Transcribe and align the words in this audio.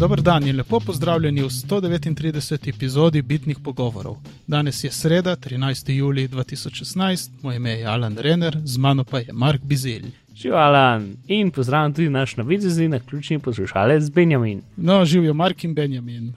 dober 0.00 0.22
dan 0.22 0.46
in 0.46 0.56
lepo 0.56 0.80
pozdravljeni 0.80 1.42
v 1.42 1.48
139. 1.50 2.68
epizodi 2.68 3.22
Bitnih 3.22 3.58
pogovorov. 3.64 4.16
Danes 4.46 4.84
je 4.84 4.90
sreda, 4.90 5.36
13. 5.36 5.90
juli 5.92 6.28
2016, 6.28 7.30
moje 7.42 7.56
ime 7.56 7.70
je 7.70 7.86
Alan 7.86 8.18
Renner, 8.18 8.58
z 8.64 8.78
mano 8.78 9.04
pa 9.04 9.18
je 9.18 9.32
Mark 9.32 9.62
Bizelj. 9.62 10.10
Živijo 10.34 10.56
Alan 10.56 11.16
in 11.26 11.50
pozdravljam 11.50 11.94
tudi 11.94 12.08
naš 12.08 12.36
novici, 12.36 12.88
na 12.88 12.98
ključni 12.98 13.38
poslušalec 13.38 14.10
Benjamin. 14.10 14.62
No, 14.76 15.04
živijo 15.04 15.34
Mark 15.34 15.64
in 15.64 15.74
Benjamin. 15.74 16.28
Uh, 16.28 16.34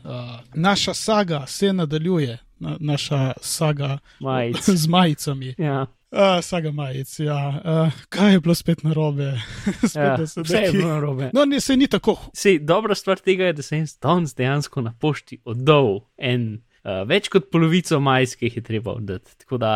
naša 0.54 0.94
saga 0.94 1.46
se 1.48 1.74
nadaljuje, 1.74 2.38
na, 2.60 2.78
naša 2.80 3.34
saga 3.42 3.98
Majic. 4.20 4.70
z 4.82 4.88
majicami. 4.88 5.56
Ja. 5.58 5.86
Uh, 6.14 6.44
saga 6.46 6.72
majic, 6.72 7.10
ja. 7.20 7.62
Uh, 7.66 7.94
kaj 8.10 8.36
je 8.36 8.40
bilo 8.40 8.54
spet 8.56 8.84
narobe? 8.86 9.32
spet, 9.90 9.96
Ja, 9.96 10.18
vse 10.22 10.60
je 10.62 10.72
bilo 10.72 10.88
narobe. 10.88 11.32
No, 11.34 11.46
ne, 11.46 11.58
se 11.60 11.74
ni 11.78 11.88
tako. 11.88 12.18
Sej, 12.38 12.60
dobra 12.60 12.96
stvar 12.96 13.18
tega 13.18 13.50
je, 13.50 13.54
da 13.58 13.66
sem 13.66 13.86
danes 14.02 14.36
dejansko 14.38 14.82
na 14.86 14.94
pošti 15.00 15.40
oddal 15.50 16.04
en, 16.18 16.62
uh, 16.86 17.02
več 17.10 17.32
kot 17.34 17.50
polovico 17.50 17.98
majskih 18.00 18.60
je 18.60 18.64
treba 18.64 18.94
oddati. 18.94 19.34
Tako 19.42 19.58
da 19.58 19.74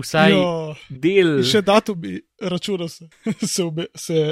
vsaj 0.00 0.32
Jo, 0.32 0.46
del. 0.88 1.42
še 1.44 1.60
datumi 1.60 2.16
računa 2.40 2.88
se, 2.88 3.10
se, 3.52 3.64
ube, 3.64 3.90
se, 3.94 4.24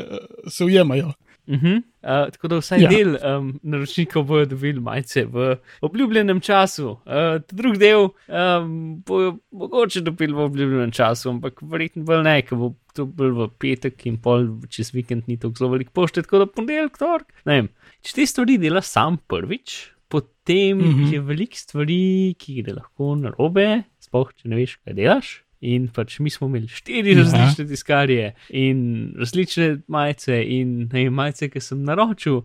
se 0.49 0.65
ujemajo. 0.65 1.13
Uh 1.51 1.57
-huh. 1.57 1.77
uh, 2.03 2.31
tako 2.31 2.49
da 2.49 2.57
vsaj 2.59 2.81
Ja. 2.83 2.89
del 2.89 3.17
um, 3.17 3.61
naročnikov 3.63 4.25
bojo 4.25 4.45
dobili 4.47 4.81
majice 4.81 5.25
v 5.25 5.57
obljubljenem 5.81 6.41
času. 6.41 6.91
Uh, 6.91 7.43
drug 7.51 7.77
del 7.79 8.09
um, 8.29 9.03
bojo 9.07 9.39
mogoče 9.51 10.01
dobili 10.01 10.33
v 10.33 10.39
obljubljenem 10.39 10.91
času, 10.91 11.31
ampak 11.31 11.59
verjetno 11.63 12.05
bolj 12.05 12.23
ne, 12.23 12.43
ker 12.43 12.59
bo 12.59 12.75
to 12.95 13.07
bolj 13.07 13.31
v 13.33 13.49
petek 13.59 14.07
in 14.07 14.17
pol 14.19 14.47
čez 14.69 14.95
vikend 14.95 15.23
ni 15.29 15.37
tako 15.37 15.55
zelo 15.59 15.71
velik 15.71 15.91
pošte, 15.91 16.23
tako 16.23 16.39
da 16.39 16.47
ponedeljek, 16.47 16.99
torek. 16.99 17.27
Ne 17.45 17.55
vem. 17.55 17.69
Če 18.03 18.15
te 18.15 18.27
stvari 18.27 18.59
dela 18.59 18.81
sam 18.83 19.19
prvič, 19.29 19.91
potem 20.09 20.79
uh 20.79 20.85
Mhm. 20.87 21.05
-huh. 21.05 21.13
je 21.13 21.21
veliko 21.21 21.57
stvari, 21.57 22.35
ki 22.39 22.63
gre 22.63 22.73
lahko 22.75 23.15
narobe, 23.17 23.83
sploh 24.01 24.33
če 24.37 24.49
ne 24.49 24.57
veš, 24.57 24.77
kaj 24.85 24.95
delaš. 24.95 25.43
In 25.61 25.89
pač 25.89 26.19
mi 26.21 26.31
smo 26.31 26.47
imeli 26.49 26.69
štiri 26.69 27.13
Ja. 27.13 27.19
različne 27.23 27.67
tiskarje 27.69 28.35
in 28.49 29.13
različne 29.19 29.81
majice, 29.89 30.45
in 30.45 30.89
ne 30.93 31.11
majice, 31.11 31.49
ki 31.49 31.61
sem 31.61 31.83
naročil. 31.85 32.43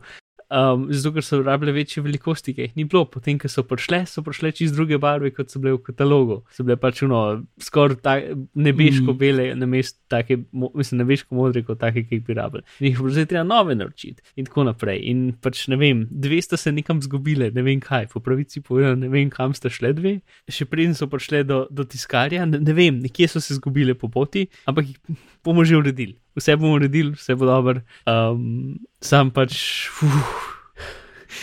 Um, 0.55 0.85
zato, 0.87 1.11
ker 1.17 1.23
so 1.25 1.41
rabile 1.43 1.73
večje 1.75 1.99
velikosti, 1.99 2.53
ki 2.55 2.61
jih 2.61 2.75
ni 2.77 2.83
bilo, 2.87 3.01
potem, 3.11 3.35
ko 3.41 3.49
so 3.51 3.63
prišle, 3.67 4.05
so 4.07 4.21
prišle 4.23 4.53
čist 4.55 4.75
druge 4.77 4.95
barve, 5.03 5.33
kot 5.35 5.51
so 5.51 5.59
bile 5.59 5.73
v 5.75 5.81
katalogu. 5.83 6.37
So 6.55 6.63
bile 6.63 6.77
pač 6.79 7.01
uno, 7.03 7.43
skoraj 7.59 8.29
nebeško 8.55 9.11
Mm. 9.11 9.17
bele, 9.19 9.55
namesto 9.55 9.99
take, 10.07 10.37
mo- 10.53 10.71
mislim, 10.75 11.01
nebeško 11.03 11.35
modre, 11.35 11.63
kot 11.63 11.79
take, 11.79 12.05
ki 12.07 12.15
jih 12.15 12.23
bi 12.25 12.33
rabili. 12.33 12.63
In 12.79 12.87
jih 12.87 13.01
zdaj 13.17 13.25
treba 13.25 13.43
nove 13.43 13.75
naročiti 13.75 14.21
in 14.37 14.45
tako 14.45 14.63
naprej. 14.63 14.99
In 15.11 15.33
pač 15.33 15.67
ne 15.67 15.75
vem, 15.75 16.07
dve 16.11 16.41
sta 16.41 16.57
se 16.57 16.71
nekam 16.71 17.01
zgubile, 17.01 17.51
ne 17.51 17.61
vem 17.61 17.79
kaj, 17.79 18.07
po 18.13 18.19
pravici 18.19 18.61
povedano, 18.61 18.95
ne 18.95 19.09
vem 19.09 19.29
kam 19.29 19.53
sta 19.53 19.69
šle 19.69 19.91
dve. 19.93 20.21
Še 20.47 20.65
preden 20.65 20.95
so 20.95 21.07
prišle 21.07 21.43
do, 21.43 21.67
do 21.71 21.83
tiskarja, 21.83 22.45
ne, 22.45 22.59
ne 22.59 22.73
vem, 22.73 22.99
nekje 23.03 23.27
so 23.27 23.39
se 23.43 23.55
zgubile 23.59 23.93
po 23.93 24.07
poti, 24.07 24.47
ampak 24.65 24.85
jih 24.87 25.17
bomo 25.43 25.65
že 25.65 25.75
uredili. 25.75 26.15
Vse 26.35 26.55
bomo 26.55 26.73
uredili, 26.73 27.11
vse 27.11 27.35
bo 27.35 27.45
dobro. 27.45 27.81
Um, 28.05 28.75
sam 29.01 29.31
pač, 29.31 29.55
uf, 30.01 30.43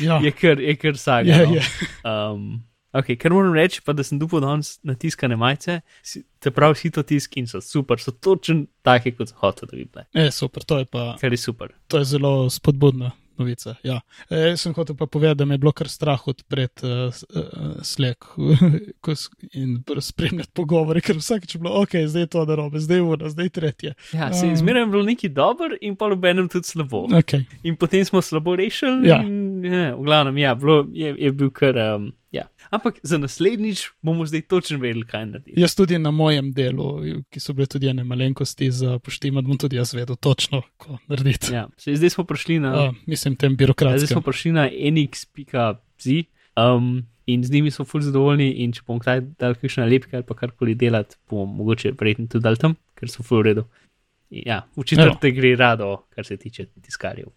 Ja, 0.01 0.19
je 0.19 0.31
kar, 0.33 0.61
je 0.61 0.77
kar 0.77 0.97
saga. 0.97 1.33
je, 1.33 1.47
no. 1.47 1.55
je. 1.55 1.63
Um, 2.03 2.45
okay, 2.93 3.17
kar 3.17 3.31
moram 3.31 3.53
reči, 3.53 3.81
pa 3.81 3.93
da 3.93 4.03
sem 4.03 4.19
dupel 4.19 4.41
danes 4.41 4.79
natiskane 4.83 5.37
majice, 5.37 5.81
si- 6.03 6.23
te 6.39 6.51
prav 6.51 6.75
si 6.75 6.91
to 6.91 7.03
tisk 7.03 7.37
in 7.37 7.47
so 7.47 7.61
super, 7.61 7.97
so 7.97 8.11
točen 8.11 8.63
take, 8.83 9.13
kot 9.13 9.29
so 9.29 9.37
hotel, 9.37 9.69
da 9.69 9.77
bi 9.77 9.85
bile. 9.87 10.07
E, 10.17 10.31
super, 10.31 10.65
to 10.65 10.79
je 10.79 10.85
pa 10.87 11.17
Kar 11.21 11.31
je 11.31 11.37
super. 11.39 11.75
to 11.89 11.99
je 11.99 12.05
zelo 12.07 12.51
spodbudna 12.51 13.13
novica. 13.39 13.75
Ja. 13.83 14.01
E, 14.31 14.37
jaz 14.53 14.61
sem 14.61 14.75
hotel 14.75 14.97
pa 14.97 15.07
povedati, 15.07 15.39
da 15.39 15.45
me 15.45 15.55
je 15.55 15.59
bilo 15.59 15.73
kar 15.73 15.89
strah 15.89 16.29
odpreti 16.29 16.87
uh, 16.87 17.13
uh, 17.35 17.83
slek 17.83 18.25
in 19.53 19.83
pr- 19.87 20.01
spremljati 20.01 20.51
pogovore, 20.55 21.01
ker 21.01 21.17
vsakeč 21.17 21.55
je 21.55 21.61
bilo, 21.61 21.83
ok, 21.83 21.97
zdaj 22.07 22.23
je 22.23 22.27
to 22.27 22.45
narobe, 22.49 22.81
zdaj 22.81 22.97
je 22.97 23.03
ura, 23.03 23.29
zdaj 23.29 23.47
je 23.47 23.51
tretje. 23.51 23.95
Ja, 24.13 24.33
se 24.33 24.47
Um. 24.47 24.51
je 24.51 24.57
zmeraj 24.57 24.87
bilo 24.87 25.03
neki 25.03 25.29
dober 25.29 25.77
in 25.81 25.97
pa 25.97 26.07
v 26.07 26.25
enem 26.31 26.49
tudi 26.49 26.67
slabo. 26.67 27.07
Okay. 27.13 27.45
In 27.63 27.77
potem 27.77 28.05
smo 28.05 28.23
slabo 28.23 28.57
rešili. 28.57 29.09
Ja. 29.09 29.23
In, 29.23 29.52
ja, 29.65 29.95
v 29.97 30.03
glavnem, 30.05 30.39
ja, 30.39 30.55
bilo, 30.55 30.87
je, 30.93 31.15
je 31.19 31.33
bil 31.33 31.51
kar. 31.55 31.79
Um, 31.79 32.13
ja. 32.33 32.47
Ampak 32.71 32.99
za 33.03 33.19
naslednjič 33.19 33.85
bomo 34.03 34.27
zdaj 34.27 34.43
točno 34.49 34.79
vedeli, 34.79 35.05
kaj 35.07 35.27
narediti. 35.27 35.61
Jaz 35.61 35.75
tudi 35.77 35.99
na 35.99 36.11
mojem 36.11 36.53
delu, 36.57 36.89
ki 37.31 37.41
so 37.41 37.55
bile 37.57 37.67
tudi 37.71 37.91
ene 37.93 38.05
malenkosti 38.05 38.71
za 38.73 38.99
poštimat, 38.99 39.45
bom 39.45 39.59
tudi 39.61 39.77
jaz 39.77 39.95
vedel 39.95 40.17
točno, 40.17 40.63
kako 40.77 40.99
narediti. 41.09 41.53
Ja. 41.55 41.67
Se, 41.77 41.97
zdaj 41.97 42.17
smo 42.17 42.25
prišli 42.25 42.59
na. 42.63 42.73
Uh, 42.89 42.95
mislim, 43.07 43.37
tem 43.37 43.57
Ja, 43.61 43.99
zdaj 43.99 44.15
smo 44.15 44.25
prišli 44.25 44.53
na 44.53 44.69
nx.z 44.69 46.25
um, 46.57 47.03
in 47.27 47.45
z 47.45 47.53
njimi 47.53 47.71
smo 47.71 47.85
fully 47.85 48.09
zadovoljni. 48.09 48.51
In 48.65 48.73
če 48.73 48.83
bom 48.87 48.99
kdaj 49.03 49.21
dal 49.39 49.55
kakšne 49.61 49.87
lepke 49.87 50.17
ali 50.17 50.27
pa 50.27 50.35
karkoli 50.39 50.75
delati, 50.75 51.21
bom 51.31 51.57
mogoče 51.61 51.95
verjetno 52.01 52.27
tudi 52.33 52.45
dal 52.49 52.57
tam, 52.57 52.77
ker 52.99 53.13
so 53.13 53.23
fully 53.23 53.43
v 53.43 53.49
redu. 53.53 53.69
Ja, 54.33 54.63
v 54.77 54.85
četrtek 54.89 55.35
gre 55.37 55.57
rado, 55.61 56.07
kar 56.15 56.25
se 56.25 56.39
tiče 56.41 56.71
tiskarjev. 56.81 57.29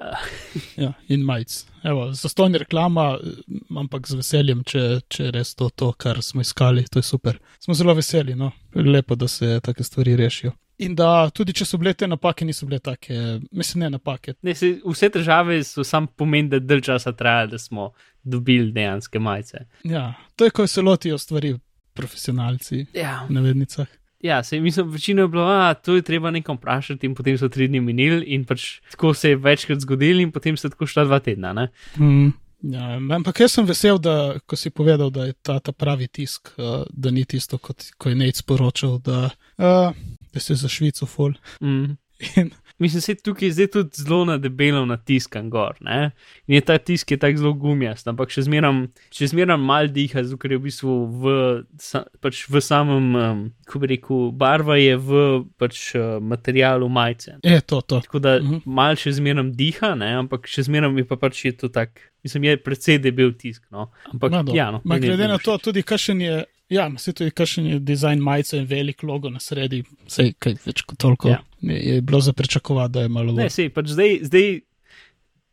Ja, 0.76 0.92
in 1.08 1.24
majc. 1.24 1.64
Evo, 1.82 2.12
zastonj 2.12 2.58
reklama, 2.58 3.18
eh, 3.22 3.58
ampak 3.78 4.08
z 4.08 4.18
veseljem, 4.20 4.62
če, 4.66 4.84
če 5.08 5.28
je 5.28 5.32
res 5.34 5.54
to, 5.54 5.70
to, 5.70 5.92
kar 5.92 6.22
smo 6.22 6.44
iskali, 6.44 6.84
to 6.90 7.00
je 7.00 7.06
super. 7.06 7.38
Smo 7.62 7.74
zelo 7.74 7.94
veseli, 7.96 8.34
no, 8.34 8.52
lepo, 8.74 9.16
da 9.16 9.28
se 9.28 9.60
take 9.64 9.84
stvari 9.84 10.16
rešijo. 10.16 10.52
In 10.84 10.92
da 10.94 11.30
tudi, 11.32 11.54
če 11.56 11.64
so 11.64 11.78
bile 11.80 11.94
te 11.96 12.04
napake, 12.08 12.44
niso 12.44 12.66
bile 12.68 12.82
take, 12.84 13.14
mislim, 13.56 13.86
ne 13.86 13.94
napake. 13.94 14.34
Ne, 14.44 14.52
se, 14.54 14.74
vse 14.84 15.08
težave 15.14 15.62
so 15.64 15.84
sam 15.84 16.06
pomen, 16.06 16.50
da 16.52 16.60
dalj 16.60 16.82
časa 16.90 17.14
traja, 17.16 17.46
da 17.54 17.58
smo 17.58 17.92
dobili 18.22 18.74
dejanske 18.76 19.18
majice. 19.22 19.64
Ja, 19.88 20.10
to 20.36 20.44
je, 20.44 20.52
ko 20.52 20.66
se 20.68 20.84
lotijo 20.84 21.18
stvari 21.18 21.54
profesionalci, 21.96 22.86
Ja, 22.92 23.22
v 23.28 23.38
navednicah. 23.38 23.88
Ja 24.20 24.42
se, 24.44 24.60
mislim, 24.60 24.90
večino 24.90 25.22
je 25.22 25.28
bilo, 25.28 25.44
da 25.46 25.74
to 25.74 25.94
je 25.96 26.02
treba 26.02 26.30
nekam 26.30 26.56
vprašati, 26.56 27.06
in 27.06 27.14
potem 27.14 27.38
so 27.38 27.48
tri 27.48 27.68
dni 27.68 27.80
minili, 27.80 28.24
in 28.34 28.44
pač 28.44 28.80
tako 28.90 29.14
se 29.14 29.30
je 29.30 29.36
večkrat 29.36 29.80
zgodilo, 29.80 30.20
in 30.20 30.32
potem 30.32 30.56
so 30.56 30.68
tako 30.68 30.86
šla 30.86 31.04
dva 31.04 31.18
tedna. 31.20 31.52
Ne? 31.52 31.68
Mm. 31.98 32.32
Ja, 32.72 32.96
ampak 32.96 33.40
jaz 33.40 33.52
sem 33.52 33.66
vesel, 33.68 33.98
da 34.02 34.38
ko 34.48 34.56
si 34.56 34.70
povedal, 34.70 35.10
da 35.12 35.28
je 35.28 35.36
ta, 35.42 35.58
ta 35.60 35.72
pravi 35.72 36.08
tisk, 36.08 36.54
uh, 36.56 36.82
da 36.90 37.12
ni 37.12 37.24
tisto, 37.24 37.58
kot 37.58 37.84
ko 37.98 38.10
je 38.10 38.16
Nate 38.16 38.40
sporočal, 38.40 38.98
da, 39.04 39.28
uh, 39.60 39.92
da 40.32 40.40
se 40.40 40.56
za 40.56 40.68
Švico 40.68 41.06
ful. 41.06 41.36
Mm. 41.60 41.96
In 42.40 42.50
Mislim, 42.78 43.00
da 43.00 43.12
je 43.12 43.16
tukaj 43.16 43.50
zdaj 43.50 43.66
tudi 43.66 43.90
zelo 43.96 44.24
na 44.24 44.36
debelo 44.36 44.84
natiskan 44.84 45.50
gor. 45.50 45.76
Ne? 45.80 46.10
In 46.46 46.54
je 46.54 46.60
ta 46.60 46.78
tisk 46.78 47.10
je 47.10 47.16
tako 47.16 47.38
zelo 47.38 47.52
gumijast, 47.54 48.08
ampak 48.08 48.28
še 48.30 48.42
zmeram, 48.42 48.82
še 49.10 49.30
zmeram 49.32 49.60
mal 49.60 49.88
diha, 49.88 50.20
ker 50.36 50.52
je 50.52 50.58
v 50.58 50.62
bistvu 50.62 50.96
v, 51.14 51.32
sa, 51.80 52.02
pač 52.20 52.42
v 52.46 52.60
samem, 52.60 53.06
um, 53.16 53.40
kako 53.64 53.78
bi 53.78 53.86
rekel, 53.86 54.26
barva 54.32 54.76
je 54.76 54.96
v 54.98 55.22
pač, 55.56 55.94
uh, 55.94 56.18
materialu 56.20 56.88
majice. 56.88 57.38
je 57.42 57.60
to, 57.60 57.80
to. 57.80 58.00
Tako 58.00 58.18
da 58.18 58.36
Mhm. 58.40 58.60
mal 58.66 58.94
še 58.94 59.12
zmeram 59.12 59.52
diha, 59.52 59.94
ne? 59.94 60.12
ampak 60.16 60.44
še 60.46 60.66
zmeram 60.68 60.98
je 60.98 61.04
pa 61.04 61.16
pač 61.16 61.44
je 61.44 61.52
to 61.52 61.68
tak, 61.68 61.96
mislim, 62.24 62.44
je 62.44 62.56
precej 62.56 62.98
debel 62.98 63.32
tisk. 63.32 63.62
No? 63.70 63.88
Ampak 64.12 64.30
No, 64.32 64.44
ja, 64.52 64.70
no, 64.70 64.80
Ma, 64.84 64.98
glede 64.98 65.28
na 65.28 65.38
to, 65.38 65.56
tudi 65.58 65.80
kakšen 65.82 66.20
je, 66.20 66.44
ja, 66.68 66.90
se 66.98 67.12
tudi 67.12 67.30
kakšen 67.30 67.84
dizajn 67.84 68.18
majice 68.20 68.58
in 68.58 68.66
velik 68.66 69.02
logo 69.02 69.30
na 69.30 69.40
sredi, 69.40 69.82
vse 70.06 70.32
kaj 70.38 70.56
več 70.66 70.82
kot 70.82 70.98
toliko. 70.98 71.28
Ja. 71.28 71.42
Je, 71.60 71.76
je 71.94 72.00
bilo 72.02 72.20
za 72.20 72.32
pričakovati, 72.32 72.92
da 72.92 73.02
je 73.02 73.08
malo 73.08 73.32
Ne, 73.32 73.46
bolj. 73.46 73.50
sej, 73.50 73.68
pač 73.70 73.92
zdaj, 73.94 74.18
zdaj, 74.22 74.48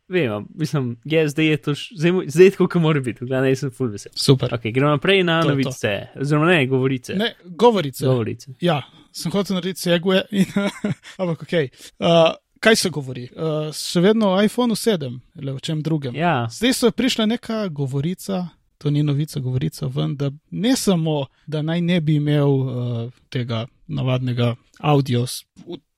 vem, 0.08 0.46
mislim, 0.54 0.96
je, 1.04 1.28
zdaj 1.28 1.46
je 1.46 1.56
to, 1.56 1.74
zdaj, 1.74 2.12
zdaj 2.26 2.46
je 2.46 2.50
tako, 2.50 2.68
kot 2.68 2.82
mora 2.82 3.00
biti, 3.00 3.24
gledaj, 3.24 3.50
jaz 3.50 3.58
sem 3.60 3.70
full 3.70 3.90
vesel. 3.90 4.12
Super. 4.14 4.52
Ok, 4.54 4.66
gremo 4.68 4.90
naprej 4.90 5.22
na 5.24 5.42
to. 5.42 5.48
novice, 5.48 5.94
oziroma 6.20 6.46
ne, 6.46 6.66
govorice. 6.66 7.14
Ne, 7.14 7.32
govorice. 7.44 8.06
Govorice. 8.06 8.54
Ja, 8.60 8.82
sem 9.12 9.32
hotel 9.32 9.56
narediti 9.56 9.80
segue, 9.80 10.22
in, 10.30 10.46
ampak 11.20 11.42
ok. 11.42 11.54
Uh, 11.98 12.34
kaj 12.60 12.76
se 12.76 12.90
govori? 12.90 13.28
Uh, 13.30 13.70
še 13.70 14.00
vedno 14.00 14.34
o 14.34 14.42
iPhonu 14.42 14.74
7 14.74 15.08
ali 15.38 15.50
o 15.52 15.58
čem 15.60 15.82
drugem. 15.82 16.14
Ja, 16.16 16.46
Zdaj 16.50 16.72
so 16.74 16.90
prišla 16.90 17.26
neka 17.26 17.68
govorica. 17.68 18.44
To 18.84 18.90
ni 18.92 19.00
novica, 19.02 19.40
govorica 19.40 19.86
ven, 19.88 20.16
da 20.20 20.28
ne 20.50 20.74
samo, 20.76 21.22
da 21.46 21.62
naj 21.64 21.80
ne 21.80 22.00
bi 22.04 22.18
imel 22.20 22.50
uh, 22.52 23.12
tega 23.32 23.62
navadnega 23.88 24.50
audio 24.78 25.22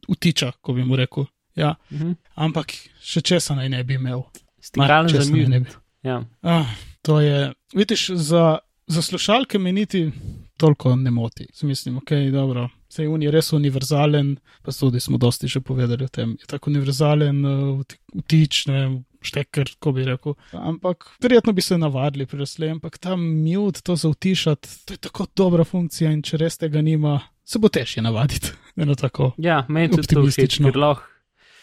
vtiča, 0.08 0.52
ko 0.62 0.76
bi 0.76 0.84
mu 0.86 0.96
rekel, 0.96 1.26
ja, 1.58 1.74
mhm. 1.90 2.12
ampak 2.34 2.76
še 3.02 3.24
česa 3.26 3.56
naj 3.58 3.72
ne 3.74 3.82
bi 3.84 3.98
imel. 3.98 4.22
stikalen 4.62 5.08
za 5.08 5.32
mi. 5.32 5.64
Ja. 6.02 6.22
Ah, 6.42 6.70
to 7.02 7.20
je, 7.20 7.52
vidiš, 7.74 8.10
za, 8.10 8.58
za 8.86 9.02
slušalke 9.02 9.58
me 9.58 9.72
niti 9.72 10.12
toliko 10.56 10.96
ne 10.96 11.10
moti. 11.10 11.46
Mislim, 11.62 11.96
ok, 11.96 12.10
dobro. 12.32 12.68
Sej 12.88 13.06
on 13.06 13.22
je 13.22 13.30
res 13.30 13.52
univerzalen, 13.52 14.36
pa 14.62 14.72
tudi 14.72 15.00
smo 15.00 15.18
dosti 15.18 15.48
že 15.48 15.60
povedali 15.60 16.04
o 16.04 16.08
tem. 16.08 16.36
Je 16.40 16.46
tako 16.46 16.70
univerzalen, 16.70 17.44
uh, 17.44 17.80
vti- 17.82 17.98
vtič, 18.14 18.66
ne 18.66 19.02
vem, 19.16 19.24
šteker, 19.26 19.72
ko 19.80 19.92
bi 19.96 20.04
rekel. 20.06 20.36
Ampak 20.52 21.16
verjetno 21.22 21.52
bi 21.52 21.62
se 21.62 21.78
navadili 21.78 22.26
pri 22.26 22.38
razlej, 22.38 22.70
ampak 22.76 22.98
ta 22.98 23.16
mute, 23.16 23.82
to 23.82 23.96
zautišati, 23.96 24.68
to 24.86 24.94
je 24.94 24.98
tako 24.98 25.26
dobra 25.36 25.64
funkcija 25.64 26.12
in 26.12 26.22
če 26.22 26.36
res 26.36 26.58
tega 26.58 26.82
nima, 26.82 27.20
se 27.44 27.58
bo 27.58 27.68
težje 27.68 28.02
navaditi. 28.02 28.52
Ne 28.76 28.84
na 28.84 28.92
tako. 28.92 29.30
ja, 29.40 29.62
meni 29.72 29.88
tudi 29.88 30.04
to 30.04 30.18
Optimistično. 30.20 30.68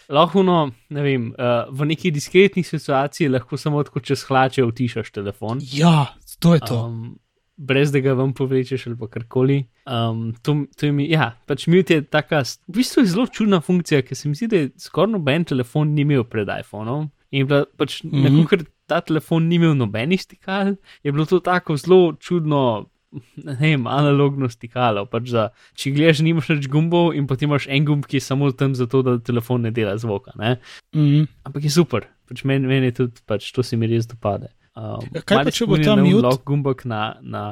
lahko. 0.09 0.41
no, 0.44 0.71
ne 0.89 1.01
vem, 1.05 1.27
uh, 1.38 1.69
v 1.69 1.85
neki 1.85 2.09
diskretni 2.11 2.63
situaciji 2.63 3.29
lahko 3.29 3.57
samo 3.57 3.83
tako 3.83 4.01
čez 4.01 4.23
hlače 4.25 4.65
vtišaš 4.65 5.11
telefon. 5.13 5.61
Ja, 5.61 6.15
to 6.39 6.55
je 6.55 6.59
to. 6.65 6.79
Um, 6.88 7.19
brez 7.57 7.91
da 7.91 8.00
ga 8.00 8.13
vam 8.13 8.33
povlečeš 8.33 8.88
ali 8.88 8.97
karkoli. 9.09 9.65
Um, 9.85 10.33
to, 10.41 10.65
to 10.77 10.85
je 10.85 10.91
mi, 10.91 11.09
ja, 11.11 11.33
pač 11.45 11.67
mute 11.67 12.00
je 12.00 12.05
taka, 12.05 12.41
v 12.67 12.79
bistvu 12.79 13.03
je 13.03 13.11
zelo 13.13 13.27
čudna 13.27 13.61
funkcija, 13.61 14.01
ker 14.01 14.17
se 14.17 14.29
mi 14.29 14.35
zdi, 14.35 14.47
da 14.47 14.61
je 14.63 14.71
skoraj 14.79 15.13
noben 15.13 15.45
telefon 15.45 15.94
ni 15.94 16.01
imel 16.01 16.23
pred 16.23 16.50
iPhonom. 16.59 17.09
In 17.33 17.50
bila, 17.50 17.65
pač 17.77 18.03
mm. 18.03 18.13
-hmm. 18.13 18.47
ker 18.50 18.65
ta 18.88 19.01
telefon 19.01 19.47
ni 19.50 19.57
imel 19.57 19.75
nobenih 19.77 20.21
stikal, 20.21 20.75
je 21.03 21.12
bilo 21.12 21.25
to 21.25 21.39
tako 21.39 21.77
zelo 21.77 22.13
čudno. 22.19 22.89
Ne 23.38 23.53
vem, 23.59 23.88
analogno 23.88 24.50
stikalo. 24.50 25.06
Pač 25.06 25.27
za, 25.30 25.50
če 25.77 25.91
gledaš, 25.94 26.24
nimaš 26.25 26.50
več 26.50 26.65
gumbov 26.65 27.12
in 27.13 27.27
potem 27.30 27.50
imaš 27.50 27.68
en 27.69 27.85
gumb, 27.85 28.07
ki 28.09 28.18
je 28.18 28.21
samo 28.25 28.50
tam 28.57 28.74
zato, 28.74 29.03
da 29.06 29.19
telefon 29.21 29.62
ne 29.62 29.71
dela 29.71 29.94
zvoka. 30.01 30.33
Ne? 30.35 30.57
Mm. 30.95 31.27
Ampak 31.45 31.63
je 31.63 31.69
super, 31.69 32.07
pač 32.25 32.41
meni 32.44 32.68
men 32.68 32.88
je 32.89 32.91
tudi, 32.91 33.21
pač 33.30 33.51
to 33.53 33.62
se 33.62 33.77
mi 33.77 33.88
res 33.88 34.09
dopade. 34.09 34.50
Um, 34.74 35.06
Ja, 35.13 35.21
kaj 35.21 35.45
pa, 35.45 35.53
če 35.53 35.68
bo 35.69 35.77
spominja 35.77 35.91
ta 35.91 35.95
na 35.95 36.01
un 36.01 36.09
mute? 36.09 36.25
Lock 36.25 36.45
gumbek 36.50 36.86
na, 36.89 37.01
na, 37.21 37.44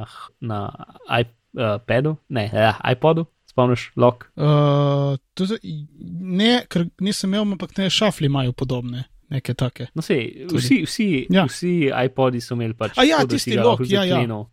na 0.41 0.59
iPadu, 1.05 2.15
ne, 2.33 2.47
ja, 2.49 2.73
iPodu, 2.95 3.27
spomniš, 3.51 3.91
lock. 4.01 4.31
Uh, 4.33 5.13
tudi, 5.37 5.61
ne, 6.41 6.63
ker 6.65 6.87
nisem 7.05 7.29
imel, 7.29 7.53
ampak 7.53 7.77
ne 7.77 7.91
šafli 7.93 8.31
imajo 8.31 8.57
podobne, 8.57 9.05
neke 9.31 9.55
take. 9.57 9.87
No, 9.95 10.03
sej, 10.05 10.47
vsi, 10.51 10.81
vsi, 10.87 11.07
Ja. 11.31 11.45
vsi 11.49 11.91
iPodi 12.05 12.41
so 12.43 12.57
imeli 12.57 12.75
pač. 12.77 12.97
A 12.99 13.05
ja, 13.07 13.21
to, 13.23 13.33
tisti 13.35 13.55
lahko 13.57 13.87
ja, 13.87 14.03
ja. 14.03 14.19
zaklenil. 14.19 14.45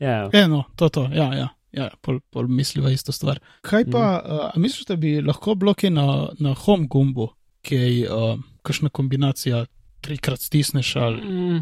ja. 0.00 0.16
Eno, 0.32 0.64
to, 0.76 0.88
to, 0.88 1.08
ja, 1.12 1.30
ja. 1.34 1.52
Ja, 1.76 1.90
pol, 2.00 2.22
pol 2.32 2.48
misliva 2.48 2.88
isto 2.88 3.12
stvar. 3.12 3.36
Kaj 3.66 3.84
pa, 3.92 4.04
mm. 4.16 4.32
uh, 4.32 4.44
a 4.54 4.60
misliš, 4.60 4.86
da 4.88 4.96
bi 4.96 5.18
lahko 5.20 5.54
bilo 5.60 5.74
kaj 5.76 5.92
na, 5.92 6.06
na 6.40 6.54
home 6.56 6.88
gumbu, 6.88 7.28
ki 7.66 7.76
je 7.76 8.06
uh, 8.08 8.38
kakšna 8.64 8.88
kombinacija, 8.88 9.66
trikrat 10.00 10.40
stisneš 10.40 10.94
ali. 10.96 11.20
Mm, 11.20 11.60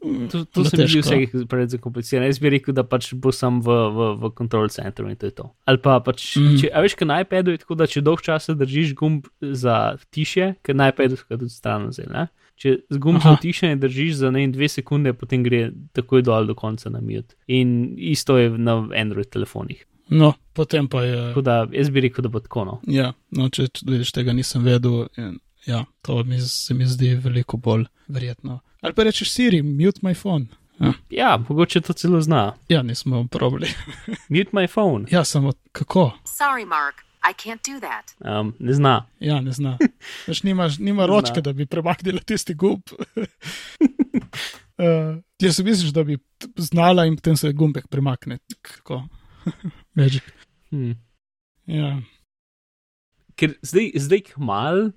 To, 0.00 0.44
to 0.44 0.64
zelo 0.64 0.70
se 0.70 0.76
mi 0.76 0.86
zdi 0.88 1.02
težko. 1.02 1.38
vse 1.38 1.46
preveč 1.48 1.74
zakomplicirano. 1.76 2.28
Jaz 2.30 2.38
bi 2.40 2.52
rekel, 2.54 2.74
da 2.74 2.84
pač 2.88 3.10
bo 3.12 3.32
sam 3.36 3.60
v, 3.64 3.76
v, 3.92 4.06
v 4.22 4.30
control 4.38 4.70
centru 4.72 5.10
in 5.10 5.16
to 5.20 5.28
je 5.28 5.34
to. 5.36 5.50
Ali 5.68 5.80
pa 5.82 5.98
pač, 6.00 6.24
mm. 6.40 6.56
če, 6.62 6.70
a 6.72 6.80
veš, 6.84 6.96
kaj 6.96 7.08
na 7.10 7.20
iPadu 7.24 7.52
je 7.52 7.60
tako, 7.60 7.76
da 7.76 7.88
če 7.90 8.02
dolg 8.04 8.24
časa 8.24 8.56
držiš 8.56 8.94
gumb 8.96 9.28
za 9.40 9.98
tiše, 10.08 10.54
ker 10.64 10.78
na 10.78 10.88
iPadu 10.92 11.20
so 11.20 11.28
tudi 11.28 11.52
stran 11.52 11.90
vzeli. 11.92 12.26
Če 12.60 12.74
z 12.88 13.00
gumb 13.00 13.20
za 13.20 13.34
Aha. 13.34 13.40
tišanje 13.40 13.76
držiš 13.80 14.16
za 14.22 14.30
ne 14.32 14.46
dve 14.52 14.68
sekunde, 14.72 15.12
potem 15.16 15.44
gre 15.44 15.70
takoj 15.96 16.24
dol 16.24 16.48
do 16.48 16.56
konca 16.56 16.92
na 16.92 17.00
mute. 17.04 17.36
In 17.48 17.94
isto 17.96 18.36
je 18.40 18.50
na 18.56 18.80
Android 18.96 19.28
telefonih. 19.28 19.84
No, 20.10 20.32
potem 20.56 20.88
pa 20.88 21.04
je. 21.04 21.20
Tako 21.30 21.44
da 21.46 21.66
jaz 21.72 21.90
bi 21.90 22.02
rekel, 22.04 22.24
da 22.26 22.32
bo 22.32 22.40
tako. 22.40 22.64
No. 22.66 22.80
Ja, 22.90 23.12
no, 23.36 23.48
če 23.48 23.68
če 23.68 23.86
vidiš, 23.86 24.12
tega 24.16 24.34
nisem 24.36 24.64
vedel. 24.66 25.06
In, 25.20 25.38
ja, 25.68 25.84
to 26.02 26.18
mi, 26.26 26.40
se 26.40 26.74
mi 26.74 26.88
zdi 26.88 27.14
veliko 27.20 27.60
bolj 27.60 27.86
verjetno. 28.08 28.58
Ali 28.80 28.94
pa 28.94 29.02
rečeš 29.02 29.30
Siri, 29.30 29.62
mute 29.62 30.00
my 30.02 30.14
phone. 30.14 30.46
Ja, 30.80 30.92
Ja, 31.10 31.44
mogoče 31.48 31.80
to 31.80 31.92
celo 31.92 32.20
zna. 32.20 32.54
ja 32.68 32.82
nismo 32.82 33.26
probali. 33.26 33.68
Mute 34.28 34.50
my 34.52 34.66
phone. 34.66 35.06
ja, 35.10 35.24
samo 35.24 35.52
kako? 35.72 36.12
Sorry, 36.24 36.66
Mark. 36.66 36.94
I 37.22 37.32
can't 37.34 37.60
do 37.66 37.80
that. 37.80 38.16
Um, 38.20 38.54
ne 38.58 38.72
zna. 38.72 39.06
Ja, 39.20 39.40
ne 39.40 39.52
zna. 39.52 39.78
Veš, 40.26 40.42
nimaš, 40.42 40.78
nima 40.78 41.02
Ne 41.02 41.06
zna. 41.06 41.16
ročke, 41.16 41.40
da 41.40 41.52
bi 41.52 41.66
premaknila 41.66 42.20
tisti 42.20 42.54
gumb. 42.54 42.80
uh, 43.16 43.26
jaz 45.42 45.56
si 45.56 45.64
misliš, 45.64 45.90
da 45.90 46.04
bi 46.04 46.18
znala 46.56 47.04
in 47.06 47.16
potem 47.16 47.36
se 47.36 47.52
gumbek 47.52 47.88
premakne. 47.88 48.38
Kako? 48.62 49.02
Magic. 49.94 50.22
Hm. 50.70 50.92
Ja. 51.66 52.00
ker 53.36 53.54
zdaj, 53.62 53.90
zdaj 53.94 54.20
kmal, 54.20 54.90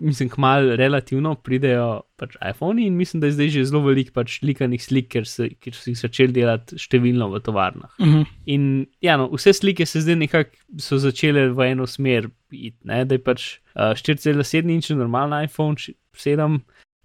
mislim, 0.00 0.28
kmal 0.32 0.72
relativno 0.76 1.34
pridejo 1.34 2.02
pač 2.20 2.36
iPhone 2.50 2.82
in 2.86 2.96
mislim, 2.96 3.20
da 3.20 3.28
je 3.28 3.36
zdaj 3.36 3.48
že 3.54 3.64
zelo 3.70 3.82
veliko 3.84 4.12
pač 4.16 4.38
likanih 4.42 4.82
slik, 4.82 5.08
ker, 5.12 5.26
se, 5.28 5.50
ker 5.60 5.76
so 5.76 5.90
jih 5.90 5.98
začeli 6.00 6.36
delati 6.36 6.78
številno 6.80 7.30
v 7.32 7.40
tovarnah. 7.44 7.92
Uh 7.98 8.06
-huh. 8.06 8.26
In 8.46 8.86
ja, 9.00 9.16
no, 9.16 9.28
vse 9.32 9.52
slike 9.52 9.86
se 9.86 10.00
zdaj 10.00 10.16
nekako 10.16 10.50
so 10.78 10.98
začele 10.98 11.48
v 11.48 11.70
eno 11.70 11.86
smer 11.86 12.30
iti, 12.50 12.78
ne? 12.84 13.04
da 13.04 13.14
je 13.14 13.24
pač 13.24 13.58
uh, 13.76 13.94
4,7 13.94 14.70
inč 14.70 14.90
normalen 14.90 15.44
iPhone 15.44 15.76
7, 16.16 16.60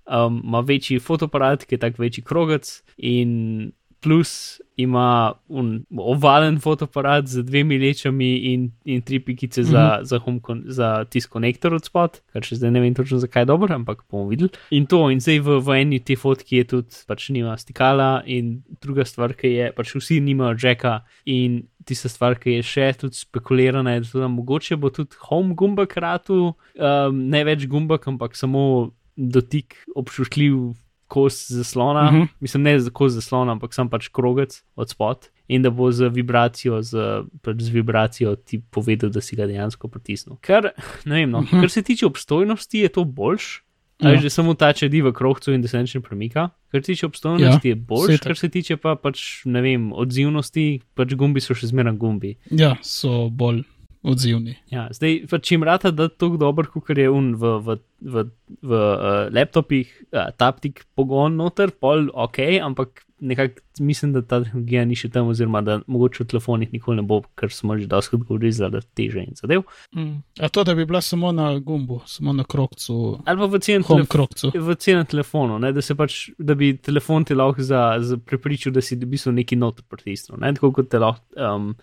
um, 0.06 0.41
ima 0.44 0.59
večji 0.59 1.00
fotoaparat, 1.00 1.65
ki 1.65 1.75
je 1.75 1.80
tak 1.80 2.00
večji 2.00 2.24
krogec 2.24 2.83
in 2.98 3.71
plus 4.05 4.61
ima 4.77 5.33
un 5.49 5.85
ovalen 5.97 6.59
fotoaparat 6.61 7.27
z 7.27 7.43
dvemi 7.47 7.79
lečami 7.79 8.53
in, 8.53 8.67
in 8.85 9.01
tri 9.01 9.19
pikice 9.19 9.61
mm 9.61 9.65
-hmm. 9.65 9.71
za, 9.71 9.99
za, 10.03 10.19
home 10.19 10.39
kon, 10.39 10.63
za 10.65 11.05
tisk 11.09 11.29
konektor 11.29 11.73
od 11.73 11.85
spod, 11.85 12.21
kar 12.33 12.43
še 12.43 12.55
zdaj 12.55 12.71
ne 12.71 12.79
vem 12.79 12.93
točno 12.93 13.17
zakaj 13.17 13.41
je 13.41 13.45
dobro, 13.45 13.75
ampak 13.75 14.03
bomo 14.11 14.29
videli. 14.29 14.49
In 14.69 14.85
to, 14.85 15.09
in 15.09 15.19
zdaj 15.19 15.39
v, 15.39 15.59
v 15.59 15.81
eni 15.81 15.99
te 15.99 16.15
fotki 16.15 16.57
je 16.57 16.63
tudi 16.63 17.01
pač 17.07 17.29
nima 17.29 17.57
stikala 17.57 18.21
in 18.25 18.61
druga 18.81 19.05
stvar, 19.05 19.33
ki 19.33 19.47
je 19.47 19.71
pač 19.71 19.95
vsi 19.95 20.19
nimajo 20.19 20.57
jacka 20.63 21.01
in 21.25 21.63
tista 21.85 22.09
stvar, 22.09 22.35
ki 22.35 22.49
je 22.49 22.63
še 22.63 22.93
tudi 22.99 23.15
spekulirana, 23.15 23.91
je, 23.91 24.01
da 24.13 24.27
mogoče 24.27 24.75
bo 24.75 24.89
tudi 24.89 25.15
home 25.19 25.55
gumbek 25.55 25.97
ratu, 25.97 26.53
um, 26.53 27.29
ne 27.29 27.43
več 27.43 27.65
gumbek, 27.67 28.07
ampak 28.07 28.35
samo 28.35 28.91
dotik 29.15 29.75
občutljiv 29.95 30.75
kos 31.15 31.45
zaslona, 31.50 32.01
uh 32.01 32.12
Mhm. 32.12 32.21
-huh. 32.21 32.27
mislim 32.39 32.63
ne 32.63 32.79
za 32.79 32.89
kos 32.91 33.13
zaslona, 33.13 33.51
ampak 33.51 33.73
sam 33.73 33.89
pač 33.89 34.07
krogec 34.09 34.51
od 34.75 34.89
spod 34.89 35.17
in 35.47 35.62
da 35.62 35.69
bo 35.69 35.91
z 35.91 36.09
vibracijo, 36.09 36.81
z, 36.81 36.97
pač 37.41 37.57
z 37.59 37.69
vibracijo 37.71 38.35
ti 38.38 38.59
povedal, 38.62 39.09
da 39.09 39.21
si 39.21 39.35
ga 39.35 39.45
dejansko 39.45 39.88
pritisnil. 39.88 40.35
Ker, 40.38 40.71
ne 41.06 41.15
vem, 41.15 41.29
no, 41.29 41.39
uh 41.39 41.44
Mhm. 41.44 41.51
-huh. 41.51 41.62
kar 41.62 41.69
se 41.69 41.81
tiče 41.83 42.06
obstojnosti, 42.06 42.79
je 42.79 42.89
to 42.89 43.03
boljš. 43.06 43.62
Ja. 43.95 44.09
Ali 44.09 44.17
že 44.17 44.29
samo 44.29 44.53
ta 44.53 44.73
čedi 44.73 45.00
v 45.01 45.13
krohcu 45.13 45.53
in 45.53 45.62
da 45.62 45.67
se 45.67 45.79
nič 45.79 45.94
ne 45.94 46.01
premika. 46.01 46.50
Kar 46.67 46.81
se 46.81 46.85
tiče 46.85 47.06
obstojnosti, 47.06 47.67
Ja, 47.67 47.71
je 47.71 47.75
boljš, 47.77 48.19
kar 48.19 48.35
se 48.35 48.50
tiče 48.50 48.75
pa 48.77 48.95
pač, 48.95 49.45
ne 49.45 49.62
vem, 49.62 49.94
odzivnosti, 49.94 50.81
pač 50.95 51.13
gumbi 51.13 51.39
so 51.39 51.53
še 51.53 51.67
zmeraj 51.67 51.94
gumbi. 51.94 52.35
ja, 52.51 52.75
so 52.81 53.29
bolj 53.29 53.63
odzivni. 54.05 54.57
Ja, 54.73 54.87
zdaj, 54.93 55.25
če 55.31 55.55
jim 55.55 55.65
rata 55.67 55.91
da 55.95 56.07
tako 56.11 56.39
dober, 56.41 56.69
kot 56.71 56.91
je 56.93 57.07
un 57.11 57.33
v, 57.39 57.55
v, 57.65 57.77
v, 58.01 58.25
v 58.61 58.81
uh, 58.81 59.25
laptopih, 59.33 59.91
uh, 60.11 60.29
taptik 60.37 60.83
pogon 60.97 61.37
noter, 61.39 61.73
pol 61.73 62.09
ok, 62.13 62.41
ampak 62.65 63.04
nekako 63.25 63.62
mislim, 63.80 64.13
da 64.13 64.22
ta 64.22 64.39
tehnologija 64.44 64.86
ni 64.86 64.95
še 64.95 65.10
tam, 65.10 65.27
oziroma 65.27 65.62
da 65.66 65.80
mogoče 65.88 66.24
v 66.24 66.27
telefonih 66.31 66.72
nikoli 66.74 67.01
ne 67.01 67.06
bo, 67.07 67.22
ker 67.39 67.51
smo 67.51 67.77
že 67.77 67.88
dosti 67.92 68.18
govorili 68.22 68.51
zaradi 68.56 68.88
teže 68.95 69.24
in 69.24 69.36
zadev. 69.36 69.66
Mm. 69.95 70.22
A 70.39 70.50
to, 70.50 70.63
da 70.63 70.75
bi 70.75 70.86
bila 70.86 71.01
samo 71.01 71.31
na 71.36 71.50
gumbu, 71.60 72.01
samo 72.06 72.33
na 72.33 72.44
krokcu, 72.44 73.20
Ali 73.25 73.39
pa 73.39 73.46
v 73.46 73.84
home 73.88 74.05
telefonu. 74.05 74.51
V 74.67 74.75
celem 74.75 75.05
telefonu, 75.05 75.60
ne, 75.60 75.72
da 75.75 75.82
se 75.82 75.96
pač, 75.96 76.29
da 76.38 76.55
bi 76.55 76.75
telefon 76.77 77.25
ti 77.25 77.36
lahko 77.36 77.63
za, 77.63 77.98
za 78.00 78.17
prepričal, 78.17 78.74
da 78.74 78.82
si 78.82 78.96
v 78.96 79.10
bistvu 79.10 79.36
neki 79.36 79.55
not 79.60 79.82
pritisnil. 79.89 80.39
Ne, 80.39 80.53
tako 80.55 80.72
kot 80.79 80.89
te 80.91 81.01
lahko 81.01 81.22
um, 81.36 81.74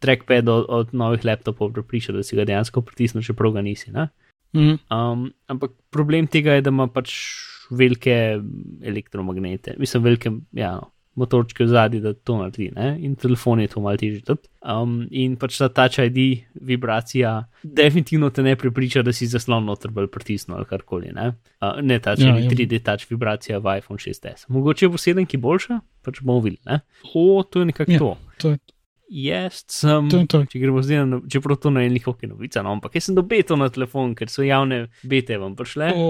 trackpad 0.00 0.48
od, 0.48 0.66
od 0.68 0.94
novih 0.96 1.24
laptopov 1.24 1.72
prepriča, 1.72 2.12
da 2.16 2.22
si 2.22 2.36
ga 2.36 2.48
dejansko 2.48 2.82
pritisnil, 2.82 3.24
čeprav 3.26 3.58
ga 3.58 3.62
nisi. 3.62 3.92
Ne. 3.92 4.08
Mm. 4.56 4.76
Um, 4.92 5.32
ampak 5.48 5.72
problem 5.90 6.26
tega 6.26 6.58
je, 6.58 6.64
da 6.64 6.72
ima 6.72 6.88
pač 6.92 7.12
velike 7.72 8.16
elektromagnete, 8.82 9.74
mislim, 9.78 10.02
velike 10.04 10.30
ja, 10.52 10.74
no, 10.76 10.90
motorčke 11.14 11.64
v 11.64 11.68
zadnji, 11.68 12.00
da 12.00 12.14
to 12.14 12.38
naredi. 12.38 12.70
Ne? 12.72 12.94
In 13.04 13.16
telefon 13.20 13.60
je 13.60 13.68
to 13.68 13.80
malo 13.84 14.00
težje 14.00 14.22
tudi. 14.24 14.48
Um, 14.64 15.02
in 15.10 15.34
pač 15.36 15.58
ta 15.60 15.68
Touch 15.68 16.00
ID 16.00 16.18
vibracija 16.54 17.34
definitivno 17.62 18.30
te 18.32 18.42
ne 18.42 18.54
prepriča, 18.56 19.02
da 19.04 19.12
si 19.12 19.28
zaslon 19.28 19.66
noter 19.68 19.92
bolj 19.92 20.08
pritisnil 20.14 20.56
ali 20.56 20.68
karkoli. 20.70 21.12
Ne, 21.12 21.26
uh, 21.60 21.80
ne 21.84 21.98
Touch 22.00 22.24
Ja, 22.24 22.32
ID, 22.38 22.44
ja. 22.46 22.50
3D 22.56 22.80
Touch 22.86 23.10
vibracija 23.12 23.58
v 23.60 23.76
iPhone 23.82 24.00
6S. 24.00 24.46
Mogoče 24.48 24.88
bo 24.88 24.96
7 24.96 25.26
ki 25.28 25.36
boljša, 25.36 25.80
pač 26.02 26.22
bomo 26.24 26.40
videli. 26.40 26.62
Ne? 26.66 26.80
O, 27.14 27.42
to 27.44 27.60
je 27.60 27.68
nekako 27.74 27.92
Ja. 27.92 27.98
to. 27.98 28.16
To 28.38 28.54
je 28.56 28.58
Jaz 29.12 29.64
sem. 29.68 30.06
to. 30.08 30.22
to. 30.26 30.38
Če 30.46 30.56
gremo 30.56 30.80
zdaj 30.80 31.02
na, 31.04 31.18
čeprav 31.26 31.58
to 31.58 31.68
ne 31.68 31.82
je 31.82 31.90
njihovka 31.90 32.24
novica, 32.26 32.62
no, 32.62 32.72
ampak 32.72 32.94
jaz 32.94 33.04
sem 33.04 33.14
dobeto 33.14 33.56
na 33.56 33.68
telefon, 33.68 34.14
ker 34.14 34.26
so 34.26 34.40
javne 34.40 34.86
bete 35.02 35.36
vam 35.36 35.52
prišle. 35.52 35.90
O, 35.94 36.06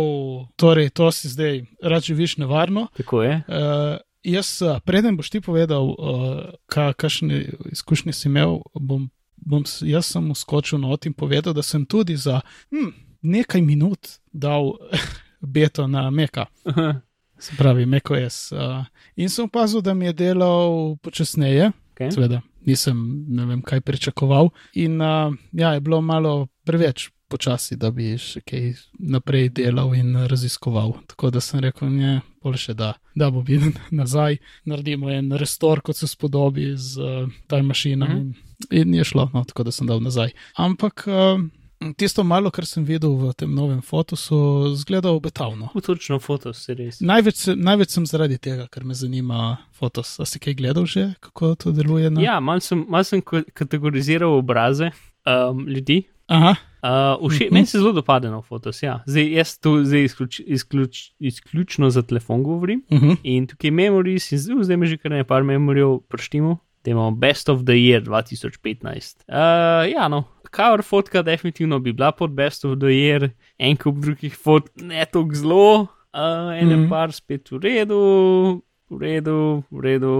torej, 0.54 0.90
to 0.90 1.10
si 1.10 1.26
zdaj 1.28 1.56
rad 1.82 2.02
živiš 2.02 2.36
nevarno. 2.36 2.86
Tako 2.94 3.22
je. 3.22 3.34
Uh, 3.48 3.96
jaz, 4.24 4.52
preden 4.80 5.16
boš 5.16 5.30
ti 5.30 5.40
povedal, 5.40 5.82
uh, 5.88 5.96
ka, 6.66 6.92
kakšne 6.92 7.42
izkušnje 7.68 8.12
si 8.12 8.28
imel, 8.28 8.60
bom, 8.72 9.08
bom 9.36 9.64
s- 9.64 9.82
jaz 9.82 10.06
sem 10.06 10.30
uskočil 10.30 10.78
not 10.78 11.02
in 11.02 11.12
povedal, 11.14 11.52
da 11.52 11.62
sem 11.62 11.82
tudi 11.82 12.14
za 12.16 12.38
hm, 12.70 12.92
nekaj 13.24 13.60
minut 13.62 13.98
dal 14.32 14.78
beto 15.44 15.88
na 15.88 16.06
Meka, 16.08 16.46
se 17.34 17.52
pravi 17.58 17.82
MacOS. 17.84 18.52
Uh, 18.52 18.84
in 19.16 19.26
sem 19.28 19.44
opazil, 19.44 19.80
da 19.80 19.90
mi 19.92 20.06
je 20.06 20.12
delal 20.14 20.94
počasneje, 20.98 21.72
Okay. 21.92 22.08
seveda 22.10 22.38
nisem 22.66 23.24
ne 23.28 23.46
vem 23.46 23.62
kaj 23.62 23.80
pričakoval. 23.80 24.52
In 24.74 25.00
uh, 25.00 25.34
ja, 25.52 25.74
je 25.74 25.80
bilo 25.80 26.00
malo 26.00 26.48
preveč 26.64 27.10
počasi, 27.32 27.78
da 27.80 27.90
bi 27.94 28.12
še 28.20 28.42
kaj 28.44 28.74
naprej 28.98 29.48
delal 29.56 29.94
in 29.96 30.12
raziskoval. 30.28 30.98
Tako 31.12 31.32
da 31.32 31.40
sem 31.40 31.62
rekel, 31.64 31.88
ne, 31.88 32.20
bolj 32.44 32.60
še 32.66 32.76
da, 32.78 32.92
da 33.16 33.30
bo 33.32 33.44
viden 33.46 33.74
nazaj, 34.00 34.38
naredimo 34.68 35.10
en 35.12 35.32
restor, 35.40 35.80
kot 35.84 35.98
se 35.98 36.10
spodobi 36.10 36.72
z 36.76 37.00
uh, 37.00 37.40
taj 37.48 37.64
mašinom. 37.66 38.12
Mhm. 38.12 38.52
In, 38.70 38.84
in 38.84 39.00
je 39.00 39.08
šlo, 39.08 39.30
no, 39.34 39.44
tako 39.48 39.66
da 39.68 39.74
sem 39.74 39.88
dal 39.88 40.02
nazaj. 40.04 40.34
Ampak 40.60 41.06
uh, 41.08 41.40
Tisto 41.96 42.24
malo, 42.24 42.50
kar 42.50 42.66
sem 42.66 42.84
videl 42.84 43.14
v 43.16 43.32
tem 43.34 43.50
novem 43.54 43.80
fotosu, 43.82 44.74
zgleda 44.74 45.10
obetavno. 45.10 45.68
Točno 45.82 46.18
fotos, 46.22 46.68
res. 46.68 47.00
Največ, 47.00 47.46
največ 47.56 47.90
sem 47.90 48.06
zaradi 48.06 48.38
tega, 48.38 48.68
ker 48.72 48.84
me 48.84 48.94
zanima 48.94 49.58
fotos. 49.72 50.20
A 50.20 50.24
si 50.24 50.38
kaj 50.38 50.54
gledal 50.54 50.86
že, 50.86 51.14
kako 51.20 51.54
to 51.54 51.72
deluje? 51.72 52.10
Na... 52.10 52.20
Ja, 52.22 52.40
malo 52.40 52.60
sem, 52.60 52.84
mal 52.88 53.04
sem 53.04 53.22
kategoriziral 53.54 54.38
obraze 54.38 54.92
um, 55.26 55.66
ljudi. 55.68 56.04
Aha, 56.28 56.56
Uh, 56.82 57.14
vše, 57.30 57.44
Mhm. 57.46 57.54
Meni 57.54 57.66
se 57.66 57.78
zelo 57.78 57.92
dopada 57.92 58.30
na 58.30 58.40
fotos. 58.42 58.82
Ja. 58.82 59.02
Zdaj, 59.06 59.32
jaz 59.32 59.58
to 59.58 59.84
zdaj 59.84 60.02
izključ, 60.04 60.40
izključ, 60.46 60.96
izključno 61.18 61.90
za 61.90 62.02
telefon 62.02 62.42
govorim. 62.42 62.82
uh 62.90 62.98
-huh. 63.02 63.16
In 63.22 63.46
tukaj 63.46 63.70
memories, 63.70 64.32
in 64.32 64.38
zdaj, 64.38 64.64
zdaj 64.64 64.76
me 64.76 64.86
že 64.86 64.96
kar 64.96 65.10
nekaj 65.10 65.42
memorijev 65.42 65.98
prštimo, 66.08 66.58
da 66.84 66.90
imamo 66.90 67.10
Best 67.10 67.48
of 67.48 67.60
the 67.62 67.72
Year 67.72 68.02
2015. 68.02 69.22
Uh, 69.28 69.92
ja, 69.92 70.08
no, 70.08 70.24
cover 70.52 70.82
fotka 70.84 71.22
definitivno 71.22 71.78
bi 71.80 71.92
bila 71.92 72.12
pod 72.12 72.30
Best 72.36 72.64
of 72.64 72.78
the 72.78 72.92
Year, 72.92 73.30
en 73.58 73.76
kup 73.76 73.96
drugih 74.04 74.36
fotk 74.36 74.70
ne 74.82 75.04
tako 75.04 75.34
zelo, 75.34 75.80
uh, 76.14 76.52
en 76.54 76.68
Mhm. 76.68 76.84
mm. 76.84 76.88
par 76.90 77.12
spet 77.12 77.48
v 77.50 77.58
redu. 77.62 78.62
V 78.92 78.98
redu, 79.00 79.62
v 79.72 79.80
redu, 79.80 80.14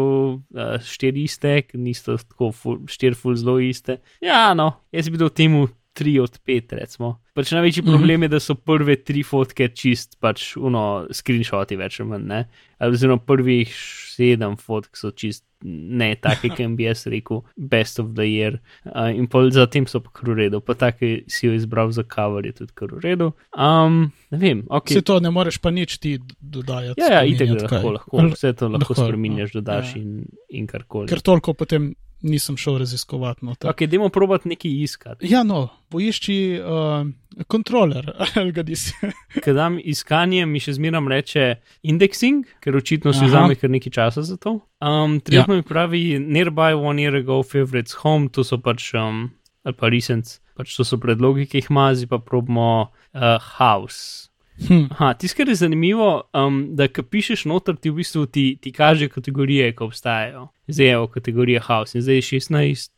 uh, 0.56 0.78
štiri 0.80 1.24
iste, 1.28 1.58
niste 1.74 2.16
tako, 2.16 2.52
ful, 2.56 2.78
štiri 2.88 3.14
ful 3.14 3.34
zelo 3.36 3.58
iste. 3.60 3.98
Ja, 4.24 4.54
no, 4.54 4.70
jaz 4.92 5.10
bi 5.12 5.18
dal 5.20 5.28
temu 5.28 5.66
tri 5.92 6.16
od 6.18 6.38
pet, 6.40 6.72
recimo. 6.72 7.18
Pač 7.32 7.52
največji 7.54 7.82
Mhm. 7.82 7.90
problem 7.90 8.22
je, 8.22 8.28
da 8.28 8.40
so 8.40 8.54
prve 8.54 8.96
tri 9.04 9.22
fotke 9.24 9.68
čist, 9.72 10.18
pač 10.20 10.52
uno, 10.56 11.06
screenshoti 11.10 11.78
več 11.80 12.00
ali 12.00 12.08
manj, 12.10 12.44
Oziroma 12.82 13.22
prvih 13.22 13.70
sedem 14.12 14.56
fotk 14.58 14.96
so 14.98 15.12
čist 15.14 15.44
ne 15.62 16.14
take, 16.18 16.50
ki 16.50 16.66
bi 16.76 16.88
jaz 16.88 17.06
rekel, 17.06 17.44
best 17.56 18.00
of 18.02 18.14
the 18.16 18.26
year. 18.26 18.58
Uh, 18.84 19.08
in 19.14 19.28
pol 19.30 19.50
zatem 19.54 19.86
so 19.86 20.00
pa 20.02 20.10
kar 20.10 20.32
v 20.32 20.38
redu, 20.40 20.60
pa 20.60 20.74
take 20.74 21.22
si 21.30 21.46
jo 21.46 21.54
izbral 21.54 21.92
za 21.94 22.02
cover 22.02 22.44
je 22.44 22.52
tudi 22.52 22.74
kar 22.74 22.90
v 22.90 23.00
redu. 23.04 23.32
Um, 23.54 24.12
ne 24.34 24.38
vem, 24.42 24.64
ok. 24.68 24.90
Vse 24.90 25.04
to 25.06 25.20
ne 25.22 25.30
moreš 25.30 25.60
pa 25.62 25.70
nič 25.70 25.98
ti 26.02 26.18
dodajati. 26.40 27.00
Ja, 27.00 27.20
ja, 27.20 27.24
itek, 27.24 27.54
lahko, 27.62 27.94
lahko, 27.96 28.24
vse 28.34 28.52
to 28.58 28.68
lahko 28.68 28.92
lahko, 28.92 29.06
spreminjaš, 29.06 29.54
no, 29.54 29.60
dodaš 29.62 29.94
ja. 29.94 30.02
in, 30.02 30.26
in 30.50 30.66
karkoli. 30.66 31.08
Ker 31.08 31.22
toliko 31.22 31.54
potem 31.54 31.92
nisem 32.22 32.56
šel 32.56 32.78
raziskovati. 32.78 33.44
No, 33.44 33.54
Ok, 33.64 33.82
dajmo 33.82 34.08
probati 34.08 34.48
nekaj 34.48 34.70
iskati. 34.70 35.26
Ja, 35.30 35.42
no, 35.42 35.68
poišči 35.88 36.60
uh, 36.60 37.44
kontroler, 37.46 38.12
ali 38.38 38.52
ga 38.52 38.62
nisi. 38.62 38.94
Ker 39.42 39.54
dam 39.54 39.78
iskanje, 39.78 40.46
mi 40.46 40.62
še 40.62 40.76
zmeraj 40.78 41.08
reče 41.12 41.46
indexing, 41.82 42.46
ker 42.62 42.76
očitno 42.76 43.12
si 43.16 43.26
vzame 43.26 43.58
kar 43.60 43.70
nekaj 43.70 43.92
časa 43.92 44.24
za 44.26 44.36
to. 44.36 44.60
Um, 44.80 45.20
Trenutno 45.20 45.58
ja. 45.58 45.62
mi 45.62 45.66
pravi 45.66 46.02
nearby 46.18 46.72
one 46.78 47.02
year 47.02 47.20
ago 47.20 47.42
favorites 47.42 47.98
home, 48.02 48.28
to 48.28 48.44
so 48.44 48.58
pač, 48.58 48.92
um, 48.98 49.30
ali 49.66 49.78
pa 49.78 49.90
recent, 49.92 50.38
pač 50.58 50.76
to 50.76 50.86
so 50.86 50.98
predlogi, 51.02 51.46
ki 51.46 51.62
jih 51.62 51.70
ima, 51.70 51.90
zdaj 51.94 52.10
pa 52.14 52.22
probamo 52.22 52.70
uh, 52.88 53.38
house. 53.58 54.31
Hm. 54.60 54.90
Aha, 54.90 55.14
tisto, 55.14 55.36
kar 55.36 55.48
je 55.48 55.54
zanimivo, 55.54 56.22
um, 56.36 56.76
da 56.76 56.88
ko 56.88 57.02
pišeš 57.02 57.46
noter, 57.50 57.76
ti 57.76 57.90
v 57.90 58.02
bistvu 58.02 58.26
ti, 58.26 58.44
ti 58.60 58.72
kaže 58.72 59.08
kategorije, 59.08 59.72
ki 59.76 59.84
obstajajo. 59.84 60.48
Zdaj 60.68 60.86
je 60.86 60.98
v 60.98 61.06
kategoriji 61.14 61.62
house 61.68 61.98
in 61.98 62.02
zdaj 62.04 62.20
je 62.20 62.22
16 62.22 62.90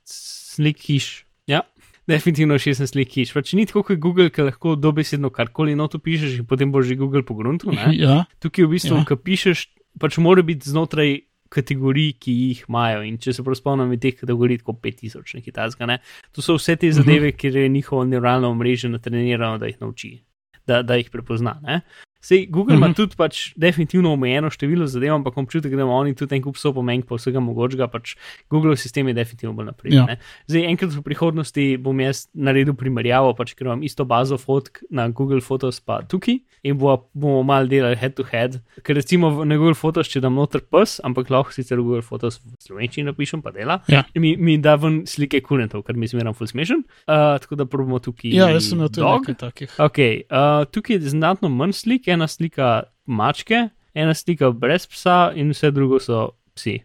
slik 0.55 0.83
hiš. 0.83 1.27
Ja, 1.47 1.63
definitivno 2.11 2.59
16 2.59 2.91
slik 2.93 3.15
hiš. 3.15 3.33
Pač 3.33 3.53
ni 3.55 3.67
tako 3.67 3.83
kot 3.83 3.99
Google, 4.03 4.31
ki 4.35 4.49
lahko 4.51 4.75
dobesedno 4.77 5.31
karkoli 5.31 5.77
noto 5.79 5.99
pišeš 5.99 6.41
in 6.43 6.47
potem 6.47 6.73
bo 6.73 6.83
že 6.83 6.99
Google 6.99 7.23
pogruntu. 7.23 7.73
Ja, 7.95 8.25
Tukaj 8.43 8.67
v 8.67 8.75
bistvu, 8.75 8.97
Ja. 9.01 9.05
ko 9.05 9.17
pišeš, 9.17 9.69
pač 10.01 10.19
mora 10.19 10.43
biti 10.43 10.69
znotraj 10.69 11.23
kategorij, 11.55 12.19
ki 12.19 12.33
jih 12.35 12.65
imajo. 12.69 13.03
In 13.07 13.19
če 13.19 13.33
se 13.33 13.43
prav 13.47 13.55
spomnim, 13.55 13.93
je 13.95 14.01
teh 14.03 14.17
kategorij 14.19 14.59
tako 14.59 14.75
5000, 14.83 15.39
nekaj 15.39 15.55
tasga. 15.55 15.87
Ne? 15.87 16.01
To 16.35 16.43
so 16.43 16.57
vse 16.59 16.75
te 16.77 16.91
zadeve, 16.91 17.29
uh 17.29 17.33
-huh. 17.33 17.39
kjer 17.39 17.57
je 17.57 17.69
njihovo 17.69 18.05
neuralno 18.05 18.51
omrežje 18.51 18.91
natrenirano, 18.91 19.59
da 19.59 19.67
jih 19.67 19.79
nauči, 19.81 20.19
da, 20.67 20.83
da 20.83 20.99
jih 21.01 21.11
prepozna. 21.13 21.59
Ne? 21.63 21.81
Sej 22.25 22.47
Google 22.49 22.77
ima 22.77 22.89
Mhm. 22.89 22.95
tudi 22.97 23.17
pač 23.17 23.53
definitivno 23.55 24.13
omejeno 24.13 24.49
število 24.49 24.87
zadev, 24.89 25.13
ampak 25.15 25.37
občutek, 25.37 25.69
da 25.71 25.83
ima 25.83 25.93
oni 25.93 26.15
tudi 26.15 26.35
en 26.35 26.43
kup 26.43 26.57
sopomenk 26.57 27.05
pa 27.05 27.15
vsega 27.15 27.37
mogočega, 27.39 27.85
pač 27.87 28.15
Google 28.49 28.77
sistem 28.77 29.09
je 29.09 29.15
definitivno 29.15 29.53
bolj 29.53 29.67
napredek. 29.67 29.99
Ja. 29.99 30.07
Ja. 30.09 30.17
Zdaj, 30.49 30.65
enkrat 30.65 30.91
v 30.93 31.03
prihodnosti 31.03 31.65
bom 31.77 32.01
jaz 32.01 32.25
naredil 32.35 32.73
primerjavo, 32.75 33.35
pač 33.37 33.53
ker 33.55 33.67
imam 33.67 33.83
isto 33.85 34.05
bazo 34.05 34.39
fotk 34.39 34.81
na 34.91 35.09
Google 35.09 35.41
Photos 35.41 35.81
pa 35.81 36.01
tukaj 36.03 36.39
in 36.65 36.79
bo, 36.79 36.97
bomo 37.13 37.43
mal 37.45 37.69
delali 37.69 37.97
head 37.97 38.15
to 38.17 38.25
head. 38.25 38.57
Ker 38.83 38.97
recimo 38.97 39.45
na 39.45 39.57
Google 39.57 39.75
Photos, 39.75 40.09
če 40.09 40.21
dam 40.25 40.35
noter 40.35 40.63
pes, 40.65 40.97
ampak 41.05 41.29
lahko 41.29 41.53
sicer 41.53 41.77
Google 41.77 42.01
Photos 42.01 42.41
v 42.41 42.57
slovenščini 42.59 43.05
napišem, 43.05 43.43
pa 43.45 43.51
dela. 43.53 43.83
Ja. 43.87 44.05
Mi, 44.17 44.37
mi 44.37 44.57
da 44.57 44.77
ven 44.77 45.03
slike 45.07 45.43
kurentov, 45.45 45.85
kar 45.85 45.95
mi 45.95 46.07
zmeram 46.09 46.33
full 46.33 46.49
smešen. 46.49 46.81
Uh, 47.05 47.37
tako 47.39 47.55
da 47.57 47.67
probamo 47.67 47.99
tukaj. 48.01 48.33
ja 48.33 48.49
jaz 48.49 48.71
sem 48.71 48.79
tudi 48.79 49.01
dog. 49.03 49.21
nekaj 49.29 49.35
takih. 49.45 49.77
Ok, 49.79 49.99
uh, 50.33 50.65
tukaj 50.73 50.97
je 50.97 51.13
znatno 51.13 51.49
manj 51.53 51.73
slik, 51.77 52.07
ena 52.15 52.29
slika 52.31 52.73
mačke, 53.07 53.69
ena 53.95 54.15
slika 54.15 54.51
brez 54.53 54.87
psa 54.91 55.33
in 55.35 55.53
vse 55.55 55.71
drugo 55.75 56.01
so 56.01 56.31
psi. 56.57 56.81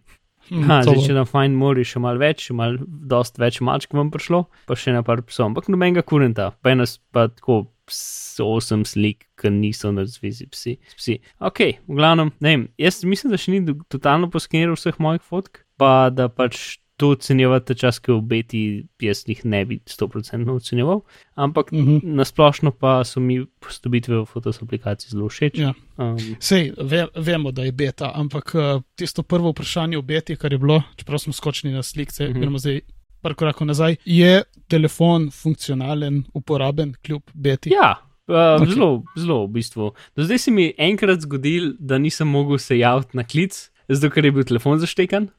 Hm, 0.49 0.63
Ha, 0.65 0.79
zdaj, 0.81 0.95
bo- 0.97 1.05
če 1.05 1.13
na 1.13 1.23
Find 1.29 1.53
More 1.55 1.77
je 1.77 1.85
še 1.85 1.99
malo 2.01 2.17
več, 2.17 2.47
še 2.49 2.55
malo 2.57 2.81
dost 3.05 3.37
več 3.37 3.59
mačk 3.61 3.91
vam 3.93 4.09
prišlo, 4.09 4.47
pa 4.65 4.73
še 4.73 4.95
na 4.95 5.03
par 5.05 5.21
psov, 5.21 5.51
ampak 5.51 5.67
nobenega 5.69 6.01
kurenta, 6.01 6.47
pa 6.63 6.71
ena 6.73 6.87
s- 6.89 6.97
pa 7.13 7.27
tako 7.29 7.67
osem 8.41 8.81
slik, 8.85 9.27
ki 9.37 9.49
niso 9.49 9.91
na 9.93 10.03
zvezi 10.05 10.45
psi. 10.49 10.77
psi. 10.97 11.19
Ok, 11.41 11.59
v 11.87 11.95
glavnem, 11.97 12.31
ne 12.41 12.49
vem, 12.49 12.67
jaz 12.77 13.03
mislim, 13.03 13.31
da 13.33 13.37
še 13.37 13.51
ni 13.51 13.61
totalno 13.89 14.29
poskeniral 14.29 14.77
vseh 14.77 14.97
mojih 15.01 15.21
fotk, 15.21 15.61
pa 15.77 16.09
da 16.09 16.27
pač 16.29 16.77
to 16.99 17.09
ocenjevate 17.09 17.75
čas, 17.75 17.97
ki 17.99 18.11
obeti, 18.11 18.59
jaz 18.99 19.23
jih 19.25 19.45
ne 19.45 19.61
bi 19.65 19.77
100% 19.79 20.51
ocenjeval, 20.51 21.01
ampak 21.35 21.71
Mhm. 21.71 21.99
nasplošno 22.15 22.71
pa 22.71 23.03
so 23.03 23.19
mi 23.19 23.39
postopitve 23.59 24.17
v 24.17 24.25
fotos 24.25 24.59
aplikaciji 24.61 25.09
zelo 25.09 25.29
všeč. 25.29 25.57
Ja. 25.57 25.73
Um, 25.97 26.17
Sej, 26.39 26.73
ve, 26.77 27.07
vemo, 27.15 27.51
da 27.51 27.63
je 27.63 27.71
beta, 27.73 28.11
ampak 28.13 28.51
uh, 28.53 28.61
tisto 28.95 29.23
prvo 29.23 29.49
vprašanje 29.49 29.97
o 29.97 30.01
beti, 30.03 30.35
kar 30.35 30.51
je 30.51 30.59
bilo, 30.59 30.81
čeprav 30.95 31.19
smo 31.19 31.33
skočili 31.33 31.73
na 31.73 31.83
slikce, 31.83 32.27
Mhm. 32.27 32.39
gremo 32.39 32.57
zdaj 32.57 32.81
par 33.21 33.33
korakov 33.33 33.67
nazaj, 33.67 33.95
je 34.05 34.43
telefon 34.69 35.29
funkcionalen, 35.31 36.23
uporaben 36.33 36.93
kljub 37.03 37.21
beti? 37.33 37.69
Ja, 37.71 37.95
uh, 38.27 38.35
Ok. 38.35 38.61
okay. 38.61 38.73
zelo, 38.73 38.89
zelo 39.15 39.45
v 39.45 39.49
bistvu. 39.49 39.91
Do 40.15 40.23
zdaj 40.23 40.37
se 40.37 40.51
mi 40.51 40.63
je 40.63 40.73
enkrat 40.79 41.19
zgodil, 41.19 41.73
da 41.79 41.97
nisem 41.97 42.27
mogel 42.27 42.57
se 42.57 42.77
javiti 42.77 43.17
na 43.17 43.23
klic, 43.23 43.57
zato 43.89 44.09
ker 44.09 44.25
je 44.25 44.31
bil 44.31 44.43
telefon 44.43 44.79
zaštekan. 44.79 45.29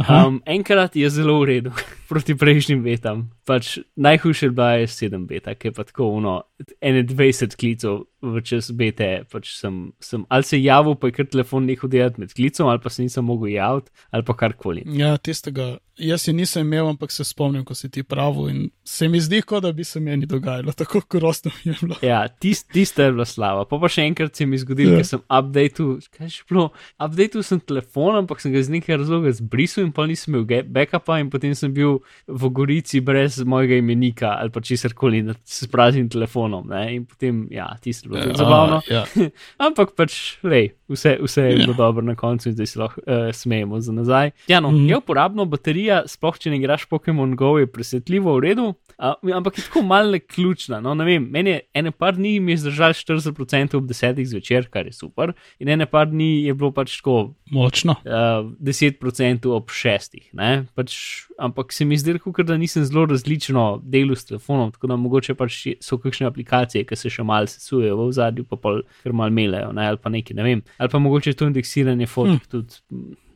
Um, 0.00 0.40
enkrat 0.48 0.96
je 0.96 1.10
zelo 1.10 1.40
v 1.40 1.44
redu, 1.44 1.70
proti 2.08 2.34
prejšnjim 2.34 2.80
betam. 2.82 3.28
Pač 3.50 3.72
najhujše 3.98 4.46
je 4.46 4.54
bila 4.54 4.70
je 4.78 4.86
7 4.86 5.26
beta, 5.26 5.56
ki 5.58 5.68
je 5.68 5.74
pa 5.74 5.82
tako 5.84 6.12
uno, 6.20 6.36
21 6.78 7.56
klicev 7.56 8.04
v 8.22 8.40
čas 8.44 8.68
bete, 8.76 9.24
pač 9.32 9.54
sem, 9.56 9.92
sem 9.98 10.26
ali 10.28 10.44
se 10.44 10.58
javil, 10.60 10.92
pa 10.94 11.08
je 11.08 11.16
kar 11.16 11.26
telefon 11.26 11.64
nehal 11.64 11.88
delati 11.88 12.20
med 12.20 12.34
klicom, 12.36 12.68
ali 12.68 12.78
pa 12.78 12.90
se 12.92 13.02
nisem 13.02 13.24
mogel 13.24 13.48
javiti, 13.54 13.90
ali 14.12 14.22
pa 14.22 14.36
karkoli. 14.36 14.84
ja, 14.94 15.16
tistega. 15.16 15.78
Jaz 16.00 16.24
je 16.28 16.32
nisem 16.32 16.64
imel, 16.64 16.86
ampak 16.88 17.12
se 17.12 17.24
spomnim, 17.24 17.60
ko 17.64 17.74
si 17.76 17.90
ti 17.92 18.00
pravil 18.02 18.46
in 18.48 18.60
se 18.88 19.04
mi 19.08 19.18
zdi, 19.20 19.42
kot 19.44 19.62
da 19.66 19.72
bi 19.72 19.84
se 19.84 20.00
meni 20.00 20.24
dogajalo, 20.26 20.72
tako 20.72 21.02
grozno 21.10 21.50
je 21.64 21.74
bilo. 21.80 21.96
Ja, 22.02 22.22
tist, 22.28 22.68
tista 22.72 23.04
je 23.04 23.12
bila 23.12 23.26
slava. 23.28 23.66
Pa, 23.68 23.76
pa 23.76 23.88
še 23.88 24.06
enkrat 24.08 24.32
se 24.36 24.46
mi 24.46 24.56
je 24.56 24.62
zgodilo, 24.64 24.94
Ja. 24.94 25.00
ker 25.00 25.06
sem 25.06 25.20
updated, 25.28 26.06
kaj 26.12 26.30
je 26.30 26.46
bilo, 26.48 26.70
updated 26.96 27.44
sem 27.44 27.60
telefon, 27.60 28.16
ampak 28.16 28.40
sem 28.40 28.52
ga 28.52 28.62
iz 28.62 28.68
nekega 28.72 29.00
razloga 29.02 29.32
zbrisal 29.32 29.84
in 29.84 29.92
pa 29.92 30.06
nisem 30.08 30.34
imel 30.34 30.64
backupa 30.72 31.18
in 31.20 31.28
potem 31.32 31.52
sem 31.54 31.72
bil 31.72 31.98
v 32.26 32.48
Gorici 32.50 33.00
brez 33.04 33.39
mojega 33.44 33.74
imenika 33.76 34.36
ali 34.40 34.50
pa 34.50 34.60
česar 34.60 34.92
koli 34.94 35.24
s 35.44 35.66
praznim 35.66 36.08
telefonom. 36.08 36.68
Ne? 36.68 36.94
In 36.94 37.04
potem, 37.06 37.46
ja, 37.50 37.76
tisto 37.80 38.08
je 38.08 38.10
bilo 38.10 38.22
zelo 38.22 38.36
zabavno. 38.38 38.80
Ja, 38.90 39.04
Ampak 39.66 39.94
pač, 39.96 40.36
lej, 40.42 40.70
vse, 40.88 41.18
vse 41.22 41.42
je 41.42 41.50
Ja. 41.50 41.58
bilo 41.64 41.74
dobro 41.74 42.02
na 42.02 42.14
koncu 42.14 42.48
in 42.48 42.54
zdaj 42.54 42.66
se 42.66 42.78
lahko 42.80 43.00
uh, 43.06 43.30
smejemo 43.34 43.80
za 43.80 43.92
nazaj. 43.92 44.30
Ja, 44.48 44.60
no, 44.60 44.70
mm. 44.70 44.88
je 44.88 44.96
uporabno, 44.96 45.44
baterija, 45.44 46.02
sploh 46.06 46.38
če 46.38 46.50
ne 46.50 46.56
igraš 46.56 46.86
Pokémon 46.90 47.34
Go, 47.36 47.58
je 47.58 47.66
presetljivo 47.66 48.34
v 48.36 48.40
redu, 48.40 48.66
uh, 48.98 49.34
ampak 49.36 49.58
je 49.58 49.64
tako 49.68 49.82
malce 49.82 50.20
ključna. 50.20 50.80
No, 50.80 50.94
ne 50.94 51.04
vem, 51.04 51.28
meni 51.30 51.50
je 51.50 51.60
ene 51.74 51.90
par 51.92 52.16
dni 52.16 52.40
mi 52.40 52.52
je 52.52 52.64
zdržal 52.64 52.92
40% 52.96 53.76
ob 53.76 53.86
desetih 53.86 54.28
zvečer, 54.28 54.68
kar 54.70 54.86
je 54.86 54.92
super, 54.92 55.32
in 55.58 55.68
ene 55.68 55.86
par 55.86 56.08
dni 56.08 56.44
je 56.46 56.54
bilo 56.54 56.72
pač 56.72 56.96
tako 56.98 57.34
močno. 57.50 57.96
uh, 58.04 58.50
10% 58.60 59.46
ob 59.50 59.70
šestih. 59.70 60.30
ne, 60.32 60.66
Pač, 60.74 60.94
ampak 61.38 61.72
se 61.72 61.84
mi 61.84 61.96
zdi, 61.98 62.14
da 62.44 62.56
nisem 62.56 62.84
zelo 62.84 63.06
različno 63.30 63.80
delal 63.82 64.16
s 64.16 64.24
telefonom, 64.24 64.72
tako 64.72 64.86
da 64.86 64.96
mogoče 64.96 65.34
pač 65.34 65.66
so 65.80 65.98
kakšne 65.98 66.26
aplikacije, 66.26 66.84
ki 66.84 66.96
se 66.96 67.10
še 67.10 67.22
malo 67.22 67.46
sesujejo 67.46 67.96
v 67.96 68.12
zadju, 68.12 68.44
pa 68.44 68.56
pol, 68.56 68.82
ker 69.02 69.12
malo 69.12 69.30
melejo, 69.30 69.72
ne, 69.72 69.86
ali 69.88 69.98
pa 69.98 70.10
nekaj, 70.10 70.36
ne 70.36 70.42
vem. 70.42 70.62
Ali 70.78 70.90
pa 70.90 70.98
mogoče 70.98 71.34
to 71.34 71.46
indeksiranje 71.46 72.06
fotk 72.06 72.30
hm. 72.30 72.50
tudi, 72.50 72.80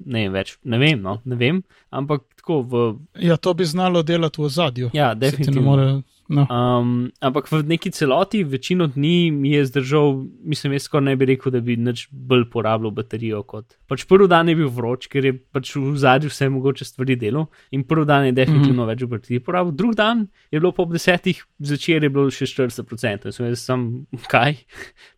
ne 0.07 0.25
vem 0.25 0.33
več, 0.33 0.57
ne 0.65 0.79
vem, 0.79 1.01
no, 1.03 1.21
ne 1.25 1.37
vem, 1.37 1.63
ampak 1.91 2.25
tako 2.41 2.63
v. 2.63 2.85
Ja, 3.23 3.37
to 3.37 3.55
bi 3.55 3.65
znalo 3.65 4.03
delati 4.03 4.43
v 4.43 4.49
zadju. 4.49 4.91
Ja, 4.95 5.15
definitivno. 5.15 6.03
No. 6.29 6.47
Um, 6.49 7.13
ampak 7.21 7.51
v 7.53 7.61
neki 7.69 7.91
celoti, 7.93 8.45
večino 8.49 8.87
dni 8.89 9.31
mi 9.31 9.51
je 9.53 9.67
zdržal, 9.69 10.25
mislim, 10.41 10.73
jaz 10.73 10.87
skoraj 10.89 11.05
ne 11.05 11.17
bi 11.21 11.27
rekel, 11.29 11.53
da 11.53 11.61
bi 11.61 11.77
nič 11.77 12.07
bolj 12.09 12.47
porabljal 12.53 12.95
baterijo 12.97 13.43
kot. 13.45 13.77
Pač 13.91 14.07
prvi 14.09 14.29
dan 14.33 14.49
je 14.49 14.57
bil 14.57 14.71
vroč, 14.73 15.05
ker 15.13 15.29
je 15.29 15.35
pač 15.37 15.75
v 15.77 15.93
zadnji 16.01 16.33
vse 16.33 16.49
mogoče 16.49 16.87
stvari 16.89 17.19
delo 17.21 17.51
in 17.77 17.85
prvi 17.85 18.09
dan 18.09 18.25
je 18.25 18.33
definitivno 18.33 18.87
mm 18.87 18.89
-hmm. 18.89 19.05
več 19.05 19.11
baterij 19.11 19.41
porabil. 19.45 19.73
Drugi 19.73 19.97
dan 19.97 20.27
je 20.51 20.61
bilo 20.61 20.73
po 20.73 20.85
desetih 20.85 21.45
zvečer 21.59 22.03
je 22.03 22.11
bilo 22.11 22.31
še 22.31 22.47
40%, 22.47 23.31
sem 23.31 23.47
jaz 23.47 23.61
sem 23.61 24.07
kaj. 24.33 24.57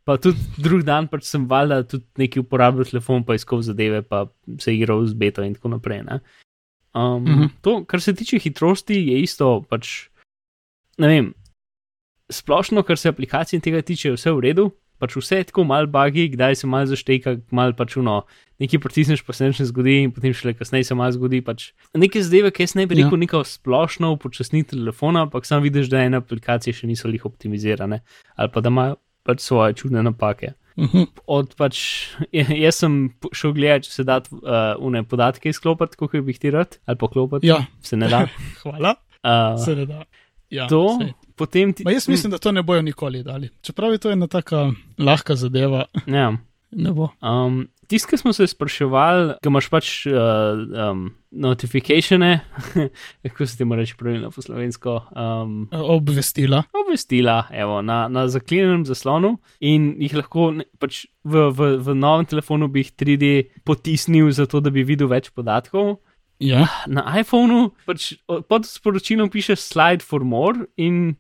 Pa 0.05 0.17
tudi 0.17 0.39
drugi 0.59 0.85
dan 0.85 1.07
pač 1.09 1.23
sem 1.23 1.47
valjda 1.47 1.83
tudi 1.83 2.05
neki 2.19 2.41
uporabljal 2.41 2.85
telefon, 2.85 3.25
pa 3.25 3.35
iskal 3.35 3.63
zadeve, 3.63 4.03
pa 4.03 4.27
se 4.59 4.75
igral 4.75 5.07
z 5.07 5.15
beto 5.15 5.43
in 5.43 5.55
tako 5.55 5.69
naprej. 5.69 6.03
Ne? 6.03 6.21
Um, 6.95 7.23
mm 7.23 7.27
-hmm. 7.27 7.49
To, 7.61 7.85
kar 7.85 8.01
se 8.01 8.15
tiče 8.15 8.39
hitrosti, 8.39 8.95
je 8.95 9.23
isto 9.23 9.63
pač 9.69 10.09
ne 11.03 11.09
vem, 11.11 11.31
splošno, 12.33 12.83
kar 12.83 12.99
se 12.99 13.13
aplikacij 13.13 13.61
tega 13.65 13.83
tiče, 13.83 14.09
je 14.09 14.17
vse 14.17 14.33
v 14.35 14.45
redu, 14.49 14.67
pač 15.01 15.17
vse 15.19 15.41
je 15.41 15.49
tako 15.51 15.65
mal 15.69 15.87
bagi, 15.91 16.29
kdaj 16.33 16.63
se 16.63 16.69
mal 16.71 16.87
zašteka, 16.89 17.37
mal 17.55 17.75
pač 17.77 17.99
uno. 18.01 18.23
Nekaj 18.63 18.81
pritisneš, 18.81 19.23
pa 19.27 19.35
se 19.37 19.51
nekaj 19.51 19.69
zgodi, 19.69 19.97
in 20.07 20.13
potem 20.17 20.33
šele 20.35 20.55
kasneje 20.57 20.89
se 20.89 20.97
malo 20.97 21.13
zgodi. 21.13 21.43
Pač. 21.45 21.71
Nekaj 21.97 22.25
zdaj, 22.25 22.49
ki 22.57 22.65
jaz 22.65 22.77
ne 22.79 22.87
bi 22.89 22.97
rekel, 22.97 23.19
ja. 23.19 23.23
neko 23.27 23.43
splošno 23.45 24.15
upočasniti 24.17 24.73
telefona, 24.73 25.27
ampak 25.29 25.49
sam 25.49 25.65
vidiš, 25.67 25.91
da 25.93 26.01
ene 26.07 26.23
aplikacije 26.23 26.73
še 26.81 26.89
niso 26.89 27.13
jih 27.13 27.27
optimizirane 27.29 28.01
ali 28.37 28.53
pa 28.53 28.63
da 28.65 28.73
imajo 28.73 28.97
pač 29.27 29.43
svoje 29.45 29.77
čudne 29.77 30.03
napake. 30.07 30.55
Mhm. 30.77 31.09
Od 31.33 31.55
pač, 31.57 31.79
jaz 32.33 32.81
sem 32.83 32.99
šel 33.33 33.55
gledati, 33.57 33.89
če 33.89 33.93
se 33.93 34.05
da 34.09 34.21
uh, 34.21 34.77
une 34.85 35.03
podatke 35.09 35.53
izklopiti, 35.53 35.97
kako 36.01 36.21
bi 36.25 36.35
jih 36.35 36.41
ti 36.41 36.53
rad, 36.53 36.79
ali 36.87 37.01
poklopiti. 37.01 37.49
Ja. 37.49 37.63
Se 37.85 37.97
ne 37.97 38.09
da. 38.13 38.27
Hvala. 38.63 38.97
Uh, 39.27 39.57
Se 39.61 39.75
ne 39.77 39.89
da. 39.89 40.05
Ja, 40.51 40.67
to, 40.67 40.99
sej. 41.01 41.13
potem 41.35 41.73
ti. 41.73 41.85
Ma 41.85 41.91
jaz 41.91 42.09
mislim, 42.09 42.31
da 42.31 42.39
to 42.39 42.53
ne 42.53 42.63
bojo 42.63 42.83
nikoli 42.83 43.23
dali. 43.23 43.49
Čeprav 43.61 43.93
je 43.93 43.99
to 43.99 44.11
ena 44.11 44.27
taka 44.27 44.71
lahka 44.99 45.35
zadeva, 45.35 45.85
Ja. 46.07 46.33
ne 46.71 46.93
bo. 46.93 47.09
Um, 47.21 47.67
Tisti, 47.87 48.09
ki 48.09 48.19
smo 48.19 48.33
se 48.33 48.47
spraševali, 48.47 49.37
ki 49.39 49.47
imaš 49.47 49.69
pač 49.71 49.89
uh, 50.07 50.15
um, 50.83 51.05
notifikacije, 51.33 52.41
kako 53.23 53.47
se 53.47 53.57
ti 53.57 53.65
mora 53.65 53.81
reči 53.81 53.95
pravilno 53.97 54.31
po 54.31 54.43
slovensko, 54.43 54.97
um, 55.13 55.69
Obvestila. 55.73 56.63
obvestila 56.77 57.45
evo, 57.53 57.83
na, 57.83 58.09
na 58.09 58.29
zaklenjenem 58.29 58.85
zaslonu 58.85 59.37
in 59.61 59.95
jih 60.01 60.15
lahko 60.15 60.51
ne- 60.51 60.65
pač 60.79 61.05
v, 61.25 61.47
v, 61.51 61.77
v 61.79 61.95
novem 61.95 62.27
telefonu 62.27 62.69
bi 62.69 62.81
jih 62.81 62.93
3D 62.93 63.31
potisnil, 63.65 64.31
zato 64.31 64.61
da 64.61 64.71
bi 64.71 64.83
videl 64.83 65.09
več 65.09 65.31
podatkov. 65.31 65.97
Ja. 66.43 66.67
Na 66.87 67.05
iPhonu 67.21 67.71
pač 67.87 68.13
pod 68.49 68.69
sporočilom 68.69 69.31
piše 69.33 69.57
slide 69.57 70.05
for 70.05 70.25
more 70.25 70.67
in 70.77 71.17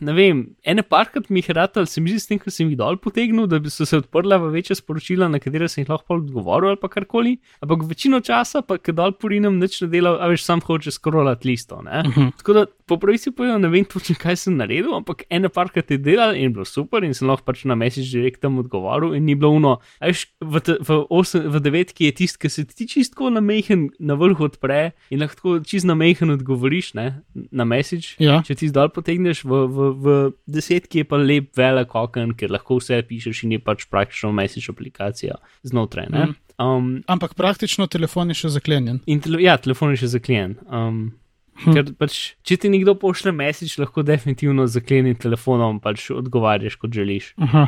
ne 0.00 0.12
vem, 0.16 0.40
ene 0.64 0.82
parkrat 0.86 1.28
mi 1.28 1.42
jih 1.42 1.50
rad, 1.56 1.76
ali 1.76 1.88
se 1.90 2.00
mi 2.00 2.12
zdi 2.12 2.20
s 2.22 2.28
tem, 2.30 2.38
ker 2.40 2.52
sem 2.52 2.70
jih 2.70 2.78
dol 2.80 2.96
potegnil, 3.00 3.44
da 3.50 3.58
bi 3.60 3.72
so 3.72 3.84
se 3.88 3.98
odprla 4.00 4.38
v 4.40 4.48
večje 4.54 4.78
sporočila, 4.78 5.28
na 5.28 5.40
katere 5.42 5.68
sem 5.68 5.82
jih 5.82 5.90
lahko 5.92 6.16
odgovoril 6.16 6.72
ali 6.72 6.80
pa 6.80 6.88
karkoli. 6.92 7.36
Ampak 7.60 7.84
večino 7.90 8.22
časa, 8.24 8.62
pa 8.64 8.78
kad 8.80 8.96
dol 8.96 9.12
porinem, 9.20 9.58
nič 9.60 9.82
ne 9.84 9.90
dela, 9.92 10.14
a 10.16 10.30
veš, 10.32 10.46
sam 10.48 10.64
hoče 10.64 10.94
scrollati 10.96 11.48
listo. 11.48 11.82
Ne? 11.84 12.02
Mhm. 12.08 12.32
Tako 12.40 12.56
da 12.56 12.64
po 12.90 12.96
pravici 13.00 13.34
povedano, 13.36 13.66
ne 13.66 13.72
vem 13.72 13.84
točno, 13.84 14.16
kaj 14.20 14.40
sem 14.46 14.56
naredil, 14.56 14.94
ampak 14.96 15.26
ene 15.28 15.52
parkrat 15.52 15.92
je 15.92 16.00
delal 16.00 16.34
in 16.36 16.56
bilo 16.56 16.64
super 16.64 17.04
in 17.04 17.14
sem 17.16 17.28
lahko 17.28 17.50
pač 17.52 17.66
na 17.68 17.76
message 17.78 18.08
direkt 18.14 18.40
tam 18.40 18.58
odgovoril 18.62 19.12
in 19.18 19.28
ni 19.28 19.36
bilo 19.36 19.52
uno. 19.60 19.76
A 20.00 20.08
veš, 20.08 20.24
v, 20.40 20.64
v, 20.80 21.02
osem, 21.12 21.44
v 21.52 21.60
devetki 21.60 22.08
je 22.08 22.16
tisti, 22.22 22.40
ki 22.40 22.48
se 22.48 22.64
ti 22.64 22.88
čistko 22.88 23.28
na 23.30 23.44
mehen 23.44 23.90
na 24.00 24.16
vrhu 24.16 24.49
odpre 24.50 24.80
in 25.10 25.22
lahko 25.24 25.58
čist 25.64 25.88
na 25.88 25.96
mehen 25.98 26.34
odgovoriš 26.34 26.92
ne, 26.98 27.06
na 27.50 27.64
message. 27.64 28.16
Ja. 28.22 28.40
Če 28.46 28.58
ti 28.60 28.68
zdaj 28.70 28.92
potegneš, 28.96 29.44
v, 29.46 29.62
v, 29.70 29.88
v 30.02 30.18
desetki 30.50 31.04
je 31.04 31.08
pa 31.08 31.20
lep 31.20 31.54
velik 31.58 31.94
okn, 31.96 32.34
ker 32.38 32.52
lahko 32.52 32.80
vse 32.82 33.00
pišeš 33.08 33.44
in 33.46 33.56
je 33.56 33.62
pač 33.64 33.86
praktično 33.90 34.32
message 34.36 34.68
aplikacija 34.72 35.40
znotraj. 35.66 36.10
ne. 36.10 36.26
Mhm. 36.28 36.38
Um, 36.60 36.88
Ampak 37.08 37.32
praktično 37.38 37.86
telefon 37.88 38.28
je 38.28 38.34
še 38.42 38.50
zaklenjen. 38.52 39.00
tele, 39.06 39.38
ja, 39.40 39.56
telefon 39.56 39.94
je 39.94 40.02
še 40.04 40.12
zaklenjen. 40.18 40.58
Um, 40.68 41.14
Hm. 41.60 41.74
Ker 41.76 41.88
pač, 41.98 42.18
če 42.46 42.56
ti 42.56 42.70
nekdo 42.72 42.94
pošlje 42.96 43.32
message, 43.36 43.76
lahko 43.80 44.04
definitivno 44.06 44.64
zaklenim 44.70 45.16
telefonom, 45.20 45.80
pač 45.84 46.06
odgovarjaš, 46.14 46.78
kot 46.80 46.94
želiš. 46.96 47.34
Aha. 47.44 47.66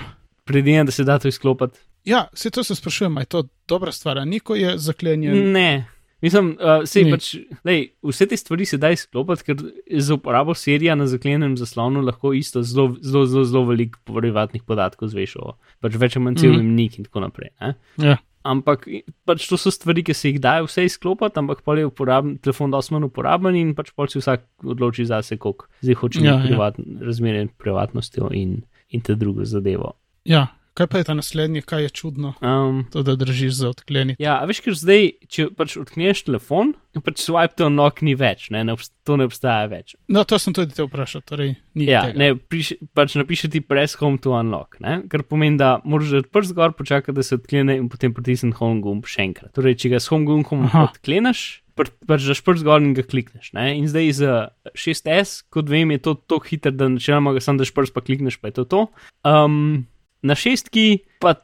Predvidevam, 0.48 0.88
da 0.88 0.94
se 0.96 1.04
da 1.04 1.18
to 1.20 1.28
izklopiti. 1.28 1.82
Ja, 2.08 2.24
se 2.34 2.50
to 2.50 2.64
se 2.64 2.74
sprašujem, 2.74 3.20
je 3.22 3.28
to 3.30 3.42
dobra 3.68 3.92
stvar, 3.92 4.22
niko 4.26 4.57
je 4.59 4.78
zaklenjen. 4.78 5.52
Ne. 5.52 5.85
Mislim, 6.22 6.52
uh, 6.52 6.85
sej, 6.87 7.04
Ni. 7.04 7.11
pač, 7.11 7.30
lej, 7.64 7.80
vse 8.02 8.26
te 8.26 8.37
stvari 8.37 8.64
se 8.64 8.78
da 8.78 8.90
izklopiti, 8.90 9.42
ker 9.42 9.56
za 9.98 10.14
uporabo 10.14 10.54
serija 10.54 10.94
na 10.94 11.06
zaklenjenem 11.06 11.56
zaslonu 11.56 12.00
lahko 12.00 12.30
isto 12.32 12.62
zelo, 12.62 12.92
zelo, 13.00 13.26
zelo, 13.26 13.44
zelo 13.44 13.64
veliko 13.66 13.98
privatnih 14.06 14.62
podatkov 14.62 15.08
zveš 15.08 15.37
o 15.37 15.56
pač 15.80 15.96
več 15.96 16.16
ali 16.16 16.24
manj 16.24 16.37
cel 16.37 16.52
Mhm. 16.52 16.61
imenik 16.61 16.98
in 16.98 17.04
tako 17.04 17.20
naprej. 17.20 17.50
Ne? 17.61 17.74
Ja. 17.98 18.16
Ampak 18.44 18.87
pač 19.24 19.46
to 19.46 19.56
so 19.56 19.70
stvari, 19.70 20.02
ki 20.02 20.14
se 20.14 20.30
jih 20.30 20.40
dajo 20.40 20.66
vse 20.66 20.85
izklopiti, 20.85 21.38
ampak 21.38 21.62
je 21.76 21.87
uporaben, 21.87 22.38
telefon 22.38 22.70
dosti 22.70 22.94
manj 22.94 23.04
uporaben 23.04 23.54
in 23.54 23.74
pač 23.74 23.90
pol 23.90 24.06
si 24.06 24.18
vsak 24.18 24.42
odloči 24.64 25.04
zase, 25.04 25.37
koliko 25.37 25.66
zdaj 25.80 25.94
hoče 25.94 26.18
Ja, 26.18 26.24
ja, 26.24 26.37
ja. 26.37 26.46
privat, 26.46 26.74
razmerje 27.00 27.38
med 27.40 27.54
privatnostjo 27.56 28.30
in, 28.32 28.62
in 28.90 29.00
te 29.00 29.14
drugo 29.14 29.44
zadevo. 29.44 29.92
ja, 30.24 30.46
kaj 30.74 30.87
pa 30.88 30.98
je 30.98 31.04
ta 31.04 31.14
naslednji, 31.14 31.62
kaj 31.62 31.82
je 31.82 31.90
čudno, 31.90 32.35
Um, 32.40 32.85
to 32.92 33.02
da 33.02 33.14
držiš 33.16 33.52
za 33.54 33.68
odkleniti. 33.72 34.22
Ja, 34.22 34.38
veš, 34.48 34.61
ker 34.64 34.74
zdaj, 34.74 35.11
če 35.28 35.48
pač 35.56 35.76
odkneš 35.76 36.24
telefon, 36.26 36.72
pač 37.04 37.20
swipe 37.24 37.56
to 37.56 37.66
unlock 37.68 38.02
ni 38.02 38.14
več, 38.14 38.48
ne, 38.50 38.64
ne 38.64 38.76
to 39.04 39.16
ne 39.16 39.26
obstaja 39.28 39.66
več. 39.68 39.96
No, 40.08 40.24
to 40.24 40.38
sem 40.38 40.54
tudi 40.56 40.72
te 40.76 40.85
vprašal, 40.87 41.22
torej 41.26 41.56
ni 41.74 41.88
Ja, 41.90 42.06
tega. 42.08 42.18
ne, 42.18 42.35
piš, 42.37 42.72
pač 42.94 43.16
napiše 43.18 43.50
ti 43.50 43.61
press 43.61 43.96
home 44.00 44.18
to 44.18 44.32
unlock, 44.37 44.78
ne, 44.80 45.02
kar 45.12 45.22
pomeni, 45.22 45.58
da 45.61 45.80
moraš 45.85 46.08
že 46.08 46.22
prst 46.28 46.54
gor 46.54 46.72
počakati, 46.72 47.16
da 47.16 47.22
se 47.22 47.37
odklene 47.37 47.76
in 47.76 47.88
potem 47.92 48.14
pritisniti 48.14 48.56
home 48.61 48.80
gumb 48.80 49.04
še 49.08 49.22
enkrat. 49.28 49.52
Torej, 49.56 49.76
če 49.76 49.92
ga 49.96 50.00
s 50.00 50.08
home 50.08 50.24
gumbom 50.24 50.68
odkleneš, 50.88 51.62
pač 51.76 52.24
daš 52.28 52.40
prst 52.44 52.64
gor 52.64 52.80
in 52.85 52.92
ga 52.94 53.02
klikneš. 53.02 53.52
Ne, 53.56 53.76
in 53.76 53.88
zdaj 53.88 54.12
za 54.12 54.32
6S, 54.76 55.44
kot 55.52 55.68
vem, 55.68 55.90
je 55.96 55.98
to 56.04 56.14
tako 56.14 56.44
hiter, 56.48 56.72
da 56.72 56.88
načeloma 56.88 57.32
ga 57.32 57.40
sam 57.40 57.56
daš 57.61 57.72
prst 57.72 57.92
pa 57.96 58.00
klikneš, 58.04 58.37
pa 58.40 58.48
je 58.52 58.61
to 58.61 58.64
to. 58.64 58.80
Um, 59.24 59.87
na 60.22 60.38
šestki 60.38 61.02
pa 61.20 61.35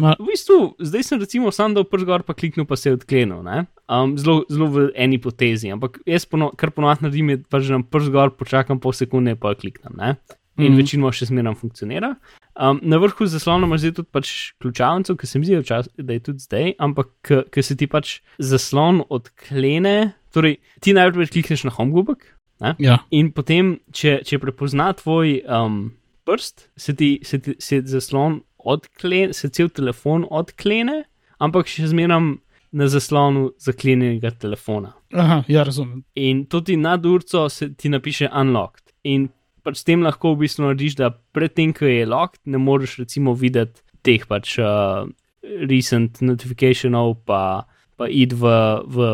Ma, 0.00 0.14
V 0.16 0.24
bistvu, 0.32 0.72
zdaj 0.80 1.04
sem 1.04 1.20
recimo 1.20 1.50
sam 1.52 1.74
dal 1.76 1.84
prst 1.84 2.06
gor, 2.08 2.22
pa 2.24 2.32
kliknil, 2.32 2.64
pa 2.64 2.78
se 2.80 2.88
je 2.88 2.96
odklenil. 2.96 3.42
ne. 3.44 3.66
Um, 3.92 4.16
zelo, 4.16 4.44
zelo 4.48 4.70
v 4.72 4.86
eni 4.96 5.20
potezi, 5.20 5.68
ampak 5.68 6.00
jaz, 6.08 6.24
pono, 6.24 6.48
kar 6.56 6.72
ponovadi 6.72 7.04
naredim, 7.04 7.34
je 7.34 7.42
pač 7.44 7.68
da 7.68 7.82
prst 7.84 8.08
gor, 8.14 8.32
počakam 8.32 8.80
pol 8.80 8.96
sekunde, 8.96 9.36
pa 9.36 9.52
kliknem. 9.54 9.92
Ne? 9.92 10.16
In 10.56 10.64
mm. 10.64 10.68
-hmm. 10.72 10.76
večinoma 10.80 11.12
še 11.12 11.28
zmeraj 11.28 11.54
funkcionira. 11.60 12.16
Um, 12.56 12.80
na 12.82 12.96
vrhu 12.96 13.26
zaslona 13.26 13.66
imaš 13.66 13.80
zdaj 13.80 13.92
tudi 13.92 14.08
pač 14.12 14.52
ključavnico, 14.60 15.16
ki 15.16 15.26
se 15.26 15.38
mi 15.38 15.44
zdi, 15.44 15.60
včas- 15.60 15.88
da 15.96 16.12
je 16.12 16.20
tudi 16.20 16.38
zdaj, 16.38 16.72
ampak 16.78 17.08
ker 17.50 17.64
se 17.64 17.76
ti 17.76 17.86
pač 17.86 18.20
zaslon 18.38 19.02
odklene, 19.08 20.12
torej 20.32 20.56
ti 20.80 20.92
najprej 20.92 21.26
klikneš 21.26 21.64
na 21.64 21.70
home 21.70 21.92
gubek, 21.92 22.36
ja. 22.78 22.98
In 23.10 23.32
potem, 23.32 23.80
če, 23.92 24.20
če 24.24 24.38
prepozna 24.38 24.92
tvoj 24.92 25.42
um, 25.48 25.92
prst, 26.24 26.68
se 26.76 26.94
ti, 26.96 27.20
se 27.24 27.38
ti 27.42 27.54
se 27.58 27.80
zaslon 27.86 28.40
odklene, 28.58 29.34
se 29.34 29.48
cel 29.48 29.68
telefon 29.74 30.26
odklene, 30.30 31.02
ampak 31.42 31.70
še 31.70 31.88
zmeraj 31.90 32.36
na 32.72 32.86
zaslonu 32.88 33.50
zaklenjenega 33.60 34.30
telefona. 34.40 34.94
Aha, 35.12 35.42
ja, 35.48 35.64
razumem. 35.66 36.04
In 36.16 36.46
to 36.48 36.62
ti 36.64 36.76
nad 36.80 37.04
urco 37.06 37.48
se 37.52 37.68
ti 37.74 37.90
napiše 37.92 38.30
unlocked. 38.32 38.94
In 39.04 39.28
pač 39.62 39.82
s 39.82 39.84
tem 39.84 40.00
lahko 40.02 40.32
v 40.32 40.46
bistvu 40.46 40.64
narediš, 40.70 40.96
da 41.02 41.10
predtem, 41.36 41.74
ko 41.76 41.84
je 41.84 42.06
locked, 42.08 42.40
ne 42.48 42.58
moreš 42.58 42.96
recimo 43.02 43.34
videti 43.36 43.84
teh 44.02 44.24
pač 44.26 44.56
uh, 44.62 45.04
recent 45.68 46.22
notifikationov, 46.24 47.18
pa, 47.28 47.66
pa 47.98 48.08
id 48.10 48.36
v. 48.38 48.58
v 48.86 49.08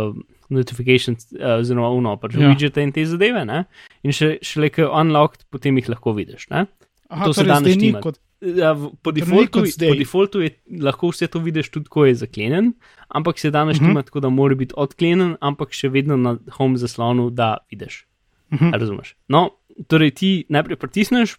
Notifications, 0.49 1.27
uh, 1.37 1.59
oziroma 1.61 1.91
uno, 1.93 2.15
pač 2.17 2.33
Ja. 2.39 2.47
ja. 2.47 2.55
widgete 2.55 2.81
in 2.81 2.89
te 2.97 3.03
zadeve, 3.05 3.43
ne? 3.45 3.67
in 4.01 4.15
še, 4.17 4.39
šele 4.41 4.71
ko 4.73 4.81
je 4.81 4.87
unlocked, 4.89 5.43
potem 5.53 5.77
jih 5.77 5.91
lahko 5.93 6.15
vidiš. 6.17 6.47
Ne? 6.49 6.63
Aha, 7.09 7.25
To 7.25 7.33
se 7.33 7.41
torej 7.41 7.49
da 7.49 7.61
zdaj 7.61 7.77
ni 7.77 7.93
kot. 8.03 8.19
Ja, 8.41 8.75
po, 9.03 9.11
ni 9.11 9.21
defaultu, 9.21 9.63
po 9.81 9.95
defaultu 9.95 10.41
je 10.41 10.51
lahko 10.81 11.09
vse 11.09 11.27
to 11.27 11.39
vidiš 11.39 11.71
tudi, 11.71 11.89
ko 11.89 12.05
je 12.05 12.15
zaklenjen, 12.15 12.73
ampak 13.09 13.39
se 13.39 13.51
da 13.51 13.65
Mhm. 13.65 13.69
naštimati, 13.69 14.07
tako 14.07 14.21
da 14.21 14.29
mora 14.29 14.55
biti 14.55 14.75
odklenjen, 14.77 15.37
ampak 15.41 15.73
še 15.73 15.89
vedno 15.89 16.17
na 16.17 16.37
home 16.51 16.77
zaslonu, 16.77 17.31
da 17.31 17.57
vidiš. 17.71 18.07
Mhm. 18.53 18.75
A 18.75 18.79
Razumeš? 18.79 19.17
No, 19.29 19.51
torej 19.87 20.11
ti 20.19 20.31
najprej 20.51 20.77
pritisneš, 20.77 21.37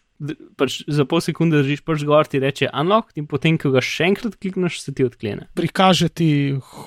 pač 0.60 0.84
za 0.88 1.04
pol 1.08 1.22
sekunde 1.24 1.62
držiš 1.62 1.80
prst 1.88 2.04
gor, 2.04 2.28
ti 2.28 2.40
reče 2.40 2.68
unlock, 2.76 3.12
in 3.16 3.24
potem, 3.28 3.56
ko 3.56 3.72
ga 3.72 3.80
še 3.80 4.08
enkrat 4.12 4.36
klikneš, 4.36 4.82
se 4.84 4.92
ti 4.92 5.04
odklene. 5.04 5.48
Prikaže 5.56 6.10
ti 6.12 6.30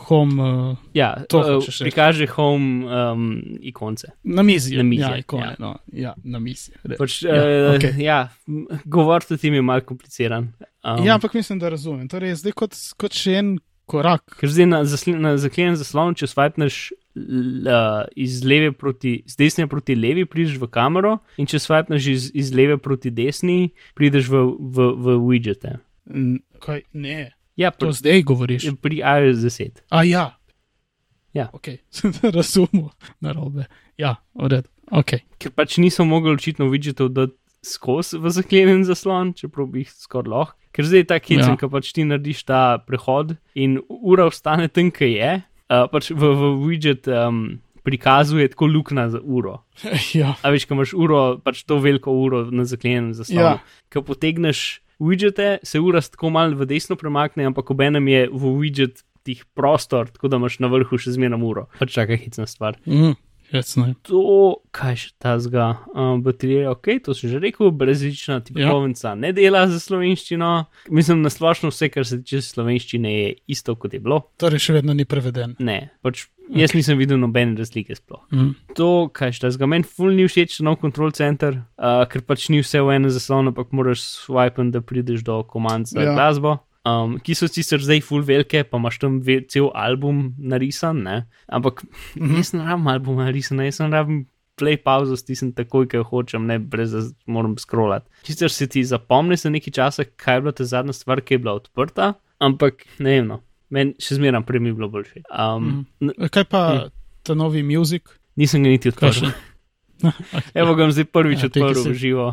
home 0.08 0.36
uh, 0.36 0.76
Ja, 0.92 1.24
To 1.28 1.40
uh, 1.40 1.50
hočeš 1.56 1.80
reči. 1.80 1.84
prikaže 1.88 2.26
home 2.26 2.84
um, 2.84 3.26
ikonce. 3.60 4.12
na 4.24 4.42
mizi. 4.42 4.76
Na 4.76 4.84
mizi, 4.84 5.02
ja, 5.02 5.16
ikone, 5.16 5.46
ja. 5.46 5.56
No, 5.58 5.74
ja, 5.92 6.14
na 6.24 6.38
mizi. 6.38 6.72
Pač, 6.98 7.22
Ja, 7.24 7.34
ja, 7.36 7.42
uh, 7.70 7.76
okej. 7.76 7.90
okay. 7.90 8.00
ja 8.00 8.20
govor 8.84 9.24
tudi 9.24 9.50
mi 9.50 9.56
je 9.56 9.62
malo 9.62 9.80
kompliciran. 9.80 10.52
Um, 10.84 11.04
Ja, 11.04 11.14
ampak 11.14 11.34
mislim, 11.34 11.58
da 11.58 11.68
razumem. 11.68 12.08
Torej, 12.08 12.34
zdaj 12.36 12.52
kot, 12.52 12.76
kot 12.96 13.12
še 13.16 13.38
en 13.40 13.58
korak. 13.86 14.22
Ker 14.40 14.48
zdaj 14.48 14.66
na, 14.66 14.84
zasl 14.84 15.16
na 15.16 15.36
zaklenjen 15.36 15.76
zaslon, 15.76 16.14
če 16.14 16.26
swipneš 16.28 16.92
l, 16.92 17.01
uh, 17.14 18.04
iz 18.16 18.44
leve 18.44 18.72
proti, 18.72 19.22
z 19.26 19.36
desne 19.36 19.66
proti 19.66 19.94
levi 19.94 20.24
prideš 20.24 20.56
v 20.58 20.68
kamero 20.68 21.18
in 21.36 21.46
če 21.46 21.58
swipneš 21.58 22.06
iz, 22.08 22.30
iz 22.34 22.52
leve 22.52 22.78
proti 22.78 23.10
desni, 23.10 23.72
prideš 23.94 24.28
v, 24.28 24.42
v, 24.58 24.76
v 24.96 25.16
widgete. 25.28 25.78
Kaj, 26.58 26.82
ne, 26.92 27.32
Ja, 27.52 27.68
to 27.70 27.90
pri, 27.90 27.92
zdaj 27.92 28.22
govoriš. 28.24 28.64
pri 28.80 29.02
iOS 29.04 29.42
10. 29.44 29.82
A 29.92 30.04
ja. 30.08 30.38
Ja. 31.32 31.50
Ok, 31.52 31.68
razumem, 32.36 32.88
narobe. 33.20 33.66
Ja, 33.96 34.16
v 34.34 34.48
redu. 34.48 34.68
Ok. 34.90 35.20
Ker 35.36 35.52
pač 35.52 35.76
niso 35.76 36.04
mogli 36.04 36.32
očitno 36.32 36.68
widgetov 36.72 37.12
dati 37.12 37.36
skozi 37.62 38.18
v 38.18 38.32
zaklenjen 38.32 38.82
zaslon, 38.84 39.30
čeprav 39.36 39.68
bi 39.70 39.84
jih 39.84 39.92
skoraj 39.94 40.32
lahko. 40.32 40.56
Ker 40.72 40.88
zdaj 40.88 40.98
je 40.98 41.06
ta 41.06 41.16
hecen, 41.20 41.38
Ja. 41.38 41.52
ja. 41.52 41.56
ki 41.60 41.68
pač 41.68 41.92
ti 41.92 42.04
narediš 42.08 42.40
ta 42.48 42.80
prehod 42.80 43.36
in 43.54 43.76
ura 43.86 44.24
ostane 44.26 44.66
tam, 44.72 44.88
ki 44.90 45.12
je, 45.12 45.32
uh, 45.72 45.88
pač 45.88 46.12
v, 46.12 46.20
v 46.20 46.50
widget 46.60 47.08
um, 47.08 47.62
prikazuje 47.82 48.52
tako 48.52 48.68
luknja 48.70 49.08
za 49.08 49.20
uro. 49.24 49.62
ja. 50.20 50.36
A 50.44 50.52
veš, 50.52 50.68
ko 50.68 50.76
imaš 50.76 50.92
uro, 50.94 51.22
pač 51.42 51.64
to 51.64 51.80
veliko 51.82 52.12
uro 52.12 52.44
na 52.52 52.66
zaklenjenem 52.68 53.14
zaslonu. 53.16 53.56
Ja. 53.58 53.88
Ko 53.92 54.04
potegneš 54.06 54.82
widgete, 55.02 55.56
se 55.66 55.80
ura 55.80 56.02
tako 56.04 56.30
malo 56.30 56.58
v 56.60 56.68
desno 56.70 56.96
premakne, 57.00 57.48
ampak 57.50 57.72
obenem 57.74 58.06
je 58.08 58.28
v 58.30 58.54
widget 58.60 59.02
tih 59.26 59.42
prostor, 59.54 60.10
tako 60.10 60.28
da 60.28 60.38
imaš 60.38 60.58
na 60.62 60.70
vrhu 60.70 60.98
še 60.98 61.14
zmeraj 61.14 61.42
uro. 61.46 61.66
Pač 61.78 61.94
čaka 61.94 62.18
hecna 62.18 62.46
stvar. 62.50 62.78
Mm, 62.86 63.14
je. 63.52 63.94
To, 64.08 64.24
kaj 64.74 64.96
še 64.96 65.08
ta 65.20 65.36
zga, 65.42 65.68
um, 65.92 66.22
baterija, 66.24 66.72
ok, 66.72 66.88
to 67.04 67.14
sem 67.16 67.32
že 67.32 67.40
rekel, 67.42 67.70
brezlična 67.76 68.40
tipovnica 68.46 69.12
ja. 69.12 69.16
ne 69.18 69.32
dela 69.36 69.66
za 69.68 69.80
slovenščino. 69.82 70.52
Mislim, 70.90 71.22
na 71.24 71.32
splošno 71.32 71.72
vse, 71.72 71.90
kar 71.92 72.08
se 72.08 72.22
tiče 72.22 72.42
slovenščine, 72.48 73.12
je 73.12 73.34
isto 73.52 73.76
kot 73.76 73.94
je 73.94 74.00
bilo. 74.00 74.22
Torej, 74.40 74.62
še 74.66 74.78
vedno 74.80 74.96
ni 74.96 75.04
preveden. 75.08 75.56
Ne, 75.60 75.92
pač 76.04 76.26
jaz 76.52 76.74
nisem 76.76 76.98
videl 77.00 77.20
nobene 77.20 77.56
razlike 77.58 77.96
sploh. 77.96 78.24
Mm. 78.32 78.52
To, 78.78 78.90
kaj 79.12 79.36
šta 79.38 79.52
zga, 79.54 79.68
meni 79.70 79.86
ful 79.88 80.12
ni 80.16 80.26
všeč 80.28 80.60
nov 80.66 80.80
control 80.82 81.12
center, 81.16 81.62
uh, 81.76 82.02
ker 82.10 82.24
pač 82.26 82.48
ni 82.52 82.62
vse 82.64 82.82
v 82.82 82.96
enem 82.96 83.12
zaslonu, 83.12 83.52
ampak 83.52 83.72
moraš 83.76 84.04
swipen, 84.24 84.72
da 84.74 84.84
prideš 84.84 85.24
do 85.26 85.42
komand 85.48 85.92
za 85.92 86.02
ja. 86.02 86.16
glasbo. 86.16 86.60
Um, 86.82 87.14
ki 87.22 87.36
so 87.38 87.46
sicer 87.46 87.78
zdaj 87.78 88.00
full 88.02 88.24
velike, 88.26 88.64
pa 88.66 88.78
imaš 88.80 88.98
tam 88.98 89.20
ve, 89.22 89.38
cel 89.46 89.68
album 89.78 90.32
narisan, 90.38 91.04
ne? 91.06 91.26
ampak 91.46 91.84
mm 91.84 92.26
-hmm. 92.26 92.36
jaz 92.36 92.52
ne 92.52 92.64
rabim 92.66 92.86
albuma 92.86 93.24
narisan, 93.24 93.60
jaz 93.62 93.76
sem 93.76 93.92
rabim 93.92 94.26
play 94.56 94.76
pauzo, 94.76 95.16
stisnem 95.16 95.52
takoj, 95.52 95.86
ker 95.88 96.02
hočem, 96.02 96.46
ne 96.46 96.58
brez 96.58 96.92
da 96.92 97.02
moram 97.26 97.56
scrollati. 97.58 98.10
Sicer 98.22 98.50
se 98.50 98.66
ti 98.66 98.84
zapomni 98.84 99.36
za 99.36 99.50
nekaj 99.50 99.72
časa, 99.72 100.04
kaj 100.04 100.36
je 100.36 100.40
bila 100.40 100.52
ta 100.52 100.64
zadnja 100.64 100.92
stvar, 100.92 101.20
ki 101.20 101.34
je 101.34 101.38
bila 101.38 101.54
odprta, 101.54 102.12
ampak 102.38 102.84
ne 102.98 103.10
vem, 103.10 103.26
no. 103.26 103.40
meni 103.70 103.94
še 103.98 104.18
zmeraj 104.18 104.42
prej 104.42 104.60
mi 104.60 104.72
bilo 104.72 104.88
boljše. 104.88 105.22
Um, 105.30 105.86
mm. 106.00 106.28
Kaj 106.30 106.44
pa 106.44 106.62
ta 107.22 107.34
novi 107.34 107.62
muzik? 107.62 108.18
Nisem 108.36 108.62
ga 108.64 108.68
niti 108.68 108.88
odprl. 108.88 109.30
Evo 110.60 110.74
ga 110.74 110.90
zdaj 110.90 111.04
prvič 111.04 111.44
Ja, 111.46 111.46
odprl 111.46 111.90
v 111.90 111.94
živo. 111.94 112.32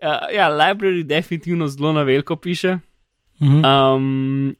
Uh, 0.00 0.32
ja, 0.32 0.48
library 0.48 1.04
definitivno 1.04 1.68
zelo 1.68 1.92
na 1.92 2.02
veliko 2.02 2.36
piše. 2.36 2.78
Mhm. 3.40 3.64
Um, 3.64 4.04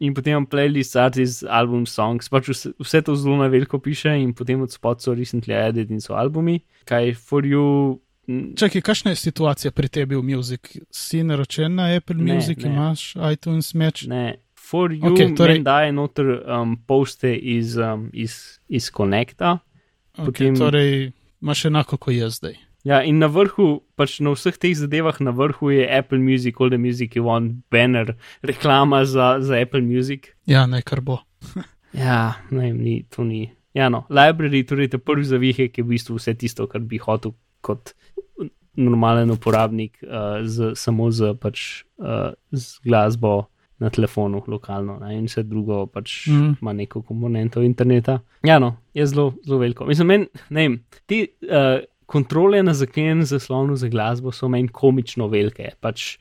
in 0.00 0.14
potem 0.14 0.30
imam 0.32 0.46
playlist 0.46 0.96
artists, 0.96 1.42
album 1.44 1.86
songs, 1.86 2.28
pač 2.28 2.48
vse, 2.48 2.72
vse 2.78 3.02
to 3.02 3.14
zelo 3.14 3.36
na 3.36 3.46
veliko 3.46 3.78
piše, 3.78 4.08
in 4.12 4.32
potem 4.32 4.62
od 4.62 4.72
spod 4.72 5.02
so 5.02 5.14
recently 5.14 5.52
added 5.54 5.90
in 5.90 6.00
so 6.00 6.14
albumi. 6.14 6.60
Kaj 6.84 7.14
for 7.14 7.42
you. 7.42 7.98
Čakaj, 8.56 8.80
kakšna 8.80 9.10
je 9.10 9.16
situacija 9.16 9.70
pri 9.70 9.88
tebi 9.88 10.14
v 10.16 10.22
muzik? 10.24 10.70
Si 10.90 11.22
naročen 11.22 11.74
na 11.74 11.90
Apple 11.90 12.16
Ne, 12.16 12.34
Music, 12.34 12.58
ne. 12.58 12.70
imaš 12.70 13.14
iTunes 13.32 13.74
Match? 13.74 14.06
Ne, 14.06 14.34
for 14.56 14.90
you, 14.90 15.02
okay, 15.02 15.16
torej- 15.26 15.36
torej, 15.36 15.58
daje 15.58 15.92
noter 15.92 16.26
um, 16.40 16.76
poste 16.78 17.34
iz, 17.34 17.76
um, 17.76 18.08
iz, 18.12 18.36
iz 18.68 18.90
Connecta. 18.90 19.58
Okay, 20.14 20.24
potem- 20.26 20.56
Torej, 20.56 21.12
imaš 21.42 21.64
enako 21.64 21.96
kot 21.96 22.14
jaz 22.14 22.34
zdaj. 22.34 22.54
Ja, 22.84 23.02
in 23.04 23.18
na 23.20 23.28
vrhu, 23.28 23.82
pač 24.00 24.16
na 24.24 24.32
vseh 24.32 24.56
teh 24.56 24.72
zadevah, 24.76 25.18
na 25.20 25.34
vrhu 25.36 25.68
je 25.74 25.84
Apple 25.84 26.18
Music, 26.18 26.56
All 26.60 26.72
the 26.72 26.78
Music, 26.80 27.16
you 27.16 27.26
want 27.26 27.60
banner, 27.70 28.16
reklama 28.42 29.04
za, 29.04 29.36
za 29.44 29.60
Apple 29.60 29.84
Music. 29.84 30.32
Ja, 30.48 30.64
naj 30.66 30.86
kar 30.88 31.04
bo. 31.04 31.20
Ja, 31.92 32.40
ne 32.50 32.72
ni, 32.72 33.02
to 33.10 33.24
ni. 33.24 33.50
Ja, 33.76 33.90
no, 33.92 34.06
library, 34.10 34.64
torej 34.66 34.90
ta 34.94 34.98
prvi 34.98 35.28
zavihek 35.28 35.78
je 35.78 35.84
v 35.84 35.92
bistvu 35.92 36.16
vse 36.16 36.34
tisto, 36.40 36.66
kar 36.70 36.80
bi 36.80 36.98
hotel 37.02 37.36
kot 37.60 37.92
normalen 38.80 39.30
uporabnik, 39.30 40.00
uh, 40.06 40.40
z, 40.48 40.72
samo 40.78 41.10
z, 41.12 41.34
pač, 41.38 41.84
uh, 42.00 42.32
z 42.54 42.80
glasbo 42.86 43.50
na 43.80 43.90
telefonu, 43.92 44.42
lokalno, 44.48 44.98
ne, 45.00 45.14
in 45.18 45.28
vse 45.28 45.44
drugo 45.48 45.84
pač 45.88 46.26
mm. 46.28 46.58
ima 46.62 46.72
neko 46.76 47.02
komponento 47.04 47.62
interneta. 47.64 48.18
Ja, 48.46 48.58
no, 48.62 48.74
je 48.96 49.06
zelo, 49.06 49.30
zelo 49.44 49.60
veliko. 49.60 49.86
Mislim, 49.88 50.10
men, 50.10 50.26
ne 50.48 50.66
vem, 50.66 50.76
te 51.08 51.22
uh, 51.48 51.80
kontrole 52.10 52.62
na 52.66 52.74
zaklenjenem 52.74 53.22
zaslonu 53.28 53.76
za 53.78 53.88
glasbo 53.88 54.32
so 54.34 54.48
meni 54.50 54.68
komično 54.68 55.28
velike. 55.30 55.70
Pač, 55.80 56.16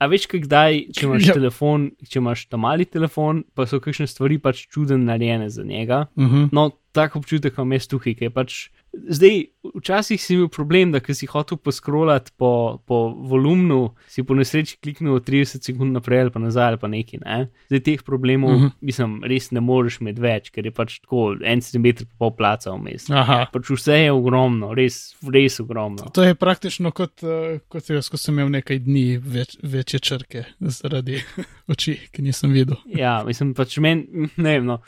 A 0.00 0.06
veš, 0.08 0.24
kdaj, 0.32 0.86
če 0.96 1.06
imaš 1.06 1.26
Ja. 1.28 1.34
telefon, 1.36 1.90
če 2.08 2.20
imaš 2.22 2.46
ta 2.48 2.56
mali 2.60 2.86
telefon, 2.88 3.42
pa 3.54 3.66
so 3.68 3.80
kakšne 3.84 4.06
stvari 4.08 4.38
pač 4.40 4.62
čuden 4.72 5.04
narejene 5.04 5.50
za 5.52 5.64
njega. 5.64 6.06
Uh 6.16 6.24
-huh. 6.24 6.48
No, 6.52 6.70
tako 6.96 7.20
občutek 7.20 7.58
imam 7.58 7.72
jaz 7.76 7.88
tukaj, 7.88 8.16
je 8.20 8.30
pač. 8.30 8.70
Zdaj, 8.92 9.44
včasih 9.78 10.18
si 10.22 10.34
imel 10.34 10.48
problem, 10.50 10.90
da 10.92 10.98
si 11.14 11.26
hotel 11.26 11.58
poskrolati 11.58 12.32
po, 12.36 12.78
po 12.86 12.96
volumnu, 13.14 13.94
si 14.10 14.22
po 14.26 14.34
nesreči 14.34 14.76
kliknil 14.82 15.20
30 15.22 15.62
sekund 15.62 15.92
naprej 15.94 16.20
ali 16.20 16.30
pa 16.34 16.40
nazaj 16.42 16.68
ali 16.68 16.78
pa 16.78 16.88
nekaj. 16.90 17.20
Ne? 17.24 17.36
Zdaj 17.70 17.80
teh 17.86 18.02
problemov, 18.02 18.50
uh 18.50 18.56
Mhm. 18.56 18.64
-huh. 18.66 18.70
mislim, 18.80 19.22
res 19.24 19.50
ne 19.50 19.60
moreš 19.60 20.00
imeti 20.00 20.20
več, 20.20 20.50
ker 20.50 20.64
je 20.66 20.70
pač 20.70 20.98
tako 21.00 21.36
en 21.44 21.60
centimeter 21.60 22.06
pa 22.06 22.14
pol 22.18 22.30
placa 22.36 22.70
vmes. 22.70 23.06
Pač 23.52 23.70
vse 23.70 23.92
je 24.04 24.12
ogromno, 24.12 24.74
res, 24.74 25.14
res 25.32 25.60
ogromno. 25.60 26.10
To 26.14 26.22
je 26.22 26.34
praktično 26.34 26.90
kot, 26.90 27.22
uh, 27.22 27.58
kot 27.68 27.90
jaz, 27.90 28.08
ko 28.08 28.16
sem 28.16 28.34
imel 28.38 28.50
nekaj 28.50 28.78
dni 28.78 29.18
več, 29.18 29.56
večje 29.62 30.00
črke 30.00 30.44
zaradi 30.60 31.22
oči, 31.72 31.98
ki 32.12 32.22
nisem 32.22 32.52
videl. 32.52 32.76
Ja, 32.86 33.22
mislim, 33.26 33.54
pač 33.54 33.78
meni, 33.78 34.28
ne 34.36 34.50
vem, 34.58 34.64
no, 34.66 34.80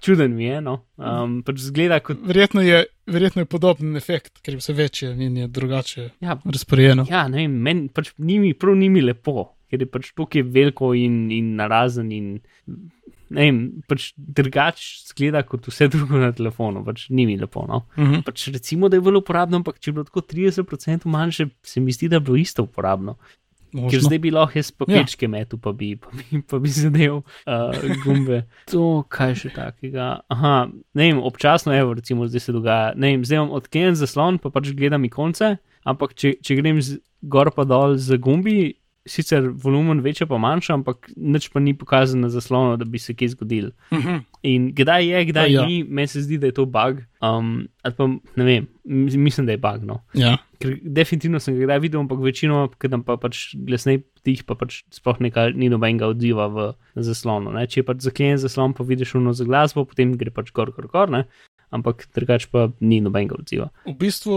čuden 0.00 0.34
mi 0.36 0.44
je, 0.44 0.60
no. 0.60 0.84
Um, 0.96 1.42
pač 1.42 1.58
zgleda 1.58 2.00
kot. 2.00 2.18
Verjetno 2.26 2.62
je, 2.62 2.84
verjetno 3.06 3.42
je 3.42 3.50
podoben 3.50 3.96
efekt, 3.96 4.40
ker 4.42 4.54
je 4.54 4.60
vse 4.60 4.72
večje 4.72 5.12
in 5.26 5.36
je 5.36 5.46
drugače 5.48 6.10
Ja, 6.20 6.38
razporejeno. 6.44 7.06
Ja, 7.10 7.26
ne 7.28 7.44
vem, 7.44 7.56
meni 7.62 7.88
pač 7.88 8.12
ni 8.18 8.38
mi, 8.42 8.52
prav 8.54 8.76
ni 8.76 8.88
mi 8.92 9.02
lepo, 9.04 9.52
ker 9.70 9.82
je 9.82 9.88
pač 9.90 10.12
tukaj 10.16 10.42
veliko 10.42 10.92
in, 10.94 11.26
in 11.34 11.54
narazen 11.58 12.12
in 12.12 12.30
ne 12.66 13.42
vem, 13.42 13.60
pač 13.90 14.12
drugače 14.16 15.08
zgleda 15.10 15.42
kot 15.46 15.66
vse 15.70 15.88
drugo 15.94 16.20
na 16.22 16.32
telefonu, 16.36 16.84
pač 16.86 17.08
ni 17.10 17.26
mi 17.26 17.38
lepo. 17.38 17.66
No. 17.68 17.86
Uh 17.96 18.04
-huh. 18.04 18.22
Pač 18.26 18.48
recimo, 18.54 18.88
da 18.88 18.96
je 18.96 19.00
bilo 19.00 19.22
uporabno, 19.22 19.56
ampak 19.56 19.78
če 19.78 19.90
bi 19.90 19.94
bilo 19.94 20.04
tako 20.04 20.20
30% 20.20 21.06
manjše, 21.06 21.48
se 21.62 21.80
mi 21.80 21.92
zdi, 21.92 22.08
da 22.08 22.20
bi 22.20 22.24
bilo 22.24 22.36
isto 22.36 22.62
uporabno. 22.62 23.16
Ker 23.76 24.00
Možno. 24.00 24.00
zdaj 24.08 24.18
bi 24.24 24.30
lahko 24.32 24.56
jaz 24.58 24.70
papirčke 24.72 25.26
ja. 25.26 25.32
metu, 25.32 25.58
pa 25.60 25.72
bi, 25.76 25.90
pa 26.00 26.08
bi, 26.16 26.40
pa 26.40 26.60
bi 26.62 26.72
zadev 26.72 27.18
uh, 27.20 27.84
gumbe. 28.04 28.42
To, 28.72 29.04
kaj 29.12 29.36
še 29.42 29.52
takega. 29.52 30.08
Aha, 30.32 30.54
ne 30.96 31.10
vem, 31.10 31.20
občasno, 31.20 31.74
evo, 31.76 31.92
recimo, 31.98 32.24
zdaj 32.30 32.46
se 32.46 32.56
dogaja. 32.56 32.94
Ne 32.96 33.12
vem, 33.12 33.26
zdaj 33.28 33.42
imam 33.42 33.52
odklenjen 33.58 33.98
zaslon, 34.00 34.40
pa 34.40 34.52
pač 34.54 34.72
gledam 34.76 35.04
ikonce, 35.04 35.56
ampak 35.84 36.16
če, 36.16 36.38
če 36.40 36.58
grem 36.58 36.80
z, 36.80 36.98
gor 37.28 37.52
pa 37.52 37.68
dol 37.68 37.98
z 38.00 38.16
gumbi, 38.22 38.56
sicer 39.06 39.50
volumen 39.62 40.00
večja 40.02 40.26
pa 40.26 40.38
manjša, 40.38 40.74
ampak 40.80 41.10
nič 41.16 41.48
pa 41.54 41.60
ni 41.62 41.74
pokazano 41.78 42.26
na 42.26 42.30
zaslonu, 42.32 42.76
da 42.76 42.84
bi 42.84 42.98
se 42.98 43.14
kaj 43.14 43.28
zgodil. 43.36 43.70
Uh 43.90 43.98
-huh. 43.98 44.20
In 44.42 44.72
kdaj 44.74 45.06
je, 45.06 45.24
kdaj 45.24 45.52
Ja. 45.52 45.60
ja. 45.60 45.66
ni, 45.66 45.84
meni 45.84 46.06
se 46.06 46.22
zdi, 46.22 46.38
da 46.38 46.46
je 46.46 46.52
to 46.52 46.66
bug. 46.66 47.02
Um, 47.22 47.68
ali 47.82 47.94
pa 47.94 48.06
ne 48.36 48.44
vem, 48.44 48.66
mislim, 48.84 49.46
da 49.46 49.52
je 49.52 49.58
bug. 49.58 49.84
No. 49.84 50.02
Ja. 50.14 50.36
Ker 50.62 50.76
definitivno 50.80 51.40
sem 51.42 51.56
ga 51.58 51.66
kdaj 51.66 51.82
videl, 51.84 52.02
ampak 52.04 52.22
večino, 52.24 52.66
ker 52.80 52.94
pa 53.06 53.18
pač 53.20 53.50
glasnej 53.54 54.02
tih, 54.26 54.42
pa 54.48 54.56
pač 54.58 54.80
sploh 54.94 55.20
nekaj 55.22 55.52
ni 55.58 55.68
nobenega 55.72 56.08
odziva 56.12 56.48
v 56.52 56.70
zaslonu. 56.96 57.52
Ne? 57.56 57.66
Če 57.68 57.82
je 57.82 57.88
pač 57.88 58.06
zaklenjen 58.06 58.40
zaslon, 58.42 58.76
pa 58.76 58.86
vidiš 58.86 59.16
uno 59.20 59.34
za 59.36 59.46
glasbo, 59.48 59.86
potem 59.88 60.16
gre 60.16 60.32
pač 60.34 60.52
gor, 60.56 60.72
gor, 60.76 60.88
gor, 60.92 61.12
ne? 61.12 61.26
ampak 61.74 62.06
drugač 62.14 62.46
pa 62.48 62.68
ni 62.80 63.00
nobenega 63.02 63.36
odziva. 63.40 63.68
V 63.88 63.96
bistvu 63.98 64.36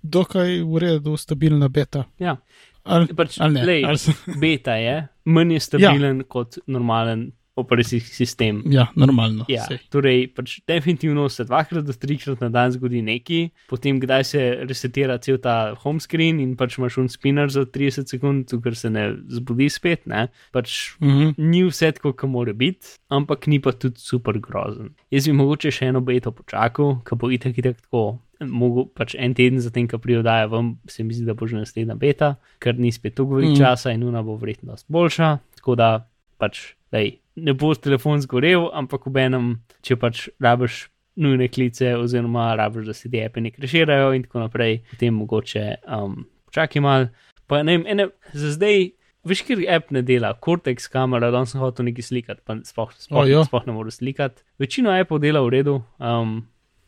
dokaj 0.00 0.62
v 0.64 0.80
redu, 0.80 1.14
stabilna 1.20 1.68
beta. 1.68 2.06
Ja, 2.18 2.38
Ali, 2.80 3.12
pač, 3.12 3.36
ali 3.44 3.58
ne? 3.58 3.64
lej, 3.68 3.82
Ali 3.84 4.00
sem, 4.00 4.16
beta 4.40 4.74
je, 4.80 4.94
manj 5.28 5.52
je 5.52 5.60
stabilen 5.66 6.22
ja. 6.22 6.28
kot 6.32 6.56
normalen 6.64 7.28
operacijski 7.60 8.14
sistem. 8.14 8.62
ja, 8.66 8.86
normalno. 8.96 9.44
Ja, 9.48 9.64
sej. 9.68 9.78
torej, 9.92 10.26
pač 10.34 10.58
definitivno 10.68 11.28
se 11.28 11.44
dvakrat 11.44 11.84
do 11.84 11.92
trikrat 11.92 12.40
na 12.40 12.48
dan 12.48 12.72
zgodi 12.72 13.02
nekaj, 13.02 13.48
potem 13.68 14.00
kdaj 14.00 14.24
se 14.24 14.40
resetira 14.68 15.18
cel 15.18 15.38
ta 15.38 15.74
home 15.82 16.00
screen 16.00 16.40
in 16.40 16.56
pač 16.56 16.78
imaš 16.78 16.98
un 16.98 17.08
spinner 17.08 17.48
za 17.50 17.64
30 17.66 18.08
sekund, 18.10 18.50
ker 18.62 18.74
se 18.76 18.90
ne 18.90 19.14
zbudi 19.28 19.68
spet. 19.70 20.06
Ne? 20.06 20.28
Pač 20.52 20.96
Uh 21.00 21.08
-huh. 21.08 21.34
ni 21.38 21.62
vse 21.64 21.92
tako, 21.92 22.12
kot 22.12 22.28
mora 22.30 22.52
biti, 22.52 22.86
ampak 23.08 23.46
ni 23.46 23.60
pa 23.60 23.72
tudi 23.72 23.98
super 24.00 24.38
grozen. 24.38 24.90
Jaz 25.10 25.26
bi 25.26 25.32
mogoče 25.32 25.70
še 25.70 25.86
eno 25.86 26.00
beto 26.00 26.30
počakal, 26.32 27.00
ki 27.04 27.16
bo 27.16 27.30
itek 27.30 27.58
itek 27.58 27.80
tako. 27.80 28.18
Mogo 28.40 28.86
pač 28.86 29.14
en 29.18 29.34
teden 29.34 29.60
zatem, 29.60 29.88
ko 29.88 29.98
prijodaja 29.98 30.46
vam, 30.46 30.78
se 30.88 31.02
mi 31.04 31.14
zdi, 31.14 31.24
da 31.26 31.34
bo 31.34 31.46
že 31.46 31.56
naslednja 31.56 31.94
beta, 31.94 32.36
ker 32.58 32.78
ni 32.78 32.92
spet 32.92 33.14
toliko 33.14 33.34
veliko 33.34 33.50
Mm. 33.52 33.54
mm. 33.54 33.60
časa 33.60 33.92
in 33.92 34.02
una 34.02 34.22
bo 34.22 34.36
verjetno 34.36 34.72
dosti 34.72 34.86
boljša. 34.92 35.38
Tako 35.56 35.74
da 35.74 36.08
pač, 36.38 36.60
lej, 36.92 37.18
ne 37.36 37.54
bo 37.54 37.74
telefon 37.74 38.20
zgorel, 38.24 38.68
ampak 38.74 39.06
ob 39.06 39.16
enem, 39.20 39.52
če 39.86 39.96
pač 40.00 40.28
rabiš 40.42 40.88
nujne 41.20 41.48
klice, 41.52 41.94
oziroma 42.00 42.54
rabiš, 42.56 42.86
da 42.86 42.94
se 42.96 43.10
ti 43.10 43.20
api 43.24 43.40
ne 43.44 43.50
kreširajo 43.50 44.12
in 44.16 44.24
tako 44.24 44.44
naprej, 44.46 44.80
potem 44.90 45.14
mogoče 45.20 45.64
um, 45.86 46.24
počakaj 46.50 46.82
mal. 46.82 47.08
Pa 47.50 47.62
ne 47.66 47.76
vem, 47.78 47.86
ene, 47.90 48.08
za 48.32 48.52
zdaj, 48.54 48.92
veš, 49.26 49.42
kjer 49.48 49.64
app 49.74 49.90
ne 49.90 50.02
dela, 50.06 50.32
Cortex 50.38 50.86
kamera, 50.88 51.32
danes 51.34 51.52
sem 51.52 51.60
hotel 51.60 51.90
nekaj 51.90 52.06
slikati, 52.06 52.44
pa 52.46 52.56
sploh, 52.64 52.94
sploh, 52.96 53.24
O, 53.24 53.26
ja. 53.28 53.42
sploh 53.44 53.66
ne 53.66 53.74
moreš 53.74 53.98
slikati. 54.00 54.46
Večino 54.62 54.94
appov 54.94 55.20
dela 55.22 55.42
v 55.44 55.54
redu. 55.58 55.82
Um, 55.98 56.40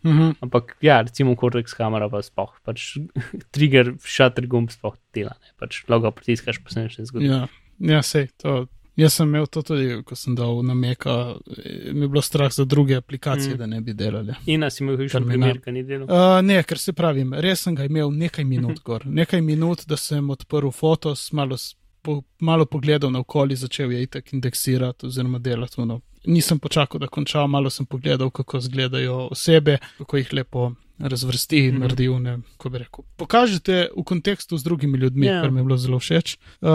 Mhm. 0.03 0.33
Ampak, 0.43 0.77
ja, 0.83 0.97
recimo 1.03 1.37
Cortex 1.39 1.75
kamera 1.79 2.09
pa 2.11 2.19
sploh, 2.27 2.51
pač 2.67 2.99
trigger, 3.55 3.95
shutter 4.03 4.49
gumb 4.51 4.71
sploh 4.75 4.97
dela, 5.15 5.37
ne, 5.39 5.53
pač 5.63 5.85
logo 5.87 6.11
pritiskaš, 6.11 6.59
pa 6.59 6.75
se 6.75 6.83
ne 6.83 7.07
zgodi. 7.07 7.29
Ja, 7.31 7.47
ja 7.79 8.01
sej, 8.03 8.27
to. 8.43 8.67
Jaz 8.97 9.13
sem 9.13 9.29
imel 9.29 9.47
to 9.47 9.63
tudi, 9.63 10.03
ko 10.05 10.15
sem 10.15 10.35
dal 10.35 10.63
na 10.63 10.75
Meka, 10.75 11.13
eh, 11.57 11.93
mi 11.93 12.01
je 12.01 12.09
bilo 12.09 12.23
strah 12.23 12.53
za 12.53 12.65
druge 12.65 12.97
aplikacije, 12.97 13.55
Mm. 13.55 13.59
da 13.59 13.67
ne 13.67 13.81
bi 13.81 13.93
delali. 13.95 14.35
In 14.47 14.71
si 14.71 14.83
imel 14.83 14.97
še 14.99 15.09
Terminal. 15.11 15.49
primer, 15.51 15.61
ki 15.61 15.73
ni 15.73 15.83
delal. 15.83 16.07
Uh, 16.07 16.43
ne, 16.43 16.63
ker 16.63 16.79
se 16.79 16.93
pravim, 16.93 17.33
res 17.35 17.61
sem 17.61 17.75
ga 17.75 17.85
imel 17.85 18.11
nekaj 18.13 18.45
minut 18.67 18.83
gor. 18.83 19.03
Nekaj 19.07 19.41
minut, 19.43 19.87
da 19.87 19.97
sem 19.97 20.31
odprl 20.31 20.71
fotos, 20.71 21.33
malo, 21.33 21.57
po, 22.03 22.19
malo 22.41 22.67
pogledal 22.67 23.11
na 23.11 23.21
okolje, 23.21 23.57
začel 23.57 23.93
je 23.93 24.03
itek 24.03 24.33
indeksirati 24.33 25.07
oziroma 25.07 25.39
delati. 25.41 25.81
ono. 25.81 26.01
Nisem 26.25 26.59
počakal, 26.59 27.01
da 27.01 27.07
končam, 27.09 27.51
malo 27.51 27.71
sem 27.71 27.87
pogledal, 27.87 28.31
kako 28.31 28.57
izgledajo 28.59 29.29
osebe, 29.29 29.79
kako 29.99 30.17
jih 30.17 30.33
lepo 30.33 30.73
razvrsti 30.99 31.59
in 31.59 31.75
Mhm. 31.75 31.81
naredi, 31.83 32.09
ne, 32.09 32.39
kako 32.57 32.69
bi 32.71 32.79
rekel. 32.79 33.05
Pokažite 33.17 33.89
v 33.97 34.05
kontekstu 34.05 34.57
z 34.59 34.63
drugimi 34.65 34.99
ljudmi, 34.99 35.27
Ja. 35.27 35.33
yeah. 35.33 35.43
kar 35.43 35.51
mi 35.51 35.61
je 35.61 35.65
bilo 35.65 35.77
zelo 35.77 35.99
všeč. 35.99 36.37
Uh, 36.61 36.69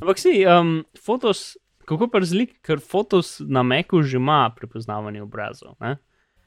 Ampak 0.00 0.18
si, 0.18 0.44
um, 0.46 0.84
fotos, 1.04 1.56
kako 1.84 2.08
pa 2.08 2.18
razlik, 2.18 2.60
ker 2.62 2.80
fotos 2.80 3.40
na 3.40 3.62
Macu 3.62 4.02
že 4.02 4.16
ima 4.16 4.50
prepoznavanje 4.56 5.22
obrazov. 5.22 5.74
Ne? 5.80 5.96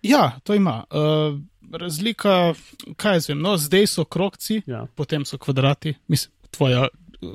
ja, 0.03 0.39
to 0.43 0.53
ima. 0.53 0.83
Uh, 0.89 1.39
razlika, 1.71 2.53
kaj 2.97 3.13
jaz 3.15 3.29
vem, 3.29 3.39
no, 3.41 3.57
zdaj 3.57 3.87
so 3.87 4.03
krokci, 4.05 4.61
Ja. 4.67 4.87
potem 4.95 5.25
so 5.25 5.37
kvadrati, 5.37 5.93
mislim, 6.07 6.33
tvoja, 6.51 6.87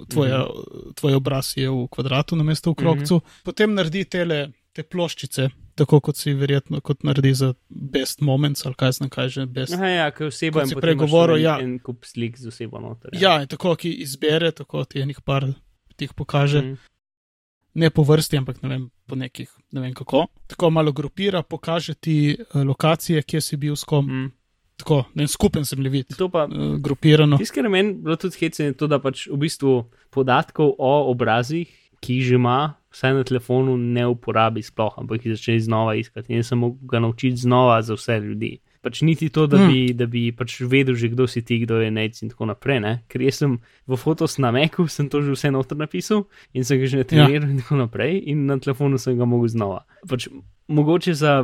tvoja, 0.08 0.38
mm 0.38 0.50
-hmm. 0.50 0.94
tvoj 0.94 1.14
obraz 1.14 1.52
je 1.56 1.70
v 1.70 1.86
kvadratu 1.90 2.36
namesto 2.36 2.70
v 2.70 2.74
krokcu, 2.74 3.14
mm 3.14 3.18
-hmm. 3.18 3.42
potem 3.44 3.74
naredi 3.74 4.04
tele, 4.04 4.50
te 4.72 4.82
ploščice, 4.82 5.48
tako 5.76 6.00
kot 6.00 6.16
si 6.16 6.32
verjetno 6.34 6.80
kot 6.80 7.04
naredi 7.06 7.34
za 7.36 7.52
best 7.68 8.20
moments 8.24 8.66
ali 8.66 8.74
kaj 8.74 8.96
znam 8.98 9.12
kaj 9.12 9.28
že 9.28 9.46
best. 9.46 9.76
Aha, 9.76 9.92
ja, 9.92 10.10
ker 10.10 10.32
oseba 10.32 10.60
Kot 10.60 10.66
in 10.66 10.72
si 10.72 10.78
potem 10.78 10.88
prej 10.88 10.96
imaš 10.96 11.10
govoril, 11.10 11.36
en, 11.36 11.44
ja. 11.44 11.56
en 11.62 11.78
kup 11.78 12.08
slik 12.08 12.38
z 12.40 12.50
osebo 12.52 12.80
noter. 12.82 13.14
Ja, 13.14 13.38
in 13.44 13.48
tako, 13.52 13.76
ki 13.76 13.92
izbere, 14.04 14.50
tako 14.56 14.84
ti 14.84 15.04
enih 15.04 15.20
par 15.24 15.48
ti 15.96 16.08
jih 16.08 16.14
pokaže, 16.16 16.62
mm. 16.62 16.92
Ne 17.76 17.90
po 17.92 18.00
vrsti, 18.08 18.38
ampak 18.40 18.62
ne 18.64 18.68
vem, 18.70 18.84
po 19.04 19.18
nekih, 19.20 19.50
ne 19.76 19.82
vem 19.84 19.92
kako. 19.92 20.22
Tako 20.48 20.70
malo 20.72 20.94
grupira, 20.96 21.42
pokaže 21.44 21.92
ti 21.94 22.32
eh, 22.32 22.62
lokacije, 22.64 23.20
kje 23.22 23.40
si 23.40 23.56
bil 23.60 23.76
s 23.76 23.84
kom, 23.84 24.08
mm. 24.08 24.30
Tako, 24.76 25.02
ne 25.16 25.24
vem, 25.24 25.28
skupen 25.28 25.64
sem 25.64 25.80
levit, 25.80 26.16
To 26.16 26.28
pa, 26.32 26.44
eh, 26.48 26.76
grupirano. 26.80 27.36
tisto, 27.40 27.54
kar 27.54 27.64
je 27.64 27.72
meni 27.72 27.94
bilo 28.00 28.16
tudi 28.16 28.36
hecno, 28.40 28.64
je 28.64 28.76
to, 28.76 28.88
da 28.88 28.98
pač 29.00 29.26
v 29.28 29.36
bistvu 29.40 29.74
podatkov 30.12 30.74
o 30.78 30.92
obrazih, 31.12 31.68
ki 32.00 32.18
jih 32.18 32.26
že 32.28 32.40
ima, 32.40 32.76
vsaj 32.96 33.14
na 33.14 33.24
telefonu, 33.28 33.76
ne 33.76 34.06
uporabi 34.08 34.64
sploh, 34.64 34.94
ampak 34.96 35.26
jih 35.26 35.36
začne 35.36 35.60
znova 35.60 35.94
iskati 36.00 36.32
in 36.32 36.42
se 36.42 36.56
mu 36.56 36.72
ga 36.88 37.00
naučiti 37.04 37.36
znova 37.36 37.82
za 37.82 37.94
vse 37.94 38.20
ljudi. 38.20 38.56
Pač 38.86 39.00
niti 39.02 39.28
to, 39.34 39.48
da 39.50 39.58
Hmm. 39.58 39.68
bi, 39.68 39.92
da 39.98 40.06
bi 40.06 40.30
pač 40.32 40.60
vedel 40.60 40.94
že, 40.94 41.08
kdo 41.10 41.26
si 41.26 41.42
ti, 41.42 41.58
kdo 41.58 41.80
je 41.82 41.90
nec 41.90 42.22
in 42.22 42.30
tako 42.30 42.46
naprej. 42.46 42.80
Ne? 42.80 42.92
Ker 43.10 43.20
jaz 43.20 43.42
sem 43.42 43.58
v 43.86 43.96
fotos 43.98 44.38
na 44.38 44.52
Meku, 44.54 44.86
sem 44.86 45.08
to 45.10 45.22
že 45.26 45.34
vse 45.34 45.50
noter 45.50 45.76
napisal 45.76 46.28
in 46.54 46.62
sem 46.64 46.78
ga 46.78 46.86
že 46.86 47.02
treniral 47.04 47.48
ja. 47.48 47.50
in 47.50 47.58
tako 47.60 47.82
naprej, 47.82 48.22
in 48.30 48.46
na 48.46 48.58
telefonu 48.62 48.98
sem 48.98 49.18
ga 49.18 49.26
mogel 49.26 49.50
znova. 49.50 49.82
Pač 50.08 50.28
mogoče 50.70 51.14
za 51.14 51.42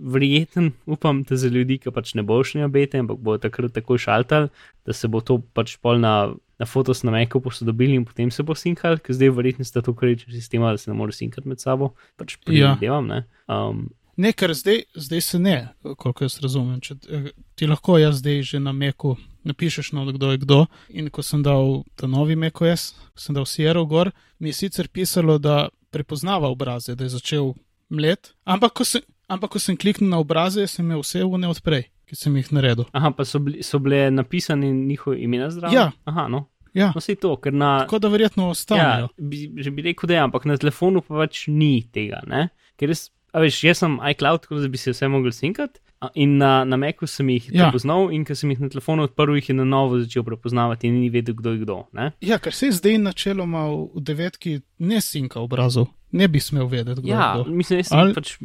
verjeten, 0.00 0.72
upam, 0.86 1.22
da 1.28 1.36
za 1.36 1.48
ljudi, 1.48 1.78
ki 1.78 1.92
pač 1.92 2.14
ne 2.14 2.24
bo 2.24 2.40
šli 2.44 2.64
na 2.64 2.68
bete, 2.72 2.98
ampak 2.98 3.20
bo 3.20 3.36
takrat 3.36 3.72
tako 3.76 3.98
šaltal, 4.00 4.48
da 4.88 4.92
se 4.92 5.08
bo 5.08 5.20
to 5.20 5.42
pač 5.52 5.76
pol 5.76 6.00
na, 6.00 6.32
na 6.58 6.66
fotos 6.66 7.02
na 7.02 7.10
Meku 7.10 7.40
posodobili 7.40 7.94
in 7.94 8.04
potem 8.04 8.30
se 8.30 8.42
bo 8.42 8.54
sinkal, 8.54 8.98
ker 8.98 9.14
zdaj 9.14 9.30
verjetno 9.30 9.64
sta 9.64 9.82
to 9.82 9.94
kreča 9.94 10.30
sistema, 10.32 10.70
da 10.70 10.78
se 10.78 10.90
ne 10.90 10.96
more 10.96 11.12
sinkati 11.12 11.48
med 11.48 11.60
sabo. 11.60 11.94
Pač 12.16 12.36
Ja. 12.46 13.00
ne. 13.00 13.24
Um, 13.48 13.88
Ne, 14.18 14.32
ker 14.32 14.50
zdaj, 14.50 14.80
zdaj 14.98 15.20
se 15.20 15.38
ne, 15.38 15.68
koliko 15.96 16.24
jaz 16.24 16.40
razumem. 16.42 16.80
Če, 16.80 16.96
eh, 17.08 17.30
ti 17.54 17.66
lahko 17.70 17.98
jaz 17.98 18.18
zdaj 18.18 18.42
že 18.42 18.58
na 18.58 18.72
Meku 18.72 19.16
napišeš, 19.44 19.92
no, 19.92 20.02
kdo 20.12 20.32
je 20.32 20.38
kdo. 20.38 20.66
In 20.90 21.08
ko 21.10 21.22
sem 21.22 21.42
dal 21.42 21.84
ta 21.94 22.06
novi 22.10 22.34
MacOS, 22.34 22.94
ko 23.14 23.20
sem 23.20 23.34
dal 23.34 23.46
Sierra 23.46 23.84
gor, 23.84 24.10
mi 24.40 24.48
je 24.48 24.52
sicer 24.52 24.88
pisalo, 24.88 25.38
da 25.38 25.68
prepoznava 25.90 26.48
obraze, 26.50 26.94
da 26.98 27.04
je 27.04 27.14
začel 27.14 27.54
mlet, 27.90 28.34
ampak 28.44 28.72
ko 28.72 28.84
sem, 28.84 29.02
ampak 29.28 29.50
ko 29.54 29.58
sem 29.58 29.76
kliknil 29.76 30.10
na 30.10 30.18
obraze, 30.18 30.66
sem 30.66 30.84
imel 30.84 31.00
vse 31.06 31.22
vne 31.24 31.48
odprej, 31.48 31.86
ki 32.08 32.16
sem 32.16 32.36
jih 32.36 32.48
naredil. 32.52 32.84
aha, 32.92 33.10
pa 33.10 33.24
so, 33.24 33.38
bili, 33.38 33.62
so 33.62 33.78
bile 33.78 34.10
napisane 34.10 34.70
njihove 34.72 35.18
imena 35.22 35.50
zraven? 35.50 35.74
Ja. 35.76 35.90
Aha, 36.04 36.28
no. 36.28 36.46
Ja, 36.74 36.92
No, 36.94 37.00
to, 37.20 37.38
na. 37.50 37.80
tako 37.80 37.98
da 37.98 38.08
verjetno 38.08 38.44
Ja, 38.44 38.50
ostanejo. 38.50 39.08
bi, 39.18 39.50
že 39.56 39.70
bi 39.70 39.82
rekel, 39.82 40.06
da 40.06 40.14
je, 40.14 40.20
ampak 40.20 40.44
na 40.44 40.56
telefonu 40.56 41.00
pa 41.00 41.14
pač 41.14 41.46
ni 41.48 41.82
tega. 41.92 42.20
Ne? 42.26 42.48
Ker 42.76 42.88
jaz, 42.92 43.08
a 43.32 43.40
veš, 43.40 43.64
jaz 43.64 43.78
sem 43.78 43.98
iCloud, 44.10 44.40
tako 44.44 44.60
da 44.60 44.68
bi 44.68 44.78
se 44.78 44.92
vse 44.92 45.08
mogel 45.08 45.32
sinkati. 45.32 45.80
In 46.14 46.36
na, 46.38 46.62
na 46.64 46.76
Macu 46.76 47.06
sem 47.10 47.28
jih 47.28 47.48
Ja. 47.50 47.64
prepoznal, 47.66 48.12
in 48.14 48.22
ker 48.24 48.36
sem 48.36 48.50
jih 48.50 48.60
na 48.60 48.68
telefonu 48.68 49.02
odprl, 49.02 49.34
jih 49.34 49.48
je 49.48 49.54
na 49.54 49.64
novo 49.64 49.98
začel 49.98 50.22
prepoznavati 50.22 50.86
in 50.86 51.00
ni 51.00 51.08
vedel, 51.10 51.34
kdo 51.34 51.50
je 51.50 51.58
kdo. 51.58 51.78
Ne? 51.92 52.12
Ja, 52.20 52.38
ker 52.38 52.52
se 52.54 52.70
zdaj 52.70 52.98
načeloma 52.98 53.64
v 53.66 54.00
devetki 54.00 54.60
ne 54.78 55.00
sinka 55.00 55.40
obrazov, 55.40 55.88
ne 56.12 56.28
bi 56.28 56.38
smel 56.40 56.68
vedeti, 56.70 57.00
kdo 57.02 57.08
Ja, 57.10 57.34
je 57.34 57.42
kdo. 57.42 57.50
mislim, 57.52 57.78
jaz 57.80 57.88
sem 57.88 57.98
Ali- 57.98 58.14
pač 58.14 58.36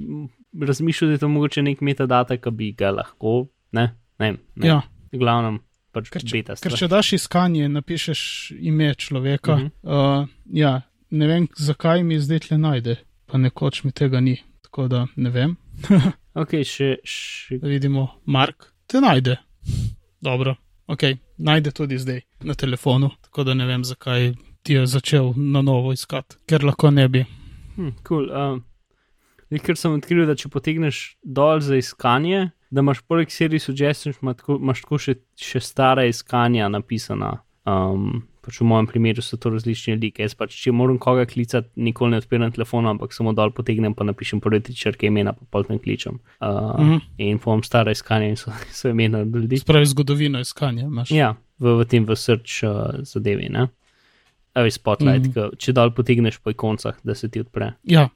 razmišljal, 0.62 1.10
da 1.10 1.14
je 1.14 1.20
to 1.20 1.30
mogoče 1.30 1.62
nek 1.64 1.82
metadata, 1.82 2.38
ki 2.38 2.52
bi 2.52 2.72
ga 2.78 2.92
lahko, 2.92 3.48
ne, 3.72 3.96
ne, 4.20 4.34
ne. 4.56 4.68
Ja. 4.68 4.82
glavnem, 5.12 5.60
pač 5.94 6.10
Ker 6.10 6.22
če, 6.26 6.32
beta 6.38 6.56
ker 6.56 6.74
če 6.78 6.88
daš 6.88 7.14
iskanje, 7.14 7.68
napišeš 7.70 8.52
ime 8.60 8.94
človeka, 8.96 9.54
uh 9.54 9.60
Mhm. 9.60 9.68
-huh. 9.84 10.22
uh, 10.22 10.28
ja, 10.54 10.82
ne 11.10 11.28
vem, 11.28 11.48
zakaj 11.58 12.04
mi 12.04 12.20
zdaj 12.20 12.40
tle 12.40 12.58
najde, 12.58 12.96
pa 13.26 13.38
nekoč 13.38 13.84
mi 13.84 13.92
tega 13.92 14.20
ni. 14.20 14.38
Tako 14.62 14.88
da 14.88 15.08
ne 15.16 15.30
vem, 15.30 15.56
Ok, 16.34 16.50
še, 16.66 16.96
še 17.04 17.60
da 17.62 17.68
vidimo, 17.68 18.08
Mark 18.26 18.74
te 18.88 18.98
najde. 19.02 19.38
Dobro, 20.22 20.56
ok, 20.88 21.04
najde 21.38 21.72
tudi 21.72 21.98
zdaj 21.98 22.22
na 22.42 22.54
telefonu, 22.54 23.10
tako 23.22 23.44
da 23.44 23.54
ne 23.54 23.66
vem, 23.66 23.84
zakaj 23.84 24.34
ti 24.64 24.74
je 24.74 24.88
začel 24.88 25.34
na 25.38 25.62
novo 25.62 25.94
iskati, 25.94 26.36
ker 26.48 26.64
lahko 26.64 26.90
ne 26.92 27.08
bi. 27.08 27.26
Hm, 27.76 27.90
cool. 28.08 28.30
um, 28.32 28.64
ker 29.60 29.78
sem 29.78 29.94
odkril, 29.94 30.26
da 30.30 30.36
če 30.40 30.50
potegneš 30.50 31.18
dol 31.24 31.62
za 31.62 31.78
iskanje, 31.78 32.52
da 32.74 32.82
imaš 32.82 33.04
poleg 33.06 33.32
serij 33.32 33.62
suggestions, 33.62 34.20
imaš 34.22 34.84
tako 34.86 35.00
še, 35.02 35.18
še 35.38 35.62
stara 35.62 36.08
iskanja 36.10 36.70
napisana. 36.74 37.42
Um, 37.70 38.24
pač 38.44 38.58
v 38.60 38.68
mojem 38.68 38.88
primeru 38.90 39.24
so 39.24 39.38
to 39.40 39.54
različne 39.54 39.96
like. 40.02 40.20
Jaz 40.24 40.34
pač, 40.36 40.56
če 40.60 40.74
moram 40.76 40.98
koga 41.02 41.24
klicati, 41.30 41.70
nikoli 41.80 42.12
ne 42.12 42.20
odpiram 42.20 42.52
telefona, 42.52 42.92
ampak 42.92 43.16
samo 43.16 43.32
dol 43.38 43.54
potegnem, 43.56 43.96
pa 43.96 44.08
napišem 44.08 44.42
prvi 44.44 44.60
tri 44.66 44.76
črke 44.76 45.08
imena, 45.08 45.36
pa 45.38 45.48
pol 45.54 45.68
tam 45.70 45.80
kličem. 45.80 46.20
Uh, 46.42 46.74
Mhm. 46.80 46.98
In 47.24 47.40
povem 47.40 47.64
stara 47.64 47.94
iskanja 47.96 48.34
in 48.34 48.40
so, 48.40 48.52
so 48.80 48.92
imena 48.92 49.24
ljudi. 49.24 49.62
Spravi 49.64 49.88
zgodovino 49.94 50.42
iskanja. 50.44 50.90
Imaš. 50.90 51.14
Ja, 51.16 51.36
v, 51.60 51.78
v 51.84 51.88
tem 51.88 52.10
v 52.10 52.18
search 52.20 52.66
uh, 52.68 53.00
zadevi. 53.08 53.48
Ne? 53.54 53.70
A 54.54 54.62
veš, 54.62 54.82
spotlight, 54.82 55.30
mm. 55.30 55.34
-hmm. 55.34 55.56
če 55.58 55.74
dol 55.74 55.94
potegneš 55.96 56.38
po 56.38 56.52
ikoncah, 56.52 57.00
da 57.04 57.16
se 57.16 57.30
ti 57.30 57.40
odpre. 57.40 57.74
ja 57.84 58.10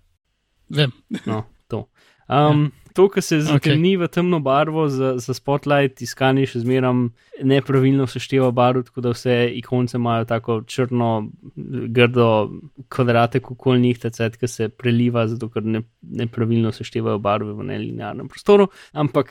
vem. 0.70 0.94
No, 1.26 1.44
to. 1.72 1.88
Um, 2.28 2.68
ja. 2.68 2.88
To, 2.98 3.06
kar 3.14 3.22
se 3.22 3.38
zatemni 3.46 3.92
okay. 3.94 4.00
v 4.02 4.10
temno 4.10 4.40
barvo 4.42 4.88
za, 4.90 5.12
za 5.22 5.34
spotlight, 5.38 6.02
iskanje 6.02 6.48
še 6.50 6.64
zmeram 6.64 7.04
nepravilno 7.46 8.08
sešteva 8.10 8.50
barv, 8.58 8.88
tako 8.88 9.04
da 9.06 9.12
vse 9.14 9.36
ikonce 9.60 10.00
imajo 10.00 10.26
tako 10.26 10.56
črno, 10.66 11.12
grdo 11.94 12.30
kvadratek 12.90 13.52
okoli 13.54 13.84
njih, 13.84 14.02
tacet, 14.02 14.40
ki 14.42 14.50
se 14.50 14.70
preliva, 14.74 15.28
zato 15.30 15.52
ker 15.54 15.62
ne, 15.62 15.84
nepravilno 16.02 16.74
seštevajo 16.74 17.22
barve 17.22 17.54
v 17.54 17.68
nelinearnem 17.70 18.34
prostoru. 18.34 18.72
Ampak 18.98 19.30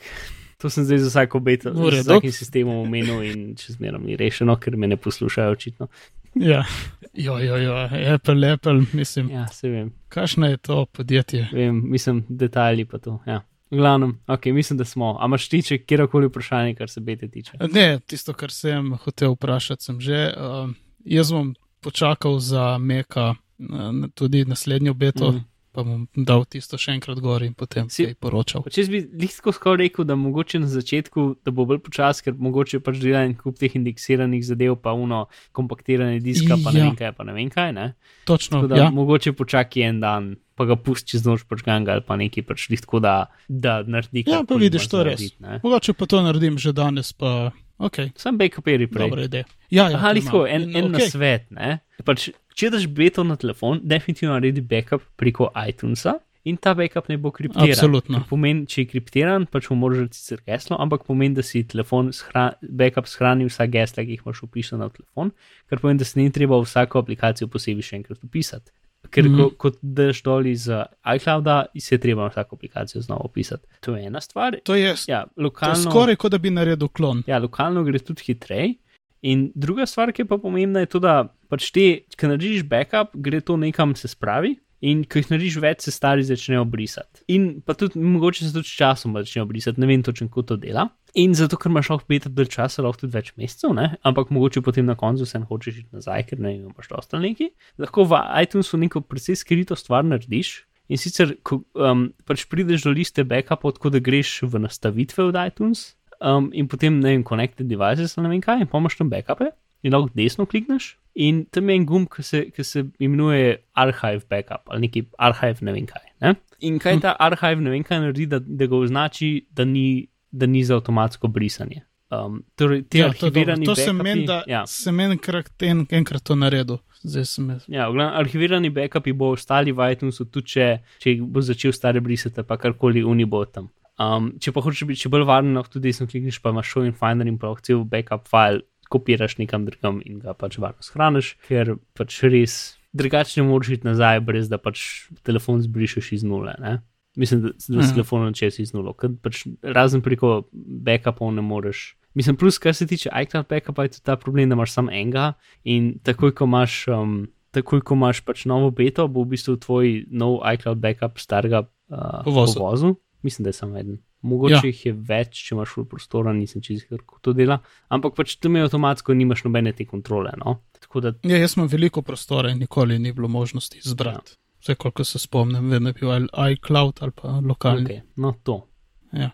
to 0.57 0.69
sem 0.69 0.83
zdaj 0.83 0.97
za 0.97 1.09
vsako 1.09 1.41
redu. 1.45 1.75
z 1.91 2.07
vsakim 2.07 2.31
sistemom 2.31 2.77
omenil 2.77 3.23
in 3.23 3.55
če 3.55 3.73
zmeram 3.73 4.03
ni 4.03 4.15
rešeno, 4.17 4.55
ker 4.59 4.77
me 4.77 4.87
ne 4.87 4.97
poslušajo 4.97 5.51
očitno. 5.51 5.87
Ja, 6.35 6.65
jo, 7.13 7.37
jo, 7.39 7.57
jo, 7.57 7.75
Apple, 8.13 8.51
Apple, 8.51 8.81
mislim, 8.93 9.29
Ja, 9.31 9.47
se 9.47 9.69
vem. 9.69 9.93
kakšno 10.09 10.47
je 10.47 10.57
to 10.57 10.85
podjetje. 10.85 11.47
Vem, 11.53 11.81
mislim, 11.91 12.25
detajli 12.29 12.85
pa 12.85 12.97
to. 12.97 13.19
Ja. 13.27 13.41
V 13.71 13.77
glavnem, 13.77 14.19
ok, 14.27 14.45
mislim, 14.45 14.77
da 14.77 14.85
smo. 14.85 15.17
A 15.19 15.25
imaš 15.25 15.49
ti 15.49 15.61
če 15.61 15.77
kjerkoli 15.77 16.27
vprašanje, 16.27 16.75
kar 16.75 16.89
se 16.89 17.01
bete 17.01 17.27
tiče? 17.27 17.57
Ne, 17.73 17.99
tisto, 18.07 18.33
kar 18.33 18.51
sem 18.51 18.93
hotel 19.03 19.33
vprašati, 19.33 19.83
sem 19.83 19.99
že. 20.01 20.33
Uh, 20.37 20.69
jaz 21.05 21.31
bom 21.31 21.55
počakal 21.81 22.39
za 22.39 22.77
Meka, 22.77 23.33
uh, 23.59 24.09
tudi 24.15 24.45
naslednjo 24.45 24.93
beto, 24.93 25.31
mm. 25.31 25.43
Pa 25.77 25.83
bom 25.83 26.07
dal 26.17 26.41
tisto 26.43 26.73
še 26.75 26.95
enkrat 26.95 27.19
gor 27.21 27.43
in 27.43 27.53
potem 27.53 27.85
Si- 27.87 28.07
poročal. 28.15 28.63
Če 28.65 28.87
bi 28.87 28.99
lahko 29.21 29.53
skoraj 29.53 29.77
rekel, 29.83 30.05
da 30.05 30.15
mogoče 30.15 30.57
na 30.57 30.65
začetku, 30.67 31.43
da 31.45 31.53
bo 31.53 31.65
bolj 31.65 31.77
počasi, 31.79 32.23
ker 32.23 32.33
mogoče 32.35 32.79
pač 32.81 32.97
dela 32.97 33.21
en 33.21 33.35
kup 33.35 33.55
teh 33.55 33.69
indeksiranih 33.71 34.41
zadev, 34.41 34.79
pa 34.79 34.91
uno 34.91 35.27
kompaktiranje 35.51 36.17
diska, 36.19 36.57
pa 36.57 36.71
ne 36.71 36.79
Ja. 36.79 36.85
vem 36.85 36.95
kaj, 36.95 37.11
pa 37.13 37.23
ne 37.23 37.33
vem 37.33 37.49
kaj. 37.49 37.69
Ne? 37.71 37.85
Točno, 38.25 38.57
Tako 38.57 38.67
da 38.67 38.75
ja. 38.77 38.89
mogoče 38.89 39.33
počakaj 39.33 39.83
en 39.83 39.99
dan, 39.99 40.23
pa 40.55 40.65
ga 40.65 40.75
pusti 40.75 41.11
čez 41.11 41.21
noč 41.23 41.45
počganga 41.45 41.91
ali 41.91 42.01
pa 42.01 42.15
nekaj 42.15 42.43
pač 42.43 42.69
lih 42.69 42.81
tako, 42.81 42.99
da, 42.99 43.15
da 43.47 43.83
naredi 43.83 44.23
Ja, 44.25 44.41
pa 44.41 44.55
vidiš, 44.55 44.87
to 44.87 44.97
je 44.97 45.03
res. 45.05 45.19
narediti, 45.19 45.37
ne. 45.39 45.59
Mogoče 45.61 45.93
pa 45.93 46.05
to 46.05 46.17
naredim 46.19 46.57
že 46.57 46.73
danes, 46.73 47.13
pa 47.13 47.51
ok, 47.77 48.09
Sam 48.15 48.33
backup-eri 48.35 48.87
prej. 48.87 49.03
dobra 49.03 49.23
ideja. 49.23 49.45
Ja, 49.69 49.89
ja, 49.89 49.97
Aha, 49.97 50.09
lahko 50.11 50.37
imam. 50.39 50.49
en, 50.49 50.61
In 50.63 50.75
en 50.75 50.83
okej, 50.87 51.05
nasvet. 51.05 51.51
ne. 51.51 51.79
Pač, 52.03 52.29
če 52.57 52.71
daš 52.73 52.87
beto 52.89 53.25
na 53.27 53.37
telefon, 53.39 53.81
definitivno 53.83 54.33
naredi 54.37 54.63
backup 54.65 55.05
preko 55.19 55.51
iTunesa 55.69 56.17
in 56.47 56.57
ta 56.63 56.73
backup 56.77 57.09
ne 57.11 57.17
bo 57.19 57.31
kriptiran. 57.35 57.69
Absolutno. 57.69 58.21
Pomeni, 58.29 58.65
če 58.71 58.85
je 58.85 58.89
kriptiran, 58.93 59.45
pač 59.51 59.67
mu 59.71 59.77
moraš 59.81 60.05
reči 60.05 60.21
sicer 60.21 60.41
geslo, 60.47 60.79
ampak 60.79 61.03
pomeni, 61.07 61.35
da 61.37 61.43
si 61.43 61.65
telefon 61.67 62.13
shra, 62.15 62.47
backup 62.81 63.09
shrani 63.11 63.49
vsa 63.49 63.67
gesla, 63.71 64.05
ki 64.07 64.15
jih 64.15 64.25
imaš 64.25 64.43
upisana 64.47 64.87
v 64.87 64.95
telefon, 64.95 65.33
kar 65.67 65.83
pomeni, 65.83 66.01
da 66.01 66.07
se 66.07 66.19
ni 66.19 66.31
treba 66.33 66.59
vsako 66.63 67.03
aplikacijo 67.03 67.51
posebej 67.51 67.89
še 67.89 67.99
enkrat 67.99 68.23
upisati. 68.23 68.71
Ker 69.11 69.23
mm. 69.23 69.35
-hmm. 69.35 69.51
ko, 69.59 69.71
ko 69.71 69.77
daš 69.81 70.23
dol 70.23 70.47
iz 70.47 70.67
uh, 70.71 70.87
iClouda, 71.15 71.65
se 71.79 71.95
je 71.95 71.99
treba 71.99 72.23
na 72.23 72.31
vsako 72.33 72.55
aplikacijo 72.55 73.01
znova 73.01 73.27
upisati. 73.27 73.67
To 73.85 73.95
je 73.95 74.07
ena 74.07 74.21
stvar. 74.21 74.57
To 74.63 74.75
je, 74.75 74.95
Ja, 75.07 75.23
to 75.25 75.41
je 75.41 75.43
lokalno. 75.43 75.91
skoraj 75.91 76.15
kot 76.15 76.31
da 76.31 76.37
bi 76.37 76.49
naredil 76.49 76.87
klon. 76.87 77.23
Ja, 77.27 77.39
lokalno 77.39 77.83
gre 77.83 77.99
tudi 77.99 78.23
hitreje. 78.25 78.73
In 79.21 79.49
druga 79.55 79.85
stvar, 79.89 80.11
ki 80.13 80.23
je 80.23 80.29
pa 80.29 80.37
pomembna, 80.37 80.83
je 80.83 80.93
to, 80.93 81.01
da 81.01 81.23
pač 81.49 81.71
te, 81.73 81.87
ki 82.13 82.29
narediš 82.29 82.65
backup, 82.69 83.15
gre 83.15 83.41
to 83.41 83.57
nekam 83.57 83.95
se 83.97 84.09
spravi. 84.11 84.57
In 84.85 85.01
ko 85.09 85.17
jih 85.17 85.31
narediš 85.31 85.55
več, 85.57 85.87
se 85.87 85.91
stari 85.91 86.21
začnejo 86.21 86.61
brisati. 86.69 87.23
In 87.33 87.63
pa 87.65 87.73
tudi, 87.73 87.97
mogoče 87.97 88.45
se 88.45 88.51
tudi 88.53 88.69
s 88.69 88.77
časom 88.77 89.15
začnejo 89.17 89.47
brisati, 89.49 89.81
ne 89.81 89.89
vem 89.89 90.03
točno, 90.05 90.27
kako 90.29 90.43
to 90.51 90.57
dela. 90.61 90.85
In 91.17 91.33
zato, 91.33 91.57
ker 91.57 91.71
imaš 91.71 91.89
lahko 91.89 92.05
beta 92.13 92.29
del 92.29 92.45
časa, 92.45 92.83
lahko 92.85 93.01
tudi 93.01 93.15
več 93.15 93.31
mesecev, 93.41 93.73
ne? 93.73 93.87
ampak 94.05 94.29
mogoče 94.29 94.61
potem 94.61 94.85
na 94.85 94.93
koncu 94.99 95.25
se 95.25 95.41
ne 95.41 95.49
hočeš 95.49 95.81
iti 95.81 95.97
nazaj, 95.97 96.27
ker 96.29 96.43
ne 96.45 96.53
imaš 96.59 96.91
dosta 96.91 97.17
neki. 97.23 97.49
Lahko 97.81 98.05
v 98.05 98.21
iTunesu 98.43 98.77
neko 98.77 99.01
precej 99.01 99.39
skrito 99.41 99.77
stvar 99.79 100.05
narediš. 100.05 100.59
In 100.93 101.01
sicer, 101.01 101.33
ko 101.43 101.63
um, 101.75 102.11
pač 102.29 102.45
prideš 102.47 102.85
do 102.85 102.93
liste 102.93 103.25
backupov, 103.27 103.79
tako 103.79 103.91
da 103.97 103.99
greš 104.03 104.43
v 104.45 104.61
nastavitve 104.61 105.25
od 105.25 105.41
iTunes, 105.41 105.97
um, 106.21 106.49
in 106.53 106.67
potem 106.67 106.99
ne 106.99 107.09
vem, 107.15 107.23
connected 107.23 107.67
devices 107.69 108.17
ali 108.17 108.27
ne 108.27 108.33
vem 108.35 108.41
kaj, 108.41 108.61
in 108.61 108.67
pomaš 108.71 108.97
tam 108.97 109.09
backupe, 109.09 109.51
in 109.83 109.93
lahko 109.93 110.09
desno 110.15 110.45
klikneš. 110.45 110.95
In 111.15 111.45
tam 111.49 111.69
je 111.69 111.75
en 111.75 111.85
gumb, 111.89 112.07
ki 112.13 112.23
se, 112.23 112.43
ki 112.53 112.63
se 112.63 112.83
imenuje 113.01 113.55
Archive 113.73 114.21
Backup 114.29 114.69
ali 114.69 114.81
neki 114.85 115.05
Archive 115.17 115.65
ne 115.65 115.73
vem 115.73 115.85
kaj. 115.89 116.03
Ne? 116.21 116.35
In 116.61 116.77
kaj 116.79 116.99
ta 117.01 117.15
Archive 117.19 117.61
ne 117.61 117.71
vem 117.73 117.83
kaj 117.83 118.03
naredi, 118.03 118.27
da, 118.29 118.37
da 118.39 118.67
ga 118.69 118.77
označi, 118.77 119.31
da 119.49 119.65
ni, 119.65 120.07
da 120.31 120.45
ni 120.45 120.61
za 120.63 120.75
avtomatsko 120.77 121.27
brisanje. 121.27 121.81
Um, 122.13 122.43
torej, 122.55 122.83
te 122.87 122.99
Ja, 123.01 123.09
to, 123.11 123.29
dobro. 123.29 123.55
to 123.65 123.75
sem 123.75 123.97
backupi- 123.97 124.03
men, 124.03 124.25
da 124.25 124.43
ja. 124.47 124.61
sem 124.67 124.99
enkrat, 124.99 125.49
en, 125.61 125.85
enkrat 125.91 126.23
to 126.23 126.35
naredil. 126.35 126.77
Zdaj 127.03 127.25
sem 127.25 127.49
jaz. 127.49 127.65
Ja, 127.67 127.89
glavnem, 127.91 128.13
arhivirani 128.21 128.69
backupi 128.73 129.11
bo 129.13 129.31
ostali 129.33 129.71
v 129.71 129.89
iTunesu, 129.91 130.25
tudi 130.31 130.53
če, 130.53 130.67
če 131.03 131.17
bo 131.21 131.41
začel 131.41 131.73
stare 131.73 131.99
brisati, 132.01 132.43
pa 132.47 132.57
karkoli 132.57 133.03
uni 133.03 133.25
bo 133.25 133.43
tam. 133.45 133.67
Um, 133.97 134.31
če 134.39 134.51
pa 134.53 134.61
hočeš 134.61 134.85
biti 134.85 135.01
še 135.01 135.09
bolj 135.09 135.25
varen, 135.25 135.55
lahko 135.57 135.73
tudi 135.73 135.89
desno 135.89 136.05
klikneš, 136.05 136.37
pa 136.39 136.51
imaš 136.53 136.69
show 136.69 136.85
in 136.85 136.93
finder 136.93 137.25
in 137.27 137.37
pa 137.37 137.49
lahko 137.49 137.65
cel 137.65 137.83
backup 137.83 138.27
file 138.27 138.61
kopiraš 138.89 139.37
nekam 139.37 139.65
drugam 139.65 140.01
in 140.05 140.19
ga 140.19 140.33
pač 140.33 140.57
varno 140.57 140.79
shraniš, 140.81 141.33
ker 141.47 141.73
pač 141.93 142.21
res 142.23 142.77
drugače 142.93 143.41
ne 143.41 143.47
moreš 143.49 143.69
iti 143.73 143.87
nazaj, 143.87 144.21
brez 144.21 144.47
da 144.47 144.57
pač 144.57 144.79
telefon 145.23 145.59
zbrišeš 145.61 146.11
iz 146.13 146.23
nule. 146.23 146.53
Ne? 146.59 146.77
Mislim, 147.15 147.41
da, 147.41 147.49
da 147.49 147.57
s 147.57 147.69
Mhm. 147.69 147.93
telefonom 147.93 148.33
čez 148.33 148.59
iz 148.59 148.73
nulo, 148.73 148.93
ker 148.93 149.09
pač 149.17 149.43
razen 149.63 150.01
preko 150.01 150.45
backupov 150.53 151.33
ne 151.33 151.41
moreš. 151.41 151.95
Mislim, 152.13 152.35
plus, 152.35 152.57
kar 152.57 152.73
se 152.73 152.87
tiče 152.87 153.09
iCloud 153.13 153.45
backupa, 153.47 153.83
je 153.83 153.89
tudi 153.89 154.03
ta 154.03 154.15
problem, 154.15 154.49
da 154.49 154.55
imaš 154.55 154.71
samo 154.71 154.91
enega 154.91 155.33
in 155.63 155.99
takoj, 155.99 156.31
ko 156.31 156.45
imaš, 156.45 156.87
um, 156.87 157.27
takoj, 157.51 157.81
ko 157.81 157.93
imaš 157.93 158.21
pač 158.21 158.45
novo 158.45 158.71
beto, 158.71 159.07
bo 159.07 159.21
v 159.21 159.33
bistvu 159.33 159.57
tvoj 159.57 160.05
nov 160.09 160.39
iCloud 160.43 160.77
backup 160.77 161.17
starega 161.17 161.65
uh, 161.89 162.21
Povozil. 162.23 162.61
povozil. 162.61 162.95
Mislim, 163.21 163.43
da 163.43 163.49
je 163.49 163.53
samo 163.53 163.77
eden. 163.77 163.97
Mogoče 164.21 164.53
Ja. 164.53 164.61
jih 164.63 164.85
je 164.85 164.93
več, 164.93 165.39
če 165.47 165.55
imaš 165.55 165.73
ful 165.73 165.85
prostora, 165.85 166.33
nisem 166.33 166.61
čez 166.61 166.83
kako 166.89 167.19
to 167.21 167.33
dela, 167.33 167.59
ampak 167.89 168.15
pač 168.15 168.35
tam 168.35 168.55
je 168.55 168.65
avtomatsko, 168.65 169.13
nimaš 169.13 169.43
nobene 169.43 169.73
te 169.73 169.85
kontrole. 169.85 170.31
No? 170.37 170.61
Tako 170.79 171.01
da 171.01 171.13
Ja, 171.23 171.37
jaz 171.37 171.57
imam 171.57 171.67
veliko 171.67 172.01
prostora 172.01 172.51
in 172.51 172.59
nikoli 172.59 172.99
ni 172.99 173.13
bilo 173.13 173.27
možnosti 173.27 173.77
izbrati. 173.85 174.31
Ja. 174.31 174.41
Vse, 174.61 174.75
koliko 174.75 175.03
se 175.03 175.19
spomnim, 175.19 175.69
vedno 175.69 175.89
je 175.89 175.93
bil 175.93 176.11
ali 176.11 176.53
iCloud 176.53 176.97
ali 177.01 177.11
pa 177.11 177.39
lokalni. 177.39 177.85
Okay. 177.85 178.01
no, 178.15 178.33
to. 178.43 178.67
Ja. 179.13 179.29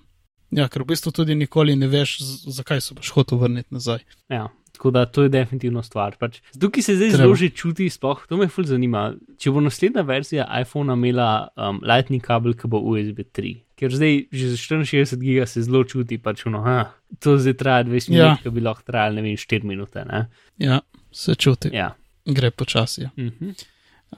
ja, 0.51 0.67
ker 0.69 0.83
v 0.83 0.85
bistvu 0.85 1.11
tudi 1.11 1.35
nikoli 1.35 1.75
ne 1.75 1.87
veš, 1.87 2.17
zakaj 2.47 2.81
se 2.81 2.93
boš 2.93 3.09
hotel 3.15 3.37
vrniti 3.37 3.73
nazaj. 3.73 4.03
Ja, 4.29 4.49
tako 4.73 4.91
da 4.91 5.05
to 5.05 5.23
je 5.23 5.29
definitivno 5.29 5.83
stvar. 5.83 6.15
Pač, 6.19 6.39
tukaj 6.59 6.83
se 6.83 6.95
zdaj 6.95 7.09
Treba. 7.13 7.23
zelo 7.23 7.35
že 7.35 7.49
čuti, 7.49 7.89
sploh 7.89 8.23
to 8.29 8.37
me 8.37 8.47
ful 8.49 8.65
zanima. 8.65 9.13
Če 9.37 9.51
bo 9.53 9.61
naslednja 9.61 10.01
verzija 10.01 10.47
iPhona 10.61 10.97
imela 10.97 11.47
um, 11.55 11.79
Lightning 11.85 12.23
kabel, 12.25 12.55
ki 12.57 12.67
bo 12.67 12.81
USB 12.81 13.21
3. 13.29 13.53
Ker 13.77 13.93
zdaj 13.93 14.17
že 14.33 14.49
za 14.53 14.57
64 14.57 15.19
giga 15.21 15.45
se 15.49 15.61
zelo 15.65 15.83
čuti, 15.83 16.17
pač 16.17 16.45
ono, 16.49 16.63
ha, 16.65 16.79
to 17.21 17.37
zdaj 17.37 17.57
traja 17.59 17.83
20 17.85 18.09
minut, 18.09 18.23
Ja. 18.25 18.31
ja. 18.33 18.39
ki 18.41 18.49
bi 18.49 18.61
lahko 18.65 18.83
trajalo, 18.89 19.15
ne 19.21 19.21
vem, 19.27 19.37
4 19.37 19.63
minute. 19.63 20.05
Ne? 20.09 20.25
Ja, 20.57 20.81
se 21.11 21.35
čuti, 21.35 21.69
ja. 21.73 21.91
Ja. 22.25 22.33
gre 22.33 22.51
počasi. 22.51 23.01
Ja. 23.05 23.11
Uh 23.17 23.23
-huh. 23.23 23.53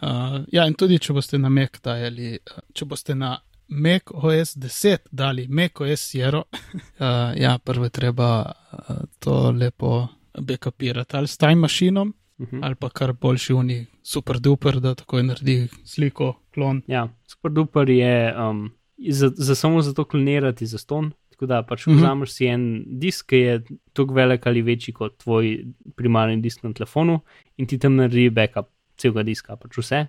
Uh, 0.01 0.43
ja, 0.51 0.65
in 0.67 0.73
tudi 0.73 0.99
če 0.99 1.13
boste 1.13 1.37
na 1.37 1.49
Mac 1.49 1.79
dajali, 1.83 2.39
uh, 2.51 2.63
če 2.73 2.85
boste 2.85 3.15
na 3.15 3.37
Mac 3.67 4.11
OS 4.11 4.55
10 4.57 4.97
dali 5.11 5.47
Mac 5.47 5.79
OS 5.81 6.01
Sierra, 6.01 6.39
uh, 6.43 7.31
ja, 7.35 7.57
prvo 7.63 7.89
treba 7.89 8.51
uh, 8.71 8.95
to 9.19 9.51
lepo 9.51 10.07
backupirati 10.41 11.17
ali 11.17 11.27
s 11.27 11.37
time 11.37 11.55
mašinom, 11.55 12.13
Uh 12.37 12.47
-huh. 12.47 12.59
ali 12.63 12.75
pa 12.75 12.89
kar 12.89 13.13
boljši 13.13 13.53
uni 13.53 13.85
super 14.03 14.39
duper, 14.39 14.79
da 14.79 14.95
takoj 14.95 15.23
naredi 15.23 15.67
sliko, 15.83 16.33
klon. 16.53 16.81
Ja, 16.87 17.09
super 17.27 17.51
duper 17.51 17.89
je 17.89 18.35
um, 18.49 18.71
za, 19.09 19.31
za 19.35 19.55
samo 19.55 19.81
za 19.81 19.93
to 19.93 20.03
klonirati 20.03 20.65
za 20.65 20.77
ston. 20.77 21.11
Tako 21.31 21.45
da 21.45 21.63
pač 21.63 21.87
Mhm. 21.87 21.97
vzameš 21.97 22.31
si 22.31 22.45
en 22.45 22.83
disk, 22.87 23.25
ki 23.29 23.35
je 23.35 23.63
tako 23.93 24.13
velik 24.13 24.47
ali 24.47 24.61
večji 24.61 24.93
kot 24.93 25.17
tvoj 25.17 25.65
primarni 25.95 26.41
disk 26.41 26.63
na 26.63 26.73
telefonu 26.73 27.19
in 27.57 27.67
ti 27.67 27.77
tam 27.77 27.95
naredi 27.95 28.29
backup 28.29 28.65
celega 28.97 29.23
diska, 29.23 29.55
pač 29.55 29.77
vse. 29.77 30.07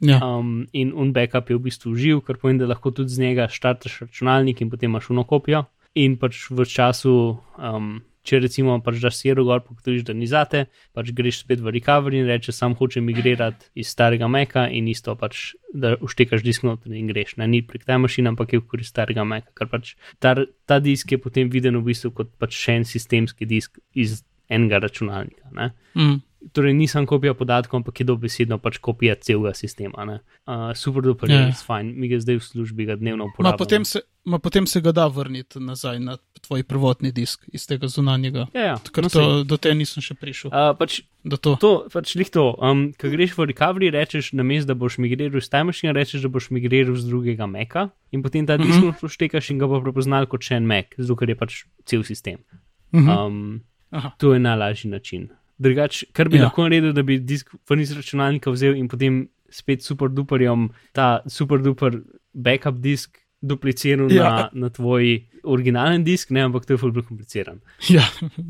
Ja, 0.00 0.20
Um, 0.38 0.66
in 0.72 0.92
un 0.96 1.12
backup 1.12 1.50
je 1.50 1.56
v 1.56 1.60
bistvu 1.60 1.94
živ, 1.94 2.20
kar 2.20 2.36
pomeni, 2.36 2.58
da 2.58 2.66
lahko 2.66 2.90
tudi 2.90 3.08
z 3.08 3.18
njega 3.20 3.48
štartaš 3.48 3.98
računalnik 4.00 4.60
in 4.60 4.70
potem 4.70 4.90
imaš 4.90 5.10
uno 5.10 5.24
kopijo. 5.24 5.64
In 5.94 6.16
pač 6.16 6.50
v 6.50 6.64
času, 6.64 7.36
um, 7.74 8.00
če 8.26 8.40
recimo 8.44 8.76
pač 8.84 9.00
daš 9.02 9.16
siro 9.18 9.44
gor, 9.48 9.62
pogotoviš, 9.64 10.04
da 10.08 10.14
ni 10.16 10.28
zate, 10.30 10.66
pač 10.96 11.12
greš 11.16 11.42
spet 11.44 11.62
v 11.64 11.74
recovery 11.78 12.20
in 12.20 12.28
rečeš, 12.28 12.58
sam 12.58 12.76
hočem 12.78 13.06
migrirati 13.08 13.70
iz 13.80 13.92
starega 13.94 14.28
meka 14.28 14.66
in 14.68 14.88
isto 14.92 15.14
pač, 15.18 15.54
da 15.72 15.94
uštekaš 16.00 16.44
disk 16.46 16.66
noter 16.66 16.94
in 16.96 17.10
greš. 17.10 17.36
Ne, 17.40 17.48
ni 17.50 17.62
prek 17.66 17.86
ta 17.88 17.98
mašina, 18.00 18.34
ampak 18.34 18.54
je 18.54 18.62
v 18.62 18.66
korist 18.70 18.94
starega 18.94 19.24
meka, 19.24 19.54
ker 19.56 19.70
pač 19.72 19.94
ta, 20.18 20.34
ta 20.68 20.80
disk 20.84 21.12
je 21.12 21.20
potem 21.22 21.52
viden 21.52 21.80
v 21.80 21.92
bistvu 21.92 22.12
kot 22.16 22.34
pač 22.40 22.56
še 22.58 22.80
en 22.80 22.88
sistemski 22.88 23.48
disk 23.48 23.80
iz 23.94 24.20
enega 24.50 24.82
računalnika. 24.82 25.48
Ne. 25.56 25.70
mm, 25.94 26.18
Torej, 26.52 26.72
nisem 26.74 27.04
kopija 27.06 27.34
podatkov, 27.34 27.76
ampak 27.76 28.00
je 28.00 28.04
dobesedno 28.04 28.58
pač 28.58 28.78
kopija 28.78 29.14
celega 29.14 29.54
sistema. 29.54 30.04
ne. 30.04 30.20
Uh, 30.46 30.72
super, 30.74 31.04
Ja. 31.28 31.40
je 31.40 31.46
res 31.46 31.62
fajn, 31.66 31.92
mi 31.96 32.08
ga 32.08 32.16
zdaj 32.20 32.36
v 32.36 32.44
službi 32.44 32.84
ga 32.86 32.96
dnevno 32.96 33.24
ma, 33.26 33.30
uporabljamo. 33.30 33.58
potem, 33.58 33.84
se, 33.84 34.00
ma, 34.24 34.38
potem 34.38 34.66
se 34.66 34.80
ga 34.80 34.92
da 34.92 35.06
vrniti 35.06 35.60
nazaj 35.60 36.00
na 36.00 36.16
tvoj 36.40 36.62
prvotni 36.64 37.12
disk 37.12 37.44
iz 37.52 37.66
tega 37.66 37.88
zunanjega. 37.88 38.46
Ja, 38.54 38.60
ja, 38.62 38.76
Ker 38.92 39.04
no, 39.04 39.08
to, 39.08 39.20
sej. 39.20 39.44
do 39.44 39.56
te 39.56 39.74
nisem 39.74 40.00
še 40.02 40.14
prišel. 40.14 40.48
Uh, 40.50 40.72
pač 40.78 41.00
Do 41.24 41.36
to. 41.36 41.56
to, 41.60 41.84
pač 41.92 42.14
lih 42.16 42.30
to. 42.32 42.56
Um, 42.58 42.92
ko 42.96 43.12
greš 43.12 43.36
v 43.36 43.44
recovery, 43.52 43.90
rečeš, 43.92 44.32
na 44.32 44.42
mestu, 44.42 44.72
da 44.72 44.74
boš 44.74 44.96
migriral 44.98 45.36
iz 45.36 45.48
Time 45.52 45.64
Machine, 45.68 45.92
rečeš, 45.92 46.22
da 46.24 46.28
boš 46.32 46.48
migriral 46.50 46.96
z 46.96 47.04
drugega 47.04 47.44
Meka 47.46 47.90
in 48.12 48.22
potem 48.24 48.46
ta 48.46 48.56
disk 48.56 48.80
mm 48.80 48.90
-hmm. 48.96 49.04
uštekaš 49.04 49.50
in 49.50 49.58
ga 49.58 49.66
bo 49.68 49.80
prepoznal 49.84 50.26
kot 50.26 50.40
še 50.42 50.56
en 50.56 50.64
Mac, 50.66 50.86
zato 50.96 51.16
ker 51.16 51.28
je 51.28 51.36
pač 51.36 51.64
cel 51.84 52.02
sistem. 52.02 52.38
Mhm. 52.92 53.08
Um, 53.08 53.60
Aha. 53.92 54.10
to 54.18 54.32
je 54.32 54.40
najlažji 54.40 54.90
način. 54.90 55.28
Drugač, 55.60 56.04
kar 56.16 56.28
bi 56.32 56.38
Ja. 56.38 56.46
lahko 56.48 56.64
naredil, 56.64 56.92
da 56.96 57.02
bi 57.04 57.18
disk 57.20 57.50
ven 57.68 57.80
iz 57.80 57.92
računalnika 57.92 58.50
vzel 58.50 58.74
in 58.80 58.88
potem 58.88 59.26
spet 59.52 59.82
super 59.84 60.08
duperjem 60.08 60.70
ta 60.96 61.20
super 61.28 61.58
duper 61.60 62.00
backup 62.34 62.78
disk 62.80 63.18
dupliciral 63.42 64.10
Ja. 64.12 64.30
na, 64.30 64.48
na 64.52 64.68
tvoj 64.70 65.18
originalen 65.44 66.04
disk, 66.04 66.30
ne, 66.30 66.42
ampak 66.44 66.64
to 66.66 66.74
je 66.74 66.78
ful 66.78 66.92
bolj 66.92 67.06
kompliciran. 67.08 67.60
Ja, 67.88 68.04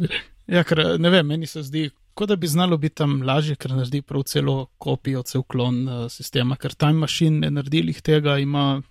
ja, 0.54 0.62
ker 0.66 0.98
ne 0.98 1.10
vem, 1.10 1.26
meni 1.26 1.46
se 1.46 1.62
zdi, 1.62 1.88
kot 2.14 2.28
da 2.28 2.36
bi 2.36 2.46
znalo 2.50 2.76
biti 2.78 2.96
tam 2.98 3.20
lažje, 3.22 3.54
ker 3.56 3.70
naredi 3.70 4.02
prav 4.02 4.24
celo 4.26 4.66
kopijo, 4.82 5.22
cel 5.22 5.42
klon 5.46 5.78
uh, 5.88 6.00
sistema, 6.10 6.56
ker 6.58 6.74
Time 6.74 6.98
Machine 7.06 7.38
ne 7.46 7.50
naredi 7.50 7.82
lih 7.86 8.00
tega. 8.02 8.34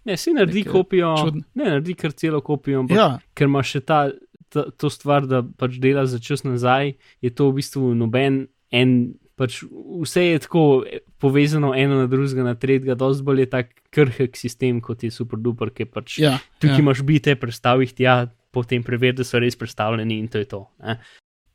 Ne, 0.05 0.15
si 0.17 0.31
naredi 0.33 0.63
kopijo, 0.63 1.11
čudne- 1.19 1.43
ne 1.55 1.67
naredi 1.73 1.93
kar 1.99 2.11
celo 2.15 2.39
kopijo, 2.41 2.79
ampak 2.79 2.97
Ja, 2.97 3.09
ker 3.35 3.47
ima 3.51 3.61
še 3.63 3.81
ta, 3.81 4.09
ta, 4.49 4.65
to 4.71 4.89
stvar, 4.89 5.27
da 5.27 5.43
pač 5.43 5.79
dela 5.79 6.05
za 6.05 6.19
čas 6.19 6.43
nazaj, 6.43 6.93
je 7.21 7.29
to 7.29 7.49
v 7.51 7.59
bistvu 7.61 7.93
noben 7.95 8.47
en 8.71 9.13
pač 9.39 9.61
vse 10.03 10.23
je 10.25 10.39
tako 10.43 10.83
povezano 11.17 11.71
eno 11.75 11.95
na 12.01 12.07
drugega, 12.11 12.43
na 12.43 12.55
tretjega, 12.59 12.95
dosti 12.95 13.23
bolj 13.23 13.39
je 13.39 13.49
tak 13.49 13.69
krhek 13.89 14.35
sistem 14.37 14.81
kot 14.83 15.03
je 15.03 15.11
super 15.11 15.39
duper, 15.39 15.71
ki 15.71 15.85
pač 15.87 16.17
Ja, 16.19 16.39
tukaj 16.59 16.75
ja. 16.75 16.83
imaš 16.83 17.01
bite, 17.07 17.35
predstavi 17.39 17.87
jih 17.87 17.93
tja, 17.95 18.17
potem 18.51 18.83
preveri, 18.83 19.15
da 19.15 19.23
so 19.23 19.39
res 19.39 19.55
predstavljeni 19.55 20.19
in 20.19 20.27
to 20.27 20.37
je 20.37 20.45
to. 20.45 20.65
Ne? 20.83 20.97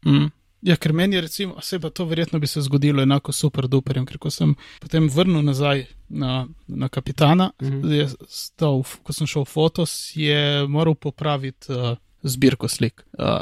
Mm. 0.07 0.31
Ja, 0.65 0.79
ker 0.81 0.95
meni 0.97 1.19
je 1.19 1.21
recimo, 1.21 1.61
se 1.61 1.77
pa 1.77 1.91
to 1.93 2.07
verjetno 2.09 2.39
bi 2.41 2.47
se 2.49 2.63
zgodilo 2.65 3.03
enako 3.03 3.33
super 3.37 3.67
duperjem, 3.69 4.07
ker 4.09 4.17
ko 4.17 4.31
sem 4.33 4.55
potem 4.81 5.11
vrnil 5.13 5.43
nazaj 5.45 5.83
na, 6.09 6.47
na 6.67 6.89
kapitana, 6.89 7.51
Mhm. 7.61 7.93
je 7.93 8.07
stal, 8.27 8.81
ko 9.03 9.13
sem 9.13 9.27
šel 9.27 9.45
v 9.45 9.51
fotos, 9.51 9.93
je 10.17 10.65
moral 10.67 10.95
popraviti 10.95 11.69
uh, 11.69 11.99
zbirko 12.25 12.69
slik. 12.69 13.05
Uh, 13.19 13.41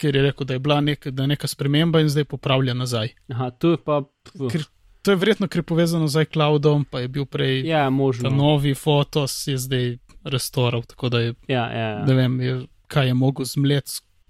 ker 0.00 0.16
je 0.16 0.22
rekel, 0.22 0.46
da 0.46 0.56
je 0.56 0.62
bila 0.62 0.80
nek, 0.80 1.06
da 1.12 1.22
je 1.26 1.32
neka 1.34 1.48
sprememba 1.50 2.00
in 2.00 2.08
zdaj 2.08 2.24
popravlja 2.30 2.74
nazaj. 2.74 3.12
Aha, 3.28 3.50
to 3.50 3.74
je 3.74 3.80
pa. 3.84 4.02
Ker 4.50 4.64
to 5.02 5.14
je 5.14 5.16
verjetno, 5.16 5.48
ker 5.48 5.58
je 5.60 5.68
povezano 5.68 6.08
z 6.08 6.22
iCloudom, 6.22 6.84
pa 6.84 7.00
je 7.00 7.08
bil 7.08 7.26
prej 7.26 7.64
Ja, 7.68 7.90
možno. 7.90 8.30
novi 8.30 8.74
fotos, 8.74 9.46
je 9.46 9.58
zdaj 9.58 9.98
restoral, 10.24 10.82
tako 10.82 11.08
da 11.08 11.20
je 11.20 11.34
Ja, 11.48 11.64
ja, 11.72 12.04
ne 12.04 12.12
ja. 12.12 12.16
vem, 12.16 12.40
je, 12.40 12.66
kaj 12.86 13.06
je 13.06 13.14
mogel 13.14 13.44
zmlet, 13.44 13.88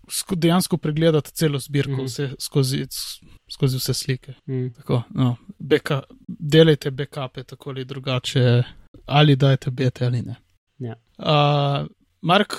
sko, 0.09 0.35
dejansko 0.35 0.77
pregledati 0.77 1.33
celo 1.33 1.59
zbirko, 1.59 2.03
mm 2.03 2.07
vse, 2.07 2.31
skozi, 2.39 2.87
skozi 3.51 3.77
vse 3.77 3.95
slike. 3.95 4.35
Mm. 4.47 4.73
Tako, 4.77 5.03
no, 5.11 5.37
beka, 5.59 6.03
delajte 6.29 6.91
backupe 6.91 7.43
tako 7.43 7.71
ali 7.71 7.85
drugače, 7.85 8.63
ali 9.07 9.37
dajte 9.37 9.71
bete 9.71 10.07
ali 10.07 10.23
ne. 10.23 10.37
Ja. 10.79 10.95
Uh, 11.19 11.87
Mark, 12.23 12.55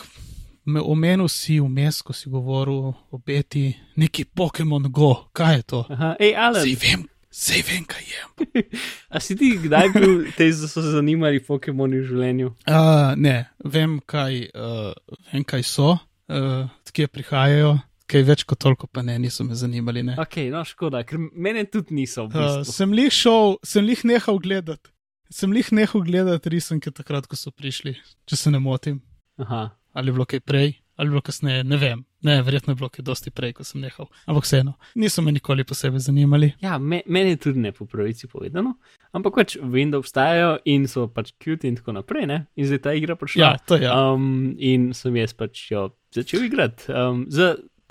omenil 0.68 1.28
si 1.28 1.60
vmes, 1.60 2.02
ko 2.02 2.14
si 2.14 2.30
govoril 2.30 2.92
o 3.12 3.18
beti, 3.26 3.72
neki 3.98 4.26
Pokémon 4.26 4.84
Go, 4.92 5.14
kaj 5.34 5.56
je 5.56 5.64
to? 5.64 5.86
Aha, 5.90 6.16
ej, 6.20 6.36
Alan, 6.38 6.62
Sej 6.64 6.76
vem, 6.82 7.06
sej 7.32 7.62
vem, 7.66 7.86
kaj 7.90 8.04
je. 8.06 8.66
a 9.14 9.20
si 9.20 9.36
ti 9.36 9.54
kdaj 9.58 9.90
bil 9.96 10.14
te, 10.38 10.50
da 10.52 10.68
so 10.68 10.82
se 10.82 10.92
zanimali 10.94 11.42
Pokémoni 11.44 12.02
v 12.02 12.08
življenju? 12.12 12.52
Uh, 12.70 13.14
ne, 13.18 13.38
vem, 13.66 14.00
kaj, 14.06 14.42
uh, 14.54 14.92
vem, 15.34 15.44
kaj 15.48 15.64
so, 15.66 15.96
uh, 16.30 16.70
kje 16.92 17.08
prihajajo, 17.08 17.78
kaj 18.12 18.24
več 18.28 18.44
kot 18.44 18.60
toliko, 18.60 18.88
pa 18.92 19.02
ne, 19.02 19.16
niso 19.24 19.44
me 19.48 19.56
zanimali. 19.56 20.04
Ne. 20.04 20.16
Ok, 20.20 20.42
no 20.52 20.62
škoda, 20.68 21.02
ker 21.08 21.18
mene 21.32 21.64
tudi 21.72 21.96
niso. 21.96 22.28
V 22.28 22.36
Uh, 22.36 22.60
bistvu. 22.62 22.74
sem 22.76 22.94
jih 23.00 23.14
šel, 23.16 23.56
sem 23.64 23.88
jih 23.88 24.02
nehal 24.12 24.40
gledati. 24.44 24.92
Sem 25.32 25.54
jih 25.56 25.70
nehal 25.72 26.04
gledati 26.04 26.52
risanke 26.52 26.92
takrat, 26.92 27.24
ko 27.32 27.40
so 27.40 27.54
prišli, 27.56 27.96
če 28.28 28.36
se 28.36 28.52
ne 28.52 28.60
motim. 28.60 29.00
Aha. 29.40 29.70
Ali 29.94 30.10
je 30.10 30.14
bilo 30.14 30.26
kaj 30.26 30.40
prej, 30.40 30.74
ali 30.96 31.08
je 31.08 31.12
bilo 31.12 31.22
kasneje, 31.22 31.64
ne 31.64 31.78
vem. 31.78 32.04
Ne, 32.22 32.42
verjetno 32.42 32.72
je 32.72 32.76
bilo 32.76 32.90
kaj 32.90 33.04
dosti 33.04 33.32
prej, 33.32 33.54
ko 33.58 33.64
sem 33.66 33.82
nehal. 33.82 34.08
Ampak 34.30 34.46
vseeno, 34.46 34.74
niso 34.96 35.22
me 35.22 35.32
nikoli 35.32 35.64
posebej 35.64 36.00
zanimali. 36.06 36.52
Ja, 36.62 36.78
me, 36.78 37.02
meni 37.06 37.38
tudi 37.38 37.60
ne 37.60 37.72
po 37.72 37.86
pravici 37.90 38.28
povedano, 38.28 38.76
ampak 39.12 39.36
pač 39.36 39.58
vem, 39.62 39.92
da 39.92 39.98
obstajajo 39.98 40.60
in 40.70 40.86
so 40.88 41.08
pač 41.10 41.34
cute 41.42 41.68
in 41.68 41.80
tako 41.80 41.98
naprej, 41.98 42.28
ne? 42.30 42.46
In 42.56 42.70
zdaj 42.70 42.84
ta 42.86 42.94
igra 42.94 43.18
prišla. 43.18 43.42
Ja, 43.42 43.58
to 43.58 43.80
je. 43.82 43.90
Ja. 43.90 43.98
Um, 44.14 44.54
in 44.60 44.92
sem 44.94 45.18
jaz 45.18 45.34
pač 45.34 45.66
jo 45.72 45.90
začel 46.14 46.46
igrati. 46.46 46.92
Um, 46.94 47.26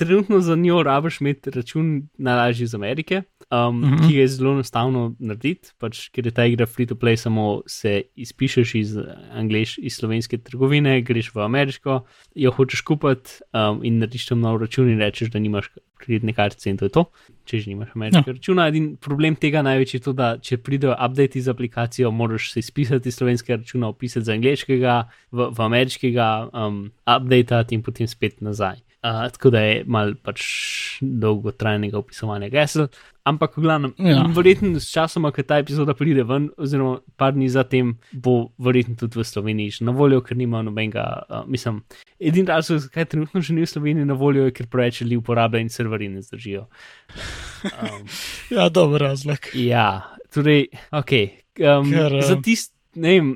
trenutno 0.00 0.40
za 0.40 0.56
njo 0.56 0.82
rabiš 0.82 1.20
imeti 1.20 1.50
račun 1.50 2.08
najlažji 2.18 2.64
iz 2.64 2.74
Amerike, 2.74 3.22
um, 3.50 3.80
mm. 3.80 3.84
-hmm. 3.84 4.08
ki 4.08 4.14
je 4.14 4.28
zelo 4.28 4.52
enostavno 4.52 5.14
narediti, 5.18 5.68
pač, 5.78 6.08
ker 6.08 6.26
je 6.26 6.32
ta 6.32 6.46
igra 6.46 6.66
free 6.66 6.86
to 6.86 6.94
play, 6.94 7.16
samo 7.16 7.62
se 7.66 8.02
izpišeš 8.16 8.74
iz, 8.74 8.96
angliš, 9.32 9.78
iz 9.78 9.96
slovenske 9.96 10.38
trgovine, 10.38 11.02
greš 11.02 11.34
v 11.34 11.44
ameriško, 11.44 12.00
jo 12.34 12.50
hočeš 12.50 12.80
kupiti 12.80 13.30
um, 13.52 13.84
in 13.84 13.98
narediš 13.98 14.26
tam 14.26 14.40
nov 14.40 14.56
račun 14.62 14.88
in 14.88 14.98
rečeš, 14.98 15.30
da 15.30 15.38
nimaš 15.38 15.68
kreditne 15.98 16.32
kartice 16.32 16.70
in 16.70 16.76
to 16.76 16.84
je 16.84 16.88
to. 16.88 17.04
Če 17.44 17.58
že 17.58 17.70
nimaš 17.70 17.88
ameriškega 17.94 18.30
ja. 18.30 18.32
računa, 18.32 18.68
in 18.68 18.96
problem 18.96 19.36
tega 19.36 19.62
največji 19.62 19.98
je 19.98 20.02
to, 20.02 20.12
da 20.12 20.38
če 20.38 20.56
pridejo 20.56 20.96
update 20.96 21.40
z 21.40 21.48
aplikacijo, 21.48 22.10
moraš 22.10 22.52
se 22.52 22.60
izpisati 22.60 23.08
iz 23.08 23.14
slovenskega 23.14 23.56
računa, 23.56 23.88
opisati 23.88 24.24
za 24.24 24.32
angliškega, 24.32 25.08
v, 25.30 25.50
v 25.58 25.60
ameriškega, 25.60 26.48
um, 26.52 26.86
update 27.04 27.66
in 27.74 27.82
potem 27.82 28.08
spet 28.08 28.40
nazaj. 28.40 28.80
Uh, 29.00 29.30
tako 29.32 29.48
da 29.50 29.60
je 29.64 29.84
mal 29.88 30.10
pač 30.20 30.42
dolgotrajnega 31.00 31.96
opisovanja 31.96 32.50
gesel. 32.52 32.90
Ampak, 33.24 33.54
v 33.56 33.62
glavnem, 33.64 33.94
Ja. 33.96 34.26
verjetno 34.36 34.80
s 34.80 34.90
časom, 34.92 35.24
ko 35.32 35.42
ta 35.42 35.56
epizoda 35.60 35.94
pride 35.96 36.20
ven, 36.24 36.50
oziroma 36.60 36.98
par 37.16 37.32
dni 37.32 37.48
zatem, 37.48 37.94
bo 38.12 38.52
verjetno 38.58 38.96
tudi 39.00 39.16
v 39.20 39.24
Sloveniji 39.24 39.70
že 39.70 39.84
na 39.88 39.92
voljo, 39.96 40.20
ker 40.20 40.36
nima 40.36 40.60
nobenega, 40.62 41.04
uh, 41.30 41.44
mislim, 41.48 41.80
edini 42.20 42.48
razlog, 42.48 42.80
zakaj 42.84 43.04
trenutno 43.14 43.40
še 43.40 43.56
ni 43.56 43.64
v 43.64 43.72
Sloveniji 43.72 44.04
na 44.04 44.16
voljo, 44.20 44.44
je, 44.48 44.52
ker 44.52 44.68
preveč 44.68 45.00
ljudi 45.00 45.16
uporablja 45.16 45.60
in 45.64 45.72
serverji 45.72 46.08
ne 46.08 46.20
zdržijo. 46.22 46.66
Um, 47.64 48.04
ja, 48.56 48.68
dober 48.68 49.00
razlog. 49.00 49.48
Ja, 49.54 50.12
torej, 50.34 50.68
ok. 50.92 51.12
Um, 51.60 51.88
Ker, 51.88 52.18
eh, 52.20 52.26
za 52.26 52.36
tist, 52.44 52.74
ne 52.96 53.16
vem, 53.16 53.32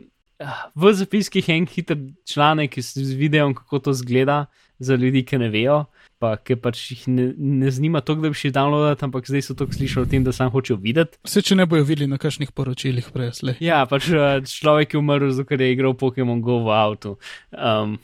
v 0.75 0.93
zapiskih 0.93 1.49
je 1.49 1.57
en 1.57 1.67
hiter 1.67 1.99
članek 2.29 2.77
z 2.83 3.15
videom, 3.17 3.55
kako 3.55 3.79
to 3.79 3.93
zgleda, 3.97 4.47
za 4.79 4.97
ljudi, 4.97 5.25
ki 5.27 5.39
ne 5.39 5.49
vejo, 5.53 5.85
pa 6.23 6.35
ki 6.41 6.57
pač 6.61 6.81
jih 6.91 7.05
ne, 7.13 7.27
ne 7.37 7.71
zanima 7.75 8.01
to, 8.01 8.17
da 8.19 8.31
bi 8.33 8.39
šli 8.39 8.53
downloadati, 8.55 9.05
ampak 9.07 9.29
zdaj 9.29 9.45
so 9.47 9.57
to 9.59 9.69
slišali 9.71 10.07
o 10.07 10.11
tem, 10.11 10.25
da 10.27 10.33
sam 10.33 10.53
hočejo 10.55 10.79
videti. 10.83 11.19
Vse, 11.27 11.43
če 11.45 11.59
ne 11.61 11.67
bojo 11.71 11.87
videli 11.87 12.11
na 12.11 12.19
kakšnih 12.21 12.55
poročilih 12.57 13.11
prej, 13.15 13.33
slej. 13.41 13.59
Ja, 13.65 13.85
pač 13.91 14.11
eh, 14.11 14.41
človek 14.49 14.95
je 14.95 15.03
umrl, 15.03 15.33
zato 15.35 15.49
ker 15.51 15.63
je 15.63 15.73
igral 15.75 15.97
Pokémon 15.99 16.43
Go 16.45 16.63
v 16.67 16.75
avtu. 16.75 17.17
Um, 17.53 17.99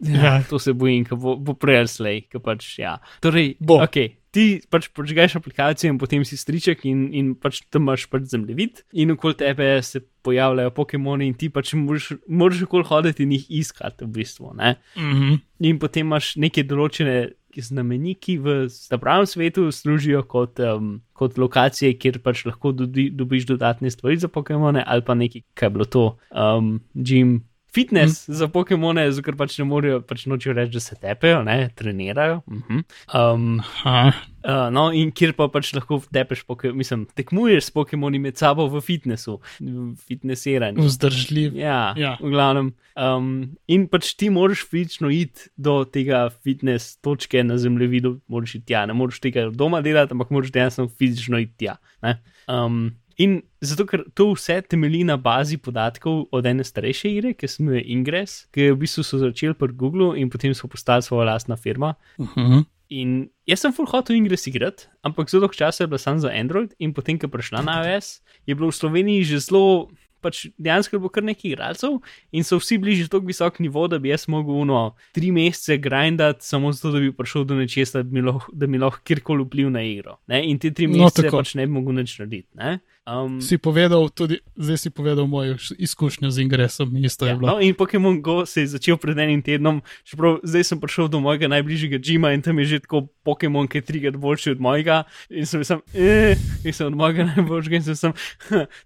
ja, 0.00 0.38
to 0.48 0.58
se 0.62 0.74
bojim, 0.76 1.06
ko 1.08 1.18
bo, 1.20 1.36
bo 1.40 1.56
prej 1.58 1.84
ali 1.84 1.92
slej, 1.92 2.22
ko 2.32 2.42
pač 2.44 2.78
ja. 2.82 2.98
Torej, 3.24 3.54
Bo. 3.60 3.80
ok. 3.84 4.25
Ti 4.36 4.44
pač 4.68 4.90
počgaš 4.92 5.38
aplikacijo 5.38 5.94
in 5.94 5.98
potem 6.00 6.24
si 6.28 6.36
striček 6.36 6.84
in, 6.84 7.06
in 7.16 7.32
pač 7.40 7.62
tam 7.72 7.86
imaš 7.86 8.04
pač 8.12 8.28
zemljevid 8.34 8.82
in 8.92 9.14
okoli 9.14 9.38
tebe 9.40 9.70
se 9.86 10.02
pojavljajo 10.26 10.74
Pokémoni 10.76 11.30
in 11.30 11.38
ti 11.38 11.48
pač 11.48 11.72
moraš, 11.78 12.62
okoli 12.66 12.84
hoditi 12.84 13.24
in 13.24 13.32
jih 13.32 13.46
iskati 13.62 14.04
v 14.04 14.12
bistvu. 14.18 14.52
Ne? 14.58 14.76
Mm 14.96 15.12
-hmm. 15.14 15.40
In 15.70 15.78
potem 15.78 16.06
imaš 16.06 16.34
neke 16.36 16.66
določene 16.66 17.32
znameniki 17.62 18.38
v 18.38 18.68
pravem 19.00 19.26
svetu, 19.26 19.72
služijo 19.72 20.22
kot, 20.22 20.60
um, 20.60 21.00
kot 21.12 21.38
lokacije, 21.38 21.94
kjer 21.98 22.20
pač 22.22 22.44
lahko 22.44 22.72
dobi, 22.72 23.10
dobiš 23.10 23.46
dodatne 23.46 23.90
stvari 23.90 24.16
za 24.16 24.28
Pokémone, 24.28 24.84
ali 24.86 25.02
pa 25.02 25.14
nekaj, 25.14 25.42
kaj 25.54 25.66
je 25.66 25.70
bilo 25.70 25.84
to, 25.84 26.18
um, 26.30 26.80
gym. 26.94 27.40
Fitness 27.76 28.24
mm. 28.28 28.38
za 28.40 28.48
Pokémone, 28.52 29.04
zato 29.12 29.26
ker 29.26 29.36
pač 29.36 29.58
ne 29.60 29.66
morejo, 29.68 30.00
pač 30.08 30.24
nočejo 30.30 30.54
reči, 30.56 30.72
da 30.78 30.80
se 30.80 30.96
tepejo, 31.00 31.42
ne, 31.44 31.68
trenirajo. 31.76 32.40
Uh 32.48 32.62
-huh. 32.64 32.82
um, 33.12 33.60
Aha. 33.84 34.12
Uh, 34.46 34.68
no, 34.70 34.92
in 34.94 35.10
kjer 35.10 35.32
pa 35.34 35.48
pač 35.50 35.72
lahko 35.74 35.98
tepeš, 36.14 36.44
poke, 36.46 36.70
mislim, 36.72 37.04
tekmuješ 37.18 37.64
s 37.64 37.72
Pokémoni 37.74 38.20
med 38.22 38.38
sabo 38.38 38.68
v 38.70 38.80
fitnessu, 38.80 39.40
v 39.60 39.96
fitnesiranju. 40.06 40.84
Vzdržljiv. 40.86 41.56
Ja, 41.58 41.94
Ja. 41.98 42.16
v 42.20 42.30
glavnem. 42.30 42.72
Um, 42.96 43.56
in 43.66 43.88
pač 43.88 44.14
ti 44.14 44.30
moraš 44.30 44.62
fizično 44.70 45.10
iti 45.10 45.50
do 45.56 45.84
tega 45.84 46.30
fitness 46.30 46.96
točke 47.02 47.42
na 47.44 47.58
zemljevidu, 47.58 48.20
moraš 48.28 48.54
iti 48.54 48.66
tja, 48.66 48.86
ne 48.86 48.94
moreš 48.94 49.20
tega 49.20 49.50
doma 49.50 49.82
delati, 49.82 50.14
ampak 50.14 50.30
moraš 50.30 50.52
dejansko 50.54 50.88
fizično 50.88 51.38
iti 51.42 51.66
tja. 51.66 51.76
ne. 52.02 52.22
Um, 52.48 52.94
in 53.18 53.42
zato, 53.60 53.86
ker 53.86 54.04
to 54.14 54.32
vse 54.34 54.60
temelji 54.68 55.04
na 55.04 55.16
bazi 55.16 55.56
podatkov 55.56 56.26
od 56.32 56.46
ene 56.46 56.64
starejše 56.64 57.10
igre, 57.10 57.34
ki 57.34 57.48
se 57.48 57.62
imenuje 57.62 57.84
Ingress, 57.86 58.46
ki 58.52 58.60
je 58.60 58.72
v 58.74 58.80
bistvu 58.84 59.04
so 59.04 59.18
začeli 59.18 59.54
pri 59.54 59.72
Google 59.72 60.18
in 60.20 60.30
potem 60.30 60.54
so 60.54 60.68
postali 60.68 61.02
svoja 61.02 61.24
lastna 61.32 61.56
firma. 61.56 61.94
Uh 62.18 62.28
-huh. 62.36 62.64
In 62.88 63.28
jaz 63.46 63.60
sem 63.60 63.72
full 63.72 63.88
hotel 63.90 64.16
Ingress 64.16 64.46
igrati, 64.46 64.86
ampak 65.02 65.30
zelo 65.30 65.40
dolgo 65.40 65.54
časa 65.54 65.84
je 65.84 65.88
bila 65.88 65.98
samo 65.98 66.18
za 66.18 66.28
Android, 66.30 66.74
in 66.78 66.92
potem, 66.94 67.18
ko 67.18 67.26
je 67.26 67.30
prišla 67.30 67.62
na 67.62 67.82
iOS, 67.82 68.20
je 68.46 68.54
bilo 68.54 68.68
v 68.70 68.74
Sloveniji 68.74 69.24
že 69.24 69.38
zelo, 69.38 69.90
pač 70.20 70.46
dejansko 70.58 70.96
je 70.96 71.00
bilo 71.00 71.08
kar 71.08 71.22
nekaj 71.22 71.50
igralcev 71.50 71.98
in 72.32 72.44
so 72.44 72.58
vsi 72.58 72.78
bili 72.78 72.96
že 72.96 73.08
tako 73.08 73.26
visok 73.26 73.58
nivo, 73.60 73.88
da 73.88 73.98
bi 73.98 74.08
jaz 74.08 74.28
mogel 74.28 74.54
uno 74.54 74.94
tri 75.12 75.30
mesece 75.32 75.78
grindati 75.78 76.46
samo 76.46 76.72
zato, 76.72 76.92
da 76.92 77.00
bi 77.00 77.12
prišel 77.12 77.44
do 77.44 77.54
nečesa, 77.54 78.02
da 78.02 78.08
bi 78.10 78.22
lahko, 78.22 78.52
lahko 78.80 79.00
kjerkoli 79.04 79.44
vpliv 79.44 79.70
na 79.70 79.82
igro. 79.82 80.16
Ne? 80.26 80.44
In 80.50 80.58
te 80.58 80.70
tri 80.70 80.86
No, 80.86 81.04
mesece 81.04 81.22
tako. 81.22 81.38
pač 81.38 81.54
ne 81.54 81.66
bi 81.66 81.72
mogel 81.72 81.94
nič 81.94 82.18
narediti. 82.18 82.48
ne. 82.54 82.78
Um, 83.06 83.38
Si 83.38 83.54
povedal 83.54 84.10
tudi, 84.10 84.42
zdaj 84.56 84.78
si 84.78 84.90
povedal 84.90 85.26
mojo 85.26 85.54
izkušnjo 85.72 86.26
z 86.26 86.42
ingresom, 86.42 86.90
isto 86.98 87.22
je 87.22 87.30
Ja, 87.30 87.36
bilo. 87.36 87.46
no, 87.48 87.60
in 87.60 87.70
Pokémon 87.70 88.18
Go 88.18 88.42
se 88.42 88.60
je 88.60 88.74
začel 88.74 88.96
pred 88.96 89.14
enim 89.14 89.38
tednom, 89.38 89.78
čeprav 90.02 90.42
zdaj 90.42 90.64
sem 90.64 90.80
prišel 90.80 91.06
do 91.06 91.20
mojega 91.20 91.46
najbližjega 91.46 91.98
džima 91.98 92.32
in 92.32 92.42
tam 92.42 92.58
je 92.58 92.64
že 92.66 92.78
tako 92.80 93.06
Pokémon, 93.22 93.64
ki 93.64 93.78
je 93.78 93.82
trikrat 93.84 94.16
boljši 94.16 94.50
od 94.50 94.60
mojega. 94.60 95.04
In 95.30 95.46
sem 95.46 95.62
sem, 95.62 95.78
eh, 95.94 96.34
in 96.64 96.72
sem 96.72 96.86
od 96.86 96.94
mojega 96.94 97.24
najboljšega 97.30 97.76
in 97.76 97.82
sem 97.84 97.94
sem, 97.94 98.12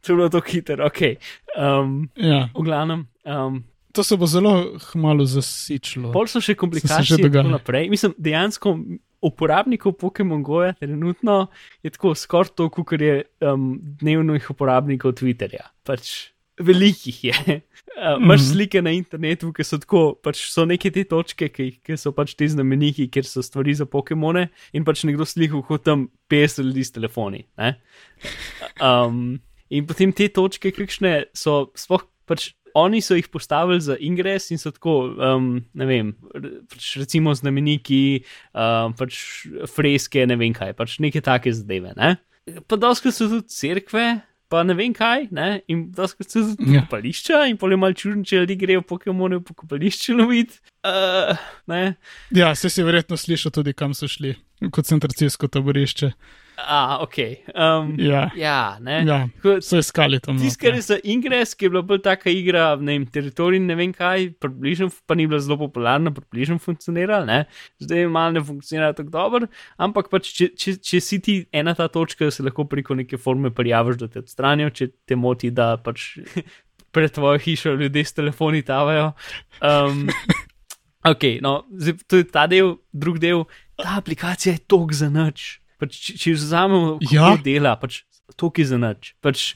to 0.00 0.06
je 0.06 0.14
bilo 0.14 0.28
to 0.28 0.40
hiter, 0.42 0.80
ok. 0.82 1.00
Um, 1.56 2.10
Ja, 2.14 2.52
v 2.52 2.60
glavnem. 2.60 3.08
Um, 3.24 3.64
to 3.92 4.04
se 4.04 4.16
bo 4.16 4.26
zelo 4.26 4.76
hmalo 4.92 5.24
zasičilo. 5.24 6.12
Pol 6.12 6.28
so 6.28 6.38
še 6.38 6.54
komplikacije 6.54 7.16
in 7.16 7.24
tako 7.24 7.48
naprej. 7.48 7.88
Mislim, 7.88 8.12
dejansko 8.14 8.76
uporabnikov 9.22 9.92
Pokémon 10.00 10.42
Goja 10.42 10.72
trenutno 10.80 11.46
je 11.82 11.90
tako 11.90 12.14
skoraj 12.14 12.54
toliko, 12.56 12.84
kot 12.84 13.00
je 13.00 13.22
um, 13.44 13.74
dnevnih 14.00 14.50
uporabnikov 14.50 15.12
Twitterja. 15.20 15.68
Pač, 15.84 16.30
velikih 16.60 17.24
je. 17.24 17.34
Uh, 18.00 18.16
imaš 18.22 18.40
Mhm. 18.40 18.48
slike 18.52 18.80
na 18.82 18.90
internetu, 18.96 19.50
ki 19.52 19.64
so 19.66 19.76
tako, 19.76 20.14
pač 20.22 20.38
so 20.48 20.62
neke 20.64 20.88
te 20.94 21.02
točke, 21.04 21.50
ki, 21.52 21.66
ki 21.84 21.96
so 22.00 22.12
pač 22.16 22.32
te 22.38 22.46
znameniki, 22.48 23.10
kjer 23.12 23.26
so 23.28 23.42
stvari 23.44 23.74
za 23.76 23.84
Pokemone 23.84 24.46
in 24.72 24.84
pač 24.86 25.02
nekdo 25.04 25.26
slikal 25.28 25.60
kot 25.66 25.84
tam 25.84 26.06
50 26.30 26.64
ljudi 26.64 26.84
s 26.86 26.94
telefoni. 26.94 27.42
Ne? 27.58 27.74
Um, 28.80 29.40
in 29.68 29.84
potem 29.90 30.14
te 30.16 30.30
točke, 30.32 30.72
kakšne 30.72 31.26
so, 31.36 31.66
sploh 31.76 32.06
pač 32.30 32.54
oni 32.74 33.00
so 33.02 33.14
jih 33.18 33.28
postavili 33.28 33.80
za 33.80 33.96
ingres 34.00 34.50
in 34.50 34.58
so 34.58 34.70
tako, 34.70 35.14
um, 35.16 35.52
ne 35.74 35.86
vem, 35.86 36.12
pač 36.70 36.96
recimo 37.00 37.34
znameniki, 37.34 38.22
um, 38.54 38.94
pač 38.98 39.46
freske, 39.70 40.26
ne 40.26 40.36
vem 40.40 40.54
kaj, 40.56 40.74
pač 40.78 40.98
neke 41.02 41.22
take 41.24 41.52
zadeve. 41.54 41.94
Ne? 41.96 42.16
Pa 42.68 42.78
doskrat 42.80 43.14
so 43.14 43.28
tudi 43.30 43.48
cerkve, 43.52 44.04
pa 44.50 44.62
ne 44.66 44.74
vem 44.74 44.94
kaj, 44.96 45.28
ne? 45.34 45.60
in 45.70 45.88
doskrat 45.94 46.30
so 46.30 46.42
tudi 46.42 46.74
Ja. 46.74 46.82
pokopališča, 46.82 47.44
in 47.50 47.56
pol 47.60 47.74
je 47.74 47.80
mal 47.80 47.94
čudno, 47.94 48.24
če 48.26 48.42
ljudje 48.42 48.56
grejo 48.60 48.82
Pokemone 48.82 49.40
v 49.40 49.46
pokopališče 49.50 50.14
loviti. 50.18 50.60
Uh, 50.86 51.36
ne. 51.70 51.96
Ja, 52.34 52.54
se 52.54 52.70
si 52.70 52.82
verjetno 52.82 53.16
slišal 53.20 53.52
tudi, 53.54 53.74
kam 53.76 53.94
so 53.94 54.08
šli, 54.10 54.34
v 54.60 54.70
koncentracijsko 54.74 55.48
taborišče. 55.48 56.12
A, 56.66 56.98
ok. 57.02 57.16
Um, 57.54 57.94
Ja, 57.98 58.30
ja, 58.36 58.78
ne. 58.80 59.04
ja 59.06 59.28
Tako- 59.42 59.60
so 59.62 59.78
iskali 59.78 60.20
tam. 60.20 60.38
Je 60.38 60.80
za 60.80 60.98
Ingres, 61.04 61.54
ki 61.54 61.64
je 61.64 61.70
bila 61.70 61.82
bolj 61.82 62.02
taka 62.02 62.30
igra, 62.30 62.76
ne 62.76 62.92
vem, 62.98 63.06
teritorij, 63.06 63.60
ne 63.60 63.74
vem 63.74 63.92
kaj, 63.92 64.30
približno, 64.40 64.90
pa 65.06 65.14
ni 65.14 65.26
bila 65.26 65.40
zelo 65.40 65.58
popularna, 65.58 66.10
približno 66.10 66.58
funkcionirala, 66.58 67.24
ne? 67.24 67.44
zdaj 67.80 68.06
malo 68.08 68.32
ne 68.32 68.40
funkcionira 68.44 68.92
tako 68.92 69.10
dobro, 69.10 69.46
ampak 69.78 70.10
pač, 70.10 70.32
če, 70.36 70.50
če, 70.56 70.76
če 70.82 71.00
si 71.00 71.18
ti 71.20 71.36
ena 71.52 71.74
ta 71.74 71.88
točka, 71.88 72.30
se 72.30 72.42
lahko 72.42 72.64
preko 72.64 72.94
neke 72.94 73.18
forme 73.18 73.50
prijaviš, 73.50 74.00
da 74.00 74.08
te 74.08 74.18
odstranijo, 74.24 74.70
če 74.70 74.90
te 75.06 75.16
moti, 75.16 75.50
da 75.50 75.76
pač 75.76 76.18
pred 76.94 77.12
tvojo 77.14 77.38
hišo 77.38 77.74
ljudje 77.78 78.04
s 78.04 78.12
telefoni 78.12 78.62
tavajo. 78.66 79.12
Um, 79.62 80.08
ok, 81.12 81.40
no, 81.42 81.64
zdaj, 81.70 81.98
to 82.06 82.16
je 82.20 82.28
ta 82.30 82.46
del, 82.50 82.76
drug 82.92 83.18
del, 83.22 83.44
ta 83.80 83.96
aplikacija 84.00 84.56
je 84.56 84.64
tok 84.66 84.92
za 84.92 85.08
nič. 85.08 85.59
Pač, 85.80 85.96
če, 85.98 86.14
če 86.16 86.30
vzamemo, 86.34 86.98
Ja. 87.10 87.36
dela, 87.38 87.74
pač 87.74 88.02
tok 88.36 88.58
je 88.58 88.66
za 88.66 88.78
nič. 88.78 89.14
Pač, 89.20 89.54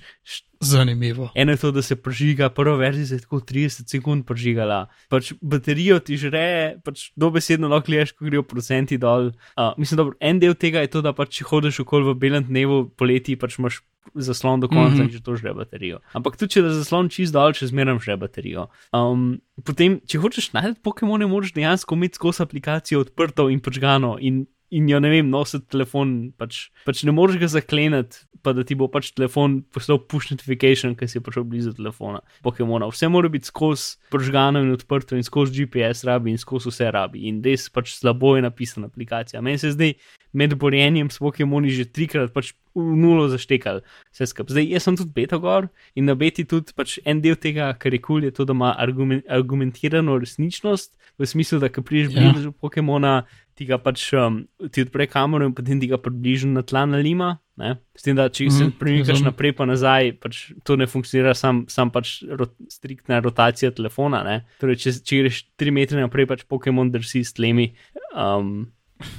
Zanimivo. 0.60 1.28
Eno 1.34 1.52
je 1.52 1.58
to, 1.58 1.70
da 1.70 1.82
se 1.82 1.96
prižiga, 1.96 2.48
prva 2.48 2.76
verzija 2.76 3.06
se 3.06 3.14
je 3.14 3.20
tako 3.20 3.40
30 3.40 3.84
sekund 3.86 4.24
prižigala. 4.24 4.86
Pač 5.08 5.34
baterijo 5.38 5.98
ti 6.00 6.16
žre, 6.16 6.80
pač 6.80 7.10
dobesedno 7.14 7.68
lahko 7.68 7.86
gledaš, 7.86 8.12
ko 8.12 8.24
grejo 8.24 8.42
procenti 8.42 8.96
dol. 8.96 9.32
Uh, 9.54 9.74
mislim, 9.76 9.98
da 9.98 10.06
en 10.22 10.40
del 10.40 10.54
tega 10.54 10.80
je 10.80 10.88
to, 10.88 11.02
da 11.02 11.12
pač 11.12 11.36
če 11.36 11.44
hodiš 11.44 11.82
okoli 11.84 12.08
v 12.08 12.14
belem 12.16 12.44
dnevu 12.44 12.88
poleti, 12.90 13.36
pač 13.36 13.58
imaš 13.58 13.82
zaslon 14.14 14.60
do 14.60 14.68
konca 14.68 14.94
Mhm. 14.94 15.02
in 15.02 15.10
že 15.10 15.20
to 15.20 15.36
žre 15.36 15.52
baterijo. 15.52 15.98
Ampak 16.14 16.36
tudi 16.36 16.52
če 16.54 16.62
da 16.62 16.72
zaslon 16.72 17.08
čist 17.08 17.32
dol, 17.32 17.52
še 17.52 17.68
zmeraj 17.68 18.00
žre 18.00 18.16
baterijo. 18.16 18.68
Um, 18.92 19.40
potem, 19.64 20.00
če 20.00 20.16
hočeš 20.18 20.52
najti 20.52 20.80
Pokémone, 20.80 21.28
moraš 21.28 21.52
dejansko 21.52 21.92
imeti 21.94 22.16
skozi 22.16 22.40
aplikacijo 22.40 23.00
odprto 23.00 23.48
in 23.50 23.60
počgano 23.60 24.16
in 24.20 24.46
in 24.74 24.88
jo 24.90 24.98
ne 25.00 25.10
vem, 25.12 25.30
nositi 25.30 25.68
telefon, 25.70 26.14
pač, 26.40 26.68
pač 26.86 27.04
ne 27.06 27.14
moreš 27.14 27.38
ga 27.42 27.50
zakleniti, 27.52 28.24
pa 28.44 28.52
da 28.52 28.64
ti 28.66 28.76
bo 28.76 28.88
pač 28.92 29.12
telefon 29.16 29.60
poslal 29.72 30.00
push 30.10 30.32
notification, 30.32 30.96
ker 30.98 31.08
si 31.08 31.22
prišel 31.24 31.46
blizu 31.48 31.72
telefona. 31.78 32.20
Pokemona. 32.44 32.90
Vse 32.92 33.08
mora 33.08 33.30
biti 33.32 33.48
skozi 33.48 33.96
pržgano 34.12 34.60
in 34.64 34.74
odprto 34.74 35.16
in 35.16 35.24
skozi 35.24 35.64
GPS 35.64 36.04
rabi 36.08 36.34
in 36.34 36.40
skozi 36.40 36.72
vse 36.72 36.90
rabi. 36.92 37.24
In 37.30 37.40
res 37.44 37.70
pač 37.72 37.94
slabo 37.96 38.34
je 38.36 38.44
napisana 38.44 38.90
aplikacija. 38.92 39.42
Meni 39.44 39.62
se 39.62 39.72
zdaj 39.72 39.94
med 40.34 40.58
borjenjem 40.58 41.08
s 41.14 41.22
Pokemoni 41.22 41.70
že 41.72 41.86
trikrat 41.86 42.34
pač 42.34 42.52
v 42.74 42.98
nulo 42.98 43.28
zaštekali 43.30 43.84
vse 44.10 44.26
skupaj. 44.26 44.58
Zdaj, 44.58 44.66
jaz 44.74 44.88
sem 44.88 44.98
tudi 44.98 45.14
beta 45.14 45.38
gor 45.38 45.70
in 45.94 46.10
na 46.10 46.18
beti 46.18 46.44
tudi 46.44 46.74
pač 46.76 46.98
en 47.06 47.22
del 47.22 47.38
tega, 47.38 47.70
kar 47.78 47.94
je 47.94 48.02
kul, 48.02 48.18
cool, 48.18 48.26
je 48.26 48.34
to, 48.34 48.44
da 48.44 48.52
ima 48.52 48.74
argumen, 48.74 49.22
argumentirano 49.30 50.18
resničnost, 50.18 50.92
v 51.18 51.26
smislu, 51.26 51.60
da 51.62 51.70
ko 51.70 51.82
prideš 51.86 52.14
Ja. 52.14 52.32
blizu 52.32 52.52
Pokemona, 52.52 53.24
ti 53.54 53.66
ga 53.68 53.78
pač 53.78 54.08
um, 54.18 54.42
ti 54.72 54.82
odpre 54.84 55.06
kamero 55.10 55.46
in 55.46 55.54
potem 55.54 55.80
ti 55.80 55.88
ga 55.90 55.98
približno 56.00 56.52
na 56.58 56.62
tla 56.66 56.84
nalima. 56.90 57.38
Ne? 57.56 57.76
S 57.94 58.02
tem, 58.02 58.16
da 58.18 58.26
če 58.26 58.48
se 58.50 58.64
Mhm, 58.66 58.72
premikaš 58.80 59.22
naprej 59.22 59.52
pa 59.54 59.66
nazaj, 59.66 60.16
pač 60.18 60.52
to 60.66 60.74
ne 60.76 60.88
funkcionira, 60.90 61.36
sam, 61.38 61.64
sam 61.70 61.90
pač 61.94 62.16
ro, 62.26 62.48
striktna 62.68 63.20
rotacija 63.22 63.70
telefona. 63.70 64.24
Ne? 64.26 64.40
Torej, 64.58 64.80
če, 64.82 64.94
če 65.06 65.20
greš 65.22 65.42
3 65.62 65.70
metre 65.70 66.02
naprej, 66.02 66.26
pač 66.26 66.42
Pokémon 66.50 66.90
drsi 66.90 67.22
s 67.22 67.36
tlemi. 67.38 67.70
Um, 68.10 68.72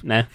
ne. 0.04 0.26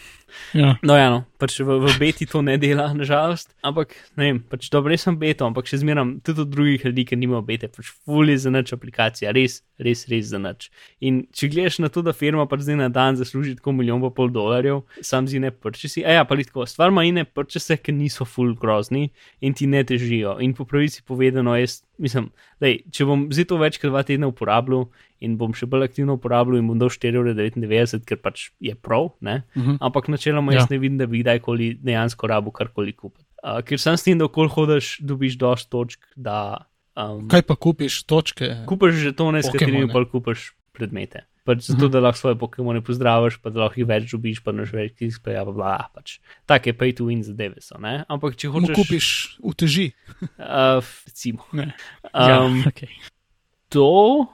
Ja. 0.57 0.79
No, 0.81 0.97
ja, 0.97 1.11
no, 1.13 1.27
pač 1.41 1.57
v, 1.65 1.79
v 1.81 1.95
beti 2.01 2.27
to 2.29 2.43
ne 2.45 2.59
dela, 2.61 2.91
nažalost. 2.97 3.55
Ampak, 3.67 3.95
ne 4.21 4.29
vem, 4.29 4.39
pač 4.53 4.69
dobro, 4.73 4.93
res 4.93 5.07
sem 5.07 5.17
beto, 5.19 5.49
ampak 5.49 5.69
še 5.71 5.81
zmeram 5.83 6.19
tudi 6.25 6.45
od 6.45 6.53
drugih 6.53 6.85
ljudi, 6.85 7.07
ki 7.09 7.19
nimajo 7.21 7.43
bete, 7.49 7.71
pač 7.73 7.91
fully 8.05 8.37
za 8.37 8.53
nič 8.53 8.75
aplikacija, 8.77 9.33
res, 9.37 9.61
res, 9.81 10.05
res 10.13 10.31
za 10.31 10.41
nič. 10.43 10.69
In 11.01 11.25
če 11.33 11.51
gledaš 11.53 11.81
na 11.83 11.91
to, 11.93 12.05
da 12.07 12.15
firma 12.17 12.45
pač 12.51 12.67
zdaj 12.69 12.81
na 12.83 12.91
dan 12.93 13.19
zasluži 13.19 13.57
tako 13.59 13.75
milijon 13.79 14.05
pa 14.05 14.13
pol 14.15 14.33
dolarjev, 14.33 14.85
sam 15.01 15.29
z 15.31 15.41
ine 15.41 15.51
prčesi, 15.51 16.05
a 16.05 16.21
ja, 16.21 16.25
pa 16.29 16.39
tako, 16.39 16.69
stvar 16.69 16.93
ima 16.93 17.07
ine 17.09 17.25
prčese, 17.25 17.81
ki 17.81 17.97
niso 17.97 18.29
full 18.29 18.55
grozni 18.55 19.09
in 19.41 19.57
ti 19.57 19.67
ne 19.67 19.83
težijo. 19.85 20.39
In 20.45 20.55
po 20.55 20.69
pravici 20.69 21.03
povedano, 21.07 21.57
jaz 21.57 21.81
mislim, 22.01 22.31
da 22.61 22.73
če 22.93 23.07
bom 23.09 23.29
zdaj 23.33 23.47
to 23.51 23.59
več 23.61 23.79
kot 23.81 23.93
dva 23.93 24.03
tedna 24.07 24.29
uporabljal 24.31 24.89
in 25.21 25.37
bom 25.41 25.53
še 25.57 25.69
bolj 25.69 25.85
aktivno 25.91 26.17
uporabljal 26.17 26.61
in 26.61 26.69
bom 26.71 26.79
dal 26.81 26.89
4,99, 26.93 28.07
ker 28.09 28.21
pač 28.25 28.49
je 28.65 28.73
prav, 28.75 29.11
ne. 29.21 29.43
Mhm. 29.57 29.77
Ampak 29.85 30.09
načeloma 30.09 30.55
jaz 30.57 30.65
Ja. 30.65 30.75
ne 30.75 30.79
vidim, 30.81 30.99
da 30.99 31.07
bi 31.07 31.21
kdajkoli 31.31 31.79
dejansko 31.81 32.27
rabo 32.27 32.51
karkoli 32.51 32.93
kupiti. 32.93 33.27
Uh, 33.41 33.63
ker 33.65 33.81
sem 33.81 33.97
s 33.97 34.05
tem, 34.05 34.19
da 34.21 34.27
okol 34.29 34.51
hodiš, 34.53 34.99
dobiš 35.01 35.39
dosti 35.41 35.71
točk, 35.73 36.03
da 36.17 36.67
um, 36.99 37.25
Kaj 37.31 37.47
pa 37.49 37.57
kupiš 37.57 38.03
točke? 38.05 38.67
kupiš 38.69 38.99
žetone, 39.07 39.41
s 39.43 39.49
katerimi 39.49 39.89
pa 39.89 40.03
kupiš 40.05 40.51
predmete. 40.77 41.25
Pač 41.49 41.65
zato, 41.71 41.89
da 41.89 42.03
lahko 42.05 42.21
svoje 42.21 42.37
Pokemone 42.37 42.83
pozdraviš, 42.85 43.39
pa 43.41 43.49
da 43.51 43.63
lahko 43.65 43.81
jih 43.81 43.87
več 43.89 44.11
dobiš, 44.13 44.43
pa 44.45 44.53
naš 44.53 44.75
več 44.77 45.01
jih 45.01 45.15
speja, 45.15 45.41
bla, 45.49 45.55
bla, 45.57 45.89
pač. 45.97 46.19
Take 46.47 46.75
pay 46.77 46.93
to 46.93 47.07
win 47.09 47.25
zadeve 47.25 47.63
so, 47.65 47.81
ne? 47.81 48.05
Ampak 48.13 48.37
če 48.37 48.51
Mu 48.53 48.61
hočeš. 48.61 48.77
kupiš 48.77 49.07
uteži. 49.41 49.89
Uh, 50.37 50.85
recimo. 51.09 51.47
Ne. 51.57 51.71
Um, 52.13 52.61
ja, 52.61 52.69
okay. 52.69 52.93
To, 53.73 54.29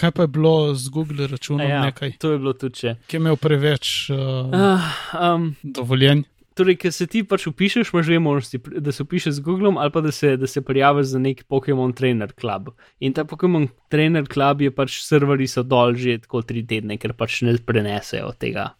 Kaj 0.00 0.10
pa 0.16 0.24
je 0.24 0.32
bilo 0.32 0.74
z 0.74 0.88
Google 0.88 1.24
a 1.24 1.28
računom 1.28 1.68
ja, 1.68 1.84
nekaj, 1.84 2.16
to 2.16 2.32
je 2.32 2.38
bilo 2.40 2.52
tudi 2.56 2.80
če. 2.80 2.94
ki 3.06 3.16
je 3.16 3.20
imel 3.20 3.36
preveč 3.36 4.10
uh, 4.10 4.48
Uh, 4.48 4.92
um, 5.20 5.50
dovoljenj? 5.62 6.22
Torej, 6.56 6.76
ker 6.80 6.92
se 6.92 7.06
ti 7.06 7.20
pač 7.24 7.46
upišeš, 7.46 7.92
imaš 7.92 8.08
dve 8.08 8.18
možnosti, 8.18 8.58
da 8.80 8.92
se 8.92 9.04
upišeš 9.04 9.36
z 9.38 9.44
Googlom 9.44 9.78
ali 9.78 9.92
pa 9.92 10.00
da 10.00 10.12
se, 10.12 10.34
da 10.36 10.46
se 10.46 10.62
prijaviš 10.64 11.12
za 11.12 11.18
nek 11.18 11.44
Pokémon 11.48 11.92
Trainer 11.96 12.32
Club. 12.40 12.72
In 13.00 13.12
ta 13.12 13.24
Pokémon 13.24 13.68
Trainer 13.88 14.26
Club 14.28 14.64
je 14.64 14.72
pač 14.74 14.98
serverji 15.04 15.48
so 15.48 15.62
dol 15.62 15.94
že 15.94 16.18
tako 16.24 16.42
tri 16.42 16.64
tedne, 16.66 16.98
ker 16.98 17.12
pač 17.12 17.42
ne 17.46 17.54
prenesejo 17.58 18.32
tega. 18.40 18.72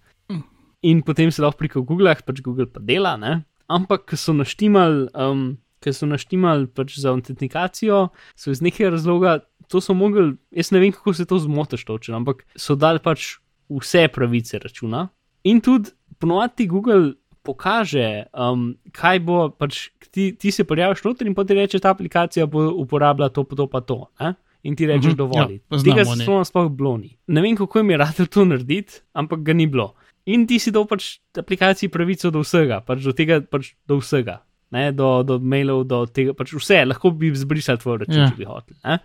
In 0.83 1.03
potem 1.05 1.31
se 1.31 1.43
lahko 1.45 1.61
preko 1.61 1.85
Google, 1.85 2.17
pač 2.27 2.41
Google 2.41 2.67
pa 2.67 2.81
dela, 2.81 3.17
ne? 3.21 3.43
ampak 3.71 4.09
ko 4.11 4.17
so 4.17 4.37
naštimali. 4.37 5.11
Um, 5.15 5.59
Ker 5.81 5.95
so 5.97 6.05
naštimal 6.05 6.67
pač 6.77 6.99
za 7.01 7.09
autentikacijo, 7.09 8.11
so 8.37 8.51
iz 8.53 8.59
nekega 8.61 8.91
razloga 8.93 9.39
to 9.71 9.81
so 9.81 9.95
mogli, 9.95 10.33
jaz 10.53 10.71
ne 10.71 10.79
vem, 10.79 10.91
kako 10.91 11.13
se 11.13 11.25
to 11.25 11.39
zmotiš 11.39 11.85
točno, 11.85 12.17
ampak 12.17 12.43
so 12.57 12.75
dali 12.75 12.99
pač 12.99 13.37
vse 13.71 14.09
pravice 14.09 14.59
računa. 14.59 15.07
In 15.45 15.61
tudi 15.61 15.89
ponovadi 16.19 16.67
Google 16.67 17.13
pokaže, 17.45 18.07
um, 18.33 18.65
kaj 18.93 19.19
bo, 19.21 19.37
pač 19.51 19.79
ti, 20.09 20.33
ti 20.33 20.51
se 20.51 20.65
prijaviš 20.65 21.03
noter 21.03 21.27
in 21.27 21.35
potem 21.35 21.57
reče, 21.57 21.79
ta 21.79 21.91
aplikacija 21.91 22.47
bo 22.47 22.67
uporabljala 22.77 23.31
to, 23.31 23.45
to 23.47 23.67
pa 23.67 23.81
to. 23.83 24.07
Ne? 24.19 24.35
In 24.63 24.75
ti 24.75 24.85
rečeš, 24.85 25.13
Mhm, 25.13 25.17
dovolj. 25.17 25.55
ja, 25.55 25.61
poznamo, 25.67 25.85
Tega 25.87 26.03
ne. 26.11 26.17
se 26.19 26.45
sploh 26.45 26.69
bloni. 26.71 27.15
Ne 27.29 27.41
vem, 27.41 27.57
kako 27.57 27.79
jim 27.79 27.91
je 27.91 27.97
rado 27.97 28.27
to 28.27 28.45
narediti, 28.45 29.01
ampak 29.15 29.41
ga 29.41 29.53
ni 29.55 29.67
bilo. 29.67 29.95
In 30.27 30.47
ti 30.47 30.59
si 30.59 30.71
dal 30.71 30.85
pač 30.85 31.07
aplikaciji 31.35 31.89
pravico 31.89 32.31
do 32.31 32.41
vsega, 32.41 32.83
pač 32.83 33.01
do 33.01 33.13
tega, 33.13 33.41
pač 33.43 33.73
do 33.87 33.97
vsega. 33.97 34.43
Ne, 34.71 34.93
do, 34.93 35.23
do 35.25 35.39
mailov, 35.41 35.83
do 35.85 36.05
tega, 36.07 36.31
pač 36.33 36.53
vse, 36.53 36.85
lahko 36.85 37.11
bi 37.11 37.33
zbrisal 37.35 37.79
tvoj 37.79 37.99
račun, 37.99 38.15
Ja. 38.17 38.29
če 38.29 38.37
bi 38.37 38.45
hotel. 38.45 38.77
ne. 38.85 38.99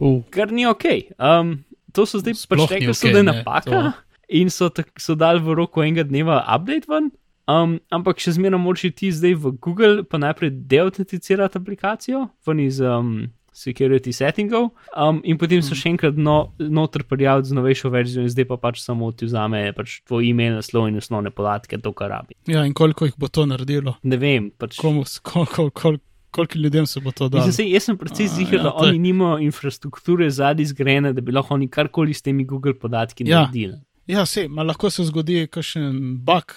Uh, 0.00 0.22
Kar 0.30 0.50
ni 0.50 0.66
ok. 0.66 0.84
Um, 1.18 1.64
to 1.92 2.06
so 2.06 2.18
zdaj 2.18 2.34
Sploh 2.36 2.66
pač 2.66 2.74
rekli, 2.74 2.92
so, 2.92 3.06
okej, 3.06 3.12
da 3.12 3.18
je 3.18 3.24
ne, 3.24 3.32
napaka 3.32 3.70
to- 3.70 3.92
in 4.28 4.50
so, 4.50 4.68
tak, 4.68 4.90
so 4.98 5.14
dali 5.14 5.38
v 5.40 5.54
roku 5.54 5.80
enega 5.80 6.02
dneva 6.04 6.42
update 6.46 6.88
ven. 6.88 7.10
Um, 7.46 7.78
ampak 7.94 8.18
še 8.18 8.34
zmeraj 8.34 8.58
moraš 8.58 8.90
ti 8.92 9.06
zdaj 9.08 9.34
v 9.36 9.52
Google, 9.56 10.02
pa 10.02 10.18
najprej 10.18 10.50
deautenticirati 10.66 11.58
aplikacijo, 11.58 12.24
ven 12.42 12.58
iz 12.60 12.80
um, 12.82 13.30
security 13.54 14.12
settingov, 14.12 14.72
um, 14.94 15.20
in 15.24 15.38
potem 15.38 15.62
Mhm. 15.62 15.64
so 15.64 15.74
še 15.74 15.88
enkrat 15.88 16.18
no, 16.18 16.52
noter 16.58 17.04
prijaviti 17.04 17.48
z 17.48 17.54
novejšo 17.54 17.88
verzijo, 17.88 18.22
in 18.22 18.28
zdaj 18.28 18.44
pa 18.50 18.56
pač 18.58 18.82
samo 18.82 19.12
ti 19.12 19.24
vzame 19.24 19.72
pač 19.72 20.02
tvoj 20.04 20.26
e-mail, 20.28 20.58
naslov 20.58 20.88
in 20.90 20.98
osnovne 20.98 21.30
podatke, 21.30 21.78
to, 21.80 21.92
kar 21.92 22.10
rabi. 22.10 22.34
ja, 22.46 22.66
in 22.66 22.74
koliko 22.74 23.06
jih 23.06 23.14
bo 23.16 23.28
to 23.28 23.46
naredilo? 23.46 23.94
Ne 24.02 24.16
vem, 24.18 24.50
pač. 24.50 24.76
Komu, 24.76 25.06
kol, 25.22 25.46
kol, 25.46 25.70
kol, 25.70 25.96
koliko 26.36 26.58
ljudem 26.60 26.86
se 26.86 27.00
bo 27.00 27.10
to 27.16 27.28
dalo? 27.32 27.46
Mislim, 27.48 27.68
jaz 27.72 27.88
sem 27.88 27.96
precej 27.98 28.28
A, 28.28 28.34
ziger, 28.36 28.60
ja, 28.60 28.68
da 28.68 28.72
oni 28.84 28.98
nimajo 29.08 29.38
infrastrukture 29.44 30.28
zadnji 30.30 30.68
zgrajene, 30.72 31.12
da 31.16 31.24
bi 31.24 31.32
lahko 31.32 31.54
oni 31.56 31.68
karkoli 31.72 32.14
s 32.14 32.22
temi 32.22 32.44
Google 32.44 32.74
podatki 32.78 33.24
Ja. 33.26 33.40
naredili. 33.46 33.80
Ja, 34.06 34.22
se, 34.26 34.46
ma 34.48 34.62
lahko 34.62 34.90
se 34.90 35.04
zgodi 35.08 35.46
kakšen 35.50 36.18
bug. 36.22 36.52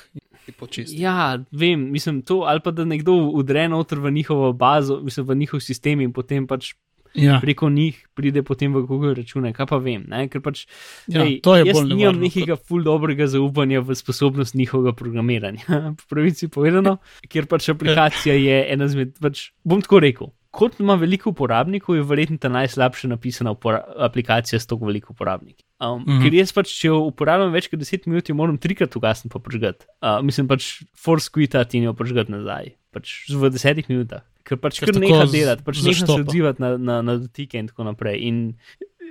Ja, 0.97 1.37
vem, 1.51 1.91
mislim 1.93 2.21
to, 2.25 2.43
ali 2.49 2.61
pa 2.65 2.71
da 2.71 2.85
nekdo 2.85 3.13
udre 3.37 3.67
noter 3.69 3.99
v 4.01 4.11
njihovo 4.11 4.53
bazo, 4.53 4.99
mislim 5.05 5.27
v 5.27 5.35
njihov 5.35 5.61
sistem 5.61 6.01
in 6.01 6.13
potem 6.13 6.47
pač 6.47 6.73
Ja, 7.17 7.39
preko 7.41 7.69
njih 7.73 7.97
pride 8.13 8.43
potem 8.45 8.73
v 8.75 8.83
Google 8.85 9.15
račune, 9.17 9.51
kaj 9.55 9.65
pa 9.71 9.79
vem. 9.81 10.03
Ne? 10.09 10.27
Ker 10.29 10.43
pač, 10.45 10.65
Ja, 11.09 11.23
ej, 11.25 11.39
to 11.45 11.55
je 11.57 11.65
jaz 11.65 11.77
bolj 11.77 11.93
nimam 11.95 12.19
nekega 12.21 12.57
ful 12.59 12.83
dobrega 12.85 13.27
zaupanja 13.31 13.81
v 13.85 13.97
sposobnost 13.97 14.57
njihovega 14.59 14.93
programiranja. 14.97 15.65
Po 15.99 16.09
pravici 16.11 16.51
povedano, 16.51 16.99
ker 17.29 17.49
pač 17.49 17.71
aplikacija 17.73 18.35
je 18.37 18.59
ena 18.73 18.89
izmed, 18.89 19.15
pač, 19.21 19.49
bom 19.65 19.81
tako 19.85 20.03
rekel. 20.05 20.33
Kot 20.49 20.79
ima 20.81 20.95
veliko 20.97 21.29
uporabnikov, 21.29 21.93
je 21.93 22.03
verjetno 22.09 22.39
ta 22.41 22.49
najslabše 22.49 23.07
napisana 23.07 23.53
aplikacija 24.01 24.57
s 24.59 24.65
toliko 24.65 24.89
veliko 24.89 25.13
uporabniki. 25.13 25.63
Um, 25.79 26.01
mm. 26.01 26.05
-hmm. 26.05 26.23
Ker 26.23 26.33
jaz 26.33 26.53
pač, 26.53 26.73
če 26.73 26.91
uporabljam 26.91 27.53
več 27.53 27.69
kot 27.69 27.79
10 27.79 28.07
minut, 28.07 28.29
jo 28.29 28.35
moram 28.35 28.57
trikrat 28.57 28.95
ugasniti 28.95 29.33
pa 29.33 29.39
prižgati. 29.39 29.85
Uh, 30.01 30.25
mislim 30.25 30.47
pač 30.47 30.81
force 30.97 31.29
quitati 31.29 31.77
in 31.77 31.83
jo 31.83 31.93
prižgati 31.93 32.31
nazaj. 32.31 32.73
Pač 32.91 33.29
v 33.29 33.49
10 33.53 33.85
minutah. 33.89 34.25
Ker 34.47 34.59
pač 34.61 34.79
kar 34.81 34.93
tako 34.93 35.03
neha 35.05 35.25
delati, 35.29 35.65
pač 35.65 35.81
neha 35.85 36.05
se 36.05 36.21
odzivati 36.21 36.63
na, 36.63 36.75
na, 36.77 37.01
na 37.05 37.17
dotike 37.19 37.59
in 37.59 37.67
tako 37.69 37.89
naprej. 37.89 38.21
In 38.27 38.39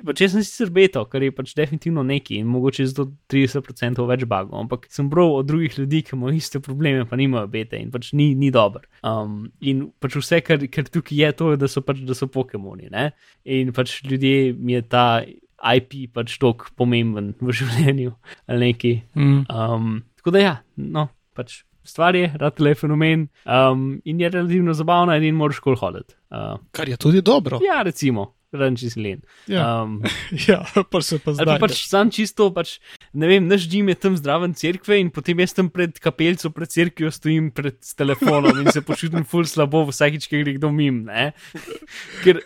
pač 0.07 0.23
jaz 0.23 0.35
sem 0.35 0.45
sicer 0.47 0.71
beto, 0.75 1.03
kar 1.11 1.23
je 1.25 1.33
pač 1.35 1.53
definitivno 1.59 2.05
neki 2.07 2.39
in 2.41 2.47
mogoče 2.51 2.87
zato 2.91 3.09
30% 3.33 4.05
več 4.09 4.25
bagov, 4.31 4.55
ampak 4.61 4.87
sem 4.93 5.09
bral 5.11 5.39
od 5.41 5.49
drugih 5.49 5.79
ljudi, 5.79 6.03
ki 6.07 6.15
imajo 6.17 6.37
iste 6.39 6.63
probleme, 6.65 7.05
pa 7.09 7.19
nimajo 7.19 7.51
bete 7.51 7.81
in 7.81 7.91
pač 7.95 8.13
ni, 8.19 8.31
ni 8.39 8.53
dober. 8.55 8.87
Um, 9.07 9.49
in 9.61 9.89
pač 10.03 10.19
vse, 10.21 10.41
kar, 10.47 10.63
kar 10.73 10.89
tukaj 10.91 11.23
je, 11.23 11.33
to 11.39 11.53
je, 11.53 11.61
da 11.61 11.71
so 11.71 11.83
pač 11.85 12.03
da 12.07 12.17
so 12.19 12.31
Pokémoni. 12.31 12.91
Ne? 12.95 13.11
In 13.45 13.75
pač 13.77 14.01
ljudje 14.07 14.55
mi 14.59 14.79
je 14.79 14.85
ta 14.87 15.07
IP 15.59 16.13
pač 16.15 16.39
tok 16.39 16.71
pomemben 16.79 17.35
v 17.41 17.55
življenju 17.61 18.15
ali 18.47 18.73
neki. 18.73 18.95
mm, 19.15 19.41
Um, 19.51 20.03
tako 20.21 20.37
da 20.37 20.45
ja, 20.45 20.55
no, 20.77 21.09
pač. 21.35 21.63
Stvar 21.89 22.15
je, 22.15 22.29
rad 22.37 22.61
le 22.61 22.75
fenomen 22.77 23.27
um, 23.45 23.95
in 24.05 24.21
je 24.21 24.29
relativno 24.29 24.75
zabavna, 24.77 25.17
in 25.17 25.35
moraš 25.35 25.63
kol 25.65 25.77
hoditi. 25.81 26.13
Uh, 26.29 26.59
kar 26.71 26.89
je 26.89 26.99
tudi 27.01 27.23
dobro. 27.25 27.59
ja, 27.65 27.81
recimo, 27.83 28.35
ranči 28.53 28.89
si 28.89 29.01
len. 29.01 29.23
Ja, 29.49 29.83
Um, 29.83 30.03
ja 30.49 30.61
pa 30.91 31.01
se 31.01 31.19
pa 31.19 31.33
zdaj. 31.33 31.59
pač 31.61 31.83
sam 31.89 32.09
čisto, 32.11 32.51
pač, 32.53 32.77
ne 33.13 33.29
vem, 33.29 33.49
naš 33.49 33.67
Jim 33.69 33.89
je 33.89 33.97
tam 33.97 34.17
zdraven 34.17 34.55
cerkve 34.57 35.01
in 35.01 35.11
potem 35.11 35.41
jaz 35.41 35.53
tam 35.57 35.69
pred 35.73 35.97
kapelco, 36.01 36.49
pred 36.53 36.69
cerkvijo 36.69 37.11
stojim 37.13 37.51
pred 37.53 37.77
telefonom 37.97 38.61
in 38.61 38.69
se 38.73 38.81
počutim 38.81 39.25
ful 39.25 39.45
slabo 39.49 39.87
vsakič, 39.89 40.29
ki 40.29 40.43
gre 40.45 40.57
kdo 40.57 40.71
mim. 40.73 41.03
Ne? 41.09 41.33
Ker, 42.25 42.41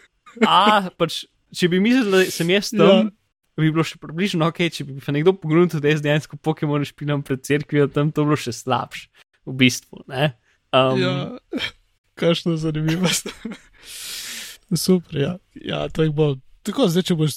a, 0.46 0.88
pač, 0.98 1.24
če 1.54 1.68
bi 1.70 1.82
mislil, 1.82 2.10
da 2.14 2.22
sem 2.30 2.50
jaz 2.54 2.70
tam, 2.74 3.10
Ja. 3.12 3.62
bi 3.62 3.68
bilo 3.70 3.84
še 3.84 3.98
približno 4.00 4.46
ok, 4.48 4.62
če 4.72 4.86
bi 4.88 4.96
pa 5.04 5.12
nekdo 5.12 5.34
pogrunil, 5.36 5.68
da 5.78 5.90
jaz 5.92 6.00
dejansko 6.02 6.38
Pokémon 6.40 6.82
špilam 6.88 7.20
pred 7.22 7.42
cerkvijo, 7.44 7.84
tam 7.92 8.08
to 8.10 8.24
bi 8.24 8.32
bilo 8.32 8.38
še 8.40 8.54
slabše, 8.56 9.10
v 9.46 9.56
bistvu. 9.64 10.04
Ne? 10.08 10.32
Um, 10.72 11.00
Ja, 11.00 11.14
kakšno 12.14 12.56
zanimivost. 12.56 13.28
Super, 14.72 15.18
ja. 15.18 15.32
ja 15.54 15.88
to 15.92 16.06
jih 16.06 16.14
bo. 16.16 16.34
Tako 16.62 16.86
zdaj, 16.88 17.04
če, 17.10 17.16
boš, 17.18 17.36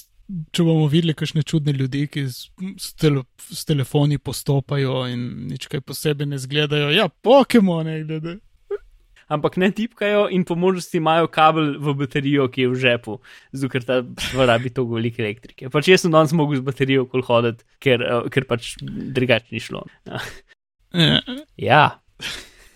če 0.54 0.64
bomo 0.64 0.86
videli 0.88 1.16
kakšne 1.18 1.42
čudne 1.44 1.74
ljudi, 1.76 2.06
ki 2.08 2.24
s, 2.30 2.46
s, 2.78 2.94
tele, 2.96 3.26
s 3.42 3.66
telefoni 3.68 4.20
postopajo 4.22 5.02
in 5.10 5.50
nič 5.50 5.66
kaj 5.68 5.82
posebej 5.84 6.30
ne 6.30 6.38
zgledajo. 6.40 6.92
Ja, 6.94 7.08
Pokémone, 7.10 7.98
glede. 8.06 8.38
ampak 9.28 9.56
ne 9.58 9.72
tipkajo 9.74 10.28
in 10.30 10.44
po 10.46 10.54
možnosti 10.54 10.96
imajo 10.96 11.26
kabel 11.26 11.74
v 11.82 11.94
baterijo, 11.98 12.46
ki 12.48 12.62
je 12.62 12.70
v 12.70 12.76
žepu, 12.78 13.18
zato 13.52 13.72
ker 13.72 13.84
ta 13.84 14.00
rabi 14.38 14.70
toliko 14.70 15.00
velike 15.00 15.22
elektrike. 15.24 15.70
Pač 15.74 15.90
jaz 15.90 16.06
sem 16.06 16.14
danes 16.14 16.32
mogel 16.32 16.62
z 16.62 16.66
baterijo 16.66 17.08
kol 17.10 17.26
hoditi, 17.26 17.66
ker, 17.82 18.06
uh, 18.06 18.28
ker 18.30 18.46
pač 18.46 18.76
drugače 18.80 19.50
ni 19.50 19.60
šlo. 19.60 19.82
Ja. 20.06 20.22
Ja, 20.92 21.20
ja, 21.56 22.00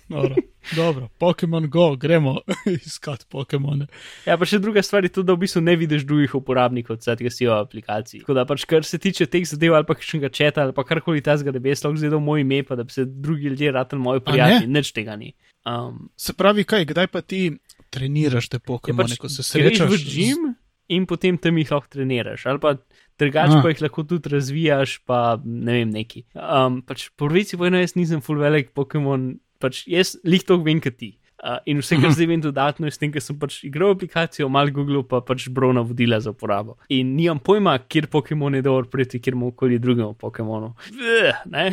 dobro, 0.09 0.35
dobro. 0.77 1.09
Pokémon 1.19 1.69
Go, 1.69 1.97
gremo 1.97 2.41
iskat 2.87 3.27
Pokémone. 3.31 3.87
ja, 4.27 4.37
pa 4.39 4.49
še 4.49 4.59
druga 4.59 4.83
stvar 4.83 5.07
je 5.07 5.13
to, 5.15 5.23
da 5.23 5.37
v 5.37 5.45
bistvu 5.45 5.63
ne 5.63 5.77
vidiš 5.79 6.05
drugih 6.09 6.35
uporabnikov, 6.35 6.99
tega 7.05 7.31
si 7.31 7.47
v 7.47 7.55
aplikaciji. 7.55 8.21
Tako 8.25 8.37
da 8.37 8.45
pač 8.49 8.65
kar 8.69 8.85
se 8.85 8.99
tiče 8.99 9.27
teh 9.31 9.47
zadev 9.49 9.77
ali 9.79 9.89
pa 9.89 9.95
kakšnega 9.95 10.29
četa 10.29 10.67
ali 10.67 10.77
pa 10.77 10.85
karkoli 10.85 11.23
tazga, 11.25 11.55
da 11.55 11.63
bi 11.63 11.73
jaz 11.73 11.85
lahko 11.85 12.03
zvedel 12.03 12.21
moj 12.21 12.45
ime, 12.45 12.63
pa 12.67 12.77
da 12.77 12.85
bi 12.85 12.93
se 12.93 13.05
drugi 13.07 13.55
ljudje 13.55 13.73
ratali 13.73 14.03
moji 14.03 14.21
A 14.21 14.21
ne? 14.21 14.27
prijatelji, 14.33 14.73
nič 14.75 14.93
tega 14.93 15.17
ni. 15.17 15.35
Um, 15.65 16.09
Se 16.17 16.33
pravi, 16.33 16.65
kaj, 16.65 16.89
kdaj 16.91 17.07
pa 17.13 17.21
ti 17.21 17.53
treniraš 17.91 18.49
te 18.49 18.57
Je 18.57 18.67
Pokémone, 18.67 19.17
ko 19.17 19.29
se 19.29 19.43
greš 19.43 19.79
srečaš 19.79 19.91
v 19.91 20.05
gim 20.09 20.55
in 20.91 21.07
potem 21.07 21.39
tam 21.39 21.59
jih 21.59 21.71
lahko 21.71 21.89
treniraš, 21.91 22.47
ali 22.51 22.59
pa 22.59 22.75
drugače 23.21 23.55
Aha. 23.59 23.63
pa 23.63 23.73
jih 23.75 23.85
lahko 23.85 24.07
tudi 24.09 24.33
razvijaš, 24.33 24.99
pa 25.07 25.21
ne 25.45 25.79
vem, 25.79 25.95
neki. 25.95 26.25
Um, 26.35 26.81
pač 26.83 27.09
po 27.17 27.29
reči 27.31 27.61
vojno, 27.61 27.79
jaz 27.85 27.95
nisem 28.01 28.25
full 28.25 28.41
velik 28.43 28.73
Pokémon, 28.77 29.35
pač 29.61 29.85
jaz 29.89 30.17
lih 30.25 30.43
to 30.45 30.59
vem, 30.65 30.81
kot 30.81 30.97
ti. 30.99 31.15
Uh, 31.41 31.55
in 31.65 31.79
vse, 31.81 31.97
kar 31.97 32.11
Mhm. 32.11 32.13
zdaj 32.13 32.27
vem 32.29 32.41
dodatno, 32.45 32.85
je 32.85 32.93
s 32.93 33.01
tem, 33.01 33.09
ker 33.09 33.23
sem 33.25 33.33
pač 33.41 33.63
igral 33.65 33.95
aplikacijo, 33.95 34.51
malo 34.53 34.69
Google, 34.77 35.01
pa 35.09 35.23
pač 35.25 35.47
bral 35.49 35.73
navodila 35.73 36.19
za 36.21 36.35
uporabo. 36.35 36.75
In 36.93 37.15
nimam 37.17 37.39
pojma, 37.41 37.79
kjer 37.89 38.11
Pokémon 38.13 38.53
je 38.55 38.61
dobro 38.61 38.85
proti 38.93 39.17
kjermu 39.25 39.55
koli 39.57 39.79
drugemu 39.81 40.13
Pokémonu. 40.21 40.75
Ugh, 40.93 41.39
Ne? 41.49 41.71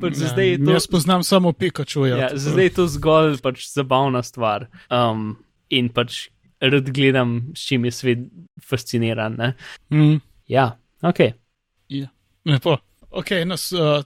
Pač 0.00 0.16
je 0.16 0.56
to. 0.64 0.72
Jaz 0.72 0.88
poznam 0.88 1.20
samo 1.22 1.52
Pikachu. 1.52 2.06
Ja, 2.08 2.16
Ja, 2.16 2.28
zdaj 2.32 2.64
je 2.64 2.72
to 2.72 2.86
zgolj 2.88 3.36
pač 3.44 3.68
zabavna 3.68 4.22
stvar. 4.24 4.70
Um, 4.88 5.36
in 5.68 5.92
pač 5.92 6.30
rad 6.62 6.88
gledam, 6.88 7.52
s 7.52 7.68
čim 7.68 7.84
je 7.84 7.90
svet 7.92 8.18
fasciniran. 8.64 9.36
Ne? 9.36 9.54
Mm. 9.92 10.20
Ja, 10.48 10.78
ok. 11.02 11.18
Lepo. 12.44 12.76
Ok, 13.10 13.30
nas, 13.46 13.72
uh, 13.72 14.02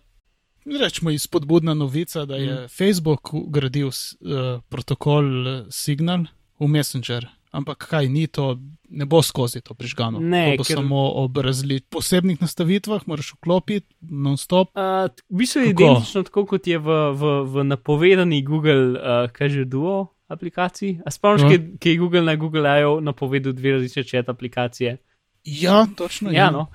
rečemo, 0.81 1.11
izpodbudna 1.11 1.75
novica, 1.75 2.25
da 2.25 2.37
je 2.37 2.55
mm. 2.55 2.69
Facebook 2.69 3.35
ugradil 3.35 3.89
uh, 3.89 4.61
protokol 4.69 5.25
uh, 5.47 5.67
Signal 5.71 6.27
v 6.59 6.69
Messenger. 6.69 7.27
Ampak 7.53 7.87
kaj 7.89 8.09
ni 8.09 8.27
to, 8.27 8.59
ne 8.91 9.07
bo 9.07 9.23
skozi 9.23 9.63
to 9.65 9.73
prižgano. 9.75 10.21
Ne, 10.21 10.57
to 10.57 10.61
bo 10.61 10.65
ker- 10.67 10.77
samo 10.77 11.05
ob 11.23 11.39
različnih 11.39 11.87
posebnih 11.89 12.43
nastavitvah, 12.43 13.07
moraš 13.07 13.33
vklopiti 13.33 13.87
non-stop. 14.03 14.75
Uh, 14.77 15.09
v 15.31 15.39
bistvu 15.41 15.61
je 15.63 15.73
Kako? 15.73 15.83
identično 15.83 16.23
tako, 16.23 16.45
kot 16.47 16.67
je 16.67 16.79
v, 16.79 16.91
v, 17.15 17.23
v 17.47 17.65
napovedani 17.65 18.43
Google, 18.43 18.99
uh, 18.99 19.31
kaj 19.33 19.49
že 19.49 19.65
duo 19.65 20.13
aplikaciji. 20.29 21.01
A 21.07 21.11
spomniš, 21.11 21.43
Ja. 21.47 21.51
ja. 21.55 21.79
ki 21.79 21.91
je 21.91 21.97
Google 21.97 22.23
na 22.23 22.35
Google 22.37 22.67
I.O. 22.81 23.01
napovedal 23.01 23.53
dve 23.53 23.79
različne 23.79 24.03
chat 24.05 24.29
aplikacije? 24.29 24.99
Ja, 25.47 25.87
točno. 25.97 26.33
Ja, 26.35 26.51
no. 26.51 26.67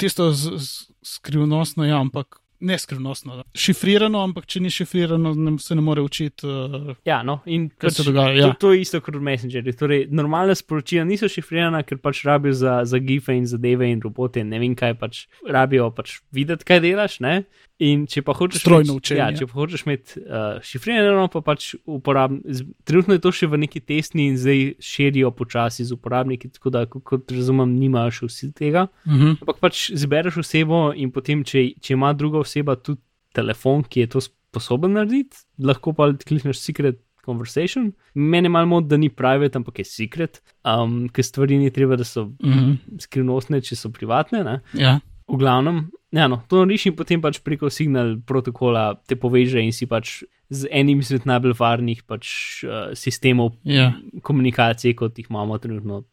Tisto 0.00 0.32
z, 0.32 0.56
z, 0.56 0.88
skrivnostno, 1.04 1.84
ja, 1.84 2.00
ampak 2.00 2.40
ne 2.60 2.78
skrivnostno. 2.78 3.42
Šifrirano, 3.54 4.22
ampak 4.24 4.46
če 4.48 4.62
ni 4.64 4.70
šifrirano, 4.72 5.34
ne, 5.36 5.52
se 5.60 5.76
ne 5.76 5.82
more 5.84 6.00
učiti. 6.02 6.48
Uh, 6.48 6.94
Ja, 7.04 7.20
no. 7.22 7.40
In 7.46 7.68
Kaj 7.68 7.98
se 7.98 8.06
dogaja, 8.06 8.32
ja. 8.32 8.46
to, 8.46 8.54
to 8.66 8.72
je 8.72 8.80
isto 8.80 9.00
kot 9.04 9.18
v 9.18 9.22
Messengerju. 9.28 9.76
Torej, 9.76 10.06
normalna 10.10 10.56
sporočila 10.56 11.04
niso 11.04 11.28
šifrirana, 11.28 11.82
ker 11.86 12.00
pač 12.00 12.24
rabijo 12.24 12.56
za, 12.56 12.78
za 12.88 12.98
gife 13.04 13.36
in 13.36 13.46
zadeve 13.46 13.90
in 13.92 14.00
robote 14.00 14.40
in 14.40 14.48
ne 14.48 14.60
vem 14.62 14.74
kaj 14.78 14.96
pač 15.00 15.26
rabijo 15.44 15.90
pač 15.94 16.18
videti, 16.32 16.64
kaj 16.64 16.80
delaš. 16.86 17.20
Ne? 17.20 17.42
In 17.78 18.06
če 18.08 18.22
pa 18.24 18.32
hočeš 18.32 18.60
Strojno 18.60 18.94
učenje. 18.96 19.18
Ja, 19.20 19.26
če 19.36 19.46
pa 19.46 19.52
hočeš 19.52 19.82
imeti 19.84 20.20
uh, 20.20 20.56
šifrirano, 20.64 21.28
pa 21.28 21.40
pač 21.44 21.74
uporabn... 21.84 22.38
z- 22.48 22.64
Trenutno 22.84 23.12
je 23.14 23.20
to 23.20 23.32
še 23.32 23.46
v 23.46 23.58
neki 23.58 23.80
testni 23.84 24.28
in 24.30 24.38
zdaj 24.40 24.74
širijo 24.80 25.28
počasi 25.30 25.84
z 25.84 25.92
uporabniki, 25.92 26.48
tako 26.56 26.70
da, 26.70 26.86
kot- 26.86 27.04
kot 27.04 27.32
razumem, 27.32 27.74
nimajo 27.76 28.10
še 28.10 28.26
vsi 28.26 28.52
tega. 28.52 28.86
uh 29.04 29.12
-huh. 29.12 29.36
Ampak 29.40 29.58
pač 29.60 29.90
zbereš 29.92 30.36
osebo 30.40 30.92
in 30.96 31.10
potem, 31.12 31.44
če, 31.44 31.76
če 31.80 31.92
ima 31.92 32.12
druga 32.12 32.38
oseba 32.38 32.76
tudi 32.76 33.00
telefon, 33.34 33.82
ki 33.84 34.00
je 34.00 34.06
to 34.06 34.20
sposoben 34.20 34.92
narediti, 34.92 35.36
lahko 35.60 35.92
pa 35.92 36.12
klikneš 36.16 36.56
secret 36.58 36.96
conversation. 37.26 37.92
Mene 38.14 38.48
malo 38.48 38.66
moti, 38.66 38.88
da 38.88 38.96
ni 38.96 39.08
private, 39.10 39.58
ampak 39.58 39.78
je 39.78 39.84
secret, 39.84 40.40
um, 40.64 41.08
ker 41.08 41.24
stvari 41.24 41.58
ni 41.58 41.70
treba, 41.70 41.96
da 41.96 42.04
so 42.04 42.22
uh 42.22 42.30
-huh. 42.40 42.76
skrivnostne, 42.98 43.60
če 43.60 43.76
so 43.76 43.90
privatne. 43.90 44.44
Ne? 44.44 44.60
ja. 44.74 45.00
V 45.26 45.38
glavnem, 45.40 45.88
ja, 46.14 46.28
no, 46.30 46.38
to 46.46 46.62
nariš 46.62 46.86
in 46.90 46.96
potem 46.98 47.22
pač 47.22 47.40
preko 47.42 47.70
signal 47.72 48.14
protokola 48.22 48.92
te 49.10 49.18
poveže 49.18 49.58
in 49.58 49.72
si 49.74 49.88
pač 49.90 50.20
z 50.50 50.70
enim 50.70 51.00
izmed 51.02 51.26
najbolj 51.26 51.56
varnih 51.58 52.04
pač, 52.06 52.28
uh, 52.62 52.92
sistemov 52.94 53.56
ja. 53.66 53.90
komunikacije, 54.22 54.94
kot 54.94 55.18
jih 55.18 55.26
imamo 55.30 55.58
trenutno, 55.58 56.04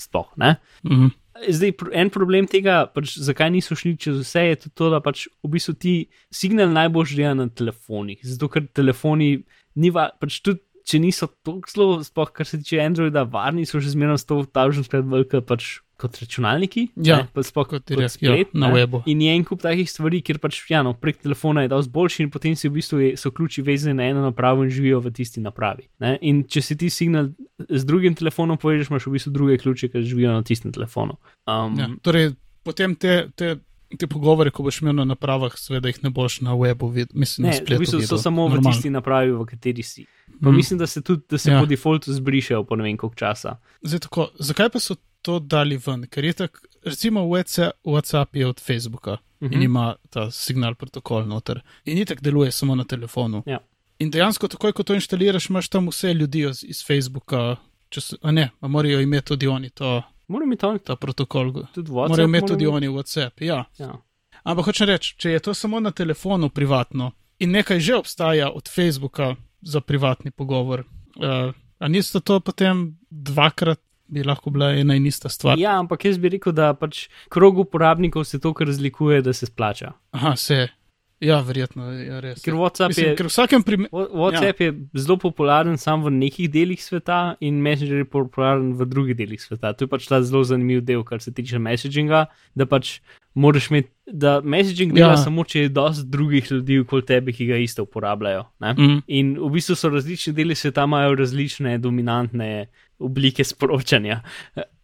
sploh. 0.00 0.32
Ne? 0.40 0.56
Uh 0.84 0.92
-huh. 0.92 1.12
Zdaj, 1.48 1.74
en 1.92 2.10
problem 2.10 2.46
tega, 2.46 2.86
pač, 2.86 3.18
zakaj 3.18 3.50
niso 3.50 3.74
šli 3.76 3.96
čez 3.98 4.22
vse, 4.22 4.40
je 4.40 4.56
tudi 4.56 4.74
to, 4.74 4.90
da 4.90 5.00
pač 5.00 5.26
v 5.42 5.50
bistvu 5.50 5.74
ti 5.74 5.94
signal 6.30 6.70
najbolj 6.72 7.16
dela 7.16 7.34
na 7.34 7.48
telefonih. 7.48 8.20
Zato, 8.22 8.48
ker 8.48 8.66
telefoni, 8.72 9.44
ni 9.74 9.90
va, 9.90 10.10
pač 10.20 10.40
tudi 10.40 10.62
če 10.84 11.00
niso 11.00 11.28
tako 11.44 11.70
zelo, 11.72 12.02
sploh 12.04 12.30
kar 12.32 12.46
se 12.46 12.60
tiče 12.60 12.80
Androida, 12.84 13.24
varni 13.24 13.64
so 13.66 13.80
že 13.80 13.94
zmerno 13.94 14.16
100 14.20 14.88
krat 14.88 15.04
velike 15.04 15.40
pač 15.40 15.80
kot 16.04 16.18
računalniki. 16.18 16.84
Ja, 16.98 17.22
ne, 17.24 17.42
sploh 17.42 17.66
kot 17.66 17.82
kot, 17.82 17.94
res, 17.94 18.14
ja, 18.16 18.30
splet, 18.30 18.52
na 18.54 18.68
ne. 18.68 18.74
webu. 18.76 19.00
In 19.06 19.20
je 19.20 19.32
en 19.32 19.44
kup 19.44 19.60
takih 19.60 19.88
stvari, 19.88 20.20
kjer 20.20 20.38
pač 20.38 20.60
ja, 20.68 20.82
no, 20.82 20.92
prek 20.94 21.18
telefona 21.18 21.62
je 21.62 21.68
dosti 21.68 21.90
boljši 21.90 22.22
in 22.22 22.30
potem 22.30 22.54
si 22.54 22.68
v 22.68 22.74
bistvu 22.74 23.00
je, 23.00 23.10
so 23.16 23.30
ključi 23.30 23.62
vezani 23.62 23.94
na 23.94 24.04
eno 24.04 24.22
napravo 24.22 24.62
in 24.62 24.70
živijo 24.70 25.00
v 25.00 25.12
tisti 25.12 25.40
napravi. 25.40 25.88
Ne? 25.98 26.18
In 26.22 26.44
če 26.44 26.60
si 26.62 26.76
ti 26.76 26.88
signal 26.88 27.32
z 27.60 27.82
drugim 27.82 28.14
telefonom 28.14 28.56
povežeš, 28.56 28.88
imaš 28.88 29.06
v 29.06 29.12
bistvu 29.12 29.32
druge 29.32 29.58
ključe, 29.58 29.88
ki 29.88 30.04
živijo 30.04 30.32
na 30.32 30.42
tistem 30.44 30.70
telefonu. 30.70 31.16
Um, 31.44 31.74
Ja. 31.74 31.88
Torej, 32.00 32.34
potem 32.62 32.94
te, 32.94 33.30
te 33.32 33.56
Ti 33.94 34.08
pogovori, 34.08 34.50
ko 34.50 34.64
boš 34.64 34.80
imel 34.80 34.94
na 34.96 35.04
napravah, 35.06 35.52
seveda 35.54 35.86
jih 35.86 36.00
ne 36.02 36.10
boš 36.10 36.40
na 36.40 36.50
webu 36.52 36.88
videl, 36.90 37.14
mislim, 37.14 37.44
Ne, 37.44 37.48
na 37.48 37.54
v 37.54 37.60
spletu. 37.60 37.78
bistvu 37.78 38.00
so 38.02 38.18
samo 38.18 38.42
v 38.42 38.48
Normalno. 38.48 38.72
tisti 38.72 38.90
napravi, 38.90 39.30
v 39.30 39.44
kateri 39.46 39.84
si. 39.84 40.02
Pa 40.42 40.50
Mm. 40.50 40.56
mislim, 40.56 40.78
da 40.78 40.86
se 40.86 40.98
tudi 40.98 41.22
da 41.30 41.38
se 41.38 41.52
Ja. 41.52 41.60
po 41.60 41.66
defaultu 41.66 42.10
zbrišejo 42.10 42.64
po 42.64 42.74
ne 42.74 42.82
vem 42.82 42.96
koliko 42.96 43.14
časa. 43.14 43.60
Zdaj 43.82 44.00
tako, 44.00 44.28
zakaj 44.34 44.68
pa 44.68 44.78
so 44.80 44.96
to 45.24 45.38
dali 45.40 45.76
ven? 45.76 46.04
Ker 46.06 46.24
je 46.24 46.32
tako, 46.34 46.58
recimo 46.84 47.20
WhatsApp, 47.84 48.28
je 48.32 48.46
od 48.46 48.60
Facebooka 48.60 49.12
uh 49.12 49.18
-huh. 49.40 49.52
in 49.52 49.58
Mhm. 49.58 49.62
ima 49.62 49.94
ta 50.10 50.30
signal 50.30 50.74
protokol 50.74 51.24
noter. 51.26 51.60
In 51.84 51.98
itek 51.98 52.20
deluje 52.20 52.52
samo 52.52 52.74
na 52.74 52.84
telefonu. 52.84 53.42
Ja. 53.46 53.58
In 53.98 54.10
dejansko, 54.10 54.48
takoj 54.48 54.72
ko 54.72 54.82
to 54.82 54.94
inštaliraš, 54.94 55.48
imaš 55.50 55.68
tam 55.68 55.88
vse 55.88 56.14
ljudi 56.14 56.48
iz, 56.50 56.64
iz 56.64 56.84
Facebooka. 56.86 57.56
Se, 57.94 58.16
a 58.22 58.30
ne, 58.32 58.50
a 58.60 58.68
morajo 58.68 59.00
imeti 59.00 59.26
tudi 59.26 59.46
oni 59.46 59.70
to, 59.70 60.02
Moram 60.28 60.48
imeti 60.48 60.66
on 60.66 60.78
ta 60.78 60.96
protokol. 60.96 61.52
tudi 61.74 61.90
WhatsApp. 61.90 62.08
morajo 62.08 62.24
imeti 62.28 62.46
tudi 62.46 62.66
oni 62.66 62.88
WhatsApp. 62.88 63.30
Ja. 63.40 63.64
Ja. 63.78 63.94
Ampak 64.44 64.64
hočem 64.64 64.86
reči, 64.88 65.14
če 65.18 65.30
je 65.30 65.38
to 65.40 65.54
samo 65.54 65.80
na 65.80 65.90
telefonu 65.90 66.48
privatno 66.50 67.12
in 67.38 67.50
nekaj 67.50 67.80
že 67.80 67.94
obstaja 67.94 68.50
od 68.50 68.68
Facebooka 68.68 69.36
za 69.62 69.80
privatni 69.80 70.30
pogovor, 70.30 70.80
uh, 70.80 71.54
a 71.78 71.88
nista 71.88 72.20
to 72.20 72.40
potem 72.40 72.98
dvakrat, 73.10 73.80
bi 74.06 74.22
lahko 74.22 74.50
bila 74.50 74.72
ena 74.72 74.94
in 74.94 75.06
ista 75.06 75.28
stvar. 75.28 75.58
ja, 75.58 75.78
ampak 75.78 76.04
jaz 76.04 76.18
bi 76.18 76.28
rekel, 76.28 76.52
da 76.52 76.74
pač 76.74 77.08
krog 77.28 77.58
uporabnikov 77.58 78.24
se 78.24 78.38
to, 78.38 78.52
kar 78.52 78.66
razlikuje, 78.66 79.22
da 79.22 79.32
se 79.32 79.46
splača. 79.46 79.92
Aha, 80.12 80.36
se. 80.36 80.68
Ja, 81.20 81.38
verjetno 81.40 81.86
je 81.88 82.20
res. 82.20 82.42
Ker 82.42 82.52
WhatsApp 82.52 82.88
Mislim, 82.88 83.06
je. 83.06 83.16
ker 83.16 83.26
v 83.26 83.30
vsakem 83.30 83.62
primeru. 83.62 83.88
Wha- 83.92 84.10
WhatsApp 84.12 84.60
ja. 84.60 84.66
je 84.66 84.72
zelo 84.94 85.16
popularen 85.16 85.78
samo 85.78 86.06
v 86.06 86.10
nekih 86.12 86.50
delih 86.50 86.76
sveta, 86.76 87.36
in 87.40 87.62
Messenger 87.62 87.96
je 87.96 88.04
popularen 88.04 88.74
v 88.74 88.84
drugih 88.84 89.16
delih 89.16 89.40
sveta. 89.40 89.72
To 89.72 89.84
je 89.84 89.88
pač 89.88 90.04
ta 90.06 90.20
zelo 90.20 90.44
zanimiv 90.44 90.82
del, 90.82 91.00
kar 91.02 91.22
se 91.22 91.32
tiče 91.32 91.58
messaginga. 91.58 92.26
Da 92.54 92.66
pač 92.66 92.98
moraš 93.34 93.70
imeti, 93.70 93.88
da 94.06 94.40
messaging 94.42 94.92
dela 94.92 95.06
Ja. 95.06 95.12
ja. 95.12 95.22
samo, 95.22 95.44
če 95.44 95.60
je 95.60 95.68
dosti 95.70 96.04
drugih 96.06 96.50
ljudi 96.50 96.78
okoli 96.78 97.02
tebe, 97.02 97.32
ki 97.32 97.46
ga 97.46 97.56
isto 97.56 97.82
uporabljajo. 97.82 98.44
Ne? 98.60 98.74
Mm, 98.74 99.00
In 99.08 99.38
v 99.40 99.50
bistvu 99.50 99.74
so 99.74 99.88
različni 99.88 100.34
deli 100.34 100.54
sveta, 100.54 100.84
imajo 100.84 101.14
različne 101.14 101.78
dominantne 101.78 102.66
oblike 102.98 103.44
sporočanja. 103.44 104.20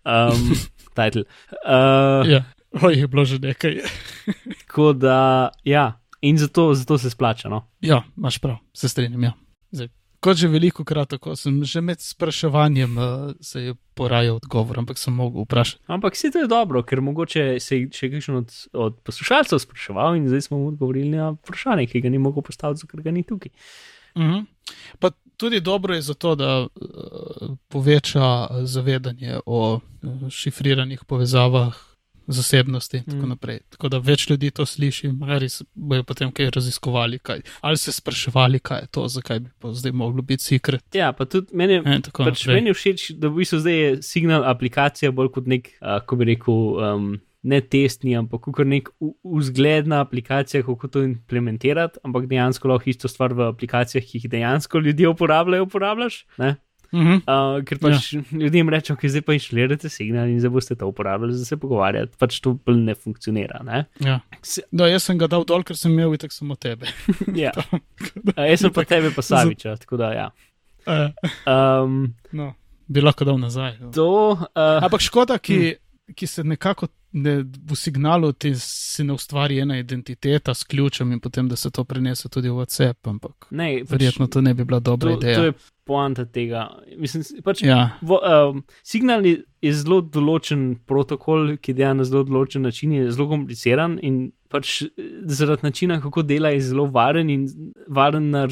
Um, 0.05 0.53
title. 0.99 1.25
Uh, 1.67 2.29
ja, 2.31 2.45
oj, 2.83 2.95
je 2.95 3.09
bilo 3.09 3.25
že 3.25 3.39
nekaj. 3.39 3.81
Tako 4.61 4.93
da, 4.93 5.51
ja, 5.65 6.01
in 6.21 6.39
zato, 6.39 6.75
zato 6.75 6.99
se 6.99 7.11
splača. 7.11 7.49
No? 7.49 7.67
Ja, 7.81 8.03
imaš 8.17 8.39
prav, 8.39 8.57
se 8.73 8.89
strinjam. 8.89 9.23
Ja. 9.25 9.33
Zdaj, 9.71 9.89
kot 10.21 10.37
že 10.37 10.49
veliko 10.53 10.85
krat, 10.85 11.09
tako 11.15 11.35
sem 11.37 11.63
že 11.65 11.81
med 11.81 12.01
spraševanjem 12.01 12.99
uh, 12.99 13.33
se 13.41 13.63
je 13.63 13.75
porajal 13.95 14.37
odgovor, 14.37 14.79
ampak 14.83 14.99
sem 14.99 15.15
mogel 15.15 15.47
vprašati. 15.47 15.85
Ampak 15.89 16.15
vse 16.15 16.31
to 16.31 16.45
je 16.45 16.51
dobro, 16.51 16.83
ker 16.83 17.01
mogoče 17.01 17.61
se 17.61 17.79
je 17.79 17.89
še 17.95 18.11
kakšen 18.13 18.43
od, 18.43 18.53
od 18.73 19.01
poslušalcev 19.07 19.63
spraševal 19.63 20.19
in 20.19 20.29
zdaj 20.29 20.49
smo 20.49 20.61
mu 20.61 20.73
odgovorili 20.75 21.17
na 21.17 21.33
vprašanje, 21.39 21.89
ki 21.91 22.05
ga 22.05 22.13
ni 22.13 22.21
mogel 22.21 22.45
postaviti, 22.45 22.89
ker 22.91 23.05
ga 23.07 23.15
ni 23.15 23.25
tukaj. 23.25 23.53
Uh 24.15 24.23
-huh. 24.23 24.45
Pa 24.99 25.11
tudi 25.41 25.61
dobro 25.65 25.95
je 25.97 26.03
zato, 26.03 26.35
da 26.37 26.51
uh, 26.61 26.69
poveča 27.73 28.27
zavedanje 28.69 29.39
o 29.47 29.61
uh, 29.81 30.29
šifriranih 30.31 31.05
povezavah, 31.09 31.87
zasebnosti 32.31 32.97
in 32.97 33.05
tako 33.05 33.27
Mm. 33.27 33.29
naprej. 33.29 33.59
Tako 33.75 33.89
da 33.89 33.99
več 33.99 34.29
ljudi 34.31 34.51
to 34.55 34.63
sliši, 34.67 35.09
ali 35.27 35.49
bojo 35.75 36.05
potem 36.07 36.31
kaj 36.33 36.51
raziskovali, 36.55 37.19
kaj, 37.19 37.41
ali 37.61 37.77
se 37.77 37.93
spraševali, 37.93 38.61
kaj 38.63 38.79
je 38.79 38.87
to, 38.87 39.09
zakaj 39.09 39.41
bi 39.41 39.51
pa 39.59 39.73
zdaj 39.75 39.93
moglo 39.93 40.23
biti 40.23 40.45
sekret. 40.45 40.85
Ja, 40.95 41.13
pa 41.13 41.25
tudi 41.27 41.51
meni, 41.59 41.81
tako 42.05 42.29
pač 42.29 42.45
naprej. 42.45 42.61
meni 42.61 42.75
všeč, 42.75 43.09
da 43.19 43.29
v 43.29 43.41
bistvu 43.43 43.59
zdaj 43.65 43.81
je 43.81 43.91
signal 44.07 44.47
aplikacija 44.47 45.11
bolj 45.11 45.33
kot 45.35 45.51
nek, 45.51 45.73
uh, 45.81 45.99
ko 46.07 46.17
bi 46.17 46.31
rekel, 46.31 46.55
um, 46.55 47.11
ne 47.43 47.61
testni, 47.61 48.17
ampak 48.19 48.49
kot 48.53 48.67
nek 48.69 48.91
vzgledna 49.25 50.03
aplikacija, 50.05 50.65
kako 50.67 50.89
to 50.93 51.05
implementirati, 51.07 52.01
ampak 52.05 52.27
dejansko 52.29 52.69
lahko 52.69 52.91
isto 52.93 53.09
stvar 53.09 53.33
v 53.37 53.49
aplikacijah, 53.49 54.05
ki 54.05 54.21
jih 54.21 54.33
dejansko 54.33 54.83
ljudje 54.85 55.09
uporabljajo, 55.09 55.69
uporabljaš. 55.69 56.25
Ne? 56.39 56.57
Uh 56.93 57.01
-huh. 57.01 57.17
Uh, 57.23 57.65
ker 57.65 57.79
pač 57.79 58.13
ja. 58.13 58.23
ljudem 58.33 58.69
rečemo, 58.69 58.99
ki 58.99 59.09
zdaj 59.09 59.23
pa 59.23 59.33
inštalirate 59.33 59.89
signal 59.89 60.29
in 60.29 60.41
zdaj 60.41 60.51
boste 60.51 60.75
to 60.75 60.87
uporabljali, 60.87 61.35
za 61.35 61.45
se 61.45 61.57
pogovarjati, 61.57 62.17
pač 62.19 62.41
to 62.41 62.59
bolj 62.67 62.77
ne 62.77 62.95
funkcionira. 62.95 63.63
Ne? 63.63 63.85
ja. 64.01 64.21
Se, 64.43 64.63
No, 64.73 64.87
jaz 64.87 65.03
sem 65.03 65.19
ga 65.19 65.27
dal 65.27 65.45
dol, 65.45 65.63
ker 65.63 65.77
sem 65.77 65.93
imel 65.93 66.15
itak 66.15 66.33
samo 66.33 66.55
tebe. 66.55 66.87
ja. 67.45 67.53
uh, 68.37 68.45
jaz 68.51 68.61
sem 68.61 68.73
pa 68.73 68.85
tebe 68.85 69.11
pa 69.17 69.23
Saviča, 69.23 69.77
tako 69.77 69.97
da 69.97 70.13
ja. 70.13 70.31
Um, 71.47 72.15
no, 72.33 72.55
bi 72.89 73.01
lahko 73.01 73.25
dal 73.25 73.39
nazaj. 73.39 73.79
no. 73.81 73.91
to, 73.93 74.33
uh, 74.33 74.83
Ampak 74.83 75.01
škoda, 75.01 75.39
ki, 75.39 75.57
hmm. 75.57 76.15
ki 76.15 76.27
se 76.27 76.45
nekako 76.45 76.87
ne, 77.13 77.45
v 77.67 77.77
signalu 77.77 78.33
ti 78.33 78.55
se 78.55 79.05
ne 79.05 79.13
ustvari 79.13 79.59
ena 79.59 79.79
identiteta 79.79 80.55
s 80.55 80.65
ključem 80.65 81.13
in 81.13 81.21
potem, 81.21 81.49
da 81.49 81.57
se 81.57 81.71
to 81.71 81.85
prenese 81.85 82.29
tudi 82.29 82.49
v 82.49 82.53
WhatsApp. 82.53 83.09
Ampak 83.09 83.47
ne, 83.51 83.81
pač, 83.81 83.91
verjetno 83.91 84.27
to 84.27 84.41
ne 84.41 84.55
bi 84.55 84.65
bila 84.65 84.81
dobra 84.81 85.11
to, 85.11 85.17
ideja. 85.19 85.37
to 85.37 85.45
je 85.45 85.53
poanta 85.85 86.25
tega. 86.25 86.69
Mislim, 86.97 87.25
pač, 87.45 87.63
Ja, 87.67 87.99
vo, 88.01 88.21
um, 88.23 88.63
signal 88.87 89.27
je, 89.27 89.41
je 89.63 89.73
zelo 89.75 90.01
določen 90.01 90.75
protokol, 90.87 91.57
ki 91.59 91.75
dela 91.75 91.97
na 91.99 92.07
zelo 92.07 92.23
določen 92.29 92.63
način, 92.67 92.95
je 92.95 93.11
zelo 93.11 93.29
kompliciran 93.33 93.99
in 94.03 94.31
pač 94.51 94.83
eh, 94.87 94.91
zaradi 95.27 95.67
načina, 95.67 96.01
kako 96.03 96.23
dela, 96.27 96.55
je 96.55 96.63
zelo 96.71 96.87
varen 96.95 97.31
in 97.31 97.49
varen 97.89 98.31
na, 98.31 98.47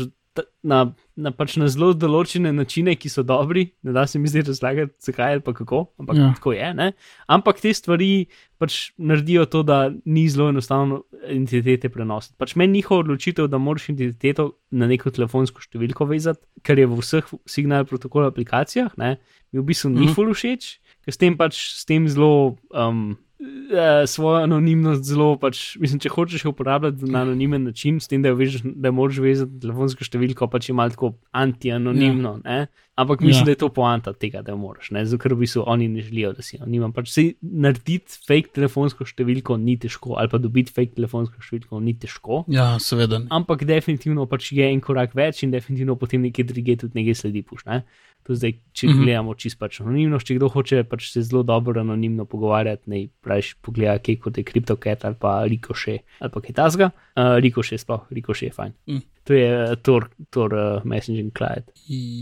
na, 0.62 0.78
na, 1.14 1.30
pač 1.30 1.56
na 1.56 1.66
zelo 1.66 1.92
določene 1.92 2.52
načine, 2.52 2.94
ki 2.94 3.08
so 3.08 3.22
dobri. 3.22 3.72
Ne 3.82 3.92
da 3.92 4.06
se 4.06 4.18
mi 4.18 4.28
zdaj 4.28 4.42
razlagati, 4.44 4.94
zakaj 5.00 5.32
ali 5.32 5.40
pa 5.40 5.52
kako, 5.52 5.86
ampak 5.98 6.16
Ja. 6.16 6.32
tako 6.34 6.52
je. 6.52 6.74
Ne? 6.74 6.92
Ampak 7.26 7.60
te 7.60 7.72
stvari 7.72 8.26
pač 8.58 8.92
naredijo 8.98 9.46
to, 9.46 9.62
da 9.62 9.78
ni 10.04 10.28
zelo 10.28 10.48
enostavno 10.48 11.04
identitete 11.24 11.88
prenositi. 11.88 12.34
Pač 12.36 12.54
meni 12.54 12.72
njihova 12.74 13.00
odločitev, 13.00 13.46
da 13.46 13.58
moraš 13.58 13.88
identiteto 13.88 14.48
na 14.70 14.86
neko 14.86 15.10
telefonsko 15.10 15.60
številko 15.60 16.06
vezati, 16.06 16.40
kar 16.62 16.78
je 16.78 16.86
v 16.86 16.98
vseh 16.98 17.24
signal 17.46 17.84
protokol 17.84 18.26
aplikacijah, 18.26 18.92
ne, 18.96 19.16
mi 19.52 19.60
v 19.60 19.64
bistvu 19.64 19.90
ni 19.90 20.06
Mhm. 20.06 20.14
ful 20.14 20.34
všeč, 20.34 20.78
ker 21.04 21.12
s 21.14 21.16
tem 21.16 21.36
pač 21.36 21.54
s 21.54 21.84
tem 21.84 22.08
zelo. 22.08 22.58
Um, 22.70 23.16
eh, 23.40 24.06
Svojo 24.06 24.42
anonimnost 24.42 25.04
zelo, 25.04 25.36
pač, 25.38 25.76
mislim, 25.78 26.00
če 26.00 26.08
hočeš 26.10 26.44
jo 26.44 26.50
uporabljati 26.50 27.04
na 27.06 27.22
anonimen 27.22 27.64
način, 27.64 28.00
s 28.00 28.08
tem, 28.08 28.22
da 28.22 28.32
veš, 28.32 28.60
da 28.64 28.90
moraš 28.90 29.18
vezati 29.22 29.60
telefonsko 29.62 30.04
številko, 30.04 30.48
pač 30.50 30.68
je 30.68 30.74
malo 30.74 30.90
tako 30.94 31.12
anti-anonimno. 31.32 32.40
Ja. 32.44 32.66
Ampak 32.98 33.20
mislim, 33.22 33.42
Ja. 33.42 33.44
da 33.44 33.50
je 33.50 33.60
to 33.62 33.68
poanta 33.70 34.10
tega, 34.12 34.40
da 34.42 34.56
moraš, 34.58 34.90
ne? 34.90 35.04
zato 35.06 35.22
ker 35.22 35.30
v 35.34 35.44
bistvu 35.44 35.62
oni 35.70 35.86
ne 35.88 36.02
želijo, 36.02 36.32
da 36.34 36.42
si 36.42 36.58
anonimen. 36.58 36.90
Pač 36.92 37.12
si 37.14 37.24
narediti 37.42 38.18
fake 38.26 38.50
telefonsko 38.56 39.06
številko 39.06 39.54
ni 39.56 39.76
težko, 39.78 40.16
ali 40.18 40.26
pa 40.28 40.40
dobiti 40.42 40.74
fake 40.74 40.96
telefonsko 40.96 41.38
številko 41.38 41.78
ni 41.78 41.94
težko. 41.94 42.42
ja 42.50 42.74
seveda. 42.82 43.20
ne. 43.22 43.30
Ampak 43.30 43.62
definitivno 43.64 44.26
pač 44.26 44.50
je 44.52 44.66
en 44.66 44.80
korak 44.82 45.14
več 45.14 45.44
in 45.46 45.54
definitivno 45.54 45.94
potem 45.94 46.22
nekje 46.26 46.42
druge 46.44 46.74
tudi 46.76 46.98
nekaj 46.98 47.14
sledi 47.14 47.42
puš. 47.46 47.62
Ne? 47.70 47.84
To 48.26 48.34
zdaj, 48.36 48.52
če 48.72 48.86
mm. 48.86 48.90
-hmm. 48.90 49.04
gledamo 49.04 49.34
čisto 49.34 49.58
pač 49.58 49.80
anonimnost, 49.80 50.26
če 50.26 50.34
kdo 50.34 50.48
hoče 50.48 50.82
pač 50.84 51.10
se 51.12 51.22
zelo 51.22 51.42
dobro 51.42 51.80
anonimno 51.80 52.24
pogovarjati, 52.24 52.90
naj 52.90 53.06
praviš 53.20 53.54
pogleda, 53.54 53.98
kaj 53.98 54.16
kot 54.16 54.38
je 54.38 54.44
CryptoCat 54.44 55.04
ali 55.04 55.14
pa 55.20 55.44
Rikoše 55.44 55.98
ali 56.20 56.30
pa 56.34 56.40
kaj 56.40 56.52
tasga. 56.54 56.90
Uh, 57.16 57.38
Rikoše 57.40 57.78
sploh, 57.78 58.04
Rikoše 58.10 58.46
je 58.46 58.52
fajn. 58.52 58.72
Mm. 58.86 58.98
To 59.24 59.32
je 59.34 59.70
uh, 59.70 59.76
Tor, 59.82 60.08
Tor 60.30 60.54
uh, 60.54 60.84
messaging 60.84 61.32
client. 61.38 61.70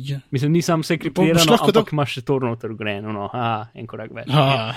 Ja. 0.06 0.20
Mislim, 0.30 0.52
ni 0.52 0.62
sam 0.62 0.80
vse 0.80 0.98
kriptirano, 0.98 1.52
ampak 1.52 1.74
dal- 1.74 1.84
imaš 1.92 2.12
še 2.12 2.22
Tor 2.22 2.42
noter 2.42 2.74
greno, 2.74 3.12
no, 3.12 3.30
a, 3.32 3.66
en 3.74 3.86
korak 3.86 4.10
več. 4.14 4.26
Ah, 4.30 4.74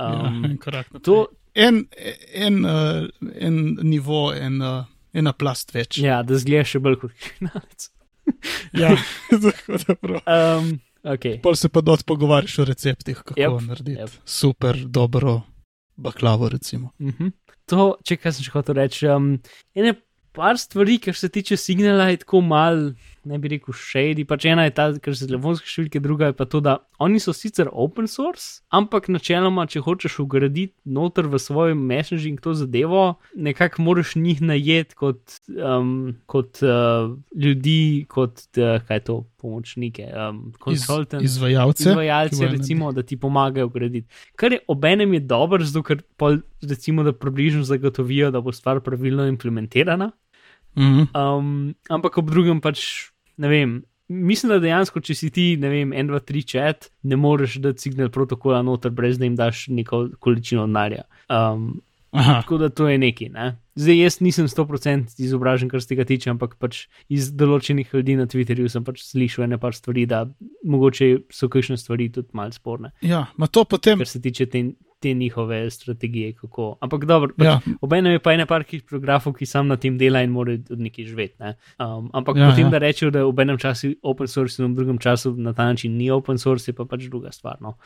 Um, 0.00 0.44
ja, 0.44 0.50
en 0.50 0.56
korak 0.58 0.86
naprej. 0.92 1.02
to, 1.04 1.26
en, 1.54 1.84
en, 2.34 2.64
uh, 2.64 3.08
en 3.40 3.76
nivo, 3.82 4.32
en, 4.32 4.62
uh, 4.62 4.84
ena 5.12 5.32
plast 5.32 5.74
več. 5.74 5.98
ja, 5.98 6.22
da 6.22 6.34
zgleda 6.40 6.64
še 6.64 6.78
bolj 6.80 6.96
kot 7.02 7.12
kriminalec. 7.20 7.90
Ja. 8.82 8.96
tako 9.44 9.78
da 9.86 9.94
prav. 9.94 10.20
Um, 10.26 10.80
okay. 11.02 11.40
Pol 11.42 11.54
se 11.54 11.68
pa 11.68 11.80
dot 11.80 12.04
pogovarjaš 12.06 12.58
o 12.58 12.64
receptih, 12.64 13.22
kako 13.24 13.40
Yep, 13.40 13.66
narediti 13.66 14.00
yep. 14.00 14.08
yep. 14.08 14.18
super, 14.24 14.76
dobro 14.86 15.40
baklavo. 15.96 16.48
Recimo. 16.48 16.90
Uh 16.98 17.08
-huh. 17.08 17.32
To, 17.66 17.96
če 18.04 18.16
kaj 18.16 18.32
sem 18.32 18.44
še 18.44 18.50
hotel 18.50 18.74
reči, 18.74 19.06
um, 19.08 19.38
ene 19.74 19.94
par 20.32 20.58
stvari, 20.58 20.98
kar 20.98 21.14
se 21.14 21.28
tiče 21.28 21.56
signala, 21.56 22.08
je 22.10 22.16
tako 22.16 22.40
mal, 22.40 22.92
ne 23.24 23.38
bi 23.38 23.50
rekel 23.52 23.74
shady. 23.76 24.24
Pač 24.28 24.46
ena 24.50 24.64
je 24.66 24.74
ta, 24.76 24.86
kar 25.02 25.16
se 25.16 25.28
telefonske 25.28 25.68
številke, 25.68 26.02
druga 26.02 26.30
je 26.30 26.36
pa 26.38 26.46
to, 26.50 26.62
da 26.64 26.76
oni 27.02 27.20
so 27.22 27.34
sicer 27.36 27.70
open 27.72 28.08
source, 28.10 28.60
ampak 28.74 29.10
načeloma, 29.12 29.66
če 29.70 29.82
hočeš 29.84 30.20
ugraditi 30.24 30.74
noter 30.84 31.28
v 31.30 31.40
svoj 31.42 31.76
messaging 31.78 32.40
to 32.42 32.54
zadevo, 32.58 33.20
nekako 33.36 33.86
moraš 33.86 34.14
njih 34.20 34.42
najeti 34.44 34.96
kot, 34.98 35.40
um, 35.56 36.14
kot 36.30 36.62
uh, 36.64 37.12
ljudi, 37.36 38.06
kot 38.10 38.46
uh, 38.60 38.78
kaj 38.88 39.04
to, 39.08 39.20
pomočnike, 39.40 40.08
um, 40.12 40.40
konsultante. 40.60 41.24
Izvajalce. 41.24 41.84
ki 41.84 41.90
Izvajalce, 41.90 42.40
bojo 42.40 42.52
recimo, 42.52 42.92
da 42.92 43.02
ti 43.02 43.16
pomagajo 43.16 43.68
graditi. 43.68 44.08
Kar 44.36 44.52
je 44.52 44.60
obenem 44.68 45.14
je 45.14 45.20
dobro, 45.20 45.64
zato 45.64 45.82
ker 45.86 46.02
pol, 46.20 46.40
recimo, 46.62 47.02
da 47.02 47.12
približno 47.12 47.64
zagotovijo, 47.64 48.30
da 48.30 48.40
bo 48.40 48.52
stvar 48.52 48.80
pravilno 48.84 49.26
implementirana. 49.26 50.10
Mhm. 50.78 51.08
Um, 51.14 51.74
ampak 51.90 52.18
ob 52.18 52.30
drugem 52.30 52.60
pač 52.60 53.10
ne 53.40 53.48
vem. 53.48 53.78
Mislim, 54.10 54.50
da 54.50 54.58
dejansko, 54.58 55.00
če 55.06 55.14
si 55.14 55.28
ti, 55.30 55.44
ne 55.60 55.68
vem, 55.70 55.92
1, 55.94 56.08
2, 56.10 56.18
3 56.26 56.46
chat, 56.50 56.88
ne 57.06 57.14
moreš 57.16 57.60
dati 57.62 57.86
signal 57.86 58.08
protokola 58.10 58.58
noter, 58.66 58.90
brez 58.90 59.20
da 59.20 59.28
jim 59.28 59.36
daš 59.38 59.68
neko 59.70 60.08
količino 60.18 60.64
denarja. 60.66 61.04
Um, 61.30 61.78
Aha, 62.10 62.40
Tako 62.42 62.58
da 62.58 62.68
to 62.68 62.88
je 62.88 62.98
neki. 62.98 63.28
Ne? 63.28 63.56
Zdaj, 63.74 63.98
jaz 64.02 64.18
nisem 64.20 64.48
100% 64.48 65.14
izobražen, 65.22 65.68
kar 65.70 65.82
se 65.82 65.92
tega 65.92 66.04
tiče, 66.04 66.30
ampak 66.32 66.56
pač 66.58 66.88
iz 67.08 67.30
določenih 67.30 67.94
ljudi 67.94 68.16
na 68.18 68.26
Twitterju 68.26 68.68
sem 68.68 68.84
pač 68.84 69.04
slišal 69.06 69.46
nekaj 69.46 69.76
stvari, 69.78 70.06
da 70.10 70.24
mogoče 70.66 71.10
so 71.30 71.48
kakšne 71.48 71.78
stvari 71.78 72.10
tudi 72.10 72.34
malce 72.34 72.58
sporne, 72.58 72.90
ja, 73.06 73.28
ma 73.38 73.46
to 73.46 73.64
potem. 73.64 74.02
kar 74.02 74.10
se 74.10 74.20
tiče 74.22 74.48
te, 74.50 74.64
te 75.00 75.14
njihove 75.14 75.62
strategije. 75.70 76.34
Kako. 76.42 76.66
Ampak 76.82 77.06
dobro, 77.06 77.30
pač, 77.38 77.46
Ja, 77.46 77.78
Obenem 77.80 78.18
je 78.18 78.22
pa 78.26 78.34
ene 78.34 78.46
par 78.46 78.66
kriptografov, 78.66 79.38
ki 79.38 79.46
sam 79.46 79.70
na 79.70 79.78
tem 79.80 79.96
dela 79.98 80.24
in 80.26 80.34
morajo 80.34 80.66
od 80.74 80.82
nekaj 80.82 81.06
živeti. 81.06 81.38
Ne? 81.40 81.54
Um, 81.78 82.10
ampak 82.12 82.36
Ja, 82.36 82.42
ja, 82.42 82.50
potem, 82.50 82.66
ja. 82.66 82.68
ja. 82.68 82.74
da 82.74 82.84
rečejo, 82.84 83.14
da 83.14 83.22
je 83.22 83.30
v 83.30 83.46
enem 83.46 83.58
času 83.58 83.94
open 84.02 84.28
source 84.28 84.58
in 84.58 84.74
v 84.74 84.76
drugem 84.82 84.98
času 84.98 85.36
na 85.38 85.54
ta 85.54 85.70
način 85.70 85.96
ni 85.96 86.10
open 86.10 86.38
source, 86.38 86.68
je 86.68 86.76
pa 86.76 86.84
pač 86.84 87.06
druga 87.06 87.32
stvar. 87.32 87.62
No? 87.62 87.78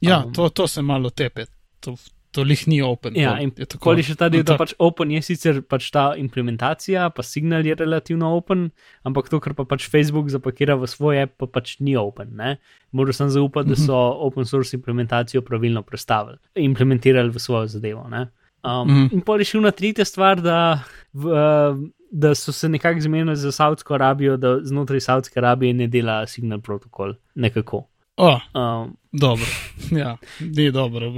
ja 0.00 0.22
Um, 0.24 0.32
to, 0.32 0.48
to 0.48 0.66
se 0.68 0.82
malo 0.82 1.10
tepe. 1.10 1.46
To, 1.80 1.96
to 2.34 2.42
lih 2.42 2.64
ni 2.66 2.80
open. 2.82 3.14
Ja, 3.18 3.36
in. 3.40 3.52
Koli 3.80 4.02
še 4.02 4.16
ta 4.18 4.26
del, 4.32 4.42
da 4.42 4.56
No, 4.56 4.60
pač 4.60 4.74
open 4.82 5.12
je 5.14 5.22
sicer 5.22 5.60
pač 5.62 5.86
ta 5.94 6.12
implementacija, 6.18 7.06
pa 7.14 7.22
signal 7.22 7.64
je 7.66 7.76
relativno 7.78 8.32
open, 8.36 8.68
ampak 9.06 9.30
to, 9.30 9.38
kar 9.40 9.54
pa 9.54 9.64
pač 9.64 9.86
Facebook 9.88 10.28
zapakira 10.34 10.74
v 10.76 10.90
svoj 10.90 11.22
app, 11.24 11.36
pa 11.38 11.46
pač 11.46 11.76
ni 11.80 11.94
open. 11.96 12.34
Ne? 12.36 12.56
Moraš 12.92 13.22
sem 13.22 13.30
zaupati, 13.30 13.70
da 13.70 13.78
so 13.78 13.94
open 14.26 14.44
source 14.44 14.74
implementacijo 14.76 15.42
pravilno 15.46 15.82
predstavili, 15.86 16.38
implementirali 16.58 17.30
v 17.30 17.38
svojo 17.38 17.70
zadevo. 17.78 18.08
Ne? 18.10 18.26
Um, 18.64 18.88
Mhm. 18.88 18.98
mm. 18.98 19.08
In 19.12 19.20
pol 19.20 19.38
je 19.38 19.44
še 19.44 19.58
ena 19.60 19.70
tretja 19.76 20.04
stvar, 20.08 20.40
da, 20.40 20.82
v, 21.12 21.28
uh, 21.28 21.76
da 22.10 22.34
so 22.34 22.52
se 22.52 22.68
nekako 22.68 23.00
zmenili 23.00 23.36
za 23.36 23.52
Saudsko 23.52 23.94
Arabijo, 23.94 24.36
da 24.40 24.56
znotraj 24.64 25.00
Saudske 25.04 25.38
Arabije 25.38 25.74
ne 25.74 25.86
dela 25.86 26.22
signal 26.26 26.60
protokol. 26.64 27.14
Nekako. 27.34 27.84
O, 28.16 28.38
Um, 28.54 28.96
dobro. 29.14 29.46
Ja, 29.94 30.16
ni 30.40 30.70
dobro. 30.74 31.12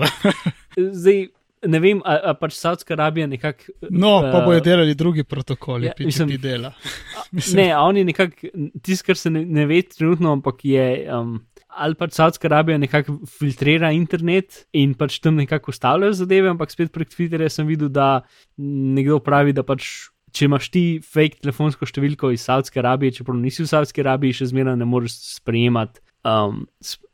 zdaj, 0.77 1.27
ne 1.67 1.81
vem, 1.81 2.01
a, 2.05 2.17
a 2.31 2.35
pač 2.39 2.57
Saudska 2.59 2.95
Arabija 2.97 3.27
nekako. 3.27 3.73
No, 3.91 4.19
pa 4.21 4.41
eh, 4.43 4.47
bojo 4.47 4.63
delali 4.65 4.95
drugi 4.95 5.25
protokoli, 5.25 5.89
ja, 5.89 5.95
ja, 5.99 6.07
mislim- 6.07 6.29
PGP 6.37 6.43
dela. 6.43 6.73
Ne, 7.59 7.71
a 7.75 7.81
oni 7.83 8.05
nekako, 8.07 8.53
tisto, 8.83 9.07
kar 9.09 9.19
se 9.19 9.31
ne, 9.31 9.43
ne 9.45 9.67
ve 9.67 9.83
trenutno, 9.83 10.33
ampak 10.39 10.65
je. 10.65 10.89
Um, 11.13 11.39
Ali 11.77 11.93
pač 11.93 12.15
Saudska 12.17 12.49
Arabija 12.49 12.79
nekako 12.81 13.19
filtrira 13.29 13.91
internet 13.93 14.63
in 14.73 14.95
pač 14.97 15.19
tam 15.21 15.37
nekako 15.37 15.75
ustavljajo 15.75 16.15
zadeve, 16.17 16.49
ampak 16.49 16.71
spet 16.73 16.89
prek 16.95 17.11
Twitterja 17.13 17.51
sem 17.53 17.67
videl, 17.69 17.91
da 17.93 18.23
nekdo 18.57 19.19
pravi, 19.21 19.53
da 19.53 19.65
pač. 19.67 20.09
Če 20.37 20.49
imaš 20.51 20.67
ti 20.69 20.81
fake 21.01 21.39
telefonsko 21.41 21.87
številko 21.89 22.29
iz 22.35 22.43
Saudske 22.45 22.81
Arabije, 22.83 23.19
čeprav 23.19 23.37
nisi 23.41 23.63
v 23.63 23.69
Saudski 23.71 24.03
Arabiji, 24.03 24.35
še 24.41 24.49
zmeraj 24.51 24.75
ne 24.77 24.89
moreš 24.89 25.15
sprejemati 25.39 26.03
um, 26.27 26.65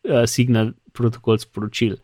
uh, 0.08 0.24
signal 0.26 0.72
protokol 0.92 1.40
sporočil. 1.40 1.98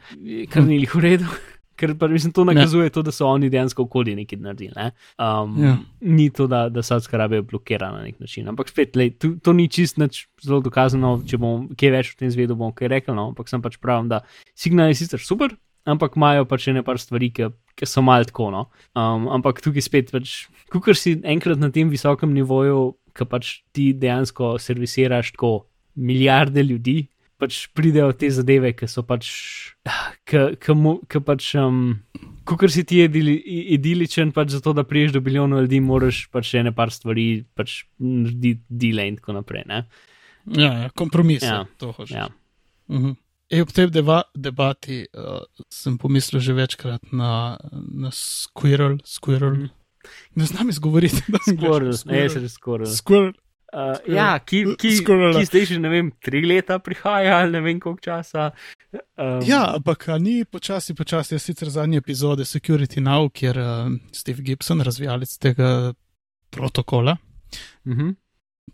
Kar 0.52 0.66
ni 0.66 0.80
jih 0.82 0.94
v 0.96 1.04
redu, 1.04 1.28
ker 1.78 1.94
pa 1.98 2.08
mislim, 2.10 2.32
to 2.34 2.44
nakazuje 2.48 2.90
to, 2.90 3.04
da 3.06 3.12
so 3.14 3.28
oni 3.28 3.50
dejansko 3.52 3.86
okoli 3.86 4.16
nekaj 4.18 4.40
naredili. 4.42 4.72
Ne? 4.76 4.90
Um, 5.16 5.54
Ja. 5.62 5.76
Ni 6.00 6.28
to, 6.34 6.48
da, 6.50 6.66
da 6.72 6.82
Saudska 6.82 7.16
Arabija 7.16 7.44
blokira 7.46 7.92
na 7.94 8.02
nek 8.02 8.18
način. 8.20 8.48
Ampak 8.48 8.72
spet, 8.72 8.96
lej, 8.96 9.14
to, 9.20 9.34
to 9.42 9.52
ni 9.52 9.68
čist 9.68 10.00
nič 10.00 10.26
zelo 10.44 10.60
dokazano, 10.64 11.18
če 11.28 11.38
bom 11.40 11.68
kaj 11.78 11.94
več 11.94 12.12
o 12.12 12.18
tem 12.18 12.32
zvedel, 12.34 12.58
bom 12.58 12.74
kaj 12.74 12.90
rekel, 12.92 13.16
no? 13.18 13.30
ampak 13.32 13.50
sem 13.50 13.62
pač 13.62 13.78
pravim, 13.80 14.10
da 14.10 14.22
signal 14.58 14.92
je 14.92 15.00
sicer 15.02 15.22
super, 15.22 15.54
ampak 15.88 16.18
imajo 16.18 16.48
pač 16.48 16.68
ene 16.72 16.82
par 16.86 17.00
stvari, 17.00 17.30
ki, 17.34 17.50
ki 17.78 17.88
so 17.88 18.02
mal 18.04 18.26
tako. 18.28 18.50
No? 18.54 18.66
Um, 18.98 19.30
ampak 19.38 19.62
tukaj 19.64 19.86
spet, 19.86 20.14
pač, 20.14 20.48
kukar 20.72 20.98
si 20.98 21.18
enkrat 21.22 21.62
na 21.62 21.70
tem 21.74 21.92
visokem 21.92 22.34
nivoju, 22.34 22.96
ki 23.14 23.26
pač 23.26 23.58
ti 23.74 23.92
dejansko 23.98 24.56
servisiraš 24.62 25.34
tako 25.34 25.68
milijarde 25.98 26.62
ljudi, 26.62 27.02
pač 27.38 27.66
pridejo 27.74 28.12
te 28.18 28.30
zadeve, 28.34 28.72
ki 28.76 28.88
so 28.90 29.04
pač. 29.06 29.28
Ki 30.28 31.20
pač. 31.24 31.52
Um, 31.58 32.00
Kukor 32.48 32.72
si 32.72 32.84
ti 32.88 33.02
idili- 33.04 33.42
idiličen, 33.76 34.32
pač 34.32 34.54
zato, 34.56 34.72
da 34.72 34.86
priješ 34.88 35.12
do 35.18 35.20
bilijonov 35.20 35.66
ljudi, 35.66 35.80
moraš 35.84 36.26
pač 36.32 36.54
ene 36.58 36.72
par 36.74 36.90
stvari 36.94 37.44
pač 37.54 37.82
narediti, 38.00 38.64
dele 38.68 39.08
in 39.10 39.18
tako 39.20 39.36
naprej. 39.36 39.66
Ne? 39.68 39.82
Ja, 40.56 40.72
ja, 40.84 40.90
kompromis. 40.96 41.44
Ja, 41.44 41.66
to 41.78 41.92
hočeš. 41.92 42.16
Ja. 42.16 42.28
Uh 42.88 43.00
-huh. 43.00 43.16
E, 43.50 43.62
ob 43.62 43.72
tej 43.72 43.88
deba 43.90 44.22
debati 44.36 45.06
uh, 45.16 45.40
sem 45.72 45.96
pomislil 45.98 46.40
že 46.40 46.52
večkrat 46.52 47.12
na, 47.12 47.56
na 47.72 48.10
Squirrel. 48.12 48.98
Squirrel. 49.04 49.52
Mhm. 49.52 49.68
Ne 50.34 50.44
znam 50.44 50.68
izgovoriti. 50.68 51.22
da 51.28 51.38
sem 51.44 51.56
Skoraj, 51.56 51.92
ne, 52.06 52.28
že 52.28 52.48
skoraj. 52.48 52.86
Squirrel. 52.86 53.32
Uh, 53.68 53.98
ja, 54.08 54.38
ki, 54.40 54.62
ki, 54.80 54.90
Skoraj. 54.96 55.34
ki 55.36 55.44
zdaj 55.44 55.64
že 55.68 55.78
ne 55.78 55.88
vem, 55.92 56.06
tri 56.24 56.40
leta 56.46 56.78
prihaja 56.80 57.34
ali 57.42 57.52
ne 57.52 57.60
vem 57.60 57.80
koliko 57.80 58.00
časa. 58.00 58.50
Um, 59.18 59.42
Ja, 59.44 59.74
ampak 59.76 60.06
ni 60.20 60.44
počasi, 60.48 60.94
počasi, 60.96 61.34
jaz 61.36 61.42
sicer 61.44 61.68
zadnje 61.68 61.98
epizode 62.00 62.44
Security 62.48 63.00
Now, 63.04 63.28
kjer 63.28 63.58
uh, 63.60 63.92
Steve 64.12 64.40
Gibson, 64.42 64.80
razvijalec 64.80 65.36
tega 65.38 65.92
protokola, 66.50 67.16
Uh 67.84 67.92
-huh. 67.92 68.14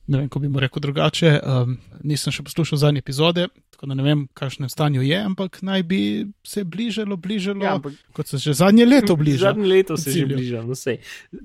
ne 0.06 0.18
vem, 0.18 0.28
kako 0.28 0.38
bi 0.38 0.48
mu 0.48 0.60
rekel 0.60 0.80
drugače, 0.80 1.40
um, 1.46 1.78
nisem 2.02 2.32
še 2.32 2.42
poslušal 2.42 2.78
zadnje 2.78 2.98
epizode, 2.98 3.48
tako 3.70 3.86
da 3.86 3.94
ne 3.94 4.02
vem, 4.02 4.28
kakšnem 4.34 4.68
stanju 4.68 5.02
je, 5.02 5.18
ampak 5.18 5.62
naj 5.62 5.82
bi 5.82 6.26
se 6.46 6.64
bližalo, 6.64 7.16
bližalo, 7.16 7.64
ja, 7.64 7.74
ampak 7.74 7.92
kot 8.12 8.26
se 8.26 8.38
že 8.38 8.52
zadnje 8.54 8.86
leto 8.86 9.16
bliža. 9.16 9.38
Zadnje 9.38 9.66
leto 9.66 9.96
se 9.96 10.10
že 10.10 10.14
cilju. 10.14 10.36
bliža, 10.36 10.62
no 10.62 10.72
vse. 10.72 10.96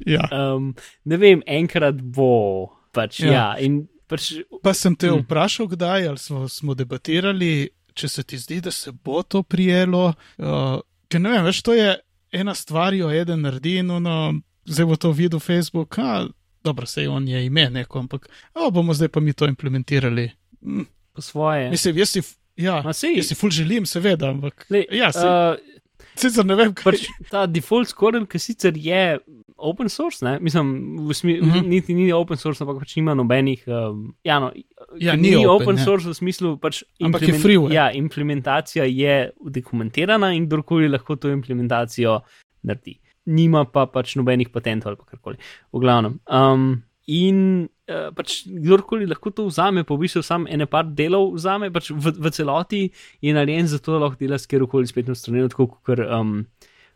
Ja. 0.06 0.30
Um, 0.56 0.76
ne 1.06 1.18
vem, 1.18 1.42
enkrat 1.48 1.96
bo. 2.02 2.70
Pač, 3.00 3.20
Ja. 3.22 3.32
ja. 3.32 3.48
in 3.60 3.80
pač, 4.06 4.34
Pa 4.60 4.74
sem 4.74 4.96
te 4.96 5.08
Mm. 5.08 5.24
vprašal, 5.24 5.68
kdaj, 5.68 6.08
ali 6.08 6.18
smo, 6.18 6.48
smo 6.48 6.74
debatirali, 6.74 7.70
če 7.94 8.08
se 8.10 8.24
ti 8.24 8.38
zdi, 8.38 8.60
da 8.60 8.72
se 8.72 8.92
bo 8.94 9.24
to 9.24 9.44
prijelo. 9.44 10.10
Uh, 10.38 10.80
ker 11.08 11.20
ne 11.20 11.30
vem, 11.30 11.44
veš, 11.44 11.62
to 11.62 11.74
je 11.74 11.96
ena 12.32 12.54
stvar, 12.54 12.94
jo 12.94 13.10
eden 13.12 13.42
naredi 13.42 13.78
in 13.78 13.92
ono, 13.92 14.34
zdaj 14.66 14.86
bo 14.86 14.96
to 14.98 15.12
videl 15.12 15.40
Facebook. 15.40 15.98
A, 15.98 16.28
dobro, 16.62 16.86
sej 16.86 17.08
on 17.08 17.28
je 17.28 17.46
ime 17.46 17.70
neko, 17.70 18.00
ampak 18.00 18.28
o, 18.54 18.70
bomo 18.70 18.94
zdaj 18.94 19.08
pa 19.10 19.20
mi 19.20 19.34
to 19.34 19.48
implementirali. 19.48 20.30
Mm, 20.62 20.86
po 21.14 21.22
svoje. 21.22 21.70
mislim, 21.70 21.98
jaz 21.98 22.10
si, 22.10 22.22
ja, 22.58 22.82
Ma 22.82 22.94
sej, 22.94 23.16
jaz 23.16 23.28
si 23.28 23.36
ful 23.36 23.50
želim, 23.50 23.86
seveda, 23.86 24.30
ampak 24.30 24.66
lej, 24.70 24.86
ja, 24.92 25.12
sej, 25.12 25.24
uh, 25.24 25.79
sicer 26.16 26.46
ne 26.46 26.56
vem, 26.56 26.74
kaj. 26.74 26.84
pač 26.84 27.30
ta 27.30 27.46
default 27.46 27.90
scorer, 27.92 28.26
ki 28.30 28.40
sicer 28.42 28.78
je 28.78 29.20
open 29.60 29.90
source, 29.90 30.24
ne? 30.26 30.38
mislim, 30.40 30.72
smi, 31.14 31.42
mm 31.42 31.52
-hmm. 31.52 31.68
niti 31.68 31.94
ni 31.94 32.12
open 32.14 32.38
source, 32.38 32.64
ampak 32.64 32.80
pač 32.80 32.96
nima 32.96 33.14
nobenih. 33.14 33.64
Um, 33.68 34.16
ja, 34.24 34.40
no, 34.40 34.52
Ja, 34.98 35.16
ni 35.16 35.30
ni 35.30 35.46
open, 35.46 35.62
open 35.62 35.76
ne. 35.76 35.84
source 35.84 36.10
v 36.10 36.14
smislu, 36.14 36.58
pač 36.58 36.84
Ampak 37.04 37.22
je 37.22 37.34
freeware. 37.34 37.74
Ja, 37.74 37.92
implementacija 37.92 38.86
je 38.86 39.32
dokumentirana 39.40 40.34
in 40.34 40.48
kdorkoli 40.48 40.90
lahko 40.90 41.16
to 41.16 41.30
implementacijo 41.30 42.20
naredi. 42.64 43.00
Nima 43.26 43.66
pa 43.70 43.86
pač 43.86 44.16
nobenih 44.16 44.50
patentov 44.50 44.96
ali 44.96 44.98
karkoli. 45.06 45.38
V 45.72 45.80
glavnem. 45.84 46.20
Um, 46.26 46.84
in 47.08 47.70
uh, 47.90 48.10
pač 48.16 48.44
kdorkoli 48.46 49.10
lahko 49.10 49.34
to 49.36 49.50
vzame, 49.50 49.84
pa 49.84 49.98
v 49.98 50.06
bistvu 50.06 50.24
sam 50.26 50.48
ene 50.48 50.70
par 50.70 50.86
delov 50.86 51.34
vzame, 51.36 51.72
pač 51.74 51.92
v, 51.92 52.14
v 52.16 52.32
celoti 52.36 52.84
je 53.26 53.34
narejen 53.36 53.68
za 53.68 53.82
to, 53.82 53.98
da 53.98 54.06
lahko 54.06 54.22
dela 54.22 54.40
s 54.40 54.48
kjerkoli 54.50 54.88
spletno 54.88 55.18
stranjo, 55.18 55.50
tako 55.52 55.72
kot 55.82 56.06
um, 56.06 56.44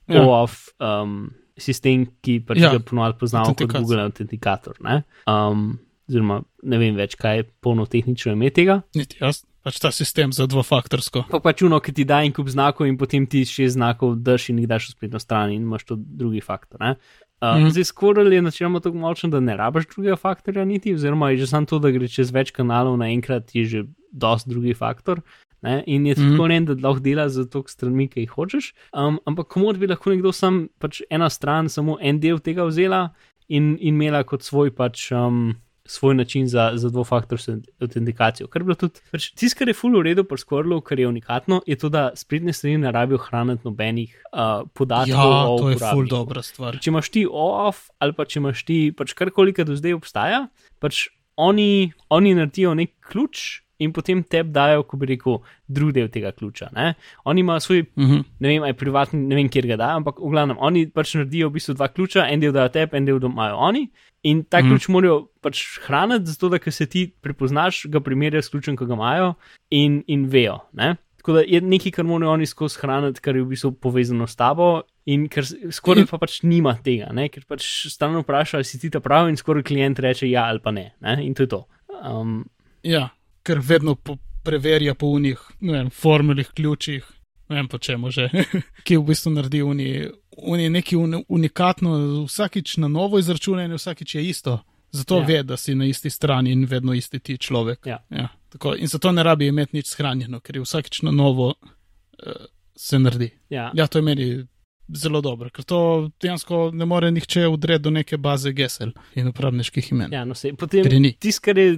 Ja. 0.07 0.19
OAuth 0.19 0.73
um, 0.83 1.31
sistem, 1.55 2.07
ki 2.23 2.41
pač 2.43 2.59
Ja, 2.59 2.73
ga 2.75 2.81
ponovadi 2.83 3.15
poznamo 3.21 3.53
kot. 3.55 3.71
Google 3.71 4.03
Authenticator. 4.03 4.75
Ne? 4.83 5.03
Um, 5.29 5.77
oziroma, 6.09 6.41
ne 6.67 6.79
vem 6.81 6.97
več, 6.99 7.15
kaj 7.19 7.39
je 7.39 7.45
polno 7.63 7.85
tehnično 7.87 8.33
ime 8.35 8.51
tega. 8.53 8.81
Niti 8.97 9.21
jaz, 9.21 9.43
pač 9.63 9.79
ta 9.79 9.91
sistem 9.95 10.33
za 10.35 10.47
dvofaktorsko. 10.49 11.25
Pa 11.31 11.39
pač 11.43 11.63
uno, 11.63 11.79
ki 11.83 11.93
ti 11.95 12.05
da 12.07 12.21
en 12.23 12.33
kup 12.35 12.51
znakov 12.51 12.87
in 12.89 12.97
potem 12.99 13.25
ti 13.29 13.45
šest 13.47 13.77
znakov 13.77 14.17
drži 14.23 14.51
in 14.53 14.63
jih 14.63 14.69
daš 14.69 14.89
v 14.91 14.97
spletno 14.97 15.21
stran 15.23 15.53
in 15.55 15.63
imaš 15.63 15.87
to 15.87 15.97
drugi 15.97 16.43
faktor. 16.43 16.81
Ne? 16.83 16.95
Uh, 17.43 17.59
mm. 17.59 17.71
Zdaj, 17.75 17.87
skoraj 17.91 18.29
je 18.31 18.41
načeloma 18.41 18.79
tako 18.79 19.01
močen, 19.03 19.31
da 19.31 19.39
ne 19.43 19.55
rabiš 19.59 19.89
drugega 19.95 20.15
faktorja, 20.15 20.63
niti, 20.65 20.93
oziroma 20.95 21.33
je 21.33 21.43
že 21.43 21.47
samo 21.47 21.67
to, 21.67 21.79
da 21.79 21.91
gre 21.91 22.07
čez 22.07 22.31
več 22.31 22.53
kanalov 22.55 22.95
naenkrat, 23.01 23.51
je 23.55 23.65
že 23.65 23.81
dost 24.11 24.47
drugi 24.47 24.73
faktor. 24.73 25.19
Ne? 25.63 25.83
In 25.87 26.05
je 26.05 26.15
Mhm. 26.17 26.31
tako 26.31 26.47
mm. 26.47 26.65
da 26.65 26.87
lahko 26.87 26.99
dela 26.99 27.29
za 27.29 27.45
to 27.45 27.63
strani, 27.67 28.07
ki 28.07 28.19
jih 28.27 28.31
hočeš. 28.31 28.73
Um, 28.93 29.19
ampak 29.25 29.47
komod 29.47 29.77
bi 29.79 29.87
lahko 29.87 30.11
nekdo 30.11 30.31
sam, 30.31 30.69
pač 30.79 31.01
ena 31.09 31.29
stran, 31.29 31.69
samo 31.69 31.97
en 32.01 32.19
del 32.19 32.39
tega 32.39 32.63
vzela 32.63 33.13
in, 33.47 33.77
in 33.79 33.95
imela 33.95 34.23
kot 34.23 34.43
svoj 34.43 34.75
pač. 34.75 35.11
Um, 35.11 35.55
Svoj 35.85 36.15
način 36.15 36.47
za, 36.47 36.71
za 36.79 36.89
dvofaktorsko 36.89 37.57
autentikacijo. 37.83 38.47
Kar 38.47 38.61
je 38.61 38.63
bilo 38.63 38.75
tudi, 38.79 39.01
pač, 39.11 39.31
tisto, 39.35 39.59
kar 39.59 39.67
je 39.67 39.75
full 39.75 39.97
v 39.99 40.05
redu, 40.07 40.23
pa 40.23 40.37
skorlo, 40.39 40.77
kar 40.81 40.99
je 40.99 41.07
unikatno, 41.07 41.59
je 41.67 41.75
to, 41.75 41.89
da 41.91 42.05
spletne 42.15 42.53
strani 42.55 42.77
ne 42.85 42.91
rabijo 42.91 43.19
hraniti 43.25 43.67
nobenih 43.67 44.13
uh, 44.31 44.63
podatkov. 44.73 45.33
Ja, 45.33 45.43
to 45.59 45.73
je 45.73 45.79
ful 45.81 46.05
uporabniku. 46.05 46.15
dobra 46.15 46.43
stvar. 46.43 46.79
Če 46.79 46.93
imaš 46.93 47.11
ti 47.11 47.25
OAuth 47.27 47.91
ali 47.99 48.15
pa 48.15 48.25
če 48.25 48.39
imaš 48.39 48.63
ti 48.63 48.79
pač 48.95 49.11
karkoli, 49.17 49.51
kar 49.53 49.67
do 49.67 49.75
zdaj 49.75 49.99
obstaja, 49.99 50.45
pač 50.79 51.09
oni, 51.35 51.91
oni 52.13 52.33
naredijo 52.37 52.73
nek 52.79 52.95
ključ 53.03 53.63
in 53.83 53.91
potem 53.93 54.23
tebi 54.23 54.51
dajo, 54.51 54.83
ko 54.83 54.97
bi 54.97 55.05
rekel, 55.11 55.37
drug 55.67 55.91
del 55.93 56.07
tega 56.09 56.31
ključa. 56.31 56.69
Ne? 56.75 56.93
Oni 57.25 57.41
imajo 57.41 57.59
svoj, 57.59 57.85
Uh 57.95 58.03
-huh. 58.03 58.23
ne 58.39 58.47
vem, 58.47 58.63
aj 58.63 58.73
privatni, 58.73 59.19
ne 59.27 59.35
vem, 59.35 59.49
kjer 59.49 59.67
ga 59.67 59.75
dajo, 59.77 59.97
ampak 59.97 60.19
v 60.19 60.29
glavnem, 60.31 60.57
oni 60.59 60.87
pač 60.89 61.13
naredijo 61.15 61.49
v 61.49 61.53
bistvu 61.53 61.73
dva 61.75 61.87
ključa, 61.87 62.27
en 62.29 62.39
del 62.39 62.51
dajo 62.51 62.69
tebi, 62.69 62.97
en 62.97 63.05
del 63.05 63.19
imajo 63.23 63.55
oni. 63.57 63.87
In 64.23 64.43
ta 64.43 64.59
Mhm. 64.59 64.67
ključ 64.69 64.87
morajo 64.87 65.27
pač 65.41 65.79
hraniti, 65.85 66.25
zato 66.25 66.49
da 66.49 66.59
ko 66.59 66.71
se 66.71 66.85
ti 66.85 67.11
prepoznaš, 67.21 67.85
ga 67.89 67.99
primerjajo 67.99 68.41
s 68.41 68.49
ključem, 68.49 68.77
ki 68.77 68.85
ga 68.85 68.93
imajo 68.93 69.33
in, 69.69 70.03
in 70.07 70.25
vejo. 70.25 70.59
Ne? 70.73 70.95
Tako 71.17 71.33
da 71.33 71.39
je 71.47 71.61
nekaj, 71.61 71.91
kar 71.91 72.05
morajo 72.05 72.31
oni 72.31 72.45
skozi 72.45 72.79
hraniti, 72.81 73.21
kar 73.21 73.35
je 73.35 73.43
v 73.43 73.47
bistvu 73.47 73.71
povezano 73.71 74.27
s 74.27 74.35
tabo. 74.35 74.81
In 75.05 75.27
ker 75.29 75.43
skoraj 75.71 76.05
pa 76.05 76.17
pač 76.17 76.41
nima 76.43 76.77
tega, 76.83 77.11
ne? 77.13 77.29
ker 77.29 77.43
pač 77.47 77.61
stalno 77.91 78.21
vpraša, 78.23 78.57
ali 78.57 78.63
si 78.63 78.79
ti 78.79 78.89
ta 78.89 78.99
pravi, 78.99 79.29
in 79.29 79.35
skoraj 79.37 79.63
klient 79.63 79.99
reče 79.99 80.29
ja 80.29 80.43
ali 80.47 80.59
pa 80.59 80.71
ne. 80.71 80.91
ne? 81.01 81.25
In 81.25 81.33
to 81.33 81.43
je 81.43 81.47
to. 81.47 81.65
Um, 82.03 82.45
Ja, 82.83 83.09
ker 83.43 83.59
vedno 83.59 83.95
po, 83.95 84.17
preverja 84.43 84.95
po 84.95 85.07
unih 85.07 85.39
ne 85.59 85.73
vem, 85.73 85.89
formulih, 85.89 86.49
ključih, 86.55 87.05
ne 87.49 87.55
vem 87.55 87.67
po 87.67 87.77
čemu 87.77 88.11
že, 88.11 88.29
ki 88.85 88.97
v 88.97 89.05
bistvu 89.07 89.33
naredi 89.35 89.61
uni, 89.61 89.89
uni 90.37 90.69
nekaj 90.69 90.99
uni, 90.99 91.23
unikatno, 91.27 91.97
vsakič 92.27 92.77
na 92.77 92.87
novo 92.87 93.19
izračunanje, 93.19 93.79
vsakič 93.79 94.15
je 94.15 94.29
isto. 94.29 94.59
Zato 94.93 95.17
ja. 95.19 95.25
ve, 95.25 95.43
da 95.43 95.57
si 95.57 95.73
na 95.75 95.85
isti 95.89 96.09
strani 96.09 96.51
in 96.51 96.67
vedno 96.69 96.93
isti 96.93 97.19
ti 97.19 97.37
človek. 97.37 97.87
Ja. 97.89 97.97
Ja, 98.09 98.27
tako, 98.49 98.75
in 98.75 98.87
zato 98.87 99.11
ne 99.11 99.23
rabi 99.23 99.47
imeti 99.47 99.77
nič 99.77 99.89
shranjeno, 99.89 100.39
ker 100.39 100.59
je 100.59 100.61
vsakič 100.61 101.01
na 101.01 101.11
novo 101.11 101.47
uh, 101.49 102.45
se 102.75 102.99
naredi. 102.99 103.31
ja. 103.49 103.71
Ja, 103.73 103.87
to 103.87 103.97
je 103.97 104.01
meni 104.01 104.45
zelo 104.91 105.21
dobro, 105.21 105.49
ker 105.49 105.63
to 105.63 105.79
dejansko 106.21 106.71
ne 106.73 106.85
more 106.85 107.11
nihče 107.11 107.47
udreti 107.47 107.83
do 107.83 107.93
neke 107.93 108.17
baze 108.17 108.51
gesel 108.53 108.91
in 109.15 109.27
uporabniških 109.31 109.91
imen. 109.91 110.13
Ja, 110.13 110.25
no, 110.27 110.35
sej, 110.35 110.55
potem 110.59 110.87
tisto, 111.19 111.45
kar 111.45 111.57
je 111.57 111.77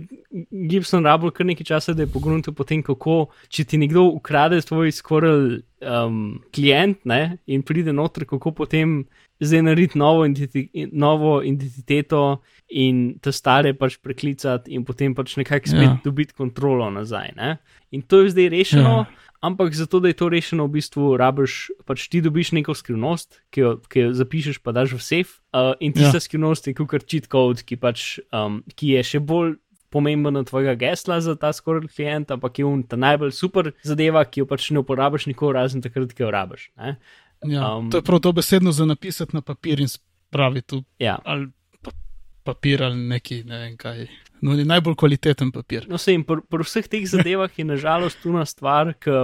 Gibson 0.70 1.06
rabil 1.06 1.32
kar 1.36 1.45
nekaj 1.45 1.70
časa, 1.70 1.93
da 1.93 2.06
je 2.06 2.12
pogrunil 2.12 2.56
potem, 2.56 2.82
kako, 2.84 3.28
če 3.49 3.68
ti 3.70 3.80
nekdo 3.82 4.08
ukrade 4.18 4.62
tvoj 4.66 4.91
skoraj 4.95 5.62
um, 5.86 6.41
klient 6.56 7.06
ne, 7.06 7.38
in 7.45 7.64
pride 7.66 7.93
noter, 7.93 8.26
kako 8.30 8.56
potem 8.58 9.03
zdaj 9.39 9.62
narediti 9.62 9.99
novo, 9.99 10.26
identiti 10.26 10.88
novo 10.91 11.41
identiteto 11.43 12.41
in 12.70 13.20
te 13.22 13.32
stare 13.36 13.74
pač 13.78 13.99
preklicati 14.01 14.74
in 14.74 14.86
potem 14.88 15.16
pač 15.16 15.36
nekako 15.38 15.70
spet 15.70 15.84
ja. 15.84 15.91
Ja. 15.91 15.99
dobiti 16.03 16.34
kontrolo 16.34 16.89
nazaj. 16.89 17.34
Ne. 17.36 17.58
In 17.91 18.01
to 18.01 18.24
je 18.24 18.34
zdaj 18.34 18.49
rešeno. 18.56 18.95
Ja. 19.03 19.24
Ampak 19.46 19.76
zato, 19.78 20.00
da 20.02 20.10
je 20.10 20.18
to 20.18 20.30
rešeno, 20.34 20.66
v 20.66 20.80
bistvu 20.80 21.12
rabiš, 21.22 21.58
pač 21.86 22.08
ti 22.10 22.22
dobiš 22.26 22.56
neko 22.58 22.74
skrivnost, 22.74 23.41
ki 23.54 23.62
jo, 23.62 23.74
ki 23.91 24.08
jo 24.08 24.14
zapišeš, 24.18 24.58
pa 24.66 24.74
daš 24.74 24.96
v 24.98 25.02
safe. 25.06 25.38
Uh, 25.54 25.76
in 25.80 25.93
tista 25.93 26.18
ja. 26.18 26.24
Skrivnost 26.24 26.66
je 26.66 26.74
kot 26.74 27.06
cheat 27.06 27.30
code, 27.30 27.62
ki, 27.62 27.78
pač, 27.78 28.18
um, 28.34 28.64
ki 28.74 28.96
je 28.96 29.04
še 29.06 29.22
bolj 29.22 29.60
pomemben 29.93 30.36
od 30.36 30.50
tvojega 30.50 30.74
gesla 30.76 31.22
za 31.22 31.36
ta 31.39 31.54
skoraj 31.56 31.88
klient, 31.93 32.32
ampak 32.34 32.60
je 32.60 32.66
un 32.68 32.82
ta 32.84 32.98
najbolj 33.00 33.32
super 33.32 33.72
zadeva, 33.86 34.26
ki 34.28 34.43
jo 34.43 34.50
pač 34.50 34.72
ne 34.76 34.82
uporabiš 34.82 35.30
nikoli, 35.32 35.56
razen 35.56 35.86
takrat, 35.86 36.12
ki 36.12 36.26
jo 36.26 36.32
rabiš. 36.34 36.72
Ne? 36.76 36.98
Ja, 37.46 37.78
Um, 37.78 37.91
to 37.91 38.02
je 38.02 38.04
prav 38.04 38.20
dobesedno 38.20 38.72
za 38.72 38.86
napisati 38.86 39.36
na 39.36 39.41
papir 39.41 39.80
in 39.80 39.88
spraviti 39.88 40.76
v 40.76 40.84
Ja. 41.00 41.20
ali 41.24 41.52
pa, 41.82 41.91
papir 42.43 42.84
ali 42.84 42.98
neki, 42.98 43.43
ne 43.43 43.60
vem 43.60 43.78
kaj. 43.78 44.08
No, 44.46 44.54
ni 44.54 44.62
najbolj 44.68 44.93
kvaliteten 45.02 45.50
papir. 45.52 45.88
No, 45.89 45.98
sej, 45.98 46.20
in 46.20 46.24
pri, 46.28 46.43
pri 46.46 46.66
vseh 46.68 46.86
teh 46.88 47.06
zadevah 47.10 47.50
je 47.58 47.66
nažalost 47.66 48.20
tu 48.22 48.30
na 48.34 48.43
stvar, 48.46 48.93
ki 49.02 49.16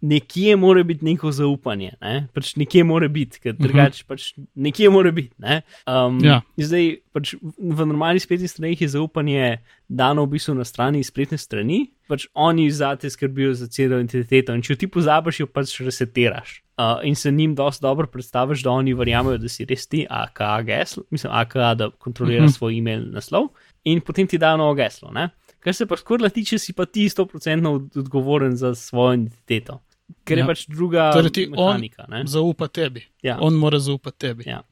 nekje 0.00 0.54
mora 0.56 0.84
biti 0.86 1.04
neko 1.04 1.32
zaupanje, 1.34 1.90
ne? 2.00 2.28
pač 2.34 2.54
nekje 2.56 2.84
mora 2.86 3.08
biti, 3.12 3.40
ker 3.42 3.56
drugače 3.58 4.04
pač 4.08 4.30
nekje 4.54 4.88
mora 4.94 5.10
biti. 5.12 5.34
ne. 5.38 5.62
Um, 5.86 6.20
Ja. 6.24 6.40
Zdaj, 6.56 7.00
pač 7.12 7.34
v 7.42 7.86
normalnih 7.86 8.22
spletnih 8.22 8.50
straneh 8.50 8.80
je 8.80 8.88
zaupanje 8.88 9.58
dano 9.88 10.24
v 10.24 10.36
bistvu 10.38 10.54
na 10.54 10.64
strani 10.64 11.02
spletne 11.04 11.36
strani, 11.38 11.90
pač 12.08 12.28
oni 12.34 12.70
zate 12.70 13.10
skrbijo 13.10 13.52
za 13.54 13.66
celo 13.66 13.98
identiteto 13.98 14.54
in 14.54 14.62
če 14.62 14.72
jo 14.72 14.76
ti 14.76 14.86
pozabiš, 14.86 15.40
jo 15.40 15.46
pač 15.50 15.80
resetiraš. 15.82 16.62
Uh, 16.80 17.02
in 17.04 17.14
se 17.14 17.28
njim 17.30 17.52
dosti 17.54 17.82
dobro 17.84 18.06
predstaviš, 18.08 18.62
da 18.64 18.70
oni 18.72 18.94
verjamejo, 18.96 19.36
da 19.38 19.48
si 19.52 19.66
res 19.68 19.84
ti, 19.86 20.06
AKA 20.08 20.62
geslo, 20.64 21.02
mislim, 21.12 21.32
AKA, 21.34 21.74
da 21.74 21.90
kontrolira 21.90 22.40
uh 22.40 22.46
Mhm. 22.46 22.52
-huh. 22.52 22.56
svoj 22.56 22.78
e-mail 22.78 23.02
naslov 23.12 23.48
in 23.84 24.00
potem 24.00 24.26
ti 24.26 24.38
da 24.38 24.56
novo 24.56 24.74
geslo. 24.74 25.10
Ne? 25.10 25.28
Kar 25.60 25.74
se 25.74 25.86
pa 25.86 25.96
skorla 25.96 26.28
tiče, 26.28 26.58
si 26.58 26.72
pa 26.72 26.86
ti 26.86 27.08
100% 27.08 27.68
od- 27.68 27.96
odgovoren 27.96 28.56
za 28.56 28.74
svojo 28.74 29.14
identiteto. 29.14 29.80
Ker 30.24 30.38
ja. 30.38 30.44
je 30.44 30.46
pač 30.48 30.66
druga 30.66 31.12
Torej 31.12 31.30
ti 31.30 31.44
on 31.56 31.80
ne. 32.08 32.24
Zaupa 32.26 32.68
tebi. 32.68 33.04
Ja. 33.22 33.38
On 33.40 33.54
mora 33.54 33.78
zaupati 33.78 34.18
tebi. 34.18 34.44
Ja. 34.46 34.62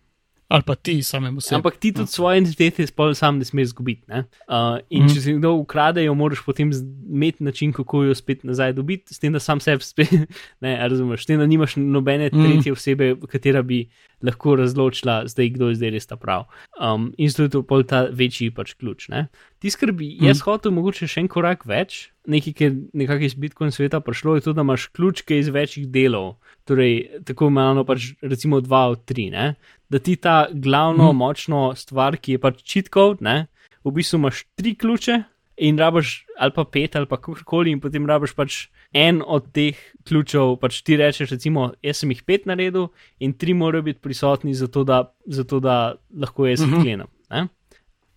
Ali 0.49 0.63
pa 0.63 0.75
ti 0.75 1.03
samemu 1.03 1.41
sebi. 1.41 1.57
Ampak 1.57 1.77
ti 1.77 1.93
tudi 1.93 2.09
svoje 2.09 2.39
identitete 2.39 2.87
spol 2.87 3.15
sam 3.15 3.37
ne 3.37 3.45
smeš 3.45 3.63
izgubiti. 3.65 4.05
ne. 4.09 4.25
Uh, 4.49 4.81
in 4.89 5.05
mm 5.05 5.09
če 5.09 5.21
si 5.21 5.33
kdo 5.35 5.53
ukrade, 5.55 6.01
jo 6.01 6.15
moraš 6.15 6.41
potem 6.41 6.71
imeti 7.07 7.45
način, 7.45 7.73
kako 7.73 8.05
jo 8.05 8.15
spet 8.15 8.45
nazaj 8.45 8.73
dobiti, 8.73 9.13
s 9.13 9.19
tem, 9.19 9.33
da 9.33 9.41
sam 9.41 9.61
sebi 9.61 9.85
spet, 9.85 10.09
ne, 10.63 10.89
razumeš, 10.89 11.23
s 11.23 11.27
tem, 11.27 11.39
da 11.39 11.47
nimaš 11.47 11.77
nobene 11.77 12.31
Mhm. 12.33 12.43
tretje 12.43 12.73
osebe, 12.73 13.17
katera 13.29 13.63
bi 13.63 13.91
lahko 14.23 14.57
razločila, 14.57 15.27
zdaj 15.27 15.49
kdo 15.51 15.69
je 15.69 15.75
zdaj 15.75 15.91
res 15.91 16.07
ta 16.07 16.17
prav. 16.17 16.49
Um, 16.75 17.13
in 17.19 17.29
zato 17.29 17.43
je 17.43 17.49
to 17.51 17.63
pol 17.63 17.85
ta 17.85 18.09
večji 18.11 18.51
pač 18.51 18.73
ključ. 18.75 19.09
Ne. 19.09 19.29
Ti 19.59 19.71
skrbi, 19.71 20.17
Mhm. 20.17 20.27
jaz 20.27 20.41
hotel 20.41 20.73
mogoče 20.73 21.07
še 21.07 21.21
en 21.21 21.29
korak 21.29 21.67
več, 21.67 22.09
nekaj, 22.27 22.53
ki 22.53 22.65
je 22.65 22.71
nekako 22.95 23.23
iz 23.23 23.35
Bitcoin 23.35 23.71
sveta 23.71 24.01
prišlo, 24.01 24.35
je 24.35 24.41
to, 24.41 24.53
da 24.53 24.61
imaš 24.61 24.87
ključ, 24.89 25.23
ki 25.23 25.35
je 25.35 25.41
iz 25.41 25.49
večjih 25.49 25.89
delov, 25.89 26.37
torej 26.69 26.93
tako 27.25 27.49
imenovano 27.49 27.85
pač 27.85 28.13
recimo 28.23 28.61
dva 28.61 28.89
od 28.89 29.05
tri, 29.05 29.31
ne? 29.31 29.55
da 29.89 29.99
ti 29.99 30.17
ta 30.17 30.49
glavno 30.53 31.09
Mhm. 31.09 31.17
močno 31.17 31.61
stvar, 31.75 32.17
ki 32.17 32.33
je 32.33 32.39
pač 32.39 32.61
cheat 32.63 32.89
code, 32.89 33.23
ne? 33.23 33.47
v 33.85 33.91
bistvu 33.91 34.19
imaš 34.19 34.45
tri 34.55 34.75
ključe 34.75 35.23
in 35.59 35.79
rabiš 35.79 36.11
ali 36.39 36.53
pa 36.53 36.65
pet 36.65 36.95
ali 36.95 37.07
pa 37.07 37.17
kakorkoli 37.17 37.71
in 37.71 37.81
potem 37.81 38.05
rabiš 38.07 38.35
pač 38.35 38.69
en 38.93 39.23
od 39.27 39.49
teh 39.51 39.75
ključev, 40.05 40.59
pač 40.59 40.83
ti 40.83 40.97
rečeš 40.97 41.31
recimo, 41.31 41.73
jaz 41.83 41.97
sem 41.99 42.11
jih 42.11 42.23
pet 42.23 42.47
naredil 42.47 42.89
in 43.19 43.33
tri 43.33 43.55
morajo 43.55 43.83
biti 43.83 44.01
prisotni, 44.01 44.55
zato 44.55 44.85
da, 44.85 45.01
zato 45.27 45.61
da 45.61 45.79
lahko 46.15 46.47
jaz 46.47 46.61
Mhm. 46.61 46.75
odklenem. 46.75 47.09
ne. 47.31 47.49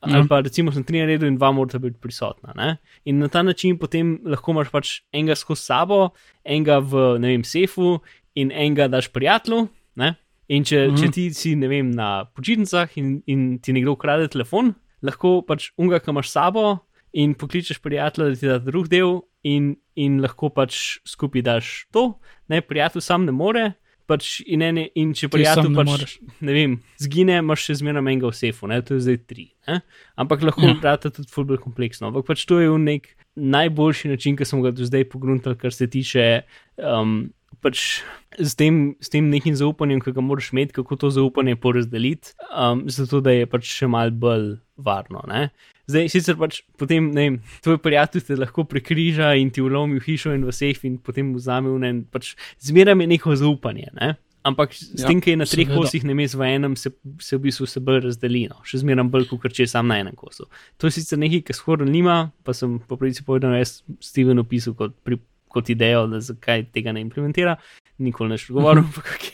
Ali 0.03 0.27
pa 0.27 0.39
recimo 0.41 0.71
sem 0.71 0.83
tri 0.83 0.97
naredil 0.97 1.27
in 1.27 1.35
dva 1.37 1.51
morata 1.51 1.77
biti 1.77 1.99
prisotna. 2.01 2.53
Ne? 2.55 2.77
In 3.05 3.19
na 3.19 3.27
ta 3.27 3.43
način 3.43 3.77
potem 3.77 4.19
lahko 4.25 4.51
imaš 4.51 4.69
pač 4.69 5.01
enega 5.13 5.35
skozi 5.35 5.61
sabo, 5.63 6.09
enega 6.43 6.79
v 6.79 7.19
ne 7.19 7.27
vem, 7.29 7.43
sefu 7.43 7.99
in 8.35 8.51
enega 8.51 8.87
daš 8.87 9.11
prijatelju. 9.13 9.67
Ne? 9.95 10.15
In 10.47 10.63
če, 10.63 10.87
mm 10.87 10.91
-hmm. 10.91 11.01
če 11.01 11.11
ti 11.11 11.33
si 11.33 11.55
ne 11.55 11.67
vem, 11.67 11.91
na 11.91 12.25
počitnicah 12.25 12.97
in, 12.97 13.21
in 13.25 13.59
ti 13.59 13.73
nekdo 13.73 13.91
ukrade 13.91 14.27
telefon, 14.27 14.73
lahko 15.01 15.41
pač 15.47 15.71
unga, 15.77 15.99
ki 15.99 16.11
imaš 16.11 16.29
sabo 16.29 16.79
in 17.13 17.33
pokličeš 17.33 17.79
prijatelja, 17.79 18.29
da 18.29 18.35
ti 18.35 18.47
da 18.47 18.59
drug 18.59 18.87
del, 18.87 19.21
in, 19.43 19.75
in 19.95 20.19
lahko 20.21 20.49
pač 20.53 20.99
skupaj 21.07 21.45
daš 21.45 21.69
to, 21.93 22.11
ne 22.51 22.61
prijatelj 22.61 23.05
sam 23.05 23.25
ne 23.25 23.35
more. 23.35 23.71
Pač 24.09 24.41
in, 24.43 24.63
ene, 24.65 24.87
in 24.97 25.13
če 25.15 25.29
prijatelj 25.31 25.69
pač, 25.77 25.87
moreš. 25.87 26.13
ne 26.43 26.53
vem, 26.55 26.71
zgine, 26.99 27.37
imaš 27.39 27.67
še 27.69 27.77
zmeraj 27.79 28.01
enega 28.01 28.27
v 28.27 28.35
sefu, 28.35 28.67
ne? 28.67 28.81
to 28.83 28.97
je 28.97 29.05
zdaj 29.05 29.19
tri. 29.29 29.45
Ne? 29.69 29.77
Ampak 30.19 30.41
lahko 30.43 30.65
Ja. 30.67 30.73
ja. 30.83 30.95
tudi 31.05 31.29
fulbr 31.31 31.61
kompleksno. 31.61 32.09
Ampak 32.09 32.25
pač 32.27 32.43
to 32.49 32.59
je 32.59 32.67
nek 32.81 33.07
najboljši 33.39 34.11
način, 34.11 34.35
ki 34.35 34.47
smo 34.49 34.59
ga 34.65 34.73
do 34.75 34.83
zdaj 34.83 35.05
pogruntali, 35.13 35.55
kar 35.55 35.71
se 35.71 35.87
tiče 35.87 36.41
um, 36.81 37.31
pač 37.61 38.01
s 38.39 38.55
tem, 38.57 38.95
s 39.03 39.11
tem 39.11 39.27
nekim 39.31 39.55
zaupanjem, 39.57 40.01
ki 40.03 40.13
ga 40.15 40.23
moraš 40.23 40.51
imeti, 40.53 40.75
kako 40.77 40.97
to 40.97 41.11
zaupanje 41.13 41.55
porazdeliti, 41.61 42.33
um, 42.49 42.85
zato 42.89 43.21
da 43.23 43.33
je 43.35 43.45
pač 43.49 43.69
še 43.81 43.89
mal 43.91 44.11
bolj 44.11 44.55
varno. 44.81 45.21
Ne? 45.29 45.49
Zdaj, 45.91 46.09
sicer 46.13 46.37
pač 46.39 46.61
potem, 46.79 47.11
ne 47.13 47.27
vem, 47.27 47.37
tvoj 47.65 47.79
prijatelj 47.83 48.25
te 48.29 48.37
lahko 48.39 48.65
prekriža 48.69 49.33
in 49.41 49.51
ti 49.53 49.63
vlomi 49.63 49.99
v 49.99 50.05
hišo 50.05 50.33
in 50.37 50.45
v 50.47 50.55
sejf 50.55 50.85
in 50.87 50.97
potem 51.03 51.33
vzame 51.35 51.71
v 51.73 51.87
en, 51.89 52.03
pač 52.09 52.33
zmeraj 52.63 52.97
je 53.03 53.09
neko 53.11 53.37
zaupanje. 53.39 53.89
Ne? 53.99 54.13
Ampak 54.41 54.73
s 54.73 54.97
Ja, 54.97 55.05
tem, 55.05 55.19
ki 55.21 55.35
je 55.35 55.37
na 55.37 55.45
treh 55.45 55.67
seveda. 55.67 55.77
kosih, 55.77 56.03
ne 56.07 56.15
v 56.17 56.41
enem, 56.47 56.73
se, 56.75 56.89
se 57.21 57.37
v 57.37 57.43
bistvu 57.45 57.67
se 57.69 57.79
bolj 57.79 58.07
razdeli, 58.07 58.47
no. 58.49 58.57
še 58.65 58.81
zmeraj 58.81 59.05
bolj, 59.13 59.27
kot 59.29 59.53
če 59.53 59.67
je 59.67 59.69
sam 59.69 59.85
na 59.85 59.99
enem 60.01 60.15
kosu. 60.17 60.47
To 60.81 60.89
je 60.89 60.95
sicer 60.97 61.19
nekaj, 61.21 61.43
kar 61.45 61.55
skoraj 61.59 61.85
nima, 61.85 62.31
pa 62.41 62.55
sem 62.57 62.79
po 62.81 62.97
pravici 62.97 63.21
povedal, 63.21 63.53
jaz 63.59 63.83
Steven 64.01 64.41
opisal 64.41 64.73
kot, 64.73 64.95
pri, 65.05 65.19
kot 65.51 65.69
idejo, 65.73 66.07
da 66.11 66.21
zakaj 66.23 66.69
tega 66.75 66.95
ne 66.95 67.03
implementira, 67.03 67.57
nikoli 68.01 68.33
ne 68.33 68.41
še 68.41 68.55
govoril, 68.55 68.87
ampak 68.87 69.13
ok. 69.17 69.29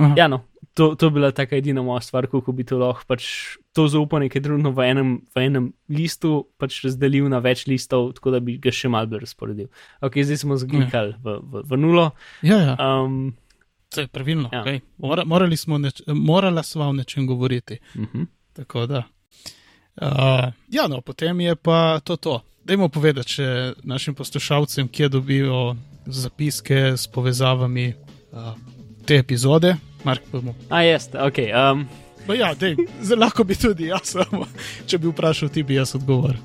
Aha. 0.00 0.14
Ja, 0.16 0.28
no, 0.30 0.44
to, 0.78 0.94
to 0.94 1.08
je 1.08 1.10
bila 1.16 1.32
taka 1.34 1.58
edina 1.58 1.82
moja 1.82 2.00
stvar, 2.00 2.28
kako 2.30 2.54
bi 2.56 2.64
to 2.64 2.78
lahko 2.78 3.04
pač 3.10 3.26
to 3.76 3.88
zaupanje, 3.90 4.30
ki 4.30 4.38
je 4.38 4.44
trenutno 4.46 4.70
v 4.76 4.86
enem, 4.86 5.10
v 5.34 5.44
enem 5.44 5.66
listu, 5.92 6.46
pač 6.62 6.78
razdelil 6.86 7.28
na 7.28 7.42
več 7.44 7.66
listov, 7.68 8.12
tako 8.16 8.36
da 8.36 8.40
bi 8.44 8.56
ga 8.62 8.72
še 8.72 8.88
mal 8.92 9.10
bolj 9.10 9.24
razporedil. 9.26 9.68
Ok, 10.00 10.22
zdaj 10.24 10.40
smo 10.44 10.56
zglikali 10.60 11.16
v, 11.20 11.36
v, 11.42 11.64
v 11.68 11.80
nulo. 11.80 12.10
Ja, 12.46 12.60
ja. 12.70 12.74
Um, 12.78 13.34
To 13.90 14.00
je 14.00 14.06
pravilno. 14.06 14.48
Ja. 14.52 14.58
Ja. 14.58 14.62
Okay. 14.62 14.80
Mora, 15.02 15.24
morali 15.26 15.56
smo 15.56 15.78
neč, 15.78 16.02
morala 16.06 16.62
sva 16.62 16.86
o 16.88 16.92
nečem 16.92 17.26
govoriti. 17.26 17.80
uh 17.94 18.06
-huh. 18.06 18.26
Tako 18.52 18.86
da. 18.86 19.02
Uh, 20.00 20.52
ja, 20.68 20.86
no, 20.88 21.00
potem 21.00 21.40
je 21.40 21.56
pa 21.56 22.00
to 22.04 22.16
to. 22.16 22.40
Dajmo 22.64 22.88
povedati 22.88 23.38
še 23.38 23.48
našim 23.82 24.14
poslušalcem, 24.14 24.88
kje 24.88 25.08
dobijo 25.08 25.76
zapiske 26.06 26.94
s 26.96 27.06
povezavami 27.06 27.92
uh, 28.32 28.52
te 29.06 29.16
epizode. 29.18 29.76
Mark, 30.04 30.22
bomo. 30.32 30.54
A, 30.68 30.82
jaz, 30.82 31.08
ok. 31.14 31.38
Um, 31.50 31.88
Pa 32.26 32.34
ja, 32.36 32.52
dej, 32.54 32.76
lahko 33.16 33.44
bi 33.44 33.56
tudi 33.58 33.88
jaz, 33.88 34.12
samo 34.12 34.44
če 34.86 35.00
bi 35.00 35.08
vprašal, 35.10 35.48
ti 35.52 35.64
bi 35.66 35.78
jaz 35.78 35.96
odgovoril. 35.98 36.40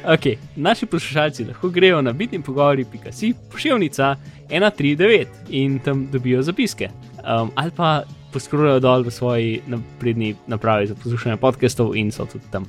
Okay. 0.00 0.38
Naši 0.56 0.86
poslušalci 0.88 1.44
lahko 1.44 1.68
grejo 1.68 2.00
na 2.02 2.14
bitni 2.16 2.40
pogovori.si, 2.42 3.34
pošiljnica 3.52 4.14
139 4.48 5.52
in 5.60 5.78
tam 5.84 6.06
dobijo 6.12 6.42
zapiske. 6.42 6.88
Um, 7.20 7.52
ali 7.54 7.70
pa 7.76 8.02
poskrbijo 8.32 8.80
dol 8.80 9.04
v 9.04 9.12
svoji 9.12 9.60
napredni 9.68 10.34
napravi 10.48 10.88
za 10.88 10.96
poslušanje 10.96 11.36
podkastov 11.36 11.92
in 11.96 12.10
so 12.10 12.24
tudi 12.24 12.48
tam. 12.50 12.64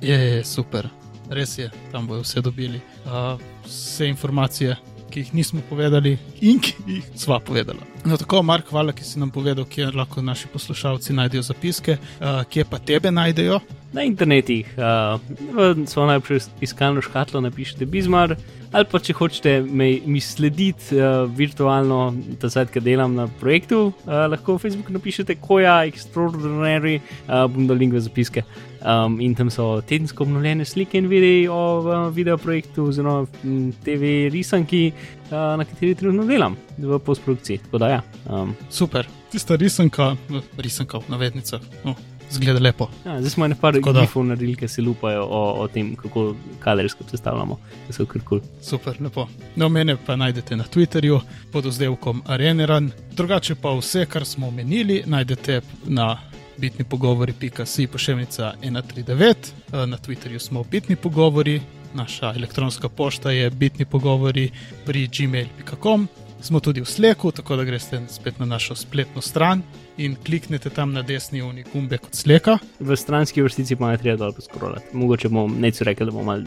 Je, 0.00 0.14
je 0.14 0.44
super, 0.44 0.90
res 1.30 1.58
je, 1.58 1.70
tam 1.92 2.06
bojo 2.06 2.22
vse 2.22 2.40
dobili. 2.40 2.80
Uh, 3.04 3.40
vse 3.66 4.08
informacije, 4.08 4.76
ki 5.10 5.20
jih 5.20 5.34
nismo 5.34 5.62
povedali 5.68 6.16
in 6.40 6.60
ki 6.60 6.74
jih 6.86 7.06
sva 7.16 7.40
povedala. 7.40 7.80
No, 8.04 8.16
tako, 8.16 8.42
Mark, 8.42 8.68
hvala, 8.70 8.92
ki 8.94 9.04
si 9.04 9.18
nam 9.18 9.30
povedal, 9.34 9.66
kje 9.66 9.90
lahko 9.96 10.22
naši 10.22 10.48
poslušalci 10.52 11.16
najdejo 11.18 11.42
zapiske, 11.42 11.98
uh, 11.98 12.44
kje 12.50 12.64
pa 12.70 12.78
tebe 12.78 13.10
najdejo. 13.10 13.58
Na 13.92 14.04
internetih, 14.04 14.68
uh, 14.76 15.18
v 15.56 15.86
svojo 15.88 16.06
najprej 16.12 16.40
iskalno 16.60 17.02
škatlo 17.02 17.40
napišite 17.40 17.86
Bizmar, 17.88 18.36
ali 18.72 18.84
pa 18.84 19.00
če 19.00 19.16
hočete 19.16 19.54
me, 19.64 19.90
mi 20.06 20.20
slediti 20.20 20.96
uh, 20.96 21.24
virtualno, 21.26 22.12
da 22.40 22.50
zdaj, 22.52 22.68
ki 22.74 22.84
delam 22.84 23.16
na 23.18 23.26
projektu, 23.40 23.88
uh, 23.90 24.24
lahko 24.30 24.58
v 24.58 24.66
Facebooku 24.66 24.94
napišete 24.94 25.38
Koja 25.42 25.80
Extraordinary, 25.90 27.00
uh, 27.26 27.46
bom 27.50 27.66
dal 27.66 27.80
link 27.80 27.96
v 27.96 28.04
zapiske. 28.04 28.44
Um, 28.78 29.16
in 29.20 29.34
tam 29.34 29.50
so 29.50 29.80
tedensko 29.82 30.22
obnovljene 30.22 30.62
slike 30.64 30.94
in 30.94 31.08
videi 31.10 31.48
o 31.50 31.80
uh, 31.80 32.14
video 32.14 32.36
projektu, 32.38 32.84
oziroma 32.92 33.26
m, 33.42 33.72
TV 33.84 34.28
risanki, 34.30 34.92
na 35.30 35.64
kateri 35.64 35.94
trenutno 35.94 36.24
delam 36.24 36.56
v 36.78 36.98
postprodukciji. 36.98 37.58
Tako 37.58 37.78
da 37.78 37.88
ja. 37.88 38.02
Um, 38.30 38.54
Super, 38.70 39.06
tista 39.32 39.56
risanka, 39.56 40.16
no, 40.28 40.42
risanka 40.56 40.98
v 40.98 41.02
navednicah. 41.08 41.60
No. 41.84 41.94
Zgleda 42.30 42.60
lepo. 42.60 42.88
Ja, 43.06 43.20
zdaj 43.20 43.30
smo 43.30 43.48
Tako 43.48 43.92
da. 43.92 44.00
gifov 44.00 44.24
naredili, 44.24 44.56
ki 44.56 44.68
se 44.68 44.82
lupajo 44.82 45.24
o, 45.24 45.52
o 45.62 45.68
tem, 45.68 45.96
kako 45.96 46.34
kadrovsko 46.60 47.04
sestavljamo. 47.10 47.58
To 47.86 47.92
so 47.92 48.06
kar 48.06 48.22
kul. 48.22 48.40
Super, 48.62 48.96
lepo. 49.00 49.26
No, 49.56 49.68
mene 49.68 49.96
pa 50.06 50.16
najdete 50.16 50.56
na 50.56 50.64
Twitterju 50.64 51.20
pod 51.52 51.64
vzdevkom 51.64 52.22
Areneran. 52.26 52.90
Drugače 53.12 53.54
pa 53.54 53.72
vse, 53.72 54.06
kar 54.06 54.24
smo 54.24 54.48
omenili, 54.48 55.02
najdete 55.06 55.60
na 55.84 56.18
bitni 56.58 56.84
pogovori.si 56.84 57.86
pošiljka 57.86 58.52
139, 58.62 59.34
Eh, 59.72 59.86
na 59.86 59.96
Twitterju 59.96 60.38
smo 60.38 60.64
bitni 60.64 60.96
pogovori, 60.96 61.60
naša 61.94 62.32
elektronska 62.32 62.88
pošta 62.88 63.30
je 63.30 63.50
bitni 63.50 63.84
pogovori 63.84 64.50
pri 64.84 65.08
gmail.com. 65.08 66.08
Smo 66.40 66.60
tudi 66.60 66.80
v 66.80 66.86
Sleku, 66.86 67.32
tako 67.32 67.56
da 67.56 67.64
greste 67.64 67.98
spet 68.08 68.38
na 68.38 68.46
našo 68.46 68.74
spletno 68.74 69.20
stran 69.20 69.62
in 69.96 70.16
kliknete 70.16 70.70
tam 70.70 70.92
na 70.92 71.02
desni 71.02 71.42
uni 71.42 71.64
gumbe 71.64 71.98
kot 71.98 72.14
Sleka. 72.14 72.58
V 72.80 72.96
stranski 72.96 73.42
vrstici 73.42 73.76
pa 73.76 73.90
ne 73.90 73.98
treba 73.98 74.16
dol 74.18 74.32
poskrolati. 74.32 74.86
Mogoče 74.92 75.28
bom 75.28 75.56
neco 75.60 75.84
rekel, 75.84 76.06
da 76.06 76.12
bom 76.12 76.24
mal 76.24 76.42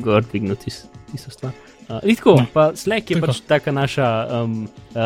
gor 0.00 0.24
dvignil 0.24 0.56
tis- 0.56 0.86
tisto 1.12 1.30
stvar. 1.30 1.52
Uh, 1.84 2.00
tako, 2.08 2.30
No. 2.40 2.46
pa 2.52 2.70
Slack 2.74 3.10
je 3.10 3.14
Tako. 3.14 3.26
pač 3.26 3.40
taka 3.40 3.72
naša 3.72 4.08
um, 4.34 4.62
uh, 4.90 5.00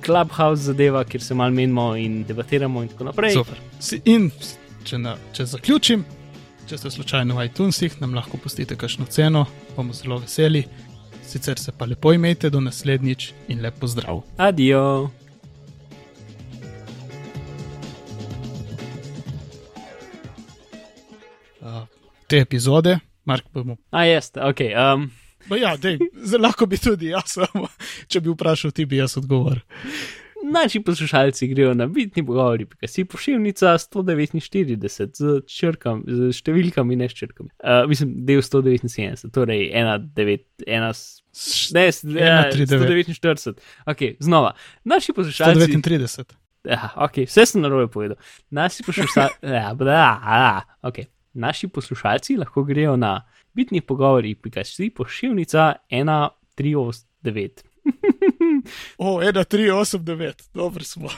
clubhouse 0.00 0.62
zadeva, 0.62 1.04
kjer 1.04 1.22
se 1.22 1.34
mal 1.34 1.50
menimo 1.50 1.96
in 1.96 2.24
debatiramo 2.24 2.82
in 2.82 2.88
tako 2.88 3.04
naprej. 3.04 3.32
Super. 3.32 3.60
In 4.04 4.30
če, 4.84 4.98
na, 4.98 5.16
če 5.32 5.44
zaključim, 5.46 6.04
če 6.68 6.78
ste 6.78 6.90
slučajno 6.90 7.36
v 7.36 7.44
iTunesih, 7.48 7.98
nam 8.00 8.14
lahko 8.16 8.38
pustite 8.40 8.76
kakšno 8.76 9.04
ceno, 9.12 9.44
bomo 9.76 9.92
zelo 9.92 10.16
veseli. 10.22 10.64
Sicer 11.24 11.58
se 11.58 11.72
pa 11.72 11.84
lepo 11.84 12.12
imejte 12.12 12.50
do 12.50 12.60
naslednjič 12.60 13.32
in 13.52 13.60
lep 13.60 13.76
pozdrav. 13.80 14.22
Adijo. 14.36 15.10
Uh, 21.60 21.84
te 22.28 22.40
epizode, 22.40 22.98
Mark, 23.24 23.44
bomo. 23.52 23.76
A, 23.90 24.04
jeste, 24.08 24.40
ok. 24.40 24.64
Um, 24.72 25.10
Ba 25.48 25.56
ja, 25.60 25.74
dej, 25.76 25.98
lahko 26.40 26.64
bi 26.66 26.78
tudi 26.80 27.10
jaz, 27.10 27.36
če 28.08 28.20
bi 28.24 28.32
vprašal, 28.32 28.72
ti 28.72 28.86
bi 28.88 28.96
jaz 29.02 29.18
odgovoril. 29.20 29.60
Naši 30.44 30.80
poslušalci 30.80 31.46
grejo 31.48 31.74
na 31.74 31.86
bitni 31.86 32.20
pogovori, 32.26 32.66
pika 32.66 32.86
si 32.86 33.04
pošiljnica 33.04 33.78
149 33.78 35.14
z, 35.14 35.40
črkam, 35.48 36.02
z 36.06 36.28
številkami, 36.32 36.96
ne 36.96 37.08
s 37.08 37.14
črkami. 37.14 37.48
Uh, 37.56 37.88
mislim, 37.88 38.12
del 38.26 38.42
179, 38.42 39.30
torej 39.32 39.70
1,9, 39.72 40.44
ne, 40.68 40.90
s- 40.92 42.04
ja, 42.04 42.44
1,39. 42.50 43.14
149. 43.14 43.62
Ok, 43.86 43.98
znova. 44.20 44.52
Naši 44.84 45.12
poslušalci. 45.12 45.60
139. 45.72 46.36
Ja, 46.64 46.92
ok, 46.96 47.24
vse 47.24 47.46
sem 47.46 47.60
narobe 47.60 47.88
povedal. 47.88 48.16
Naši 48.50 48.82
poslušalci, 48.82 49.34
ja, 49.58 49.72
bla, 49.74 50.20
a, 50.22 50.60
okay. 50.82 51.08
Naši 51.34 51.66
poslušalci 51.68 52.36
lahko 52.36 52.62
grejo 52.64 52.96
na 52.96 53.24
bitni 53.52 53.80
pogovori, 53.80 54.34
pika 54.34 54.64
si 54.64 54.90
pošiljnica 54.90 55.72
1,389. 55.90 57.64
O, 58.98 59.22
1,389, 59.22 60.32
dobro 60.54 60.84
smo. 60.84 61.08